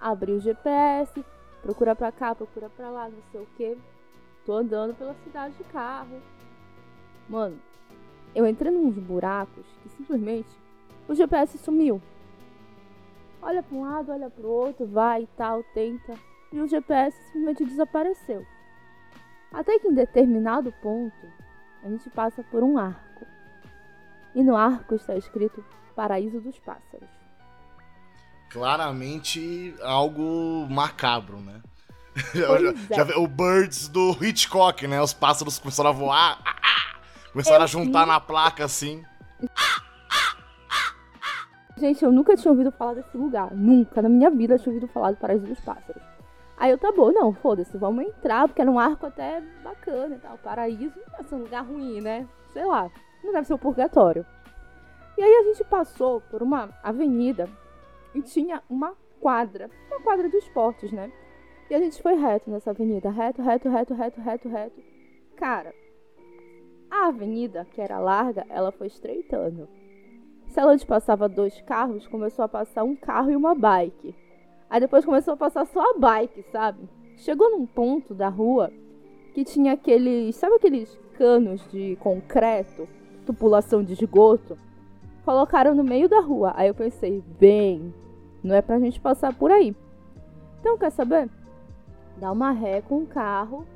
Abri 0.00 0.32
o 0.32 0.40
GPS, 0.40 1.22
procura 1.60 1.94
pra 1.94 2.10
cá, 2.10 2.34
procura 2.34 2.70
pra 2.70 2.88
lá, 2.88 3.10
não 3.10 3.22
sei 3.30 3.38
o 3.38 3.46
que. 3.58 3.76
Tô 4.44 4.54
andando 4.54 4.94
pela 4.94 5.14
cidade 5.24 5.54
de 5.54 5.64
carro. 5.64 6.20
Mano, 7.28 7.58
eu 8.34 8.46
entrei 8.46 8.72
nos 8.72 8.98
buracos 8.98 9.64
que 9.82 9.88
simplesmente 9.90 10.50
o 11.08 11.14
GPS 11.14 11.58
sumiu. 11.58 12.00
Olha 13.40 13.62
pra 13.62 13.76
um 13.76 13.82
lado, 13.82 14.12
olha 14.12 14.30
pro 14.30 14.48
outro, 14.48 14.86
vai 14.86 15.22
e 15.22 15.28
tal, 15.36 15.62
tenta. 15.74 16.14
E 16.52 16.60
o 16.60 16.68
GPS 16.68 17.16
simplesmente 17.26 17.64
desapareceu. 17.64 18.46
Até 19.52 19.78
que 19.78 19.88
em 19.88 19.94
determinado 19.94 20.72
ponto, 20.82 21.26
a 21.82 21.88
gente 21.88 22.08
passa 22.10 22.42
por 22.44 22.62
um 22.62 22.78
arco. 22.78 23.26
E 24.34 24.42
no 24.42 24.56
arco 24.56 24.94
está 24.94 25.16
escrito 25.16 25.64
Paraíso 25.94 26.40
dos 26.40 26.58
Pássaros. 26.58 27.08
Claramente 28.50 29.74
algo 29.82 30.66
macabro, 30.68 31.38
né? 31.38 31.62
Já, 32.34 33.04
já- 33.04 33.12
é. 33.14 33.16
o 33.16 33.26
Birds 33.26 33.88
do 33.88 34.10
Hitchcock, 34.22 34.86
né? 34.86 35.00
Os 35.00 35.12
pássaros 35.14 35.58
começaram 35.58 35.90
a 35.90 35.92
voar. 35.92 36.38
ah, 36.44 36.56
ah, 36.62 36.96
começaram 37.32 37.58
Eu 37.60 37.64
a 37.64 37.66
juntar 37.66 38.02
vi. 38.02 38.08
na 38.08 38.20
placa 38.20 38.64
assim. 38.64 39.02
Gente, 41.76 42.04
eu 42.04 42.12
nunca 42.12 42.36
tinha 42.36 42.50
ouvido 42.52 42.70
falar 42.70 42.94
desse 42.94 43.16
lugar. 43.16 43.50
Nunca 43.54 44.02
na 44.02 44.08
minha 44.08 44.30
vida 44.30 44.58
tinha 44.58 44.72
ouvido 44.74 44.90
falar 44.92 45.12
do 45.12 45.16
Paraíso 45.16 45.46
dos 45.46 45.58
Pássaros. 45.60 46.02
Aí 46.56 46.70
eu, 46.70 46.78
tá 46.78 46.92
bom, 46.92 47.10
não, 47.10 47.32
foda-se, 47.32 47.76
vamos 47.76 48.04
entrar, 48.04 48.46
porque 48.46 48.60
era 48.62 48.70
um 48.70 48.78
arco 48.78 49.06
até 49.06 49.40
bacana 49.64 50.14
e 50.14 50.18
tal. 50.18 50.38
Paraíso 50.38 50.92
não 50.96 51.16
deve 51.16 51.28
ser 51.28 51.34
um 51.34 51.38
lugar 51.38 51.64
ruim, 51.64 52.00
né? 52.00 52.28
Sei 52.52 52.64
lá, 52.64 52.88
não 53.24 53.32
deve 53.32 53.46
ser 53.46 53.54
um 53.54 53.58
purgatório. 53.58 54.24
E 55.18 55.22
aí 55.22 55.34
a 55.34 55.42
gente 55.44 55.64
passou 55.64 56.20
por 56.30 56.42
uma 56.42 56.68
avenida 56.82 57.48
e 58.14 58.22
tinha 58.22 58.62
uma 58.68 58.92
quadra, 59.20 59.68
uma 59.90 60.00
quadra 60.02 60.28
de 60.28 60.36
esportes, 60.36 60.92
né? 60.92 61.10
E 61.72 61.74
a 61.74 61.78
gente 61.78 62.02
foi 62.02 62.16
reto 62.16 62.50
nessa 62.50 62.68
avenida, 62.68 63.08
reto, 63.08 63.40
reto, 63.40 63.66
reto, 63.70 63.94
reto, 63.94 64.20
reto, 64.20 64.46
reto. 64.46 64.82
Cara, 65.34 65.74
a 66.90 67.06
avenida, 67.06 67.66
que 67.72 67.80
era 67.80 67.98
larga, 67.98 68.44
ela 68.50 68.70
foi 68.70 68.88
estreitando. 68.88 69.66
Se 70.48 70.60
ela 70.60 70.76
passava 70.86 71.30
dois 71.30 71.62
carros, 71.62 72.06
começou 72.06 72.44
a 72.44 72.48
passar 72.48 72.84
um 72.84 72.94
carro 72.94 73.30
e 73.30 73.36
uma 73.36 73.54
bike. 73.54 74.14
Aí 74.68 74.80
depois 74.80 75.02
começou 75.02 75.32
a 75.32 75.36
passar 75.38 75.64
só 75.64 75.80
a 75.80 75.98
bike, 75.98 76.42
sabe? 76.52 76.86
Chegou 77.16 77.50
num 77.50 77.64
ponto 77.64 78.12
da 78.14 78.28
rua 78.28 78.70
que 79.32 79.42
tinha 79.42 79.72
aqueles. 79.72 80.36
Sabe 80.36 80.56
aqueles 80.56 80.94
canos 81.16 81.66
de 81.70 81.96
concreto? 82.00 82.86
Tupulação 83.24 83.82
de 83.82 83.94
esgoto? 83.94 84.58
Colocaram 85.24 85.74
no 85.74 85.82
meio 85.82 86.06
da 86.06 86.20
rua. 86.20 86.52
Aí 86.54 86.68
eu 86.68 86.74
pensei, 86.74 87.24
bem, 87.40 87.94
não 88.44 88.54
é 88.54 88.60
pra 88.60 88.78
gente 88.78 89.00
passar 89.00 89.34
por 89.34 89.50
aí. 89.50 89.74
Então, 90.60 90.76
quer 90.76 90.90
saber? 90.90 91.30
Dá 92.22 92.30
uma 92.30 92.52
ré 92.52 92.80
com 92.80 92.98
o 92.98 93.06
carro 93.06 93.66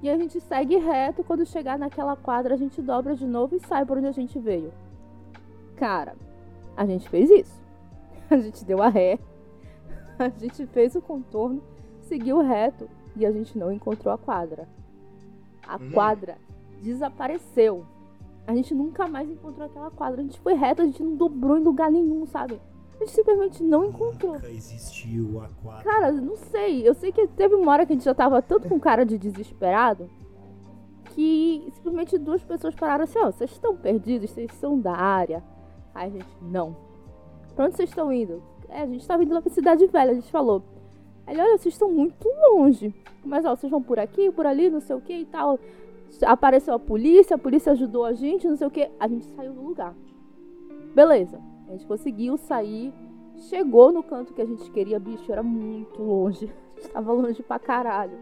e 0.00 0.08
a 0.08 0.16
gente 0.16 0.40
segue 0.40 0.76
reto. 0.76 1.24
Quando 1.24 1.44
chegar 1.44 1.76
naquela 1.76 2.14
quadra, 2.14 2.54
a 2.54 2.56
gente 2.56 2.80
dobra 2.80 3.16
de 3.16 3.26
novo 3.26 3.56
e 3.56 3.60
sai 3.66 3.84
por 3.84 3.98
onde 3.98 4.06
a 4.06 4.12
gente 4.12 4.38
veio. 4.38 4.72
Cara, 5.74 6.14
a 6.76 6.86
gente 6.86 7.08
fez 7.08 7.28
isso. 7.28 7.58
A 8.30 8.36
gente 8.36 8.64
deu 8.64 8.80
a 8.82 8.88
ré, 8.88 9.18
a 10.18 10.28
gente 10.28 10.66
fez 10.66 10.94
o 10.94 11.00
contorno, 11.00 11.62
seguiu 12.02 12.40
reto 12.42 12.86
e 13.16 13.24
a 13.24 13.32
gente 13.32 13.56
não 13.58 13.72
encontrou 13.72 14.12
a 14.14 14.18
quadra. 14.18 14.68
A 15.66 15.76
Uhum. 15.76 15.90
quadra 15.92 16.36
desapareceu. 16.82 17.84
A 18.46 18.54
gente 18.54 18.74
nunca 18.74 19.08
mais 19.08 19.28
encontrou 19.30 19.66
aquela 19.66 19.90
quadra. 19.90 20.20
A 20.20 20.24
gente 20.24 20.38
foi 20.40 20.52
reto, 20.54 20.82
a 20.82 20.84
gente 20.84 21.02
não 21.02 21.16
dobrou 21.16 21.56
em 21.58 21.62
lugar 21.64 21.90
nenhum, 21.90 22.26
sabe? 22.26 22.60
A 22.98 23.04
gente 23.04 23.12
simplesmente 23.12 23.62
não 23.62 23.84
encontrou. 23.84 24.34
Nunca 24.34 24.50
existiu 24.50 25.40
a 25.40 25.48
quadra. 25.62 25.84
Cara, 25.84 26.12
não 26.12 26.36
sei. 26.36 26.86
Eu 26.86 26.94
sei 26.94 27.12
que 27.12 27.26
teve 27.28 27.54
uma 27.54 27.70
hora 27.72 27.86
que 27.86 27.92
a 27.92 27.96
gente 27.96 28.04
já 28.04 28.14
tava 28.14 28.42
tanto 28.42 28.68
com 28.68 28.78
cara 28.80 29.04
de 29.04 29.16
desesperado 29.16 30.10
que 31.18 31.68
simplesmente 31.74 32.16
duas 32.16 32.44
pessoas 32.44 32.76
pararam 32.76 33.02
assim: 33.02 33.18
ó, 33.18 33.26
vocês 33.26 33.50
estão 33.50 33.76
perdidos, 33.76 34.30
vocês 34.30 34.52
são 34.52 34.78
da 34.78 34.92
área. 34.92 35.42
Aí 35.92 36.06
a 36.06 36.10
gente, 36.10 36.26
não. 36.40 36.76
Pra 37.56 37.64
onde 37.64 37.76
vocês 37.76 37.88
estão 37.88 38.12
indo? 38.12 38.40
É, 38.68 38.82
a 38.82 38.86
gente 38.86 39.04
tava 39.04 39.24
indo 39.24 39.34
lá 39.34 39.42
pra 39.42 39.50
Cidade 39.50 39.84
Velha, 39.86 40.12
a 40.12 40.14
gente 40.14 40.30
falou. 40.30 40.62
Ele, 41.26 41.40
olha, 41.40 41.58
vocês 41.58 41.74
estão 41.74 41.90
muito 41.90 42.28
longe. 42.52 42.94
Mas, 43.24 43.44
ó, 43.44 43.56
vocês 43.56 43.70
vão 43.70 43.82
por 43.82 43.98
aqui, 43.98 44.30
por 44.30 44.46
ali, 44.46 44.70
não 44.70 44.80
sei 44.80 44.94
o 44.94 45.00
que 45.00 45.12
e 45.12 45.26
tal. 45.26 45.58
Apareceu 46.24 46.74
a 46.74 46.78
polícia, 46.78 47.34
a 47.34 47.38
polícia 47.38 47.72
ajudou 47.72 48.04
a 48.04 48.12
gente, 48.12 48.46
não 48.46 48.56
sei 48.56 48.66
o 48.66 48.70
que. 48.70 48.88
A 49.00 49.08
gente 49.08 49.26
saiu 49.34 49.52
do 49.52 49.60
lugar. 49.60 49.94
Beleza. 50.94 51.40
A 51.68 51.72
gente 51.72 51.86
conseguiu 51.86 52.36
sair. 52.36 52.92
Chegou 53.48 53.92
no 53.92 54.02
canto 54.02 54.34
que 54.34 54.42
a 54.42 54.44
gente 54.44 54.68
queria, 54.72 54.98
bicho, 54.98 55.30
era 55.30 55.42
muito 55.42 56.02
longe. 56.02 56.52
Estava 56.76 57.12
longe 57.12 57.42
pra 57.42 57.58
caralho. 57.58 58.18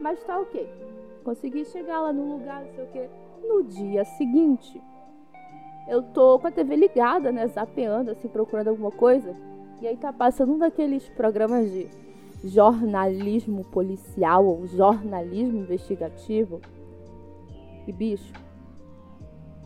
Mas 0.00 0.22
tá 0.24 0.38
ok. 0.38 0.68
Consegui 1.24 1.64
chegar 1.64 2.00
lá 2.00 2.12
no 2.12 2.36
lugar, 2.36 2.64
não 2.64 2.72
sei 2.72 2.84
o 2.84 2.86
que. 2.88 3.10
No 3.46 3.64
dia 3.64 4.04
seguinte, 4.04 4.80
eu 5.88 6.02
tô 6.02 6.38
com 6.38 6.46
a 6.46 6.50
TV 6.50 6.76
ligada, 6.76 7.32
né? 7.32 7.46
Zapeando, 7.48 8.10
assim, 8.10 8.28
procurando 8.28 8.68
alguma 8.68 8.90
coisa. 8.90 9.34
E 9.80 9.86
aí 9.86 9.96
tá 9.96 10.12
passando 10.12 10.52
um 10.52 10.58
daqueles 10.58 11.08
programas 11.08 11.70
de 11.70 11.88
jornalismo 12.44 13.64
policial 13.64 14.44
ou 14.44 14.66
jornalismo 14.66 15.58
investigativo. 15.58 16.60
E 17.86 17.92
bicho, 17.92 18.32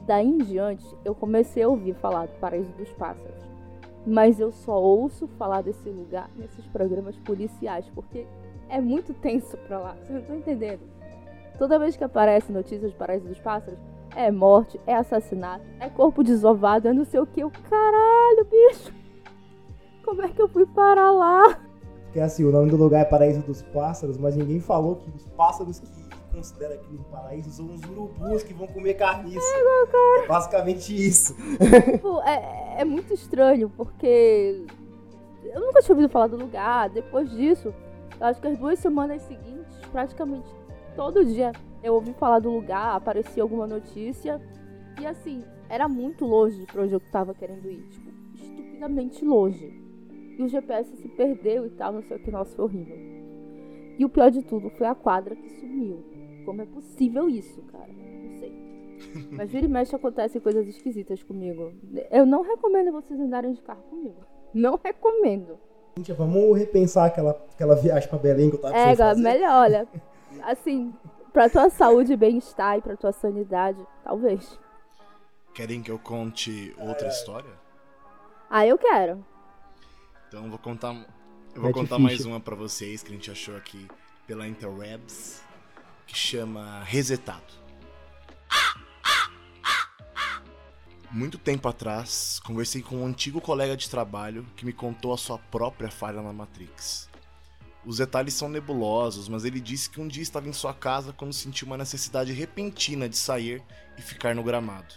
daí 0.06 0.26
em 0.26 0.38
diante 0.38 0.86
eu 1.04 1.14
comecei 1.14 1.62
a 1.62 1.68
ouvir 1.68 1.94
falar 1.94 2.26
do 2.26 2.38
Paraíso 2.38 2.72
dos 2.72 2.90
Pássaros. 2.92 3.42
Mas 4.06 4.40
eu 4.40 4.50
só 4.50 4.80
ouço 4.80 5.28
falar 5.38 5.62
desse 5.62 5.88
lugar 5.88 6.28
nesses 6.36 6.66
programas 6.66 7.16
policiais, 7.18 7.88
porque 7.94 8.26
é 8.68 8.80
muito 8.80 9.14
tenso 9.14 9.56
pra 9.58 9.78
lá. 9.78 9.94
Vocês 9.94 10.10
não 10.10 10.20
estão 10.20 10.36
entendendo? 10.36 10.80
Toda 11.58 11.78
vez 11.78 11.96
que 11.96 12.02
aparece 12.02 12.50
notícias 12.50 12.90
do 12.90 12.96
Paraíso 12.96 13.28
dos 13.28 13.38
Pássaros, 13.38 13.78
é 14.16 14.30
morte, 14.30 14.80
é 14.86 14.94
assassinato, 14.94 15.64
é 15.80 15.88
corpo 15.88 16.22
desovado, 16.22 16.88
é 16.88 16.92
não 16.92 17.04
sei 17.04 17.20
o 17.20 17.26
que. 17.26 17.40
Caralho, 17.40 18.46
bicho! 18.50 18.92
Como 20.04 20.22
é 20.22 20.28
que 20.28 20.42
eu 20.42 20.48
fui 20.48 20.66
parar 20.66 21.10
lá? 21.12 21.60
Porque 22.04 22.20
assim, 22.20 22.44
o 22.44 22.52
nome 22.52 22.70
do 22.70 22.76
lugar 22.76 23.00
é 23.00 23.04
Paraíso 23.04 23.40
dos 23.42 23.62
Pássaros, 23.62 24.18
mas 24.18 24.36
ninguém 24.36 24.60
falou 24.60 24.96
que 24.96 25.10
os 25.16 25.24
pássaros 25.28 25.80
que 25.80 26.01
considera 26.32 26.74
aquilo 26.74 27.00
um 27.00 27.04
paraíso 27.04 27.50
são 27.50 27.66
os 27.72 27.82
urubus 27.82 28.42
que 28.42 28.54
vão 28.54 28.66
comer 28.66 28.94
carniça. 28.94 29.38
É 30.24 30.26
basicamente 30.26 30.94
isso. 30.94 31.36
Tipo, 31.92 32.20
é, 32.22 32.76
é 32.78 32.84
muito 32.84 33.12
estranho, 33.12 33.70
porque 33.70 34.64
eu 35.44 35.60
nunca 35.60 35.80
tinha 35.80 35.94
ouvido 35.94 36.10
falar 36.10 36.28
do 36.28 36.36
lugar. 36.36 36.88
Depois 36.88 37.30
disso, 37.30 37.74
eu 38.18 38.26
acho 38.26 38.40
que 38.40 38.46
as 38.48 38.58
duas 38.58 38.78
semanas 38.78 39.22
seguintes, 39.22 39.76
praticamente 39.90 40.48
todo 40.96 41.24
dia, 41.24 41.52
eu 41.82 41.94
ouvi 41.94 42.12
falar 42.14 42.38
do 42.38 42.50
lugar, 42.50 42.96
aparecia 42.96 43.42
alguma 43.42 43.66
notícia. 43.66 44.40
E 45.00 45.06
assim, 45.06 45.44
era 45.68 45.88
muito 45.88 46.24
longe 46.24 46.64
pra 46.66 46.82
onde 46.82 46.94
eu 46.94 47.00
tava 47.00 47.34
querendo 47.34 47.70
ir. 47.70 47.86
Tipo, 47.88 48.10
estupidamente 48.34 49.24
longe. 49.24 49.80
E 50.38 50.42
o 50.42 50.48
GPS 50.48 50.96
se 50.96 51.08
perdeu 51.08 51.66
e 51.66 51.70
tal, 51.70 51.92
não 51.92 52.02
sei 52.02 52.16
o 52.16 52.20
que, 52.20 52.30
nossa, 52.30 52.54
foi 52.56 52.64
horrível. 52.64 52.96
E 53.98 54.04
o 54.04 54.08
pior 54.08 54.30
de 54.30 54.42
tudo 54.42 54.70
foi 54.70 54.86
a 54.86 54.94
quadra 54.94 55.36
que 55.36 55.48
sumiu. 55.60 56.11
Como 56.44 56.62
é 56.62 56.66
possível 56.66 57.28
isso, 57.28 57.62
cara? 57.62 57.88
Não 57.88 58.38
sei. 58.38 58.52
Mas 59.32 59.50
vira 59.50 59.66
e 59.66 59.68
mexe 59.68 59.94
acontecem 59.94 60.40
coisas 60.40 60.66
esquisitas 60.66 61.22
comigo. 61.22 61.72
Eu 62.10 62.24
não 62.26 62.42
recomendo 62.42 62.92
vocês 62.92 63.18
andarem 63.18 63.52
de 63.52 63.62
carro 63.62 63.82
comigo. 63.82 64.24
Não 64.54 64.78
recomendo. 64.82 65.58
Gente, 65.96 66.12
vamos 66.12 66.56
repensar 66.58 67.06
aquela, 67.06 67.30
aquela 67.52 67.74
viagem 67.76 68.08
pra 68.08 68.18
Belém 68.18 68.48
que 68.50 68.56
eu 68.56 68.60
tava 68.60 68.76
É, 68.76 68.94
fazer. 68.96 69.20
melhor, 69.22 69.62
olha. 69.62 69.88
Assim, 70.42 70.92
pra 71.32 71.48
tua 71.50 71.68
saúde 71.68 72.12
e 72.14 72.16
bem-estar 72.16 72.78
e 72.78 72.82
pra 72.82 72.96
tua 72.96 73.12
sanidade, 73.12 73.78
talvez. 74.02 74.58
Querem 75.54 75.82
que 75.82 75.90
eu 75.90 75.98
conte 75.98 76.74
outra 76.78 77.08
história? 77.08 77.50
Ah, 78.48 78.66
eu 78.66 78.78
quero. 78.78 79.22
Então 80.28 80.44
eu 80.44 80.50
vou 80.50 80.58
contar. 80.58 80.94
Eu 81.54 81.60
vou 81.60 81.70
É 81.70 81.72
contar 81.74 81.96
difícil. 81.96 82.00
mais 82.00 82.24
uma 82.24 82.40
pra 82.40 82.54
vocês 82.56 83.02
que 83.02 83.10
a 83.12 83.14
gente 83.14 83.30
achou 83.30 83.54
aqui 83.56 83.86
pela 84.26 84.48
Interwebs, 84.48 85.42
que 86.12 86.18
chama 86.18 86.84
Resetado. 86.84 87.62
Muito 91.10 91.38
tempo 91.38 91.68
atrás, 91.68 92.38
conversei 92.44 92.82
com 92.82 92.96
um 92.96 93.06
antigo 93.06 93.40
colega 93.40 93.74
de 93.76 93.88
trabalho 93.88 94.46
que 94.54 94.64
me 94.64 94.74
contou 94.74 95.14
a 95.14 95.18
sua 95.18 95.38
própria 95.38 95.90
falha 95.90 96.20
na 96.20 96.32
Matrix. 96.32 97.08
Os 97.84 97.96
detalhes 97.96 98.34
são 98.34 98.48
nebulosos, 98.48 99.26
mas 99.26 99.44
ele 99.44 99.58
disse 99.58 99.88
que 99.88 100.00
um 100.00 100.06
dia 100.06 100.22
estava 100.22 100.48
em 100.48 100.52
sua 100.52 100.74
casa 100.74 101.12
quando 101.14 101.32
sentiu 101.32 101.66
uma 101.66 101.78
necessidade 101.78 102.32
repentina 102.32 103.08
de 103.08 103.16
sair 103.16 103.62
e 103.98 104.02
ficar 104.02 104.34
no 104.34 104.42
gramado. 104.42 104.94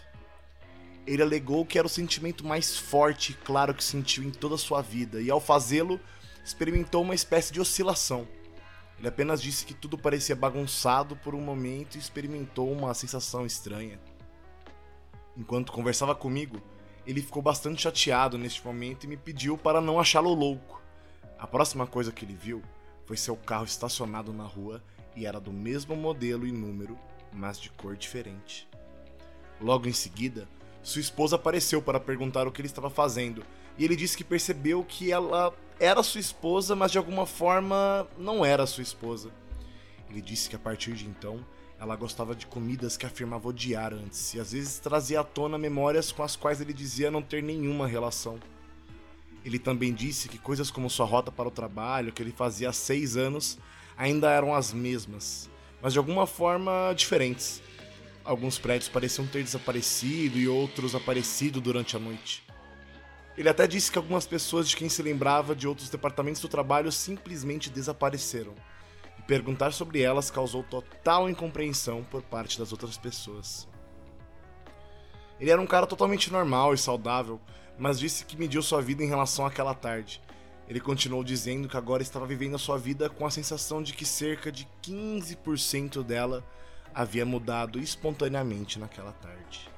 Ele 1.07 1.22
alegou 1.22 1.66
que 1.66 1.78
era 1.78 1.88
o 1.88 1.89
sentimento 1.89 2.45
mais 2.45 2.78
forte 2.78 3.32
e 3.32 3.36
claro 3.36 3.74
que 3.74 3.84
sentiu 3.84 4.24
em 4.24 4.31
toda 4.31 4.56
a 4.56 4.60
sua 4.60 4.81
vida, 4.81 5.22
e 5.22 5.31
ao 5.31 5.39
fazê-lo, 5.39 5.99
experimentou 6.44 7.02
uma 7.02 7.15
espécie 7.15 7.53
de 7.53 7.61
oscilação. 7.61 8.27
Ele 8.97 9.07
apenas 9.07 9.41
disse 9.41 9.65
que 9.65 9.73
tudo 9.73 9.97
parecia 9.97 10.35
bagunçado 10.35 11.15
por 11.17 11.35
um 11.35 11.41
momento 11.41 11.95
e 11.95 11.99
experimentou 11.99 12.72
uma 12.72 12.93
sensação 12.93 13.45
estranha. 13.45 13.99
Enquanto 15.38 15.72
conversava 15.72 16.15
comigo, 16.15 16.61
ele 17.05 17.22
ficou 17.22 17.41
bastante 17.41 17.81
chateado 17.81 18.38
neste 18.38 18.65
momento 18.65 19.03
e 19.03 19.07
me 19.07 19.17
pediu 19.17 19.57
para 19.57 19.81
não 19.81 19.99
achá-lo 19.99 20.34
louco. 20.34 20.81
A 21.38 21.45
próxima 21.45 21.85
coisa 21.85 22.11
que 22.11 22.23
ele 22.23 22.34
viu 22.34 22.63
foi 23.05 23.17
seu 23.17 23.35
carro 23.35 23.65
estacionado 23.65 24.34
na 24.34 24.45
rua 24.45 24.81
e 25.15 25.26
era 25.26 25.39
do 25.39 25.51
mesmo 25.51 25.95
modelo 25.95 26.47
e 26.47 26.51
número, 26.51 26.97
mas 27.31 27.59
de 27.59 27.69
cor 27.69 27.95
diferente. 27.95 28.67
Logo 29.61 29.88
em 29.88 29.93
seguida, 29.93 30.47
sua 30.81 31.01
esposa 31.01 31.35
apareceu 31.35 31.81
para 31.81 31.99
perguntar 31.99 32.47
o 32.47 32.51
que 32.51 32.61
ele 32.61 32.67
estava 32.67 32.89
fazendo, 32.89 33.43
e 33.77 33.84
ele 33.84 33.95
disse 33.95 34.17
que 34.17 34.23
percebeu 34.23 34.84
que 34.84 35.11
ela 35.11 35.53
era 35.80 36.02
sua 36.03 36.22
esposa, 36.22 36.76
mas 36.76 36.91
de 36.91 36.97
alguma 36.97 37.26
forma 37.26 38.07
não 38.18 38.45
era 38.45 38.65
sua 38.65 38.84
esposa. 38.84 39.30
Ele 40.10 40.22
disse 40.22 40.49
que 40.49 40.56
a 40.56 40.60
partir 40.60 40.93
de 40.93 41.06
então 41.06 41.45
ela 41.80 41.95
gostava 41.95 42.34
de 42.34 42.47
comidas 42.47 42.95
que 42.95 43.06
afirmava 43.06 43.49
odiar 43.49 43.93
antes, 43.93 44.34
e 44.34 44.39
às 44.39 44.53
vezes 44.53 44.80
trazia 44.80 45.19
à 45.19 45.23
tona 45.23 45.57
memórias 45.57 46.11
com 46.11 46.23
as 46.23 46.35
quais 46.35 46.61
ele 46.61 46.73
dizia 46.73 47.11
não 47.11 47.22
ter 47.22 47.43
nenhuma 47.43 47.85
relação. 47.85 48.39
Ele 49.43 49.60
também 49.60 49.93
disse 49.93 50.30
que 50.30 50.38
coisas 50.38 50.72
como 50.72 50.89
sua 50.89 51.06
rota 51.06 51.31
para 51.31 51.47
o 51.47 51.52
trabalho, 51.52 52.14
que 52.14 52.23
ele 52.23 52.31
fazia 52.31 52.69
há 52.69 52.73
seis 52.73 53.18
anos, 53.18 53.60
ainda 53.97 54.31
eram 54.31 54.56
as 54.56 54.73
mesmas, 54.73 55.49
mas 55.81 55.93
de 55.93 55.99
alguma 55.99 56.26
forma 56.26 56.93
diferentes. 56.95 57.61
Alguns 58.23 58.57
prédios 58.57 58.89
pareciam 58.89 59.27
ter 59.27 59.43
desaparecido 59.43 60.39
e 60.39 60.47
outros 60.47 60.95
aparecido 60.95 61.61
durante 61.61 61.95
a 61.95 61.99
noite. 61.99 62.44
Ele 63.38 63.49
até 63.49 63.68
disse 63.68 63.91
que 63.91 63.98
algumas 63.98 64.26
pessoas 64.26 64.70
de 64.70 64.78
quem 64.78 64.88
se 64.88 65.02
lembrava 65.02 65.56
de 65.56 65.68
outros 65.68 65.90
departamentos 65.90 66.41
do 66.41 66.48
trabalho 66.48 66.91
simplesmente 66.91 67.70
desapareceram. 67.70 68.53
E 69.20 69.22
perguntar 69.24 69.72
sobre 69.74 70.02
elas 70.02 70.32
causou 70.32 70.64
total 70.64 71.30
incompreensão 71.30 72.03
por 72.03 72.22
parte 72.22 72.57
das 72.57 72.72
outras 72.72 72.98
pessoas. 72.98 73.68
Ele 75.38 75.52
era 75.52 75.62
um 75.62 75.68
cara 75.68 75.86
totalmente 75.86 76.32
normal 76.32 76.74
e 76.74 76.78
saudável, 76.78 77.41
mas 77.78 77.99
disse 77.99 78.24
que 78.24 78.38
mediu 78.38 78.62
sua 78.62 78.82
vida 78.82 79.03
em 79.03 79.10
relação 79.10 79.45
àquela 79.45 79.74
tarde. 79.74 80.22
Ele 80.68 80.80
continuou 80.80 81.24
dizendo 81.24 81.68
que 81.68 81.78
agora 81.78 82.02
estava 82.02 82.26
vivendo 82.26 82.56
a 82.56 82.60
sua 82.60 82.78
vida 82.78 83.10
com 83.10 83.26
a 83.26 83.32
sensação 83.32 83.84
de 83.84 83.94
que 83.94 84.06
cerca 84.06 84.49
de 84.49 84.66
15% 84.82 86.02
dela 86.03 86.44
havia 86.94 87.26
mudado 87.26 87.80
espontaneamente 87.80 88.80
naquela 88.80 89.12
tarde. 89.12 89.74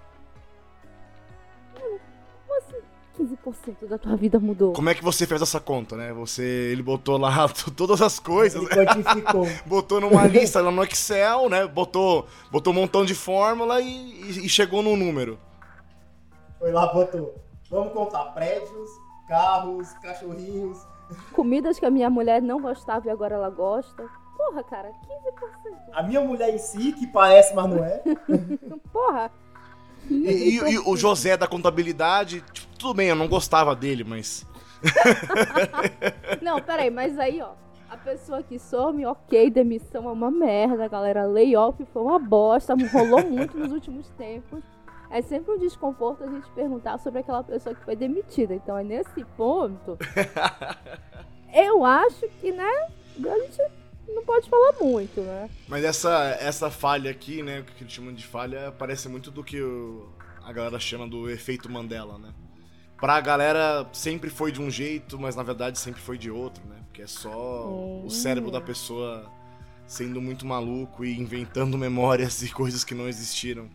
15% 3.20 3.88
da 3.88 3.98
tua 3.98 4.16
vida 4.16 4.40
mudou? 4.40 4.74
Como 4.74 4.90
é 4.90 4.94
que 4.96 5.04
você 5.04 5.26
fez 5.26 5.42
essa 5.42 5.60
conta, 5.60 5.96
né? 5.96 6.14
Você, 6.14 6.44
ele 6.44 6.84
botou 6.84 7.18
lá 7.18 7.48
todas 7.76 8.02
as 8.02 8.20
coisas, 8.20 8.62
Ele 8.62 8.70
quantificou. 8.86 9.48
botou 9.66 10.00
numa 10.02 10.26
lista 10.28 10.62
lá 10.62 10.70
no 10.72 10.84
Excel, 10.84 11.50
né? 11.50 11.66
Botou, 11.68 12.28
botou 12.52 12.72
um 12.72 12.76
montão 12.76 13.04
de 13.06 13.16
fórmula 13.16 13.82
e, 13.82 13.88
e- 13.88 14.46
e 14.46 14.50
chegou 14.50 14.82
num 14.84 14.96
número. 14.96 15.40
Foi 16.60 16.72
lá, 16.72 16.92
botou. 16.94 17.36
Vamos 17.70 17.92
contar 17.94 18.24
prédios, 18.34 18.90
carros, 19.28 19.92
cachorrinhos. 20.02 20.78
Comidas 21.34 21.80
que 21.80 21.86
a 21.86 21.92
minha 21.92 22.10
mulher 22.10 22.42
não 22.42 22.62
gostava 22.62 23.08
e 23.08 23.10
agora 23.10 23.36
ela 23.36 23.50
gosta. 23.50 24.04
Porra, 24.38 24.64
cara, 24.64 24.90
15%. 24.90 24.94
A 25.94 26.04
minha 26.04 26.22
mulher 26.22 26.54
em 26.54 26.60
si, 26.60 26.92
que 26.94 27.08
parece, 27.08 27.56
mas 27.56 27.68
não 27.70 27.84
é. 27.84 28.02
Porra. 28.94 29.32
E, 30.10 30.60
e- 30.60 30.72
e 30.74 30.80
o 30.80 30.96
José 30.96 31.36
da 31.38 31.48
contabilidade, 31.48 32.42
tipo, 32.54 32.68
tudo 32.78 32.94
bem, 32.94 33.10
eu 33.10 33.16
não 33.16 33.28
gostava 33.28 33.76
dele, 33.76 34.04
mas. 34.04 34.46
Não, 36.42 36.62
peraí, 36.62 36.90
mas 36.90 37.18
aí, 37.18 37.42
ó. 37.42 37.52
A 37.90 37.96
pessoa 37.98 38.44
que 38.44 38.60
some, 38.60 39.06
ok, 39.06 39.50
demissão 39.50 40.10
é 40.10 40.12
uma 40.12 40.30
merda, 40.30 40.88
galera. 40.90 41.26
Layoff 41.26 41.84
foi 41.94 42.02
uma 42.02 42.20
bosta, 42.20 42.76
rolou 42.92 43.24
muito 43.30 43.58
nos 43.58 43.72
últimos 43.72 44.08
tempos. 44.18 44.62
É 45.10 45.22
sempre 45.22 45.54
um 45.54 45.58
desconforto 45.58 46.24
a 46.26 46.28
gente 46.28 46.50
perguntar 46.52 46.98
sobre 47.00 47.22
aquela 47.22 47.42
pessoa 47.44 47.74
que 47.74 47.84
foi 47.86 47.96
demitida. 47.96 48.54
Então 48.54 48.78
é 48.78 48.84
nesse 48.84 49.24
ponto. 49.38 49.98
Eu 51.54 51.86
acho 51.86 52.28
que, 52.42 52.52
né? 52.52 52.70
A 53.26 53.40
gente 53.40 53.62
não 54.08 54.24
pode 54.26 54.50
falar 54.50 54.74
muito, 54.82 55.22
né? 55.22 55.50
Mas 55.68 55.84
essa, 55.84 56.38
essa 56.40 56.70
falha 56.72 57.12
aqui, 57.12 57.44
né, 57.44 57.60
o 57.60 57.64
que 57.66 57.84
eles 57.84 57.94
chamam 57.94 58.14
de 58.14 58.26
falha, 58.26 58.72
parece 58.78 59.08
muito 59.10 59.30
do 59.32 59.44
que 59.44 59.62
o- 59.62 60.10
a 60.44 60.52
galera 60.54 60.80
chama 60.80 61.08
do 61.08 61.30
efeito 61.30 61.70
Mandela, 61.70 62.18
né? 62.18 62.34
Pra 63.00 63.20
galera 63.22 63.88
sempre 63.94 64.30
foi 64.30 64.52
de 64.52 64.62
um 64.62 64.72
jeito, 64.72 65.20
mas 65.20 65.36
na 65.36 65.44
verdade 65.44 65.78
sempre 65.78 66.02
foi 66.02 66.18
de 66.18 66.32
outro, 66.32 66.66
né? 66.68 66.78
Porque 66.88 67.02
é 67.04 67.08
só 67.08 67.68
Hum. 67.68 68.06
o 68.06 68.10
cérebro 68.10 68.50
da 68.50 68.62
pessoa 68.62 69.32
sendo 69.86 70.22
muito 70.22 70.46
maluco 70.46 71.06
e 71.06 71.18
inventando 71.18 71.78
memórias 71.80 72.42
e 72.42 72.52
coisas 72.52 72.84
que 72.84 72.96
não 72.96 73.08
existiram. 73.08 73.70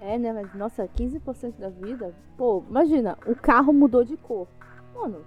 É, 0.00 0.16
né? 0.18 0.32
Mas, 0.32 0.54
nossa, 0.54 0.86
15% 0.86 1.58
da 1.58 1.68
vida? 1.70 2.14
Pô, 2.36 2.64
imagina, 2.68 3.18
o 3.26 3.34
carro 3.34 3.72
mudou 3.72 4.04
de 4.04 4.16
cor. 4.16 4.46
Mano, 4.94 5.24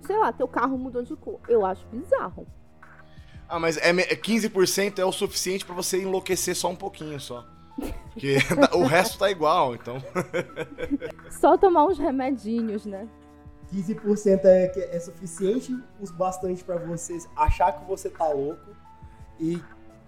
sei 0.00 0.16
lá, 0.18 0.32
teu 0.32 0.48
carro 0.48 0.76
mudou 0.76 1.02
de 1.02 1.14
cor. 1.16 1.40
Eu 1.48 1.64
acho 1.64 1.86
bizarro. 1.86 2.46
Ah, 3.52 3.58
mas 3.58 3.76
é, 3.76 3.92
me- 3.92 4.00
é 4.04 4.16
15% 4.16 4.98
é 4.98 5.04
o 5.04 5.12
suficiente 5.12 5.62
pra 5.66 5.74
você 5.74 6.00
enlouquecer 6.00 6.56
só 6.56 6.70
um 6.70 6.74
pouquinho 6.74 7.20
só. 7.20 7.44
Porque 8.14 8.38
o 8.72 8.86
resto 8.86 9.18
tá 9.18 9.30
igual, 9.30 9.74
então. 9.74 10.02
Só 11.30 11.58
tomar 11.58 11.84
uns 11.84 11.98
remedinhos, 11.98 12.86
né? 12.86 13.06
15% 13.74 14.40
é, 14.44 14.68
que 14.68 14.80
é 14.80 14.98
suficiente 14.98 15.74
os 16.00 16.10
bastante 16.10 16.64
pra 16.64 16.76
você 16.76 17.18
achar 17.36 17.72
que 17.72 17.84
você 17.86 18.08
tá 18.08 18.26
louco. 18.28 18.70
E 19.38 19.58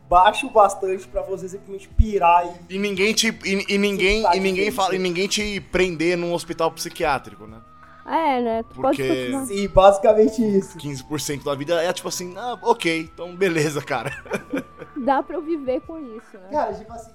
baixo 0.09 0.47
o 0.47 0.51
bastante 0.51 1.07
pra 1.09 1.21
você 1.21 1.47
simplesmente 1.47 1.89
pirar 1.89 2.47
e. 2.47 2.75
E 2.77 2.79
ninguém 2.79 3.13
te. 3.13 3.29
E, 3.29 3.75
e 3.75 3.79
ninguém, 3.79 4.25
e 4.35 4.41
ninguém 4.41 4.71
fala, 4.71 4.95
e 4.95 4.99
ninguém 4.99 5.29
te 5.29 5.61
prender 5.61 6.17
num 6.17 6.33
hospital 6.33 6.71
psiquiátrico, 6.71 7.47
né? 7.47 7.61
É, 8.07 8.41
né? 8.43 8.63
Tu 8.65 8.75
pode 8.81 8.97
Porque- 8.99 9.09
continuar. 9.09 9.47
Sim, 9.47 9.69
basicamente 9.69 10.43
isso. 10.59 10.79
15% 10.79 11.43
da 11.45 11.55
vida 11.55 11.83
é 11.83 11.93
tipo 11.93 12.09
assim, 12.09 12.35
ah, 12.37 12.59
ok, 12.63 13.01
então 13.13 13.35
beleza, 13.35 13.81
cara. 13.83 14.11
Dá 15.05 15.23
pra 15.23 15.37
eu 15.37 15.43
viver 15.43 15.81
com 15.83 15.99
isso, 16.17 16.37
né? 16.39 16.49
Cara, 16.51 16.75
tipo 16.75 16.93
assim. 16.93 17.13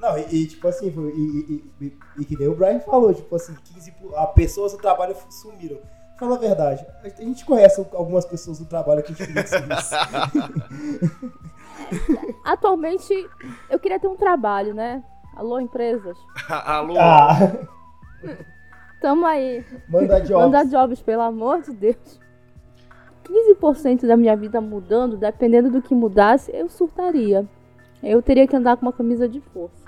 Não, 0.00 0.16
e, 0.18 0.22
e, 0.42 0.46
tipo 0.46 0.68
assim, 0.68 0.86
e, 0.88 1.20
e, 1.82 1.86
e, 1.86 1.98
e 2.18 2.24
que 2.24 2.36
nem 2.38 2.46
o 2.48 2.54
Brian 2.54 2.78
falou, 2.80 3.12
tipo 3.12 3.34
assim, 3.34 3.54
15 3.74 3.92
por- 3.92 4.14
a 4.16 4.26
pessoas 4.28 4.72
do 4.72 4.78
trabalho 4.78 5.14
sumiram. 5.28 5.78
Fala 6.18 6.34
a 6.36 6.38
verdade, 6.38 6.84
a 7.04 7.08
gente 7.22 7.44
conhece 7.44 7.80
algumas 7.92 8.24
pessoas 8.24 8.58
do 8.58 8.64
trabalho 8.66 9.02
que 9.04 9.12
a 9.12 9.14
gente 9.14 9.26
queria 9.26 9.42
que 9.44 9.48
sumisse. 9.50 9.94
Atualmente, 12.44 13.12
eu 13.70 13.78
queria 13.78 14.00
ter 14.00 14.08
um 14.08 14.16
trabalho, 14.16 14.74
né? 14.74 15.02
Alô, 15.36 15.60
empresas? 15.60 16.16
Alô? 16.48 16.94
Ah, 16.98 17.38
Tamo 19.00 19.26
aí. 19.26 19.64
manda 19.88 20.18
jobs. 20.24 20.30
Manda 20.44 20.64
jobs, 20.64 21.02
pelo 21.02 21.22
amor 21.22 21.62
de 21.62 21.72
Deus. 21.72 22.20
15% 23.24 24.06
da 24.06 24.16
minha 24.16 24.34
vida 24.36 24.60
mudando, 24.60 25.16
dependendo 25.16 25.70
do 25.70 25.82
que 25.82 25.94
mudasse, 25.94 26.50
eu 26.54 26.68
surtaria. 26.68 27.46
Eu 28.02 28.22
teria 28.22 28.46
que 28.46 28.56
andar 28.56 28.76
com 28.76 28.86
uma 28.86 28.92
camisa 28.92 29.28
de 29.28 29.40
força. 29.40 29.86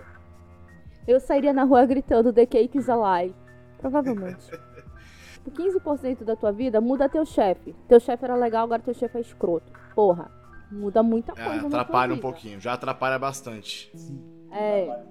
Eu 1.08 1.18
sairia 1.18 1.52
na 1.52 1.64
rua 1.64 1.84
gritando 1.86 2.32
The 2.32 2.44
Cake 2.46 2.76
is 2.78 2.88
Alive. 2.88 3.34
Provavelmente. 3.78 4.50
Tipo, 5.42 5.50
15% 5.62 6.22
da 6.22 6.36
tua 6.36 6.52
vida 6.52 6.82
muda 6.82 7.08
teu 7.08 7.24
chefe. 7.24 7.74
Teu 7.88 7.98
chefe 7.98 8.22
era 8.26 8.34
legal, 8.36 8.64
agora 8.64 8.82
teu 8.82 8.92
chefe 8.92 9.16
é 9.16 9.20
escroto. 9.22 9.72
Porra, 9.94 10.30
muda 10.70 11.02
muita 11.02 11.32
É, 11.32 11.36
coisa 11.36 11.62
na 11.62 11.68
tua 11.70 11.80
atrapalha 11.80 12.12
um 12.12 12.16
vida. 12.16 12.28
pouquinho, 12.28 12.60
já 12.60 12.74
atrapalha 12.74 13.18
bastante. 13.18 13.90
É, 14.52 15.02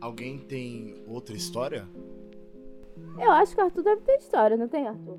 Alguém 0.00 0.38
tem 0.38 1.04
outra 1.06 1.36
história? 1.36 1.86
Eu 3.18 3.30
acho 3.32 3.54
que 3.54 3.60
Arthur 3.60 3.82
deve 3.82 4.02
ter 4.02 4.16
história, 4.16 4.56
não 4.56 4.68
tem, 4.68 4.86
Arthur? 4.86 5.18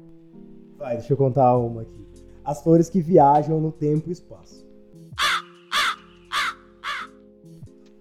Vai, 0.77 0.97
deixa 0.97 1.13
eu 1.13 1.17
contar 1.17 1.57
uma 1.57 1.81
aqui. 1.81 2.07
As 2.43 2.61
flores 2.63 2.89
que 2.89 3.01
viajam 3.01 3.59
no 3.59 3.71
tempo 3.71 4.09
e 4.09 4.11
espaço. 4.11 4.65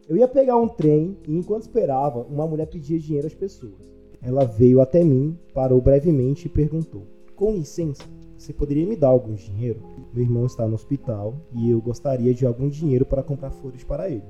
Eu 0.08 0.16
ia 0.16 0.26
pegar 0.26 0.56
um 0.56 0.66
trem 0.66 1.16
e 1.28 1.36
enquanto 1.36 1.62
esperava, 1.62 2.20
uma 2.22 2.46
mulher 2.46 2.66
pedia 2.66 2.98
dinheiro 2.98 3.28
às 3.28 3.34
pessoas. 3.34 3.94
Ela 4.20 4.44
veio 4.44 4.80
até 4.80 5.04
mim, 5.04 5.38
parou 5.54 5.80
brevemente 5.80 6.46
e 6.46 6.50
perguntou: 6.50 7.06
Com 7.36 7.52
licença, 7.52 8.02
você 8.36 8.52
poderia 8.52 8.86
me 8.86 8.96
dar 8.96 9.08
algum 9.08 9.34
dinheiro? 9.34 9.80
Meu 10.12 10.24
irmão 10.24 10.46
está 10.46 10.66
no 10.66 10.74
hospital 10.74 11.36
e 11.52 11.70
eu 11.70 11.80
gostaria 11.80 12.34
de 12.34 12.44
algum 12.44 12.68
dinheiro 12.68 13.04
para 13.04 13.22
comprar 13.22 13.50
flores 13.50 13.84
para 13.84 14.10
ele. 14.10 14.24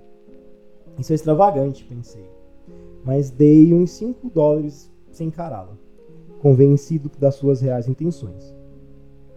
Isso 0.98 1.12
é 1.12 1.14
extravagante, 1.14 1.84
pensei. 1.84 2.26
Mas 3.02 3.30
dei 3.30 3.72
uns 3.72 3.92
5 3.92 4.28
dólares 4.28 4.92
sem 5.10 5.28
encará-la 5.28 5.76
convencido 6.40 7.10
das 7.18 7.34
suas 7.34 7.60
reais 7.60 7.86
intenções. 7.86 8.54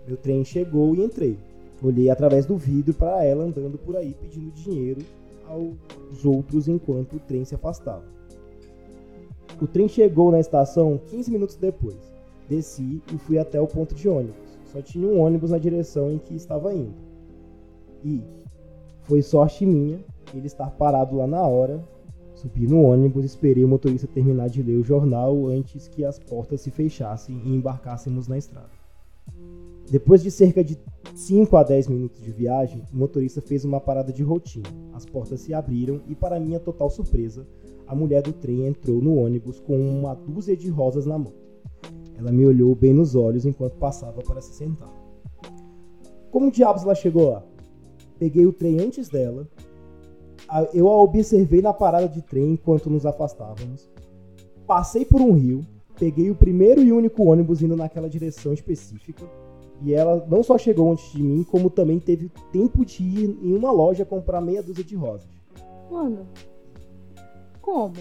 Meu 0.08 0.18
trem 0.18 0.44
chegou 0.44 0.96
e 0.96 1.04
entrei. 1.04 1.38
Olhei 1.82 2.10
através 2.10 2.46
do 2.46 2.58
vidro 2.58 2.94
para 2.94 3.24
ela 3.24 3.44
andando 3.44 3.78
por 3.78 3.98
aí 3.98 4.16
pedindo 4.20 4.52
dinheiro 4.52 5.02
aos 5.48 6.26
outros 6.26 6.68
enquanto 6.68 7.18
o 7.18 7.20
trem 7.20 7.44
se 7.44 7.56
afastava. 7.56 8.06
O 9.62 9.68
trem 9.68 9.88
chegou 9.88 10.32
na 10.32 10.40
estação 10.40 11.00
15 11.08 11.30
minutos 11.30 11.56
depois. 11.58 11.98
Desci 12.50 13.02
e 13.14 13.18
fui 13.18 13.38
até 13.38 13.60
o 13.60 13.68
ponto 13.68 13.94
de 13.94 14.08
ônibus. 14.08 14.58
Só 14.72 14.82
tinha 14.82 15.08
um 15.08 15.20
ônibus 15.20 15.52
na 15.52 15.58
direção 15.58 16.12
em 16.12 16.18
que 16.18 16.34
estava 16.34 16.74
indo. 16.74 16.96
E 18.04 18.22
foi 19.02 19.22
sorte 19.22 19.66
minha 19.66 20.00
ele 20.34 20.48
estar 20.48 20.72
parado 20.72 21.18
lá 21.18 21.28
na 21.28 21.42
hora 21.42 21.84
Subi 22.44 22.68
no 22.68 22.82
ônibus, 22.82 23.24
esperei 23.24 23.64
o 23.64 23.70
motorista 23.70 24.06
terminar 24.06 24.50
de 24.50 24.62
ler 24.62 24.76
o 24.76 24.84
jornal 24.84 25.48
antes 25.48 25.88
que 25.88 26.04
as 26.04 26.20
portas 26.20 26.60
se 26.60 26.70
fechassem 26.70 27.42
e 27.46 27.56
embarcássemos 27.56 28.28
na 28.28 28.38
estrada. 28.38 28.70
Depois 29.90 30.22
de 30.22 30.30
cerca 30.30 30.62
de 30.62 30.78
5 31.16 31.56
a 31.56 31.64
10 31.64 31.88
minutos 31.88 32.22
de 32.22 32.32
viagem, 32.34 32.84
o 32.94 32.98
motorista 32.98 33.42
fez 33.42 33.64
uma 33.64 33.80
parada 33.80 34.12
de 34.12 34.24
rotina. 34.24 34.68
As 34.92 35.06
portas 35.06 35.40
se 35.40 35.54
abriram 35.54 36.02
e, 36.06 36.16
para 36.16 36.38
minha 36.38 36.60
total 36.60 36.90
surpresa, 36.90 37.48
a 37.88 37.96
mulher 37.96 38.22
do 38.22 38.34
trem 38.34 38.68
entrou 38.68 39.02
no 39.02 39.16
ônibus 39.16 39.62
com 39.62 39.80
uma 39.80 40.14
dúzia 40.14 40.58
de 40.58 40.68
rosas 40.70 41.06
na 41.06 41.18
mão. 41.18 41.32
Ela 42.18 42.34
me 42.34 42.46
olhou 42.46 42.76
bem 42.76 42.94
nos 42.94 43.16
olhos 43.16 43.46
enquanto 43.46 43.78
passava 43.78 44.22
para 44.22 44.42
se 44.42 44.54
sentar. 44.54 44.92
Como 46.30 46.52
diabos 46.52 46.84
ela 46.84 46.94
chegou 46.94 47.30
lá? 47.30 47.44
Peguei 48.20 48.46
o 48.46 48.52
trem 48.52 48.82
antes 48.82 49.08
dela, 49.08 49.48
eu 50.74 50.90
a 50.90 51.02
observei 51.02 51.62
na 51.62 51.74
parada 51.74 52.08
de 52.08 52.22
trem 52.22 52.54
enquanto 52.54 52.90
nos 52.90 53.06
afastávamos. 53.06 53.90
Passei 54.68 55.04
por 55.04 55.22
um 55.22 55.34
rio, 55.34 55.66
peguei 55.98 56.30
o 56.30 56.36
primeiro 56.36 56.82
e 56.82 56.92
único 56.92 57.24
ônibus 57.24 57.62
indo 57.62 57.76
naquela 57.76 58.10
direção 58.10 58.54
específica. 58.54 59.24
E 59.82 59.94
ela 59.94 60.26
não 60.30 60.44
só 60.44 60.58
chegou 60.58 60.92
antes 60.92 61.12
de 61.12 61.22
mim, 61.22 61.44
como 61.44 61.70
também 61.70 62.00
teve 62.00 62.30
tempo 62.52 62.86
de 62.86 63.04
ir 63.04 63.38
em 63.42 63.54
uma 63.56 63.72
loja 63.72 64.06
comprar 64.06 64.40
meia 64.40 64.64
dúzia 64.64 64.84
de 64.84 64.96
rosas. 64.96 65.28
Mano, 65.92 66.28
como? 67.62 67.94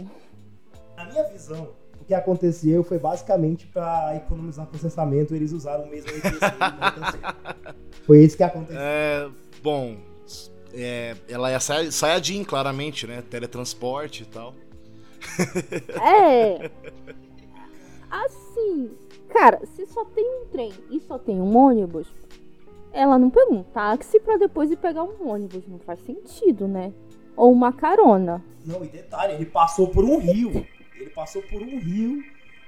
Na 0.97 1.07
minha 1.07 1.25
visão, 1.25 1.69
o 2.01 2.05
que 2.05 2.15
aconteceu 2.15 2.85
foi 2.85 2.99
basicamente 2.99 3.67
para 3.67 4.15
economizar 4.17 4.67
processamento, 4.67 5.35
eles 5.35 5.53
usaram 5.53 5.85
o 5.85 5.89
mesmo 5.91 6.11
NPC. 6.13 6.47
foi 8.05 8.25
isso 8.25 8.37
que 8.37 8.43
aconteceu. 8.43 8.81
É, 8.81 9.29
bom, 9.63 9.97
é, 10.75 11.17
ela 11.29 11.51
é 11.51 11.59
Sayajin, 11.59 12.45
claramente, 12.45 13.07
né? 13.07 13.23
Teletransporte 13.23 14.23
e 14.23 14.27
tal. 14.27 14.55
É. 16.03 16.71
Assim, 18.11 18.91
cara, 19.29 19.61
se 19.75 19.87
só 19.87 20.05
tem 20.05 20.25
um 20.25 20.47
trem 20.47 20.73
e 20.91 21.01
só 21.01 21.19
tem 21.19 21.41
um 21.41 21.57
ônibus, 21.57 22.07
ela 22.93 23.19
não 23.19 23.31
pegou 23.31 23.55
um 23.55 23.63
táxi 23.63 24.21
pra 24.21 24.37
depois 24.37 24.71
ir 24.71 24.77
pegar 24.77 25.05
um 25.05 25.31
ônibus. 25.31 25.67
Não 25.67 25.79
faz 25.79 26.01
sentido, 26.01 26.69
né? 26.69 26.93
Ou 27.37 27.51
uma 27.53 27.73
carona. 27.73 28.45
Não, 28.67 28.85
e 28.85 28.89
detalhe, 28.89 29.35
ele 29.35 29.47
passou 29.47 29.89
por 29.89 30.05
um 30.05 30.19
rio. 30.19 30.67
Ele 30.95 31.11
passou 31.11 31.43
por 31.43 31.63
um 31.63 31.79
rio. 31.79 32.23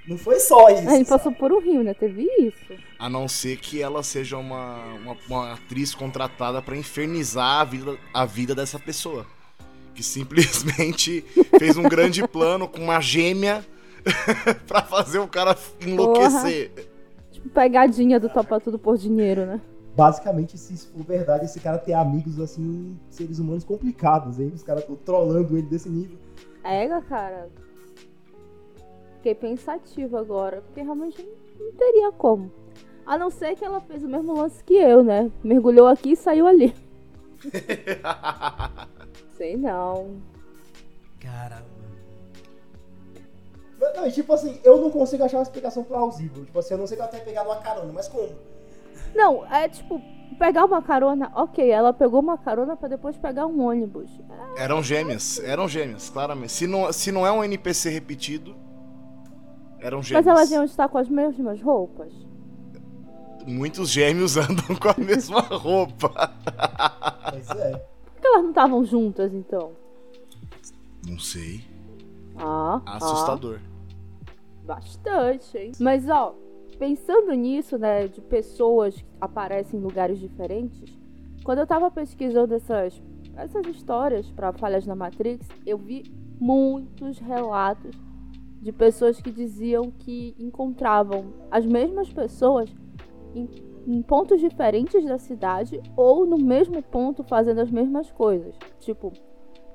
Não 0.07 0.19
foi 0.19 0.39
só 0.39 0.69
isso. 0.69 0.89
ele 0.91 1.05
passou 1.05 1.33
por 1.33 1.53
um 1.53 1.61
rio, 1.61 1.83
né? 1.83 1.95
Teve 1.95 2.29
isso. 2.39 2.75
A 2.99 3.09
não 3.09 3.27
ser 3.27 3.57
que 3.57 3.81
ela 3.83 4.03
seja 4.03 4.37
uma, 4.37 4.85
uma, 4.95 5.17
uma 5.29 5.53
atriz 5.55 5.95
contratada 5.95 6.61
para 6.61 6.77
infernizar 6.77 7.61
a 7.61 7.65
vida, 7.65 7.99
a 8.13 8.25
vida 8.25 8.55
dessa 8.55 8.79
pessoa. 8.79 9.27
Que 9.95 10.03
simplesmente 10.03 11.23
fez 11.59 11.77
um 11.77 11.85
grande 11.85 12.27
plano 12.29 12.69
com 12.69 12.81
uma 12.81 13.01
gêmea 13.01 13.65
pra 14.67 14.83
fazer 14.83 15.21
o 15.21 15.29
cara 15.29 15.57
enlouquecer. 15.81 16.71
Porra. 16.71 16.89
Tipo, 17.33 17.49
pegadinha 17.49 18.21
do 18.21 18.29
topa 18.29 18.61
tudo 18.61 18.79
por 18.79 18.99
dinheiro, 18.99 19.47
né? 19.47 19.61
basicamente, 19.97 20.59
se 20.59 20.75
isso 20.75 20.89
for 20.89 21.05
verdade, 21.05 21.45
esse 21.45 21.61
cara 21.61 21.79
tem 21.79 21.95
amigos, 21.95 22.41
assim, 22.41 22.99
seres 23.09 23.39
humanos 23.39 23.65
complicados, 23.65 24.41
hein? 24.41 24.51
Os 24.55 24.63
caras 24.63 24.83
estão 24.83 24.97
trolando 24.97 25.57
ele 25.57 25.67
desse 25.67 25.89
nível. 25.89 26.19
É, 26.63 26.89
cara. 27.03 27.49
Fiquei 29.25 29.35
pensativa 29.35 30.21
agora, 30.21 30.61
porque 30.61 30.83
realmente 30.83 31.27
não 31.59 31.73
teria 31.73 32.13
como. 32.13 32.53
A 33.07 33.17
não 33.17 33.31
ser 33.31 33.57
que 33.57 33.65
ela 33.65 33.81
fez 33.81 34.05
o 34.05 34.07
mesmo 34.07 34.37
lance 34.37 34.63
que 34.63 34.75
eu, 34.75 35.03
né? 35.03 35.33
Mergulhou 35.43 35.87
aqui 35.87 36.13
e 36.13 36.17
saiu 36.17 36.47
ali. 36.47 36.75
Sei 39.35 39.57
não. 39.57 40.21
Caramba. 41.19 41.65
Não, 43.97 44.11
tipo 44.11 44.31
assim, 44.31 44.61
eu 44.63 44.79
não 44.79 44.91
consigo 44.91 45.25
achar 45.25 45.39
uma 45.39 45.45
explicação 45.45 45.85
plausível. 45.85 46.45
Tipo 46.45 46.59
assim, 46.59 46.75
eu 46.75 46.79
não 46.79 46.87
sei 46.87 46.99
que 46.99 47.03
ela 47.03 47.11
tenha 47.11 47.25
pegado 47.25 47.49
uma 47.49 47.63
carona, 47.63 47.93
mas 47.95 48.09
como? 48.09 48.29
Não, 49.15 49.47
é 49.47 49.71
tipo, 49.71 50.03
pegar 50.39 50.67
uma 50.67 50.83
carona, 50.83 51.33
ok, 51.35 51.67
ela 51.71 51.95
pegou 51.95 52.21
uma 52.21 52.37
carona 52.37 52.77
para 52.77 52.91
depois 52.91 53.17
pegar 53.17 53.47
um 53.47 53.63
ônibus. 53.63 54.11
É... 54.59 54.65
Eram 54.65 54.83
gêmeas, 54.83 55.39
eram 55.39 55.67
gêmeas, 55.67 56.11
claramente. 56.11 56.53
Se 56.53 56.67
não, 56.67 56.93
se 56.93 57.11
não 57.11 57.27
é 57.27 57.33
um 57.33 57.43
NPC 57.43 57.89
repetido, 57.89 58.55
eram 59.85 60.03
gêmeas. 60.03 60.25
Mas 60.25 60.35
elas 60.35 60.51
iam 60.51 60.65
estar 60.65 60.89
com 60.89 60.97
as 60.97 61.09
mesmas 61.11 61.61
roupas? 61.61 62.11
Muitos 63.47 63.91
gêmeos 63.91 64.37
andam 64.39 64.75
com 64.81 64.89
a 64.89 64.95
mesma 64.97 65.41
roupa. 65.41 66.33
Pois 67.31 67.51
é. 67.51 67.73
Por 68.15 68.21
que 68.21 68.27
elas 68.27 68.43
não 68.43 68.49
estavam 68.49 68.85
juntas 68.85 69.35
então? 69.35 69.73
Não 71.07 71.19
sei. 71.19 71.63
Ah, 72.37 72.81
Assustador. 72.87 73.61
Ah. 73.63 73.75
Bastante, 74.65 75.59
hein? 75.59 75.73
Mas 75.79 76.09
ó, 76.09 76.35
pensando 76.79 77.33
nisso, 77.35 77.77
né, 77.77 78.09
de 78.09 78.23
pessoas 78.23 78.97
que 78.97 79.05
aparecem 79.21 79.79
em 79.79 79.83
lugares 79.83 80.19
diferentes, 80.19 80.97
quando 81.45 81.59
eu 81.59 81.67
tava 81.67 81.91
pesquisando 81.91 82.55
essas, 82.55 83.03
essas 83.37 83.67
histórias 83.67 84.27
para 84.31 84.55
falhas 84.55 84.87
na 84.87 84.95
Matrix, 84.95 85.47
eu 85.67 85.77
vi 85.77 86.05
muitos 86.41 87.19
relatos 87.19 87.95
de 88.65 88.73
pessoas 88.73 89.21
que 89.21 89.31
diziam 89.31 89.91
que 89.91 90.35
encontravam 90.39 91.35
as 91.51 91.67
mesmas 91.67 92.11
pessoas 92.11 92.75
em, 93.35 93.47
em 93.87 94.01
pontos 94.01 94.41
diferentes 94.41 95.05
da 95.05 95.19
cidade 95.19 95.83
ou 95.95 96.25
no 96.25 96.39
mesmo 96.39 96.83
ponto 96.83 97.23
fazendo 97.23 97.61
as 97.61 97.71
mesmas 97.71 98.11
coisas. 98.11 98.57
Tipo, 98.81 99.13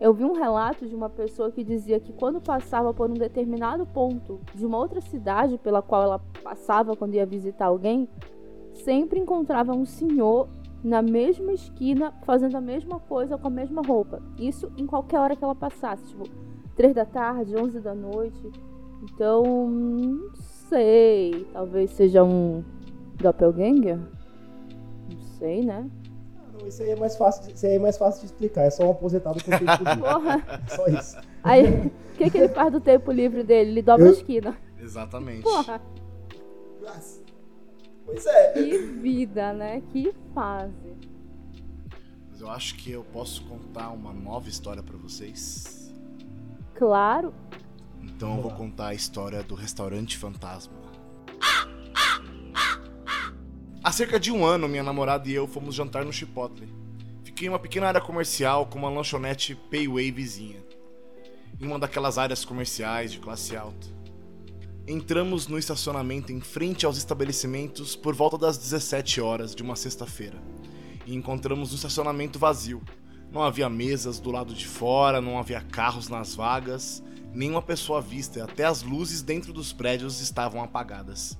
eu 0.02 0.12
vi 0.12 0.26
um 0.26 0.34
relato 0.34 0.88
de 0.88 0.96
uma 0.96 1.08
pessoa 1.08 1.52
que 1.52 1.64
dizia 1.64 2.00
que 2.00 2.12
quando 2.12 2.42
passava 2.42 2.92
por 2.92 3.12
um 3.12 3.14
determinado 3.14 3.86
ponto 3.86 4.40
de 4.56 4.66
uma 4.66 4.80
outra 4.80 5.02
cidade 5.02 5.60
pela 5.60 5.84
qual 5.84 6.02
ela 6.02 6.20
passava 6.44 6.96
quando 6.96 7.14
ia 7.14 7.28
visitar 7.28 7.68
alguém, 7.68 8.10
sempre 8.74 9.20
encontrava 9.20 9.72
um 9.72 9.86
senhor 9.86 10.50
na 10.84 11.04
mesma 11.04 11.54
esquina 11.54 12.12
fazendo 12.26 12.56
a 12.56 12.62
mesma 12.62 13.00
coisa 13.00 13.38
com 13.38 13.50
a 13.50 13.52
mesma 13.52 13.84
roupa. 13.86 14.20
Isso 14.40 14.72
em 14.76 14.88
qualquer 14.88 15.20
hora 15.20 15.36
que 15.36 15.44
ela 15.44 15.54
passasse, 15.54 16.04
tipo, 16.06 16.24
3 16.76 16.96
da 16.96 17.06
tarde, 17.06 17.56
11 17.56 17.80
da 17.82 17.94
noite. 17.94 18.69
Então, 19.04 19.70
não 19.70 20.32
sei, 20.70 21.48
talvez 21.54 21.92
seja 21.92 22.24
um 22.24 22.64
doppelganger? 23.16 23.98
Não 23.98 25.22
sei, 25.38 25.64
né? 25.64 25.90
isso 26.70 26.84
aí 26.84 26.92
é 26.92 26.96
mais 26.96 27.16
fácil, 27.18 27.52
isso 27.54 27.66
aí 27.66 27.76
é 27.76 27.80
mais 27.80 27.98
fácil 27.98 28.22
de 28.22 28.28
explicar. 28.28 28.64
É 28.64 28.70
só 28.70 28.86
um 28.86 28.92
aposentado 28.92 29.44
com 29.44 29.52
tempo 29.52 29.66
livre. 29.66 29.98
Porra. 29.98 30.62
Só 30.70 30.88
isso. 30.88 31.18
Aí, 31.44 31.66
o 31.66 31.92
que, 32.18 32.30
que 32.30 32.38
ele 32.38 32.50
faz 32.50 32.72
do 32.72 32.80
tempo 32.80 33.12
livre 33.12 33.44
dele? 33.44 33.72
Ele 33.72 33.82
dobra 33.82 34.06
Eu... 34.06 34.10
a 34.10 34.14
esquina. 34.14 34.58
Exatamente. 34.80 35.44
Porra. 35.44 35.82
Pois 38.06 38.26
é. 38.26 38.54
Que 38.54 38.78
vida, 38.78 39.54
né? 39.54 39.82
Que 39.92 40.14
fase. 40.34 40.94
Mas 42.30 42.42
eu 42.42 42.50
acho 42.50 42.76
que 42.76 42.92
eu 42.92 43.04
posso 43.04 43.44
contar 43.44 43.90
uma 43.90 44.14
nova 44.14 44.48
história 44.48 44.82
para 44.82 44.98
vocês. 44.98 45.94
Claro. 46.76 47.34
Então 48.02 48.36
eu 48.38 48.42
vou 48.42 48.52
contar 48.52 48.88
a 48.88 48.94
história 48.94 49.42
do 49.44 49.56
restaurante 49.56 50.18
fantasma. 50.18 50.74
Há 53.82 53.92
cerca 53.92 54.20
de 54.20 54.32
um 54.32 54.46
ano, 54.46 54.68
minha 54.68 54.84
namorada 54.84 55.30
e 55.30 55.34
eu 55.34 55.48
fomos 55.48 55.74
jantar 55.74 56.04
no 56.04 56.12
Chipotle. 56.12 56.68
Fiquei 57.24 57.48
em 57.48 57.50
uma 57.50 57.60
pequena 57.60 57.88
área 57.88 58.02
comercial 58.02 58.66
com 58.66 58.78
uma 58.78 58.90
lanchonete 58.90 59.56
Payway 59.56 60.12
vizinha. 60.12 60.62
Em 61.60 61.66
uma 61.66 61.80
daquelas 61.80 62.18
áreas 62.18 62.44
comerciais 62.44 63.12
de 63.12 63.20
classe 63.20 63.56
alta. 63.56 63.88
Entramos 64.86 65.48
no 65.48 65.58
estacionamento 65.58 66.32
em 66.32 66.42
frente 66.42 66.86
aos 66.86 66.98
estabelecimentos 66.98 67.96
por 67.96 68.14
volta 68.14 68.38
das 68.38 68.58
17 68.58 69.22
horas 69.22 69.56
de 69.56 69.64
uma 69.64 69.76
sexta-feira. 69.76 70.38
E 71.06 71.16
encontramos 71.16 71.72
um 71.72 71.76
estacionamento 71.76 72.38
vazio. 72.38 72.82
Não 73.32 73.44
havia 73.44 73.70
mesas 73.70 74.20
do 74.20 74.32
lado 74.32 74.54
de 74.54 74.68
fora, 74.68 75.22
não 75.22 75.38
havia 75.38 75.62
carros 75.62 76.10
nas 76.10 76.36
vagas, 76.36 77.04
nenhuma 77.34 77.62
pessoa 77.62 78.02
vista, 78.02 78.44
até 78.44 78.66
as 78.66 78.84
luzes 78.84 79.22
dentro 79.22 79.54
dos 79.54 79.72
prédios 79.72 80.20
estavam 80.20 80.64
apagadas. 80.64 81.38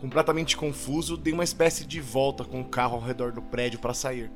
Completamente 0.00 0.56
confuso, 0.56 1.16
dei 1.16 1.32
uma 1.32 1.44
espécie 1.44 1.86
de 1.86 2.00
volta 2.00 2.44
com 2.44 2.60
o 2.60 2.68
carro 2.68 2.96
ao 2.96 3.02
redor 3.02 3.32
do 3.32 3.40
prédio 3.40 3.78
para 3.78 3.94
sair. 3.94 4.30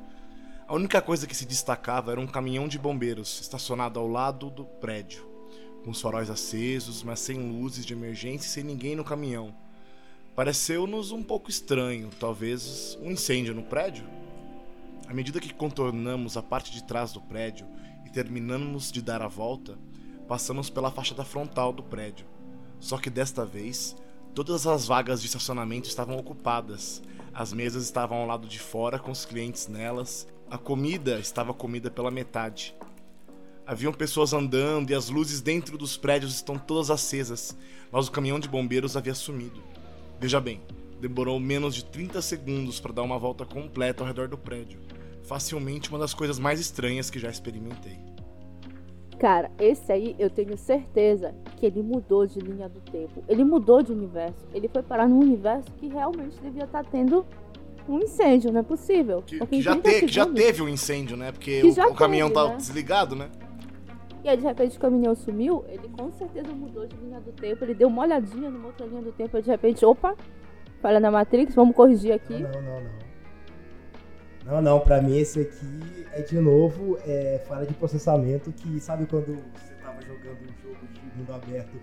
A 0.67 0.73
única 0.73 1.01
coisa 1.01 1.27
que 1.27 1.35
se 1.35 1.45
destacava 1.45 2.11
era 2.11 2.19
um 2.19 2.25
caminhão 2.25 2.67
de 2.67 2.79
bombeiros 2.79 3.41
estacionado 3.41 3.99
ao 3.99 4.07
lado 4.07 4.49
do 4.49 4.65
prédio, 4.65 5.27
com 5.83 5.91
os 5.91 6.01
faróis 6.01 6.29
acesos, 6.29 7.03
mas 7.03 7.19
sem 7.19 7.37
luzes 7.37 7.85
de 7.85 7.93
emergência 7.93 8.47
e 8.47 8.49
sem 8.49 8.63
ninguém 8.63 8.95
no 8.95 9.03
caminhão. 9.03 9.53
Pareceu-nos 10.35 11.11
um 11.11 11.21
pouco 11.21 11.49
estranho, 11.49 12.09
talvez 12.19 12.97
um 13.01 13.11
incêndio 13.11 13.53
no 13.53 13.63
prédio? 13.63 14.05
À 15.07 15.13
medida 15.13 15.41
que 15.41 15.53
contornamos 15.53 16.37
a 16.37 16.41
parte 16.41 16.71
de 16.71 16.83
trás 16.85 17.11
do 17.11 17.19
prédio 17.19 17.67
e 18.05 18.09
terminamos 18.09 18.91
de 18.91 19.01
dar 19.01 19.21
a 19.21 19.27
volta, 19.27 19.77
passamos 20.31 20.69
pela 20.69 20.89
fachada 20.89 21.25
frontal 21.25 21.73
do 21.73 21.83
prédio. 21.83 22.25
Só 22.79 22.97
que 22.97 23.09
desta 23.09 23.45
vez 23.45 23.97
Todas 24.33 24.65
as 24.65 24.87
vagas 24.87 25.19
de 25.19 25.27
estacionamento 25.27 25.89
estavam 25.89 26.17
ocupadas. 26.17 27.03
As 27.33 27.51
mesas 27.51 27.83
estavam 27.83 28.19
ao 28.19 28.25
lado 28.25 28.47
de 28.47 28.57
fora 28.59 28.97
com 28.97 29.11
os 29.11 29.25
clientes 29.25 29.67
nelas. 29.67 30.25
A 30.49 30.57
comida 30.57 31.19
estava 31.19 31.53
comida 31.53 31.91
pela 31.91 32.09
metade. 32.09 32.73
Haviam 33.67 33.91
pessoas 33.91 34.31
andando 34.31 34.91
e 34.91 34.95
as 34.95 35.09
luzes 35.09 35.41
dentro 35.41 35.77
dos 35.77 35.97
prédios 35.97 36.33
estão 36.33 36.57
todas 36.57 36.89
acesas, 36.89 37.57
mas 37.91 38.07
o 38.07 38.11
caminhão 38.11 38.39
de 38.39 38.47
bombeiros 38.47 38.95
havia 38.95 39.13
sumido. 39.13 39.61
Veja 40.17 40.39
bem, 40.39 40.61
demorou 41.01 41.41
menos 41.41 41.75
de 41.75 41.83
30 41.83 42.21
segundos 42.21 42.79
para 42.79 42.93
dar 42.93 43.03
uma 43.03 43.19
volta 43.19 43.45
completa 43.45 44.01
ao 44.01 44.07
redor 44.07 44.29
do 44.29 44.37
prédio. 44.37 44.79
Facilmente 45.23 45.89
uma 45.89 45.99
das 45.99 46.13
coisas 46.13 46.39
mais 46.39 46.57
estranhas 46.57 47.09
que 47.09 47.19
já 47.19 47.29
experimentei. 47.29 48.10
Cara, 49.21 49.51
esse 49.59 49.91
aí 49.91 50.15
eu 50.17 50.31
tenho 50.31 50.57
certeza 50.57 51.31
que 51.57 51.63
ele 51.63 51.83
mudou 51.83 52.25
de 52.25 52.39
linha 52.39 52.67
do 52.67 52.79
tempo. 52.79 53.23
Ele 53.29 53.43
mudou 53.43 53.83
de 53.83 53.91
universo. 53.91 54.47
Ele 54.51 54.67
foi 54.67 54.81
parar 54.81 55.07
num 55.07 55.19
universo 55.19 55.71
que 55.77 55.87
realmente 55.87 56.41
devia 56.41 56.63
estar 56.63 56.83
tá 56.83 56.89
tendo 56.91 57.23
um 57.87 57.99
incêndio, 57.99 58.51
não 58.51 58.61
é 58.61 58.63
possível. 58.63 59.21
Que, 59.21 59.37
que 59.45 59.61
já, 59.61 59.75
te, 59.75 59.83
segundos, 59.83 59.99
que 59.99 60.07
já 60.07 60.25
teve 60.25 60.63
um 60.63 60.67
incêndio, 60.67 61.15
né? 61.15 61.31
Porque 61.31 61.61
o, 61.61 61.69
o, 61.69 61.93
caminhão 61.93 62.29
teve, 62.29 62.41
tá 62.41 62.49
né? 62.49 62.55
desligado, 62.55 63.15
né? 63.15 63.29
E 64.23 64.29
aí, 64.29 64.35
de 64.35 64.43
repente, 64.43 64.77
o 64.77 64.79
caminhão 64.79 65.13
sumiu, 65.13 65.63
ele 65.69 65.87
com 65.89 66.11
certeza 66.13 66.51
mudou 66.51 66.87
de 66.87 66.95
linha 66.95 67.19
do 67.19 67.31
tempo. 67.31 67.63
Ele 67.63 67.75
deu 67.75 67.89
uma 67.89 68.01
olhadinha 68.01 68.49
numa 68.49 68.69
outra 68.69 68.87
linha 68.87 69.03
do 69.03 69.11
tempo 69.11 69.37
e 69.37 69.41
de 69.43 69.51
repente, 69.51 69.85
opa, 69.85 70.15
falha 70.81 70.99
na 70.99 71.11
Matrix, 71.11 71.53
vamos 71.53 71.75
corrigir 71.75 72.11
aqui. 72.11 72.39
Não, 72.39 72.49
não, 72.59 72.81
não. 72.81 73.00
Não, 74.45 74.61
não, 74.61 74.79
pra 74.79 75.01
mim 75.01 75.17
esse 75.17 75.39
aqui 75.39 76.07
é 76.13 76.21
de 76.21 76.39
novo 76.39 76.97
é, 77.05 77.41
falha 77.47 77.65
de 77.65 77.73
processamento 77.73 78.51
que 78.51 78.79
sabe 78.79 79.05
quando 79.05 79.37
você 79.53 79.73
tava 79.81 80.01
jogando 80.01 80.41
um 80.41 80.61
jogo 80.63 80.87
de 80.91 81.17
mundo 81.17 81.33
aberto 81.33 81.79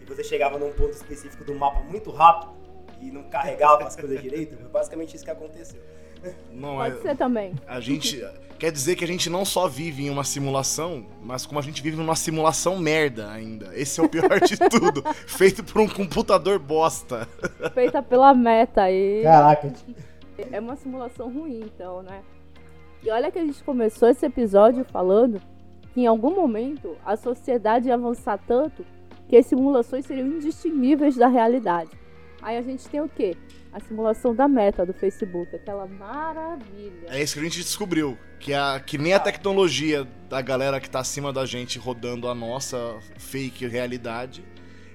e 0.00 0.04
você 0.04 0.22
chegava 0.22 0.58
num 0.58 0.72
ponto 0.72 0.92
específico 0.92 1.44
do 1.44 1.54
mapa 1.54 1.80
muito 1.80 2.10
rápido 2.10 2.52
e 3.00 3.10
não 3.10 3.24
carregava 3.24 3.84
as 3.84 3.96
coisas 3.96 4.20
direito. 4.20 4.56
Foi 4.56 4.68
basicamente 4.68 5.16
isso 5.16 5.24
que 5.24 5.30
aconteceu. 5.30 5.80
Não, 6.52 6.76
Pode 6.76 6.98
é, 6.98 7.00
ser 7.00 7.16
também. 7.16 7.54
a 7.66 7.80
gente 7.80 8.24
quer 8.58 8.70
dizer 8.70 8.94
que 8.94 9.02
a 9.02 9.08
gente 9.08 9.28
não 9.28 9.44
só 9.44 9.66
vive 9.66 10.06
em 10.06 10.10
uma 10.10 10.22
simulação, 10.22 11.04
mas 11.20 11.44
como 11.44 11.58
a 11.58 11.62
gente 11.62 11.82
vive 11.82 11.96
numa 11.96 12.14
simulação 12.14 12.78
merda 12.78 13.28
ainda. 13.28 13.76
Esse 13.76 14.00
é 14.00 14.04
o 14.04 14.08
pior 14.08 14.38
de 14.40 14.56
tudo, 14.70 15.02
feito 15.26 15.64
por 15.64 15.80
um 15.80 15.88
computador 15.88 16.60
bosta. 16.60 17.26
Feita 17.74 18.00
pela 18.00 18.32
meta 18.32 18.82
aí. 18.82 19.22
Caraca, 19.24 19.72
É 20.50 20.60
uma 20.60 20.76
simulação 20.76 21.32
ruim, 21.32 21.60
então, 21.64 22.02
né? 22.02 22.22
E 23.02 23.10
olha 23.10 23.30
que 23.30 23.38
a 23.38 23.44
gente 23.44 23.62
começou 23.64 24.08
esse 24.08 24.24
episódio 24.24 24.84
falando 24.84 25.40
que 25.92 26.00
em 26.00 26.06
algum 26.06 26.34
momento 26.34 26.96
a 27.04 27.16
sociedade 27.16 27.88
ia 27.88 27.94
avançar 27.94 28.38
tanto 28.46 28.84
que 29.28 29.36
as 29.36 29.46
simulações 29.46 30.06
seriam 30.06 30.26
indistinguíveis 30.26 31.16
da 31.16 31.26
realidade. 31.26 31.90
Aí 32.40 32.56
a 32.56 32.62
gente 32.62 32.88
tem 32.88 33.00
o 33.00 33.08
quê? 33.08 33.36
A 33.72 33.80
simulação 33.80 34.34
da 34.34 34.46
meta 34.46 34.84
do 34.84 34.92
Facebook, 34.92 35.54
aquela 35.54 35.86
maravilha. 35.86 37.06
É 37.08 37.22
isso 37.22 37.34
que 37.34 37.40
a 37.40 37.44
gente 37.44 37.58
descobriu, 37.58 38.18
que, 38.38 38.52
a, 38.52 38.80
que 38.80 38.98
nem 38.98 39.14
a 39.14 39.20
tecnologia 39.20 40.06
da 40.28 40.42
galera 40.42 40.80
que 40.80 40.90
tá 40.90 41.00
acima 41.00 41.32
da 41.32 41.46
gente 41.46 41.78
rodando 41.78 42.28
a 42.28 42.34
nossa 42.34 42.98
fake 43.16 43.66
realidade 43.66 44.44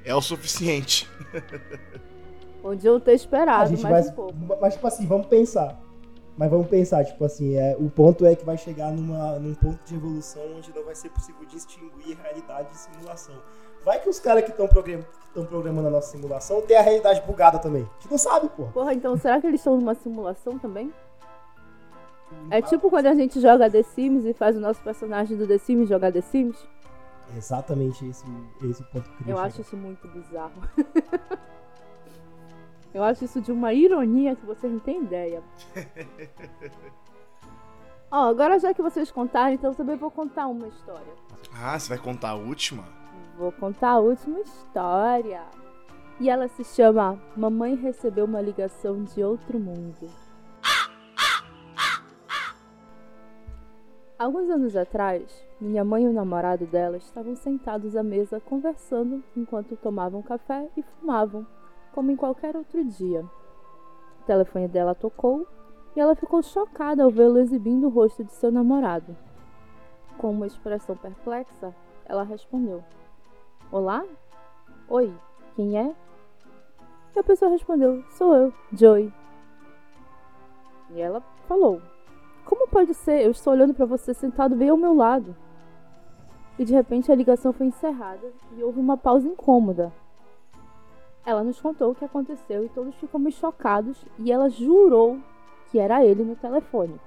é 0.03 0.13
o 0.13 0.21
suficiente. 0.21 1.07
Onde 2.63 2.85
eu 2.85 2.99
ter 2.99 3.11
a 3.11 3.13
esperado 3.13 3.69
gente 3.69 3.83
mais 3.83 4.05
vai. 4.05 4.13
um 4.13 4.15
pouco. 4.15 4.59
Mas, 4.61 4.73
tipo 4.73 4.87
assim, 4.87 5.05
vamos 5.05 5.27
pensar. 5.27 5.79
Mas 6.37 6.51
vamos 6.51 6.67
pensar, 6.67 7.03
tipo 7.03 7.25
assim, 7.25 7.55
é, 7.55 7.75
o 7.79 7.89
ponto 7.89 8.23
é 8.23 8.35
que 8.35 8.45
vai 8.45 8.57
chegar 8.57 8.91
numa, 8.91 9.39
num 9.39 9.55
ponto 9.55 9.79
de 9.83 9.95
evolução 9.95 10.43
onde 10.55 10.71
não 10.75 10.85
vai 10.85 10.93
ser 10.93 11.09
possível 11.09 11.43
distinguir 11.47 12.15
realidade 12.21 12.69
de 12.69 12.77
simulação. 12.77 13.35
Vai 13.83 13.99
que 13.99 14.07
os 14.07 14.19
caras 14.19 14.43
que 14.43 14.51
estão 14.51 14.67
program, 14.67 14.99
programando 15.33 15.87
a 15.87 15.91
nossa 15.91 16.11
simulação 16.11 16.61
tem 16.61 16.77
a 16.77 16.81
realidade 16.81 17.21
bugada 17.25 17.57
também. 17.57 17.83
A 17.83 18.01
gente 18.01 18.11
não 18.11 18.17
sabe, 18.19 18.49
pô. 18.49 18.65
Porra, 18.65 18.93
então 18.93 19.17
será 19.17 19.41
que 19.41 19.47
eles 19.47 19.59
estão 19.59 19.77
numa 19.77 19.95
simulação 19.95 20.59
também? 20.59 20.93
É 22.51 22.61
tipo 22.61 22.89
quando 22.89 23.07
a 23.07 23.15
gente 23.15 23.39
joga 23.39 23.69
The 23.69 23.81
Sims 23.83 24.25
e 24.25 24.33
faz 24.33 24.55
o 24.55 24.59
nosso 24.59 24.81
personagem 24.81 25.37
do 25.37 25.47
The 25.47 25.57
Sims 25.57 25.89
jogar 25.89 26.11
The 26.11 26.21
Sims? 26.21 26.57
Exatamente 27.35 28.05
esse, 28.05 28.25
esse 28.69 28.81
o 28.81 28.85
ponto 28.85 29.09
que 29.09 29.29
eu 29.29 29.37
acho 29.37 29.61
isso 29.61 29.75
muito 29.75 30.07
bizarro. 30.07 30.61
Eu 32.93 33.03
acho 33.03 33.25
isso 33.25 33.41
de 33.41 33.51
uma 33.51 33.73
ironia 33.73 34.35
que 34.35 34.45
vocês 34.45 34.71
não 34.71 34.79
têm 34.79 35.01
ideia. 35.03 35.43
Ó, 38.09 38.29
agora 38.29 38.57
já 38.57 38.73
que 38.73 38.81
vocês 38.81 39.11
contaram, 39.11 39.53
então 39.53 39.71
eu 39.71 39.75
também 39.75 39.97
vou 39.97 40.09
contar 40.09 40.47
uma 40.47 40.67
história. 40.67 41.13
Ah, 41.53 41.77
você 41.77 41.89
vai 41.89 41.97
contar 41.97 42.29
a 42.29 42.35
última? 42.35 42.85
Vou 43.37 43.51
contar 43.51 43.89
a 43.89 43.99
última 43.99 44.39
história. 44.39 45.41
E 46.19 46.29
ela 46.29 46.47
se 46.47 46.63
chama 46.63 47.21
Mamãe 47.35 47.75
recebeu 47.75 48.25
uma 48.25 48.41
ligação 48.41 49.03
de 49.03 49.23
outro 49.23 49.59
mundo. 49.59 50.09
Alguns 54.17 54.49
anos 54.49 54.75
atrás, 54.75 55.45
minha 55.61 55.85
mãe 55.85 56.05
e 56.05 56.07
o 56.07 56.13
namorado 56.13 56.65
dela 56.65 56.97
estavam 56.97 57.35
sentados 57.35 57.95
à 57.95 58.01
mesa 58.01 58.39
conversando 58.39 59.23
enquanto 59.35 59.77
tomavam 59.77 60.23
café 60.23 60.67
e 60.75 60.81
fumavam, 60.81 61.45
como 61.97 62.11
em 62.11 62.15
qualquer 62.15 62.55
outro 62.55 62.85
dia. 62.85 63.25
O 64.21 64.25
telefone 64.27 64.67
dela 64.67 64.93
tocou 64.93 65.47
e 65.95 65.99
ela 65.99 66.13
ficou 66.13 66.43
chocada 66.43 67.03
ao 67.03 67.09
vê-lo 67.09 67.39
exibindo 67.39 67.87
o 67.87 67.89
rosto 67.89 68.23
de 68.23 68.31
seu 68.33 68.51
namorado. 68.51 69.17
Com 70.15 70.29
uma 70.29 70.45
expressão 70.45 70.95
perplexa, 70.95 71.73
ela 72.05 72.21
respondeu: 72.21 72.83
Olá? 73.71 74.05
Oi, 74.87 75.11
quem 75.55 75.75
é? 75.75 75.95
E 77.15 77.19
a 77.19 77.23
pessoa 77.23 77.49
respondeu: 77.49 78.03
Sou 78.11 78.35
eu, 78.35 78.53
Joey. 78.71 79.11
E 80.91 81.01
ela 81.01 81.23
falou: 81.47 81.81
Como 82.45 82.67
pode 82.67 82.93
ser? 82.93 83.25
Eu 83.25 83.31
estou 83.31 83.53
olhando 83.53 83.73
para 83.73 83.87
você 83.87 84.13
sentado 84.13 84.55
bem 84.55 84.69
ao 84.69 84.77
meu 84.77 84.93
lado. 84.93 85.35
E 86.59 86.63
de 86.63 86.75
repente 86.75 87.11
a 87.11 87.15
ligação 87.15 87.51
foi 87.51 87.65
encerrada 87.65 88.31
e 88.55 88.61
houve 88.61 88.79
uma 88.79 88.97
pausa 88.97 89.27
incômoda. 89.27 89.91
Ela 91.27 91.43
nos 91.43 91.59
contou 91.59 91.91
o 91.91 91.95
que 91.95 92.05
aconteceu 92.05 92.63
e 92.63 92.69
todos 92.69 92.95
ficamos 92.95 93.33
chocados 93.33 94.01
e 94.17 94.31
ela 94.31 94.47
jurou 94.47 95.19
que 95.69 95.77
era 95.77 96.01
ele 96.01 96.23
no 96.23 96.37
telefone. 96.37 96.97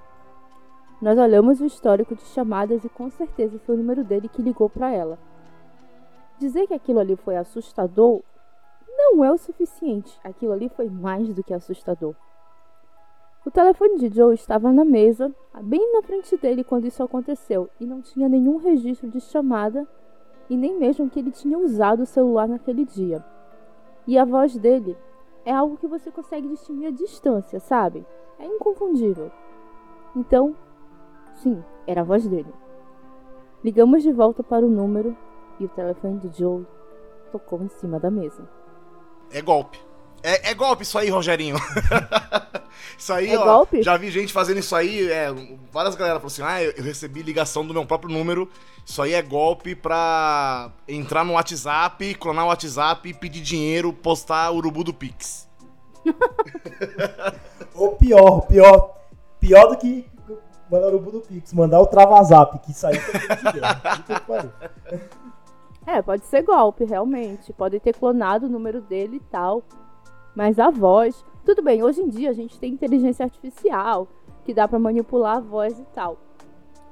Nós 1.01 1.17
olhamos 1.17 1.59
o 1.59 1.65
histórico 1.65 2.13
de 2.13 2.21
chamadas 2.25 2.85
e 2.85 2.89
com 2.89 3.09
certeza 3.09 3.57
foi 3.65 3.73
o 3.73 3.77
número 3.79 4.03
dele 4.03 4.29
que 4.29 4.39
ligou 4.39 4.69
para 4.69 4.91
ela. 4.91 5.17
Dizer 6.37 6.67
que 6.67 6.73
aquilo 6.75 6.99
ali 6.99 7.15
foi 7.15 7.35
assustador 7.35 8.21
não 8.87 9.25
é 9.25 9.31
o 9.31 9.39
suficiente. 9.39 10.19
Aquilo 10.23 10.53
ali 10.53 10.69
foi 10.69 10.87
mais 10.87 11.33
do 11.33 11.43
que 11.43 11.51
assustador. 11.51 12.13
O 13.43 13.49
telefone 13.49 13.97
de 13.97 14.15
Joe 14.15 14.35
estava 14.35 14.71
na 14.71 14.85
mesa, 14.85 15.33
bem 15.63 15.93
na 15.93 16.03
frente 16.03 16.37
dele 16.37 16.63
quando 16.63 16.85
isso 16.85 17.01
aconteceu, 17.01 17.71
e 17.79 17.87
não 17.87 18.03
tinha 18.03 18.29
nenhum 18.29 18.57
registro 18.57 19.09
de 19.09 19.19
chamada 19.19 19.87
e 20.47 20.55
nem 20.55 20.77
mesmo 20.77 21.09
que 21.09 21.17
ele 21.17 21.31
tinha 21.31 21.57
usado 21.57 22.03
o 22.03 22.05
celular 22.05 22.47
naquele 22.47 22.85
dia. 22.85 23.25
E 24.07 24.17
a 24.17 24.25
voz 24.25 24.57
dele 24.57 24.97
é 25.45 25.53
algo 25.53 25.77
que 25.77 25.87
você 25.87 26.11
consegue 26.11 26.47
distinguir 26.47 26.87
à 26.87 26.91
distância, 26.91 27.59
sabe? 27.59 28.05
É 28.39 28.45
inconfundível. 28.45 29.31
Então, 30.15 30.55
sim, 31.35 31.63
era 31.85 32.01
a 32.01 32.03
voz 32.03 32.27
dele. 32.27 32.51
Ligamos 33.63 34.03
de 34.03 34.11
volta 34.11 34.43
para 34.43 34.65
o 34.65 34.69
número 34.69 35.15
e 35.59 35.65
o 35.65 35.69
telefone 35.69 36.19
de 36.19 36.39
Joe 36.39 36.65
tocou 37.31 37.61
em 37.61 37.69
cima 37.69 37.99
da 37.99 38.09
mesa. 38.09 38.47
É 39.31 39.41
golpe. 39.41 39.79
É, 40.23 40.51
é 40.51 40.53
golpe 40.53 40.83
isso 40.83 40.97
aí, 40.97 41.09
Rogerinho. 41.09 41.55
isso 42.97 43.13
aí, 43.13 43.31
É 43.31 43.37
ó. 43.37 43.43
golpe? 43.43 43.81
Já 43.81 43.97
vi 43.97 44.11
gente 44.11 44.31
fazendo 44.31 44.59
isso 44.59 44.75
aí. 44.75 45.09
É, 45.11 45.27
várias 45.71 45.95
galera 45.95 46.19
falaram 46.19 46.27
assim: 46.27 46.41
ah, 46.43 46.61
eu 46.63 46.71
eu 46.71 46.83
recebi 46.83 47.21
ligação 47.21 47.65
do 47.65 47.73
meu 47.73 47.85
próprio 47.85 48.13
número. 48.13 48.49
Isso 48.85 49.01
aí 49.01 49.13
é 49.13 49.21
golpe 49.21 49.75
pra 49.75 50.71
entrar 50.87 51.23
no 51.23 51.33
WhatsApp, 51.33 52.13
clonar 52.15 52.45
o 52.45 52.47
WhatsApp, 52.49 53.13
pedir 53.13 53.41
dinheiro, 53.41 53.93
postar 53.93 54.51
urubu 54.51 54.83
do 54.83 54.93
Pix. 54.93 55.47
Ou 57.75 57.95
pior, 57.95 58.41
pior, 58.41 58.97
pior 59.39 59.67
do 59.69 59.77
que 59.77 60.09
mandar 60.69 60.87
o 60.87 60.89
Urubu 60.89 61.11
do 61.11 61.21
Pix, 61.21 61.53
mandar 61.53 61.81
o 61.81 61.85
Travazap, 61.85 62.57
que 62.59 62.71
isso 62.71 62.87
aí. 62.87 62.95
É, 65.85 65.99
pode 65.99 66.23
ser 66.25 66.43
golpe, 66.43 66.85
realmente. 66.85 67.51
Pode 67.53 67.79
ter 67.79 67.91
clonado 67.91 68.45
o 68.45 68.49
número 68.49 68.79
dele 68.81 69.15
e 69.17 69.19
tal. 69.31 69.63
Mas 70.35 70.59
a 70.59 70.69
voz. 70.69 71.25
Tudo 71.45 71.61
bem, 71.61 71.81
hoje 71.83 72.01
em 72.01 72.09
dia 72.09 72.29
a 72.29 72.33
gente 72.33 72.59
tem 72.59 72.71
inteligência 72.73 73.23
artificial 73.25 74.07
que 74.45 74.53
dá 74.53 74.67
pra 74.67 74.79
manipular 74.79 75.37
a 75.37 75.39
voz 75.39 75.77
e 75.79 75.83
tal. 75.93 76.17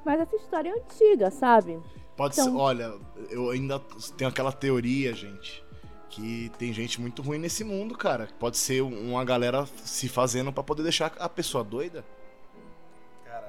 Mas 0.04 0.20
essa 0.20 0.36
história 0.36 0.70
é 0.70 0.72
antiga, 0.72 1.30
sabe? 1.30 1.78
Pode 2.16 2.34
Então- 2.34 2.52
ser. 2.52 2.58
Olha, 2.58 2.94
eu 3.30 3.50
ainda 3.50 3.78
tenho 4.16 4.28
aquela 4.30 4.52
teoria, 4.52 5.12
gente. 5.14 5.62
Que 6.08 6.50
tem 6.58 6.72
gente 6.72 7.00
muito 7.00 7.22
ruim 7.22 7.38
nesse 7.38 7.62
mundo, 7.62 7.96
cara. 7.96 8.28
Pode 8.38 8.56
ser 8.56 8.80
uma 8.82 9.24
galera 9.24 9.66
se 9.84 10.08
fazendo 10.08 10.52
pra 10.52 10.62
poder 10.62 10.82
deixar 10.82 11.12
a 11.18 11.28
pessoa 11.28 11.62
doida. 11.62 12.04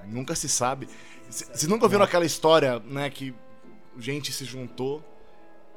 Nunca 0.08 0.36
se 0.36 0.50
sabe. 0.50 0.88
Vocês 1.30 1.68
nunca 1.68 1.86
ouviram 1.86 2.04
aquela 2.04 2.26
história, 2.26 2.80
né, 2.80 3.10
que 3.10 3.34
gente 3.98 4.32
se 4.32 4.46
juntou 4.46 5.04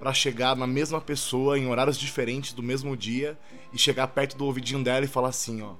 pra 0.05 0.13
chegar 0.13 0.55
na 0.55 0.67
mesma 0.67 1.01
pessoa 1.01 1.59
em 1.59 1.67
horários 1.67 1.99
diferentes 1.99 2.53
do 2.53 2.63
mesmo 2.63 2.95
dia 2.95 3.39
e 3.73 3.79
chegar 3.79 4.07
perto 4.09 4.37
do 4.37 4.45
ouvidinho 4.45 4.85
dela 4.85 5.03
e 5.03 5.09
falar 5.09 5.29
assim, 5.29 5.63
ó. 5.63 5.77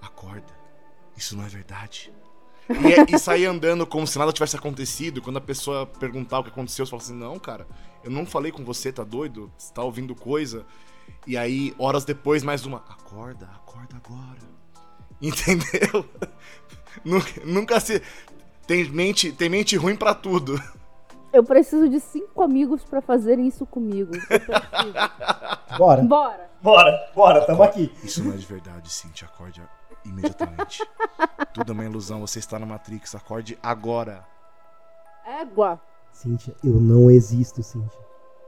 Acorda. 0.00 0.56
Isso 1.14 1.36
não 1.36 1.44
é 1.44 1.48
verdade. 1.48 2.10
E, 2.70 2.94
é- 2.94 3.04
e 3.14 3.18
sair 3.18 3.44
andando 3.44 3.86
como 3.86 4.06
se 4.06 4.18
nada 4.18 4.32
tivesse 4.32 4.56
acontecido. 4.56 5.20
Quando 5.20 5.36
a 5.36 5.42
pessoa 5.42 5.84
perguntar 5.84 6.38
o 6.38 6.44
que 6.44 6.48
aconteceu, 6.48 6.86
você 6.86 6.90
fala 6.90 7.02
assim: 7.02 7.14
Não, 7.14 7.38
cara, 7.38 7.68
eu 8.02 8.10
não 8.10 8.24
falei 8.24 8.50
com 8.50 8.64
você, 8.64 8.90
tá 8.90 9.04
doido? 9.04 9.52
Você 9.58 9.74
tá 9.74 9.82
ouvindo 9.82 10.14
coisa. 10.14 10.64
E 11.26 11.36
aí, 11.36 11.74
horas 11.78 12.06
depois, 12.06 12.42
mais 12.42 12.64
uma: 12.64 12.78
Acorda, 12.88 13.44
acorda 13.56 13.94
agora. 14.02 14.40
Entendeu? 15.20 16.08
nunca, 17.04 17.44
nunca 17.44 17.78
se. 17.78 18.00
Tem 18.66 18.84
mente, 18.88 19.32
tem 19.32 19.50
mente 19.50 19.76
ruim 19.76 19.96
pra 19.96 20.14
tudo. 20.14 20.58
Eu 21.32 21.44
preciso 21.44 21.88
de 21.88 22.00
cinco 22.00 22.42
amigos 22.42 22.82
pra 22.84 23.00
fazerem 23.00 23.46
isso 23.46 23.66
comigo. 23.66 24.12
Eu 24.30 24.40
preciso. 24.40 25.78
Bora, 25.78 26.02
Bora! 26.02 26.50
bora, 26.62 27.10
bora, 27.14 27.46
tamo 27.46 27.62
aqui. 27.62 27.92
Isso 28.02 28.24
não 28.24 28.32
é 28.32 28.36
de 28.36 28.46
verdade, 28.46 28.90
Cintia. 28.90 29.28
Acorde 29.28 29.62
imediatamente. 30.04 30.82
Tudo 31.52 31.72
é 31.72 31.74
uma 31.74 31.84
ilusão, 31.84 32.20
você 32.20 32.38
está 32.38 32.58
na 32.58 32.66
Matrix. 32.66 33.14
Acorde 33.14 33.58
agora. 33.62 34.24
Égua! 35.26 35.80
Cíntia, 36.12 36.54
eu 36.64 36.80
não 36.80 37.10
existo, 37.10 37.62
Cíntia. 37.62 38.00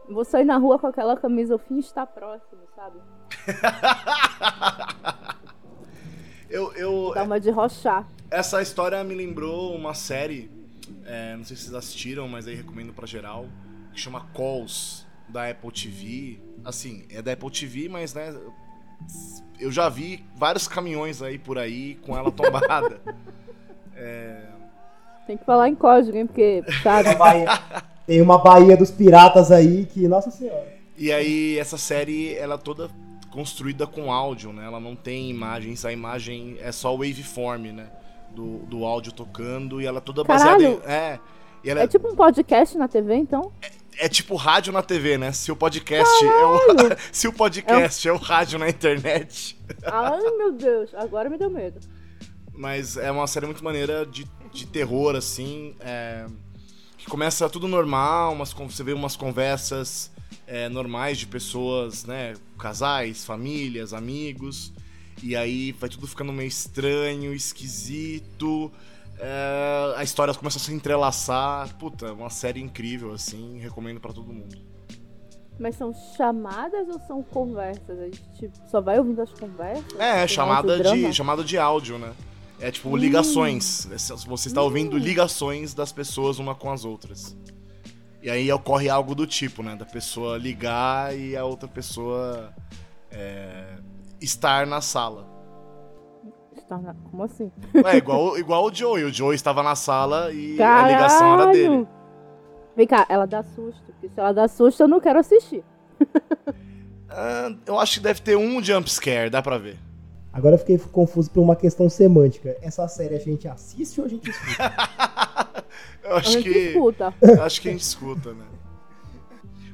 Vou 0.08 0.24
sair 0.24 0.44
na 0.44 0.56
rua 0.56 0.78
com 0.78 0.86
aquela 0.86 1.16
camisa, 1.16 1.54
o 1.54 1.58
fim 1.58 1.78
está 1.78 2.06
próximo, 2.06 2.62
sabe? 2.74 2.98
Eu, 6.50 6.72
eu, 6.72 7.12
Dá 7.14 7.24
uma 7.24 7.38
de 7.38 7.50
rochar. 7.50 8.08
Essa 8.30 8.62
história 8.62 9.04
me 9.04 9.14
lembrou 9.14 9.74
uma 9.74 9.92
série, 9.92 10.50
é, 11.04 11.36
não 11.36 11.44
sei 11.44 11.56
se 11.56 11.64
vocês 11.64 11.74
assistiram, 11.74 12.28
mas 12.28 12.46
aí 12.46 12.54
recomendo 12.54 12.92
pra 12.92 13.06
geral, 13.06 13.46
que 13.92 14.00
chama 14.00 14.26
Calls. 14.34 15.06
da 15.28 15.48
Apple 15.48 15.70
TV. 15.70 16.40
Assim, 16.64 17.04
é 17.10 17.20
da 17.20 17.32
Apple 17.32 17.50
TV, 17.50 17.88
mas 17.88 18.14
né. 18.14 18.34
Eu 19.58 19.70
já 19.70 19.88
vi 19.88 20.24
vários 20.36 20.66
caminhões 20.66 21.22
aí 21.22 21.38
por 21.38 21.58
aí 21.58 21.96
com 21.96 22.16
ela 22.16 22.30
tombada. 22.30 23.00
é... 23.94 24.42
Tem 25.26 25.36
que 25.36 25.44
falar 25.44 25.68
em 25.68 25.74
código, 25.74 26.16
hein? 26.16 26.26
Porque, 26.26 26.64
sabe? 26.82 27.10
Tem 28.06 28.22
uma 28.22 28.38
Bahia 28.38 28.76
dos 28.76 28.90
Piratas 28.90 29.52
aí 29.52 29.84
que, 29.84 30.08
nossa 30.08 30.30
senhora. 30.30 30.78
E 30.96 31.12
aí, 31.12 31.58
essa 31.58 31.76
série, 31.76 32.34
ela 32.34 32.54
é 32.54 32.58
toda 32.58 32.90
construída 33.30 33.86
com 33.86 34.10
áudio, 34.10 34.52
né? 34.52 34.64
Ela 34.64 34.80
não 34.80 34.96
tem 34.96 35.28
imagens, 35.28 35.84
a 35.84 35.92
imagem 35.92 36.56
é 36.60 36.72
só 36.72 36.96
waveform, 36.96 37.72
né? 37.72 37.86
Do, 38.38 38.58
do 38.66 38.84
áudio 38.84 39.10
tocando 39.10 39.80
e 39.82 39.86
ela 39.86 39.98
é 39.98 40.00
toda 40.00 40.22
baseada 40.22 40.58
Caralho. 40.62 40.80
em. 40.84 40.88
É. 40.88 41.18
Ela 41.64 41.82
É 41.82 41.86
tipo 41.88 42.08
um 42.08 42.14
podcast 42.14 42.78
na 42.78 42.86
TV, 42.86 43.16
então? 43.16 43.52
é 43.98 44.08
tipo 44.08 44.36
rádio 44.36 44.72
na 44.72 44.80
TV, 44.80 45.18
né? 45.18 45.32
Se 45.32 45.50
o 45.50 45.56
podcast 45.56 46.24
é 46.24 46.44
o, 46.44 46.58
se 47.10 47.26
o 47.26 47.32
podcast 47.32 48.08
é 48.08 48.12
o 48.12 48.16
rádio 48.16 48.56
na 48.56 48.68
internet. 48.68 49.58
Ai, 49.84 50.20
meu 50.36 50.52
Deus. 50.52 50.94
Agora 50.94 51.28
me 51.28 51.36
deu 51.36 51.50
medo. 51.50 51.80
Mas 52.54 52.96
é 52.96 53.10
uma 53.10 53.26
série 53.26 53.46
muito 53.46 53.64
maneira 53.64 54.06
de, 54.06 54.24
de 54.52 54.66
terror, 54.68 55.16
assim. 55.16 55.74
é, 55.80 56.26
que 56.96 57.06
começa 57.06 57.48
tudo 57.48 57.66
normal, 57.66 58.32
umas, 58.34 58.52
você 58.52 58.84
vê 58.84 58.92
umas 58.92 59.16
conversas 59.16 60.12
é, 60.46 60.68
normais 60.68 61.18
de 61.18 61.26
pessoas, 61.26 62.04
né? 62.04 62.34
Casais, 62.56 63.24
famílias, 63.24 63.92
amigos. 63.92 64.72
E 65.22 65.36
aí 65.36 65.72
vai 65.72 65.88
tudo 65.88 66.06
ficando 66.06 66.32
meio 66.32 66.48
estranho, 66.48 67.34
esquisito. 67.34 68.70
é, 69.18 69.94
a 69.96 70.04
história 70.04 70.32
começa 70.34 70.58
a 70.58 70.60
se 70.60 70.72
entrelaçar. 70.72 71.74
Puta, 71.76 72.12
uma 72.12 72.30
série 72.30 72.60
incrível, 72.60 73.12
assim. 73.12 73.58
Recomendo 73.58 74.00
pra 74.00 74.12
todo 74.12 74.32
mundo. 74.32 74.56
Mas 75.58 75.74
são 75.74 75.92
chamadas 76.16 76.88
ou 76.88 77.00
são 77.00 77.22
conversas? 77.22 77.98
A 77.98 78.04
gente 78.04 78.22
tipo, 78.38 78.56
só 78.70 78.80
vai 78.80 78.98
ouvindo 78.98 79.20
as 79.20 79.32
conversas? 79.32 79.98
É, 79.98 80.26
chamada 80.28 80.78
de, 80.78 81.12
chamada 81.12 81.42
de 81.42 81.58
áudio, 81.58 81.98
né? 81.98 82.12
É 82.60 82.70
tipo 82.70 82.96
ligações. 82.96 83.88
Você 84.26 84.48
está 84.48 84.62
ouvindo 84.62 84.96
ligações 84.96 85.74
das 85.74 85.92
pessoas 85.92 86.38
uma 86.38 86.54
com 86.54 86.70
as 86.70 86.84
outras. 86.84 87.36
E 88.22 88.30
aí 88.30 88.50
ocorre 88.52 88.88
algo 88.88 89.14
do 89.14 89.26
tipo, 89.26 89.62
né? 89.62 89.74
Da 89.76 89.84
pessoa 89.84 90.36
ligar 90.36 91.16
e 91.16 91.36
a 91.36 91.44
outra 91.44 91.68
pessoa 91.68 92.52
é, 93.10 93.78
estar 94.20 94.66
na 94.66 94.80
sala. 94.80 95.26
Na- 96.70 96.94
Como 97.10 97.22
assim? 97.22 97.50
É 97.86 97.96
igual, 97.96 98.36
igual 98.38 98.64
o 98.66 98.74
Joey. 98.74 99.04
O 99.04 99.12
Joey 99.12 99.34
estava 99.36 99.62
na 99.62 99.74
sala 99.74 100.30
e 100.32 100.60
a 100.60 100.86
ligação 100.86 101.34
era 101.34 101.46
dele. 101.52 101.64
Caralho! 101.68 101.88
Vem 102.76 102.86
cá, 102.86 103.06
ela 103.08 103.26
dá 103.26 103.42
susto. 103.42 103.82
Porque 103.86 104.08
se 104.08 104.20
ela 104.20 104.32
dá 104.32 104.46
susto, 104.48 104.82
eu 104.82 104.88
não 104.88 105.00
quero 105.00 105.18
assistir. 105.18 105.64
Ah, 107.08 107.50
eu 107.66 107.78
acho 107.78 107.94
que 107.94 108.00
deve 108.00 108.20
ter 108.20 108.36
um 108.36 108.62
jump 108.62 108.88
scare, 108.90 109.30
dá 109.30 109.40
pra 109.40 109.56
ver. 109.56 109.78
Agora 110.32 110.54
eu 110.54 110.58
fiquei 110.58 110.78
confuso 110.78 111.30
por 111.30 111.40
uma 111.40 111.56
questão 111.56 111.88
semântica. 111.88 112.56
Essa 112.60 112.86
série 112.86 113.14
a 113.14 113.18
gente 113.18 113.48
assiste 113.48 113.98
ou 114.00 114.06
a 114.06 114.08
gente 114.08 114.28
escuta? 114.30 115.64
Eu 116.04 116.14
A 116.14 116.18
acho 116.18 116.30
gente 116.32 116.44
que. 116.52 116.58
escuta. 116.58 117.14
Acho 117.44 117.60
que 117.60 117.68
a 117.68 117.72
gente 117.72 117.80
escuta, 117.82 118.32
né? 118.32 118.44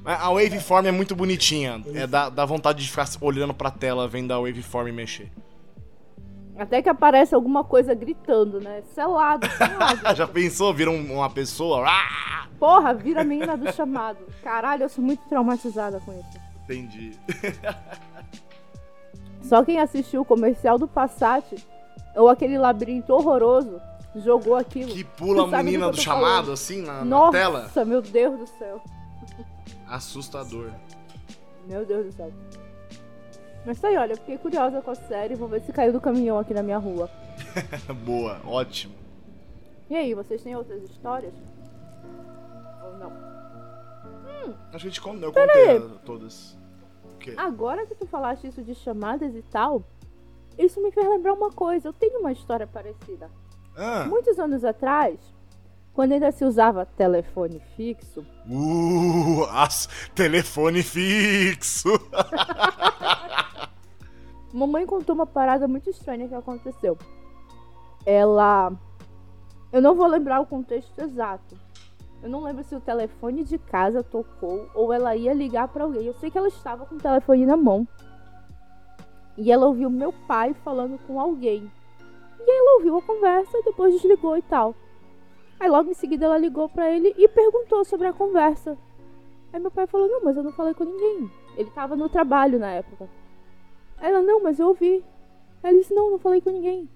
A 0.05 0.29
waveform 0.31 0.87
é 0.87 0.93
muito 0.93 1.17
bonitinha. 1.17 1.83
É, 1.95 2.07
dá, 2.07 2.29
dá 2.29 2.45
vontade 2.45 2.83
de 2.85 2.91
ficar 2.91 3.09
olhando 3.21 3.55
pra 3.55 3.71
tela 3.71 4.07
vendo 4.07 4.33
a 4.33 4.39
waveform 4.39 4.93
mexer. 4.93 5.31
Até 6.59 6.83
que 6.83 6.89
aparece 6.89 7.35
alguma 7.35 7.65
coisa 7.65 7.95
gritando, 7.95 8.61
né? 8.61 8.83
Selado, 8.95 9.47
selado. 9.51 10.01
Já 10.15 10.27
pensou? 10.27 10.73
Vira 10.75 10.91
um- 10.91 11.15
uma 11.15 11.31
pessoa? 11.31 11.85
Ah! 11.89 12.47
Porra, 12.59 12.95
vira 12.95 13.23
a 13.23 13.25
menina 13.25 13.57
do 13.57 13.73
chamado. 13.73 14.19
Caralho, 14.43 14.85
eu 14.85 14.89
sou 14.89 15.03
muito 15.03 15.23
traumatizada 15.29 15.99
com 16.01 16.13
isso. 16.13 16.39
Entendi. 16.65 17.13
Só 19.43 19.65
quem 19.65 19.79
assistiu 19.81 20.23
o 20.23 20.25
comercial 20.25 20.79
do 20.79 20.87
Passat 20.89 21.45
ou 22.15 22.29
aquele 22.29 22.57
labirinto 22.57 23.13
horroroso 23.13 23.81
jogou 24.17 24.55
aquilo. 24.57 24.93
Que 24.93 25.05
pula 25.05 25.45
a 25.59 25.63
menina 25.63 25.91
do 25.91 26.01
chamado, 26.01 26.23
falando? 26.25 26.53
assim, 26.53 26.83
na, 26.83 26.93
na 26.99 27.05
Nossa, 27.05 27.33
tela? 27.33 27.71
meu 27.85 28.01
Deus 28.01 28.39
do 28.39 28.47
céu. 28.47 28.81
Assustador. 29.95 30.71
Meu 31.67 31.85
Deus 31.87 32.07
do 32.07 32.13
céu. 32.13 32.33
Mas 33.65 33.81
tá 33.81 33.89
aí, 33.89 33.97
olha, 33.97 34.13
eu 34.13 34.17
fiquei 34.19 34.37
curiosa 34.37 34.83
com 34.83 34.91
a 34.91 34.95
série. 34.95 35.35
Vou 35.35 35.49
ver 35.49 35.63
se 35.63 35.73
caiu 35.73 35.93
do 35.93 36.01
caminhão 36.01 36.39
aqui 36.39 36.53
na 36.53 36.63
minha 36.63 36.79
rua. 36.79 37.09
Boa, 38.05 38.41
ótimo. 38.45 38.95
E 39.89 39.95
aí, 39.97 40.13
vocês 40.15 40.43
têm 40.43 40.57
outras 40.57 40.83
histórias? 40.83 41.33
Ou 42.83 42.97
não? 42.99 43.13
Acho 44.53 44.71
que 44.71 44.77
a 44.77 44.79
gente 44.79 45.01
con- 45.01 45.15
eu 45.17 45.33
contei 45.33 45.69
aí. 45.71 45.77
a- 45.79 45.99
todas. 46.05 46.57
Agora 47.39 47.87
que 47.87 47.95
tu 47.95 48.07
falaste 48.07 48.47
isso 48.47 48.63
de 48.63 48.75
chamadas 48.75 49.35
e 49.35 49.41
tal, 49.43 49.83
isso 50.59 50.83
me 50.83 50.91
fez 50.93 51.09
lembrar 51.09 51.33
uma 51.33 51.51
coisa. 51.51 51.89
Eu 51.89 51.93
tenho 51.95 52.21
uma 52.21 52.33
história 52.33 52.67
parecida. 52.67 53.31
Ah, 53.77 54.05
Muitos 54.07 54.39
anos 54.39 54.63
atrás, 54.65 55.19
quando 55.95 56.13
ainda 56.13 56.33
se 56.33 56.45
usava 56.45 56.85
telefone 56.85 57.61
fixo, 57.77 58.27
uh, 58.51 59.45
as, 59.51 59.89
telefone 60.15 60.83
fixo. 60.83 61.89
mamãe 64.53 64.87
contou 64.87 65.15
uma 65.15 65.27
parada 65.27 65.67
muito 65.67 65.91
estranha 65.91 66.29
que 66.29 66.35
aconteceu. 66.35 66.97
Ela. 68.05 68.73
Eu 69.73 69.83
não 69.83 69.95
vou 69.95 70.07
lembrar 70.07 70.41
o 70.41 70.47
contexto 70.47 70.97
exato. 71.01 71.57
Eu 72.23 72.29
não 72.29 72.43
lembro 72.43 72.63
se 72.65 72.75
o 72.75 72.81
telefone 72.81 73.45
de 73.45 73.59
casa 73.59 74.03
tocou 74.03 74.69
ou 74.75 74.93
ela 74.93 75.15
ia 75.15 75.35
ligar 75.35 75.69
pra 75.69 75.85
alguém. 75.85 76.07
Eu 76.07 76.15
sei 76.15 76.31
que 76.31 76.39
ela 76.39 76.49
estava 76.49 76.87
com 76.87 76.95
o 76.95 77.01
telefone 77.01 77.45
na 77.45 77.57
mão. 77.57 77.87
E 79.37 79.51
ela 79.51 79.67
ouviu 79.67 79.91
meu 79.91 80.13
pai 80.27 80.55
falando 80.65 80.99
com 81.07 81.21
alguém. 81.21 81.71
E 82.41 82.51
ela 82.51 82.77
ouviu 82.77 82.97
a 82.97 83.03
conversa 83.03 83.59
e 83.59 83.65
depois 83.65 83.95
desligou 83.95 84.37
e 84.37 84.43
tal. 84.43 84.75
Aí 85.59 85.69
logo 85.69 85.91
em 85.91 85.95
seguida 85.95 86.27
ela 86.27 86.39
ligou 86.39 86.69
pra 86.69 86.91
ele 86.91 87.15
e 87.17 87.29
perguntou 87.29 87.85
sobre 87.85 88.07
a 88.07 88.13
conversa. 88.13 88.77
Aí 89.53 89.61
meu 89.61 89.71
pai 89.71 89.87
falou: 89.87 90.09
Não, 90.09 90.23
mas 90.23 90.37
eu 90.37 90.43
não 90.43 90.53
falei 90.53 90.75
com 90.75 90.85
ninguém. 90.85 91.31
Ele 91.57 91.71
tava 91.71 91.97
no 91.97 92.09
trabalho 92.09 92.59
na 92.59 92.71
época. 92.73 93.09
Aí 93.99 94.11
ela: 94.11 94.23
Não, 94.23 94.43
mas 94.43 94.59
eu 94.59 94.69
ouvi. 94.69 95.05
Aí 95.63 95.73
ele 95.73 95.81
disse: 95.81 95.95
Não, 95.95 96.11
não 96.11 96.19
falei 96.19 96.41
com 96.41 96.51
ninguém. 96.51 96.89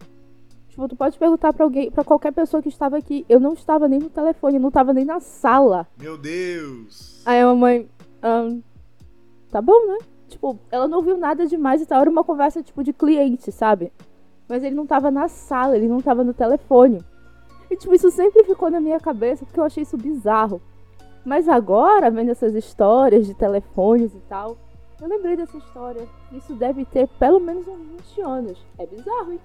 Tipo, 0.69 0.89
tu 0.89 0.97
pode 0.97 1.19
perguntar 1.19 1.53
pra 1.53 1.65
alguém, 1.65 1.91
pra 1.91 2.05
qualquer 2.05 2.33
pessoa 2.33 2.63
que 2.63 2.69
estava 2.69 2.97
aqui. 2.97 3.25
Eu 3.29 3.41
não 3.41 3.53
estava 3.53 3.89
nem 3.89 3.99
no 3.99 4.11
telefone, 4.11 4.57
eu 4.57 4.61
não 4.61 4.69
estava 4.69 4.93
nem 4.93 5.05
na 5.05 5.19
sala. 5.19 5.87
Meu 5.99 6.17
Deus. 6.17 7.23
Aí 7.27 7.41
a 7.41 7.47
mamãe, 7.47 7.89
ahn, 8.23 8.61
tá 9.51 9.61
bom, 9.61 9.87
né? 9.87 9.99
Tipo, 10.29 10.59
ela 10.71 10.87
não 10.87 10.99
ouviu 10.99 11.17
nada 11.17 11.47
demais 11.47 11.83
e 11.83 11.87
tal. 11.87 12.01
Era 12.01 12.11
uma 12.11 12.23
conversa, 12.23 12.63
tipo, 12.63 12.85
de 12.85 12.93
cliente, 12.93 13.51
sabe? 13.51 13.93
Mas 14.49 14.63
ele 14.63 14.75
não 14.75 14.87
tava 14.87 15.11
na 15.11 15.29
sala, 15.29 15.77
ele 15.77 15.89
não 15.89 16.01
tava 16.01 16.23
no 16.23 16.33
telefone. 16.33 17.05
E, 17.71 17.77
tipo, 17.77 17.95
isso 17.95 18.11
sempre 18.11 18.45
ficou 18.45 18.71
na 18.71 18.81
minha 18.81 18.99
cabeça 18.99 19.45
porque 19.45 19.61
eu 19.61 19.65
achei 19.65 19.83
isso 19.83 19.97
bizarro. 19.97 20.61
Mas 21.25 21.49
agora, 21.49 22.11
vendo 22.11 22.31
essas 22.31 22.55
histórias 22.55 23.27
de 23.27 23.35
telefones 23.35 24.15
e 24.15 24.21
tal, 24.29 24.57
eu 25.01 25.09
lembrei 25.09 25.37
dessa 25.37 25.57
história. 25.57 26.09
Isso 26.33 26.55
deve 26.55 26.85
ter 26.85 27.07
pelo 27.19 27.39
menos 27.39 27.67
uns 27.69 27.87
20 28.17 28.21
anos. 28.23 28.67
É 28.79 28.87
bizarro, 28.87 29.33
hein? 29.33 29.41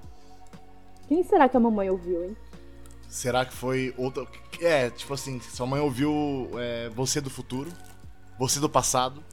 Quem 1.08 1.24
será 1.24 1.50
que 1.50 1.58
a 1.58 1.60
mamãe 1.60 1.90
ouviu, 1.90 2.24
hein? 2.24 2.38
Será 3.08 3.46
que 3.46 3.54
foi 3.54 3.94
outra. 3.98 4.26
É, 4.62 4.90
tipo 4.90 5.14
assim, 5.14 5.40
sua 5.40 5.68
mãe 5.68 5.80
ouviu 5.80 6.50
é, 6.56 6.90
você 6.90 7.22
do 7.22 7.30
futuro, 7.30 7.72
você 8.40 8.60
do 8.60 8.70
passado, 8.70 9.24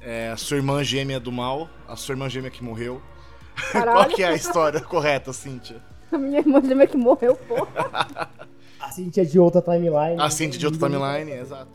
é, 0.00 0.30
a 0.30 0.36
sua 0.36 0.58
irmã 0.58 0.84
gêmea 0.84 1.18
do 1.18 1.32
mal, 1.32 1.68
a 1.88 1.96
sua 1.96 2.12
irmã 2.12 2.28
gêmea 2.28 2.50
que 2.50 2.62
morreu. 2.62 3.02
Qual 3.72 4.08
que 4.08 4.22
é 4.22 4.28
a 4.28 4.34
história 4.34 4.80
correta, 4.84 5.32
Cíntia? 5.32 5.82
a 6.16 6.18
minha 6.18 6.38
irmã 6.40 6.60
gêmea 6.62 6.86
que 6.86 6.96
morreu, 6.96 7.36
porra. 7.36 8.30
A 8.78 8.90
Cintia 8.90 9.24
de 9.24 9.38
outra 9.38 9.62
timeline. 9.62 10.20
A 10.20 10.28
Cíntia 10.28 10.58
de 10.58 10.66
outra 10.66 10.88
timeline, 10.88 11.30
exato. 11.30 11.70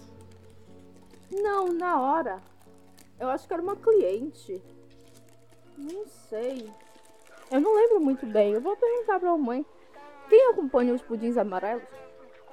Não, 1.31 1.73
na 1.73 1.99
hora. 1.99 2.37
Eu 3.19 3.29
acho 3.29 3.47
que 3.47 3.53
era 3.53 3.63
uma 3.63 3.75
cliente. 3.75 4.61
Não 5.77 6.05
sei. 6.29 6.69
Eu 7.49 7.61
não 7.61 7.75
lembro 7.75 8.01
muito 8.01 8.25
bem. 8.25 8.51
Eu 8.51 8.61
vou 8.61 8.75
perguntar 8.75 9.19
pra 9.19 9.31
mamãe. 9.31 9.65
Quem 10.29 10.49
acompanha 10.49 10.93
os 10.93 11.01
pudins 11.01 11.37
amarelos 11.37 11.83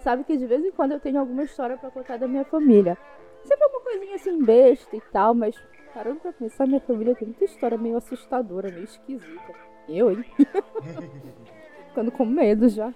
sabe 0.02 0.22
que 0.22 0.36
de 0.36 0.46
vez 0.46 0.64
em 0.64 0.70
quando 0.70 0.92
eu 0.92 1.00
tenho 1.00 1.18
alguma 1.18 1.42
história 1.42 1.76
pra 1.76 1.90
contar 1.90 2.16
da 2.18 2.28
minha 2.28 2.44
família. 2.44 2.96
Sempre 3.42 3.66
uma 3.66 3.80
coisinha 3.80 4.14
assim 4.14 4.42
besta 4.42 4.96
e 4.96 5.00
tal, 5.12 5.34
mas 5.34 5.56
parando 5.92 6.20
pra 6.20 6.32
pensar, 6.32 6.66
minha 6.66 6.80
família 6.80 7.14
tem 7.14 7.26
muita 7.26 7.44
história 7.44 7.76
meio 7.76 7.96
assustadora, 7.96 8.70
meio 8.70 8.84
esquisita. 8.84 9.52
Eu, 9.88 10.12
hein? 10.12 10.24
Ficando 11.94 12.10
com 12.10 12.24
medo 12.24 12.68
já. 12.68 12.92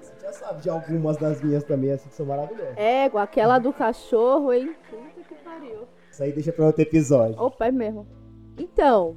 Você 0.00 0.20
já 0.22 0.32
sabe 0.32 0.62
de 0.62 0.70
algumas 0.70 1.16
das 1.16 1.42
minhas 1.42 1.64
também, 1.64 1.90
assim, 1.90 2.08
que 2.08 2.14
são 2.14 2.24
maravilhosas. 2.24 2.76
Égua, 2.76 3.24
aquela 3.24 3.58
do 3.58 3.72
cachorro, 3.72 4.52
hein? 4.52 4.72
Puta 4.88 5.20
que 5.28 5.34
pariu. 5.42 5.80
Isso 6.12 6.22
aí 6.22 6.32
deixa 6.32 6.52
pra 6.52 6.66
outro 6.66 6.82
episódio. 6.82 7.34
Opa, 7.42 7.66
é 7.66 7.72
mesmo. 7.72 8.06
Então, 8.56 9.16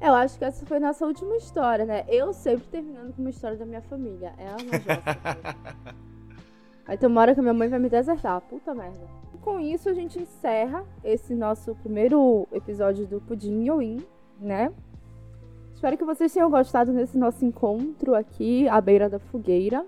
eu 0.00 0.14
acho 0.14 0.38
que 0.38 0.46
essa 0.46 0.64
foi 0.64 0.80
nossa 0.80 1.04
última 1.04 1.36
história, 1.36 1.84
né? 1.84 2.06
Eu 2.08 2.32
sempre 2.32 2.66
terminando 2.68 3.12
com 3.14 3.20
uma 3.20 3.28
história 3.28 3.58
da 3.58 3.66
minha 3.66 3.82
família. 3.82 4.32
É 4.38 4.46
a 4.46 4.56
Jossa. 4.56 5.94
Aí 6.86 6.96
tem 6.96 7.06
uma 7.06 7.20
hora 7.20 7.34
que 7.34 7.40
a 7.40 7.42
minha 7.42 7.52
mãe 7.52 7.68
vai 7.68 7.78
me 7.78 7.90
desertar. 7.90 8.40
Puta 8.40 8.74
merda. 8.74 9.06
com 9.42 9.60
isso 9.60 9.90
a 9.90 9.92
gente 9.92 10.18
encerra 10.18 10.86
esse 11.04 11.34
nosso 11.34 11.74
primeiro 11.74 12.48
episódio 12.50 13.06
do 13.06 13.20
Pudim 13.20 13.68
Yoin, 13.68 14.02
né? 14.40 14.72
Espero 15.82 15.98
que 15.98 16.04
vocês 16.04 16.32
tenham 16.32 16.48
gostado 16.48 16.92
desse 16.92 17.18
nosso 17.18 17.44
encontro 17.44 18.14
aqui 18.14 18.68
à 18.68 18.80
beira 18.80 19.10
da 19.10 19.18
fogueira. 19.18 19.84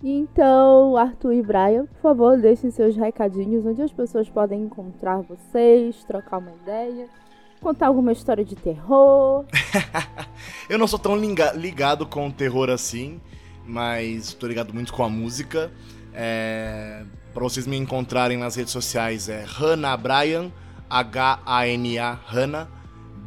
Então, 0.00 0.96
Arthur 0.96 1.32
e 1.32 1.42
Brian, 1.42 1.86
por 1.86 2.00
favor, 2.00 2.38
deixem 2.40 2.70
seus 2.70 2.94
recadinhos 2.94 3.66
onde 3.66 3.82
as 3.82 3.92
pessoas 3.92 4.30
podem 4.30 4.62
encontrar 4.62 5.20
vocês, 5.22 6.04
trocar 6.04 6.38
uma 6.38 6.52
ideia, 6.62 7.08
contar 7.60 7.88
alguma 7.88 8.12
história 8.12 8.44
de 8.44 8.54
terror. 8.54 9.44
Eu 10.70 10.78
não 10.78 10.86
sou 10.86 11.00
tão 11.00 11.16
ligado 11.16 12.06
com 12.06 12.28
o 12.28 12.32
terror 12.32 12.70
assim, 12.70 13.20
mas 13.66 14.32
tô 14.32 14.46
ligado 14.46 14.72
muito 14.72 14.92
com 14.92 15.02
a 15.02 15.08
música. 15.08 15.72
É... 16.14 17.02
Para 17.34 17.42
vocês 17.42 17.66
me 17.66 17.76
encontrarem 17.76 18.38
nas 18.38 18.54
redes 18.54 18.72
sociais 18.72 19.28
é 19.28 19.42
Hannah 19.44 19.96
Brian, 19.96 20.52
H-A-N-A, 20.88 22.12
Hannah, 22.24 22.77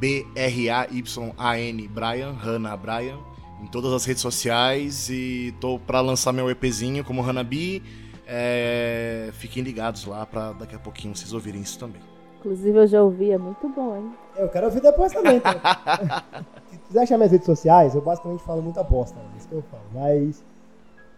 B-R-A-Y-A-N, 0.01 1.87
Brian, 1.87 2.31
Hannah 2.31 2.75
Brian 2.75 3.19
em 3.61 3.67
todas 3.67 3.93
as 3.93 4.03
redes 4.03 4.23
sociais 4.23 5.07
e 5.11 5.53
tô 5.61 5.77
para 5.77 6.01
lançar 6.01 6.33
meu 6.33 6.49
EPzinho 6.49 7.03
como 7.03 7.21
Hanabi. 7.21 7.83
É, 8.25 9.29
fiquem 9.33 9.61
ligados 9.61 10.05
lá 10.05 10.25
para 10.25 10.53
daqui 10.53 10.75
a 10.75 10.79
pouquinho 10.79 11.15
vocês 11.15 11.31
ouvirem 11.31 11.61
isso 11.61 11.77
também. 11.77 12.01
Inclusive 12.39 12.75
eu 12.75 12.87
já 12.87 13.03
ouvi, 13.03 13.29
é 13.29 13.37
muito 13.37 13.69
bom, 13.69 13.95
hein? 13.95 14.11
Eu 14.35 14.49
quero 14.49 14.65
ouvir 14.65 14.81
depois 14.81 15.13
também. 15.13 15.39
Tá? 15.39 16.23
Se 16.67 16.77
quiser 16.79 17.03
achar 17.03 17.17
minhas 17.17 17.31
redes 17.31 17.45
sociais, 17.45 17.93
eu 17.93 18.01
basicamente 18.01 18.41
falo 18.41 18.63
muita 18.63 18.81
bosta, 18.81 19.19
é 19.19 19.37
isso 19.37 19.47
que 19.47 19.53
eu 19.53 19.63
falo. 19.69 19.83
Mas 19.93 20.43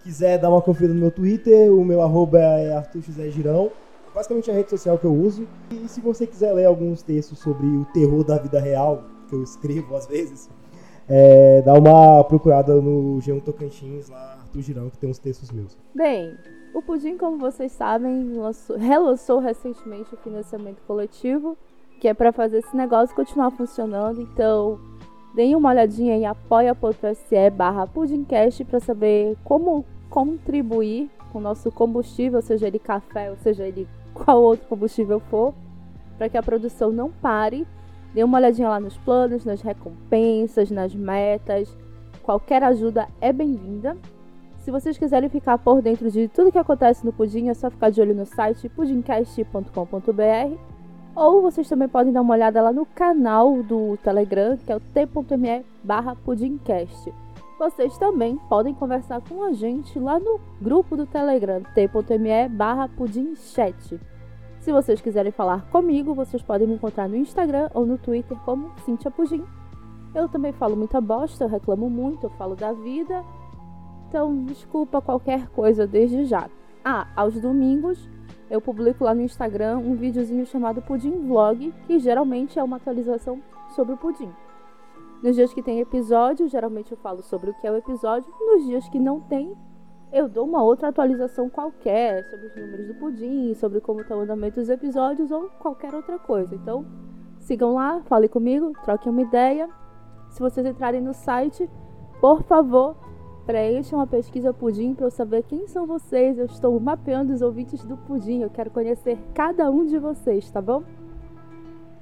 quiser 0.03 0.37
dar 0.37 0.49
uma 0.49 0.61
conferida 0.61 0.93
no 0.93 0.99
meu 0.99 1.11
Twitter, 1.11 1.73
o 1.73 1.85
meu 1.85 2.01
arroba 2.01 2.39
é 2.39 2.75
Arthur 2.75 3.01
José 3.01 3.29
Girão. 3.29 3.71
Basicamente 4.13 4.51
a 4.51 4.53
rede 4.53 4.69
social 4.69 4.97
que 4.97 5.05
eu 5.05 5.13
uso. 5.13 5.47
E 5.71 5.87
se 5.87 5.99
você 5.99 6.27
quiser 6.27 6.53
ler 6.53 6.65
alguns 6.65 7.01
textos 7.01 7.39
sobre 7.39 7.65
o 7.65 7.85
terror 7.85 8.23
da 8.23 8.37
vida 8.37 8.59
real, 8.59 9.03
que 9.27 9.35
eu 9.35 9.41
escrevo 9.41 9.95
às 9.95 10.05
vezes, 10.05 10.49
é, 11.09 11.61
dá 11.61 11.73
uma 11.73 12.23
procurada 12.23 12.75
no 12.75 13.19
G1 13.19 13.41
Tocantins, 13.43 14.09
lá, 14.09 14.39
Arthur 14.41 14.61
Girão, 14.61 14.89
que 14.89 14.97
tem 14.97 15.09
uns 15.09 15.17
textos 15.17 15.51
meus. 15.51 15.77
Bem, 15.93 16.37
o 16.73 16.81
Pudim, 16.81 17.17
como 17.17 17.37
vocês 17.37 17.71
sabem, 17.71 18.33
lançou, 18.33 18.77
relançou 18.77 19.39
recentemente 19.39 20.13
o 20.13 20.17
financiamento 20.17 20.81
coletivo, 20.87 21.57
que 21.99 22.07
é 22.07 22.13
para 22.13 22.31
fazer 22.31 22.59
esse 22.59 22.75
negócio 22.75 23.15
continuar 23.15 23.51
funcionando. 23.51 24.21
Então, 24.21 24.79
deem 25.35 25.55
uma 25.55 25.69
olhadinha 25.69 26.15
em 26.15 26.25
apoia.se 26.25 27.49
barra 27.49 27.87
pudimcast 27.87 28.63
para 28.65 28.79
saber 28.79 29.35
como 29.43 29.83
contribuir 30.09 31.09
com 31.31 31.39
o 31.39 31.41
nosso 31.41 31.71
combustível, 31.71 32.41
seja 32.41 32.67
ele 32.67 32.77
café 32.77 33.31
ou 33.31 33.37
seja 33.37 33.65
ele 33.65 33.87
qual 34.13 34.41
outro 34.41 34.67
combustível 34.67 35.19
for, 35.19 35.53
para 36.17 36.29
que 36.29 36.37
a 36.37 36.43
produção 36.43 36.91
não 36.91 37.11
pare 37.11 37.65
Dê 38.13 38.23
uma 38.23 38.37
olhadinha 38.37 38.69
lá 38.69 38.79
nos 38.79 38.95
planos, 38.97 39.43
nas 39.43 39.61
recompensas, 39.61 40.69
nas 40.69 40.93
metas. 40.93 41.75
Qualquer 42.21 42.63
ajuda 42.63 43.07
é 43.19 43.33
bem-vinda. 43.33 43.97
Se 44.59 44.69
vocês 44.71 44.97
quiserem 44.97 45.29
ficar 45.29 45.57
por 45.57 45.81
dentro 45.81 46.09
de 46.09 46.27
tudo 46.27 46.51
que 46.51 46.57
acontece 46.57 47.03
no 47.03 47.11
Pudim, 47.11 47.49
é 47.49 47.53
só 47.53 47.69
ficar 47.69 47.89
de 47.89 47.99
olho 47.99 48.13
no 48.13 48.25
site 48.25 48.69
pudimcast.com.br 48.69 50.57
ou 51.15 51.41
vocês 51.41 51.67
também 51.67 51.87
podem 51.87 52.13
dar 52.13 52.21
uma 52.21 52.33
olhada 52.33 52.61
lá 52.61 52.71
no 52.71 52.85
canal 52.85 53.61
do 53.61 53.97
Telegram, 53.97 54.57
que 54.57 54.71
é 54.71 54.75
o 54.75 54.79
t.me 54.79 55.65
barra 55.83 56.15
pudimcast. 56.15 57.11
Vocês 57.57 57.97
também 57.97 58.37
podem 58.49 58.73
conversar 58.73 59.21
com 59.21 59.43
a 59.43 59.53
gente 59.53 59.99
lá 59.99 60.19
no 60.19 60.39
grupo 60.61 60.97
do 60.97 61.05
Telegram, 61.05 61.61
t.me 61.73 62.49
barra 62.49 62.89
pudimchat. 62.89 63.99
Se 64.59 64.71
vocês 64.71 65.01
quiserem 65.01 65.31
falar 65.31 65.69
comigo, 65.69 66.13
vocês 66.13 66.41
podem 66.41 66.67
me 66.67 66.75
encontrar 66.75 67.07
no 67.07 67.15
Instagram 67.15 67.69
ou 67.73 67.85
no 67.85 67.97
Twitter 67.97 68.37
como 68.45 68.71
Cintia 68.85 69.11
Pudim. 69.11 69.43
Eu 70.15 70.27
também 70.29 70.51
falo 70.53 70.75
muita 70.75 70.99
bosta, 70.99 71.43
eu 71.43 71.49
reclamo 71.49 71.89
muito, 71.89 72.25
eu 72.25 72.29
falo 72.31 72.55
da 72.55 72.71
vida. 72.71 73.23
Então, 74.07 74.43
desculpa 74.45 75.01
qualquer 75.01 75.47
coisa 75.49 75.85
desde 75.85 76.25
já. 76.25 76.49
Ah, 76.83 77.07
aos 77.15 77.39
domingos 77.39 78.09
eu 78.49 78.61
publico 78.61 79.03
lá 79.03 79.15
no 79.15 79.21
Instagram 79.21 79.79
um 79.79 79.95
videozinho 79.95 80.45
chamado 80.45 80.81
Pudim 80.81 81.27
Vlog, 81.27 81.73
que 81.87 81.97
geralmente 81.97 82.59
é 82.59 82.63
uma 82.63 82.77
atualização 82.77 83.41
sobre 83.75 83.93
o 83.93 83.97
pudim. 83.97 84.29
Nos 85.23 85.37
dias 85.37 85.53
que 85.53 85.63
tem 85.63 85.79
episódio, 85.79 86.49
geralmente 86.49 86.91
eu 86.91 86.97
falo 86.97 87.21
sobre 87.21 87.49
o 87.49 87.53
que 87.53 87.65
é 87.65 87.71
o 87.71 87.77
episódio. 87.77 88.29
Nos 88.41 88.65
dias 88.65 88.89
que 88.89 88.99
não 88.99 89.21
tem, 89.21 89.55
eu 90.11 90.27
dou 90.27 90.45
uma 90.45 90.61
outra 90.61 90.89
atualização 90.89 91.49
qualquer 91.49 92.25
sobre 92.25 92.47
os 92.47 92.55
números 92.57 92.87
do 92.87 92.95
pudim, 92.95 93.53
sobre 93.53 93.79
como 93.79 94.01
está 94.01 94.17
o 94.17 94.19
andamento 94.19 94.59
dos 94.59 94.67
episódios 94.67 95.31
ou 95.31 95.49
qualquer 95.59 95.95
outra 95.95 96.19
coisa. 96.19 96.53
Então, 96.53 96.85
sigam 97.39 97.73
lá, 97.73 98.01
falem 98.01 98.27
comigo, 98.27 98.73
troquem 98.83 99.09
uma 99.09 99.21
ideia. 99.21 99.69
Se 100.29 100.41
vocês 100.41 100.65
entrarem 100.65 100.99
no 100.99 101.13
site, 101.13 101.69
por 102.19 102.43
favor, 102.43 102.97
preencham 103.45 104.01
a 104.01 104.07
pesquisa 104.07 104.53
Pudim 104.53 104.93
para 104.93 105.05
eu 105.05 105.11
saber 105.11 105.43
quem 105.43 105.67
são 105.67 105.87
vocês. 105.87 106.37
Eu 106.37 106.47
estou 106.47 106.77
mapeando 106.81 107.31
os 107.31 107.41
ouvintes 107.41 107.81
do 107.85 107.95
Pudim. 107.95 108.41
Eu 108.41 108.49
quero 108.49 108.71
conhecer 108.71 109.17
cada 109.33 109.71
um 109.71 109.85
de 109.85 109.97
vocês, 109.97 110.51
tá 110.51 110.61
bom? 110.61 110.83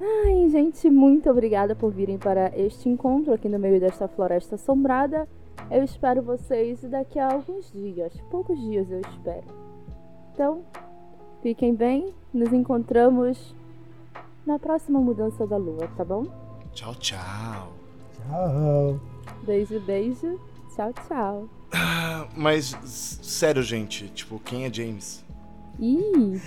Ai, 0.04 0.50
gente, 0.50 0.90
muito 0.90 1.30
obrigada 1.30 1.76
por 1.76 1.92
virem 1.92 2.18
para 2.18 2.52
este 2.58 2.90
encontro 2.90 3.34
aqui 3.34 3.48
no 3.48 3.60
meio 3.60 3.80
desta 3.80 4.08
floresta 4.08 4.56
assombrada. 4.56 5.30
Eu 5.70 5.84
espero 5.84 6.24
vocês 6.24 6.82
daqui 6.82 7.20
a 7.20 7.32
alguns 7.32 7.72
dias, 7.72 8.12
poucos 8.32 8.60
dias 8.60 8.90
eu 8.90 9.00
espero. 9.00 9.46
Então, 10.34 10.64
fiquem 11.44 11.76
bem, 11.76 12.16
nos 12.34 12.52
encontramos 12.52 13.54
na 14.44 14.58
próxima 14.58 15.00
mudança 15.00 15.46
da 15.46 15.58
lua, 15.58 15.88
tá 15.96 16.04
bom? 16.04 16.26
Tchau, 16.74 16.96
tchau. 16.96 17.72
Tchau. 18.16 19.00
Beijo, 19.44 19.80
beijo. 19.82 20.40
Tchau, 20.76 20.92
tchau. 21.08 21.50
Mas, 22.36 22.76
sério, 22.84 23.62
gente, 23.62 24.10
tipo, 24.10 24.40
quem 24.40 24.66
é 24.66 24.74
James? 24.74 25.24
Ih. 25.80 26.42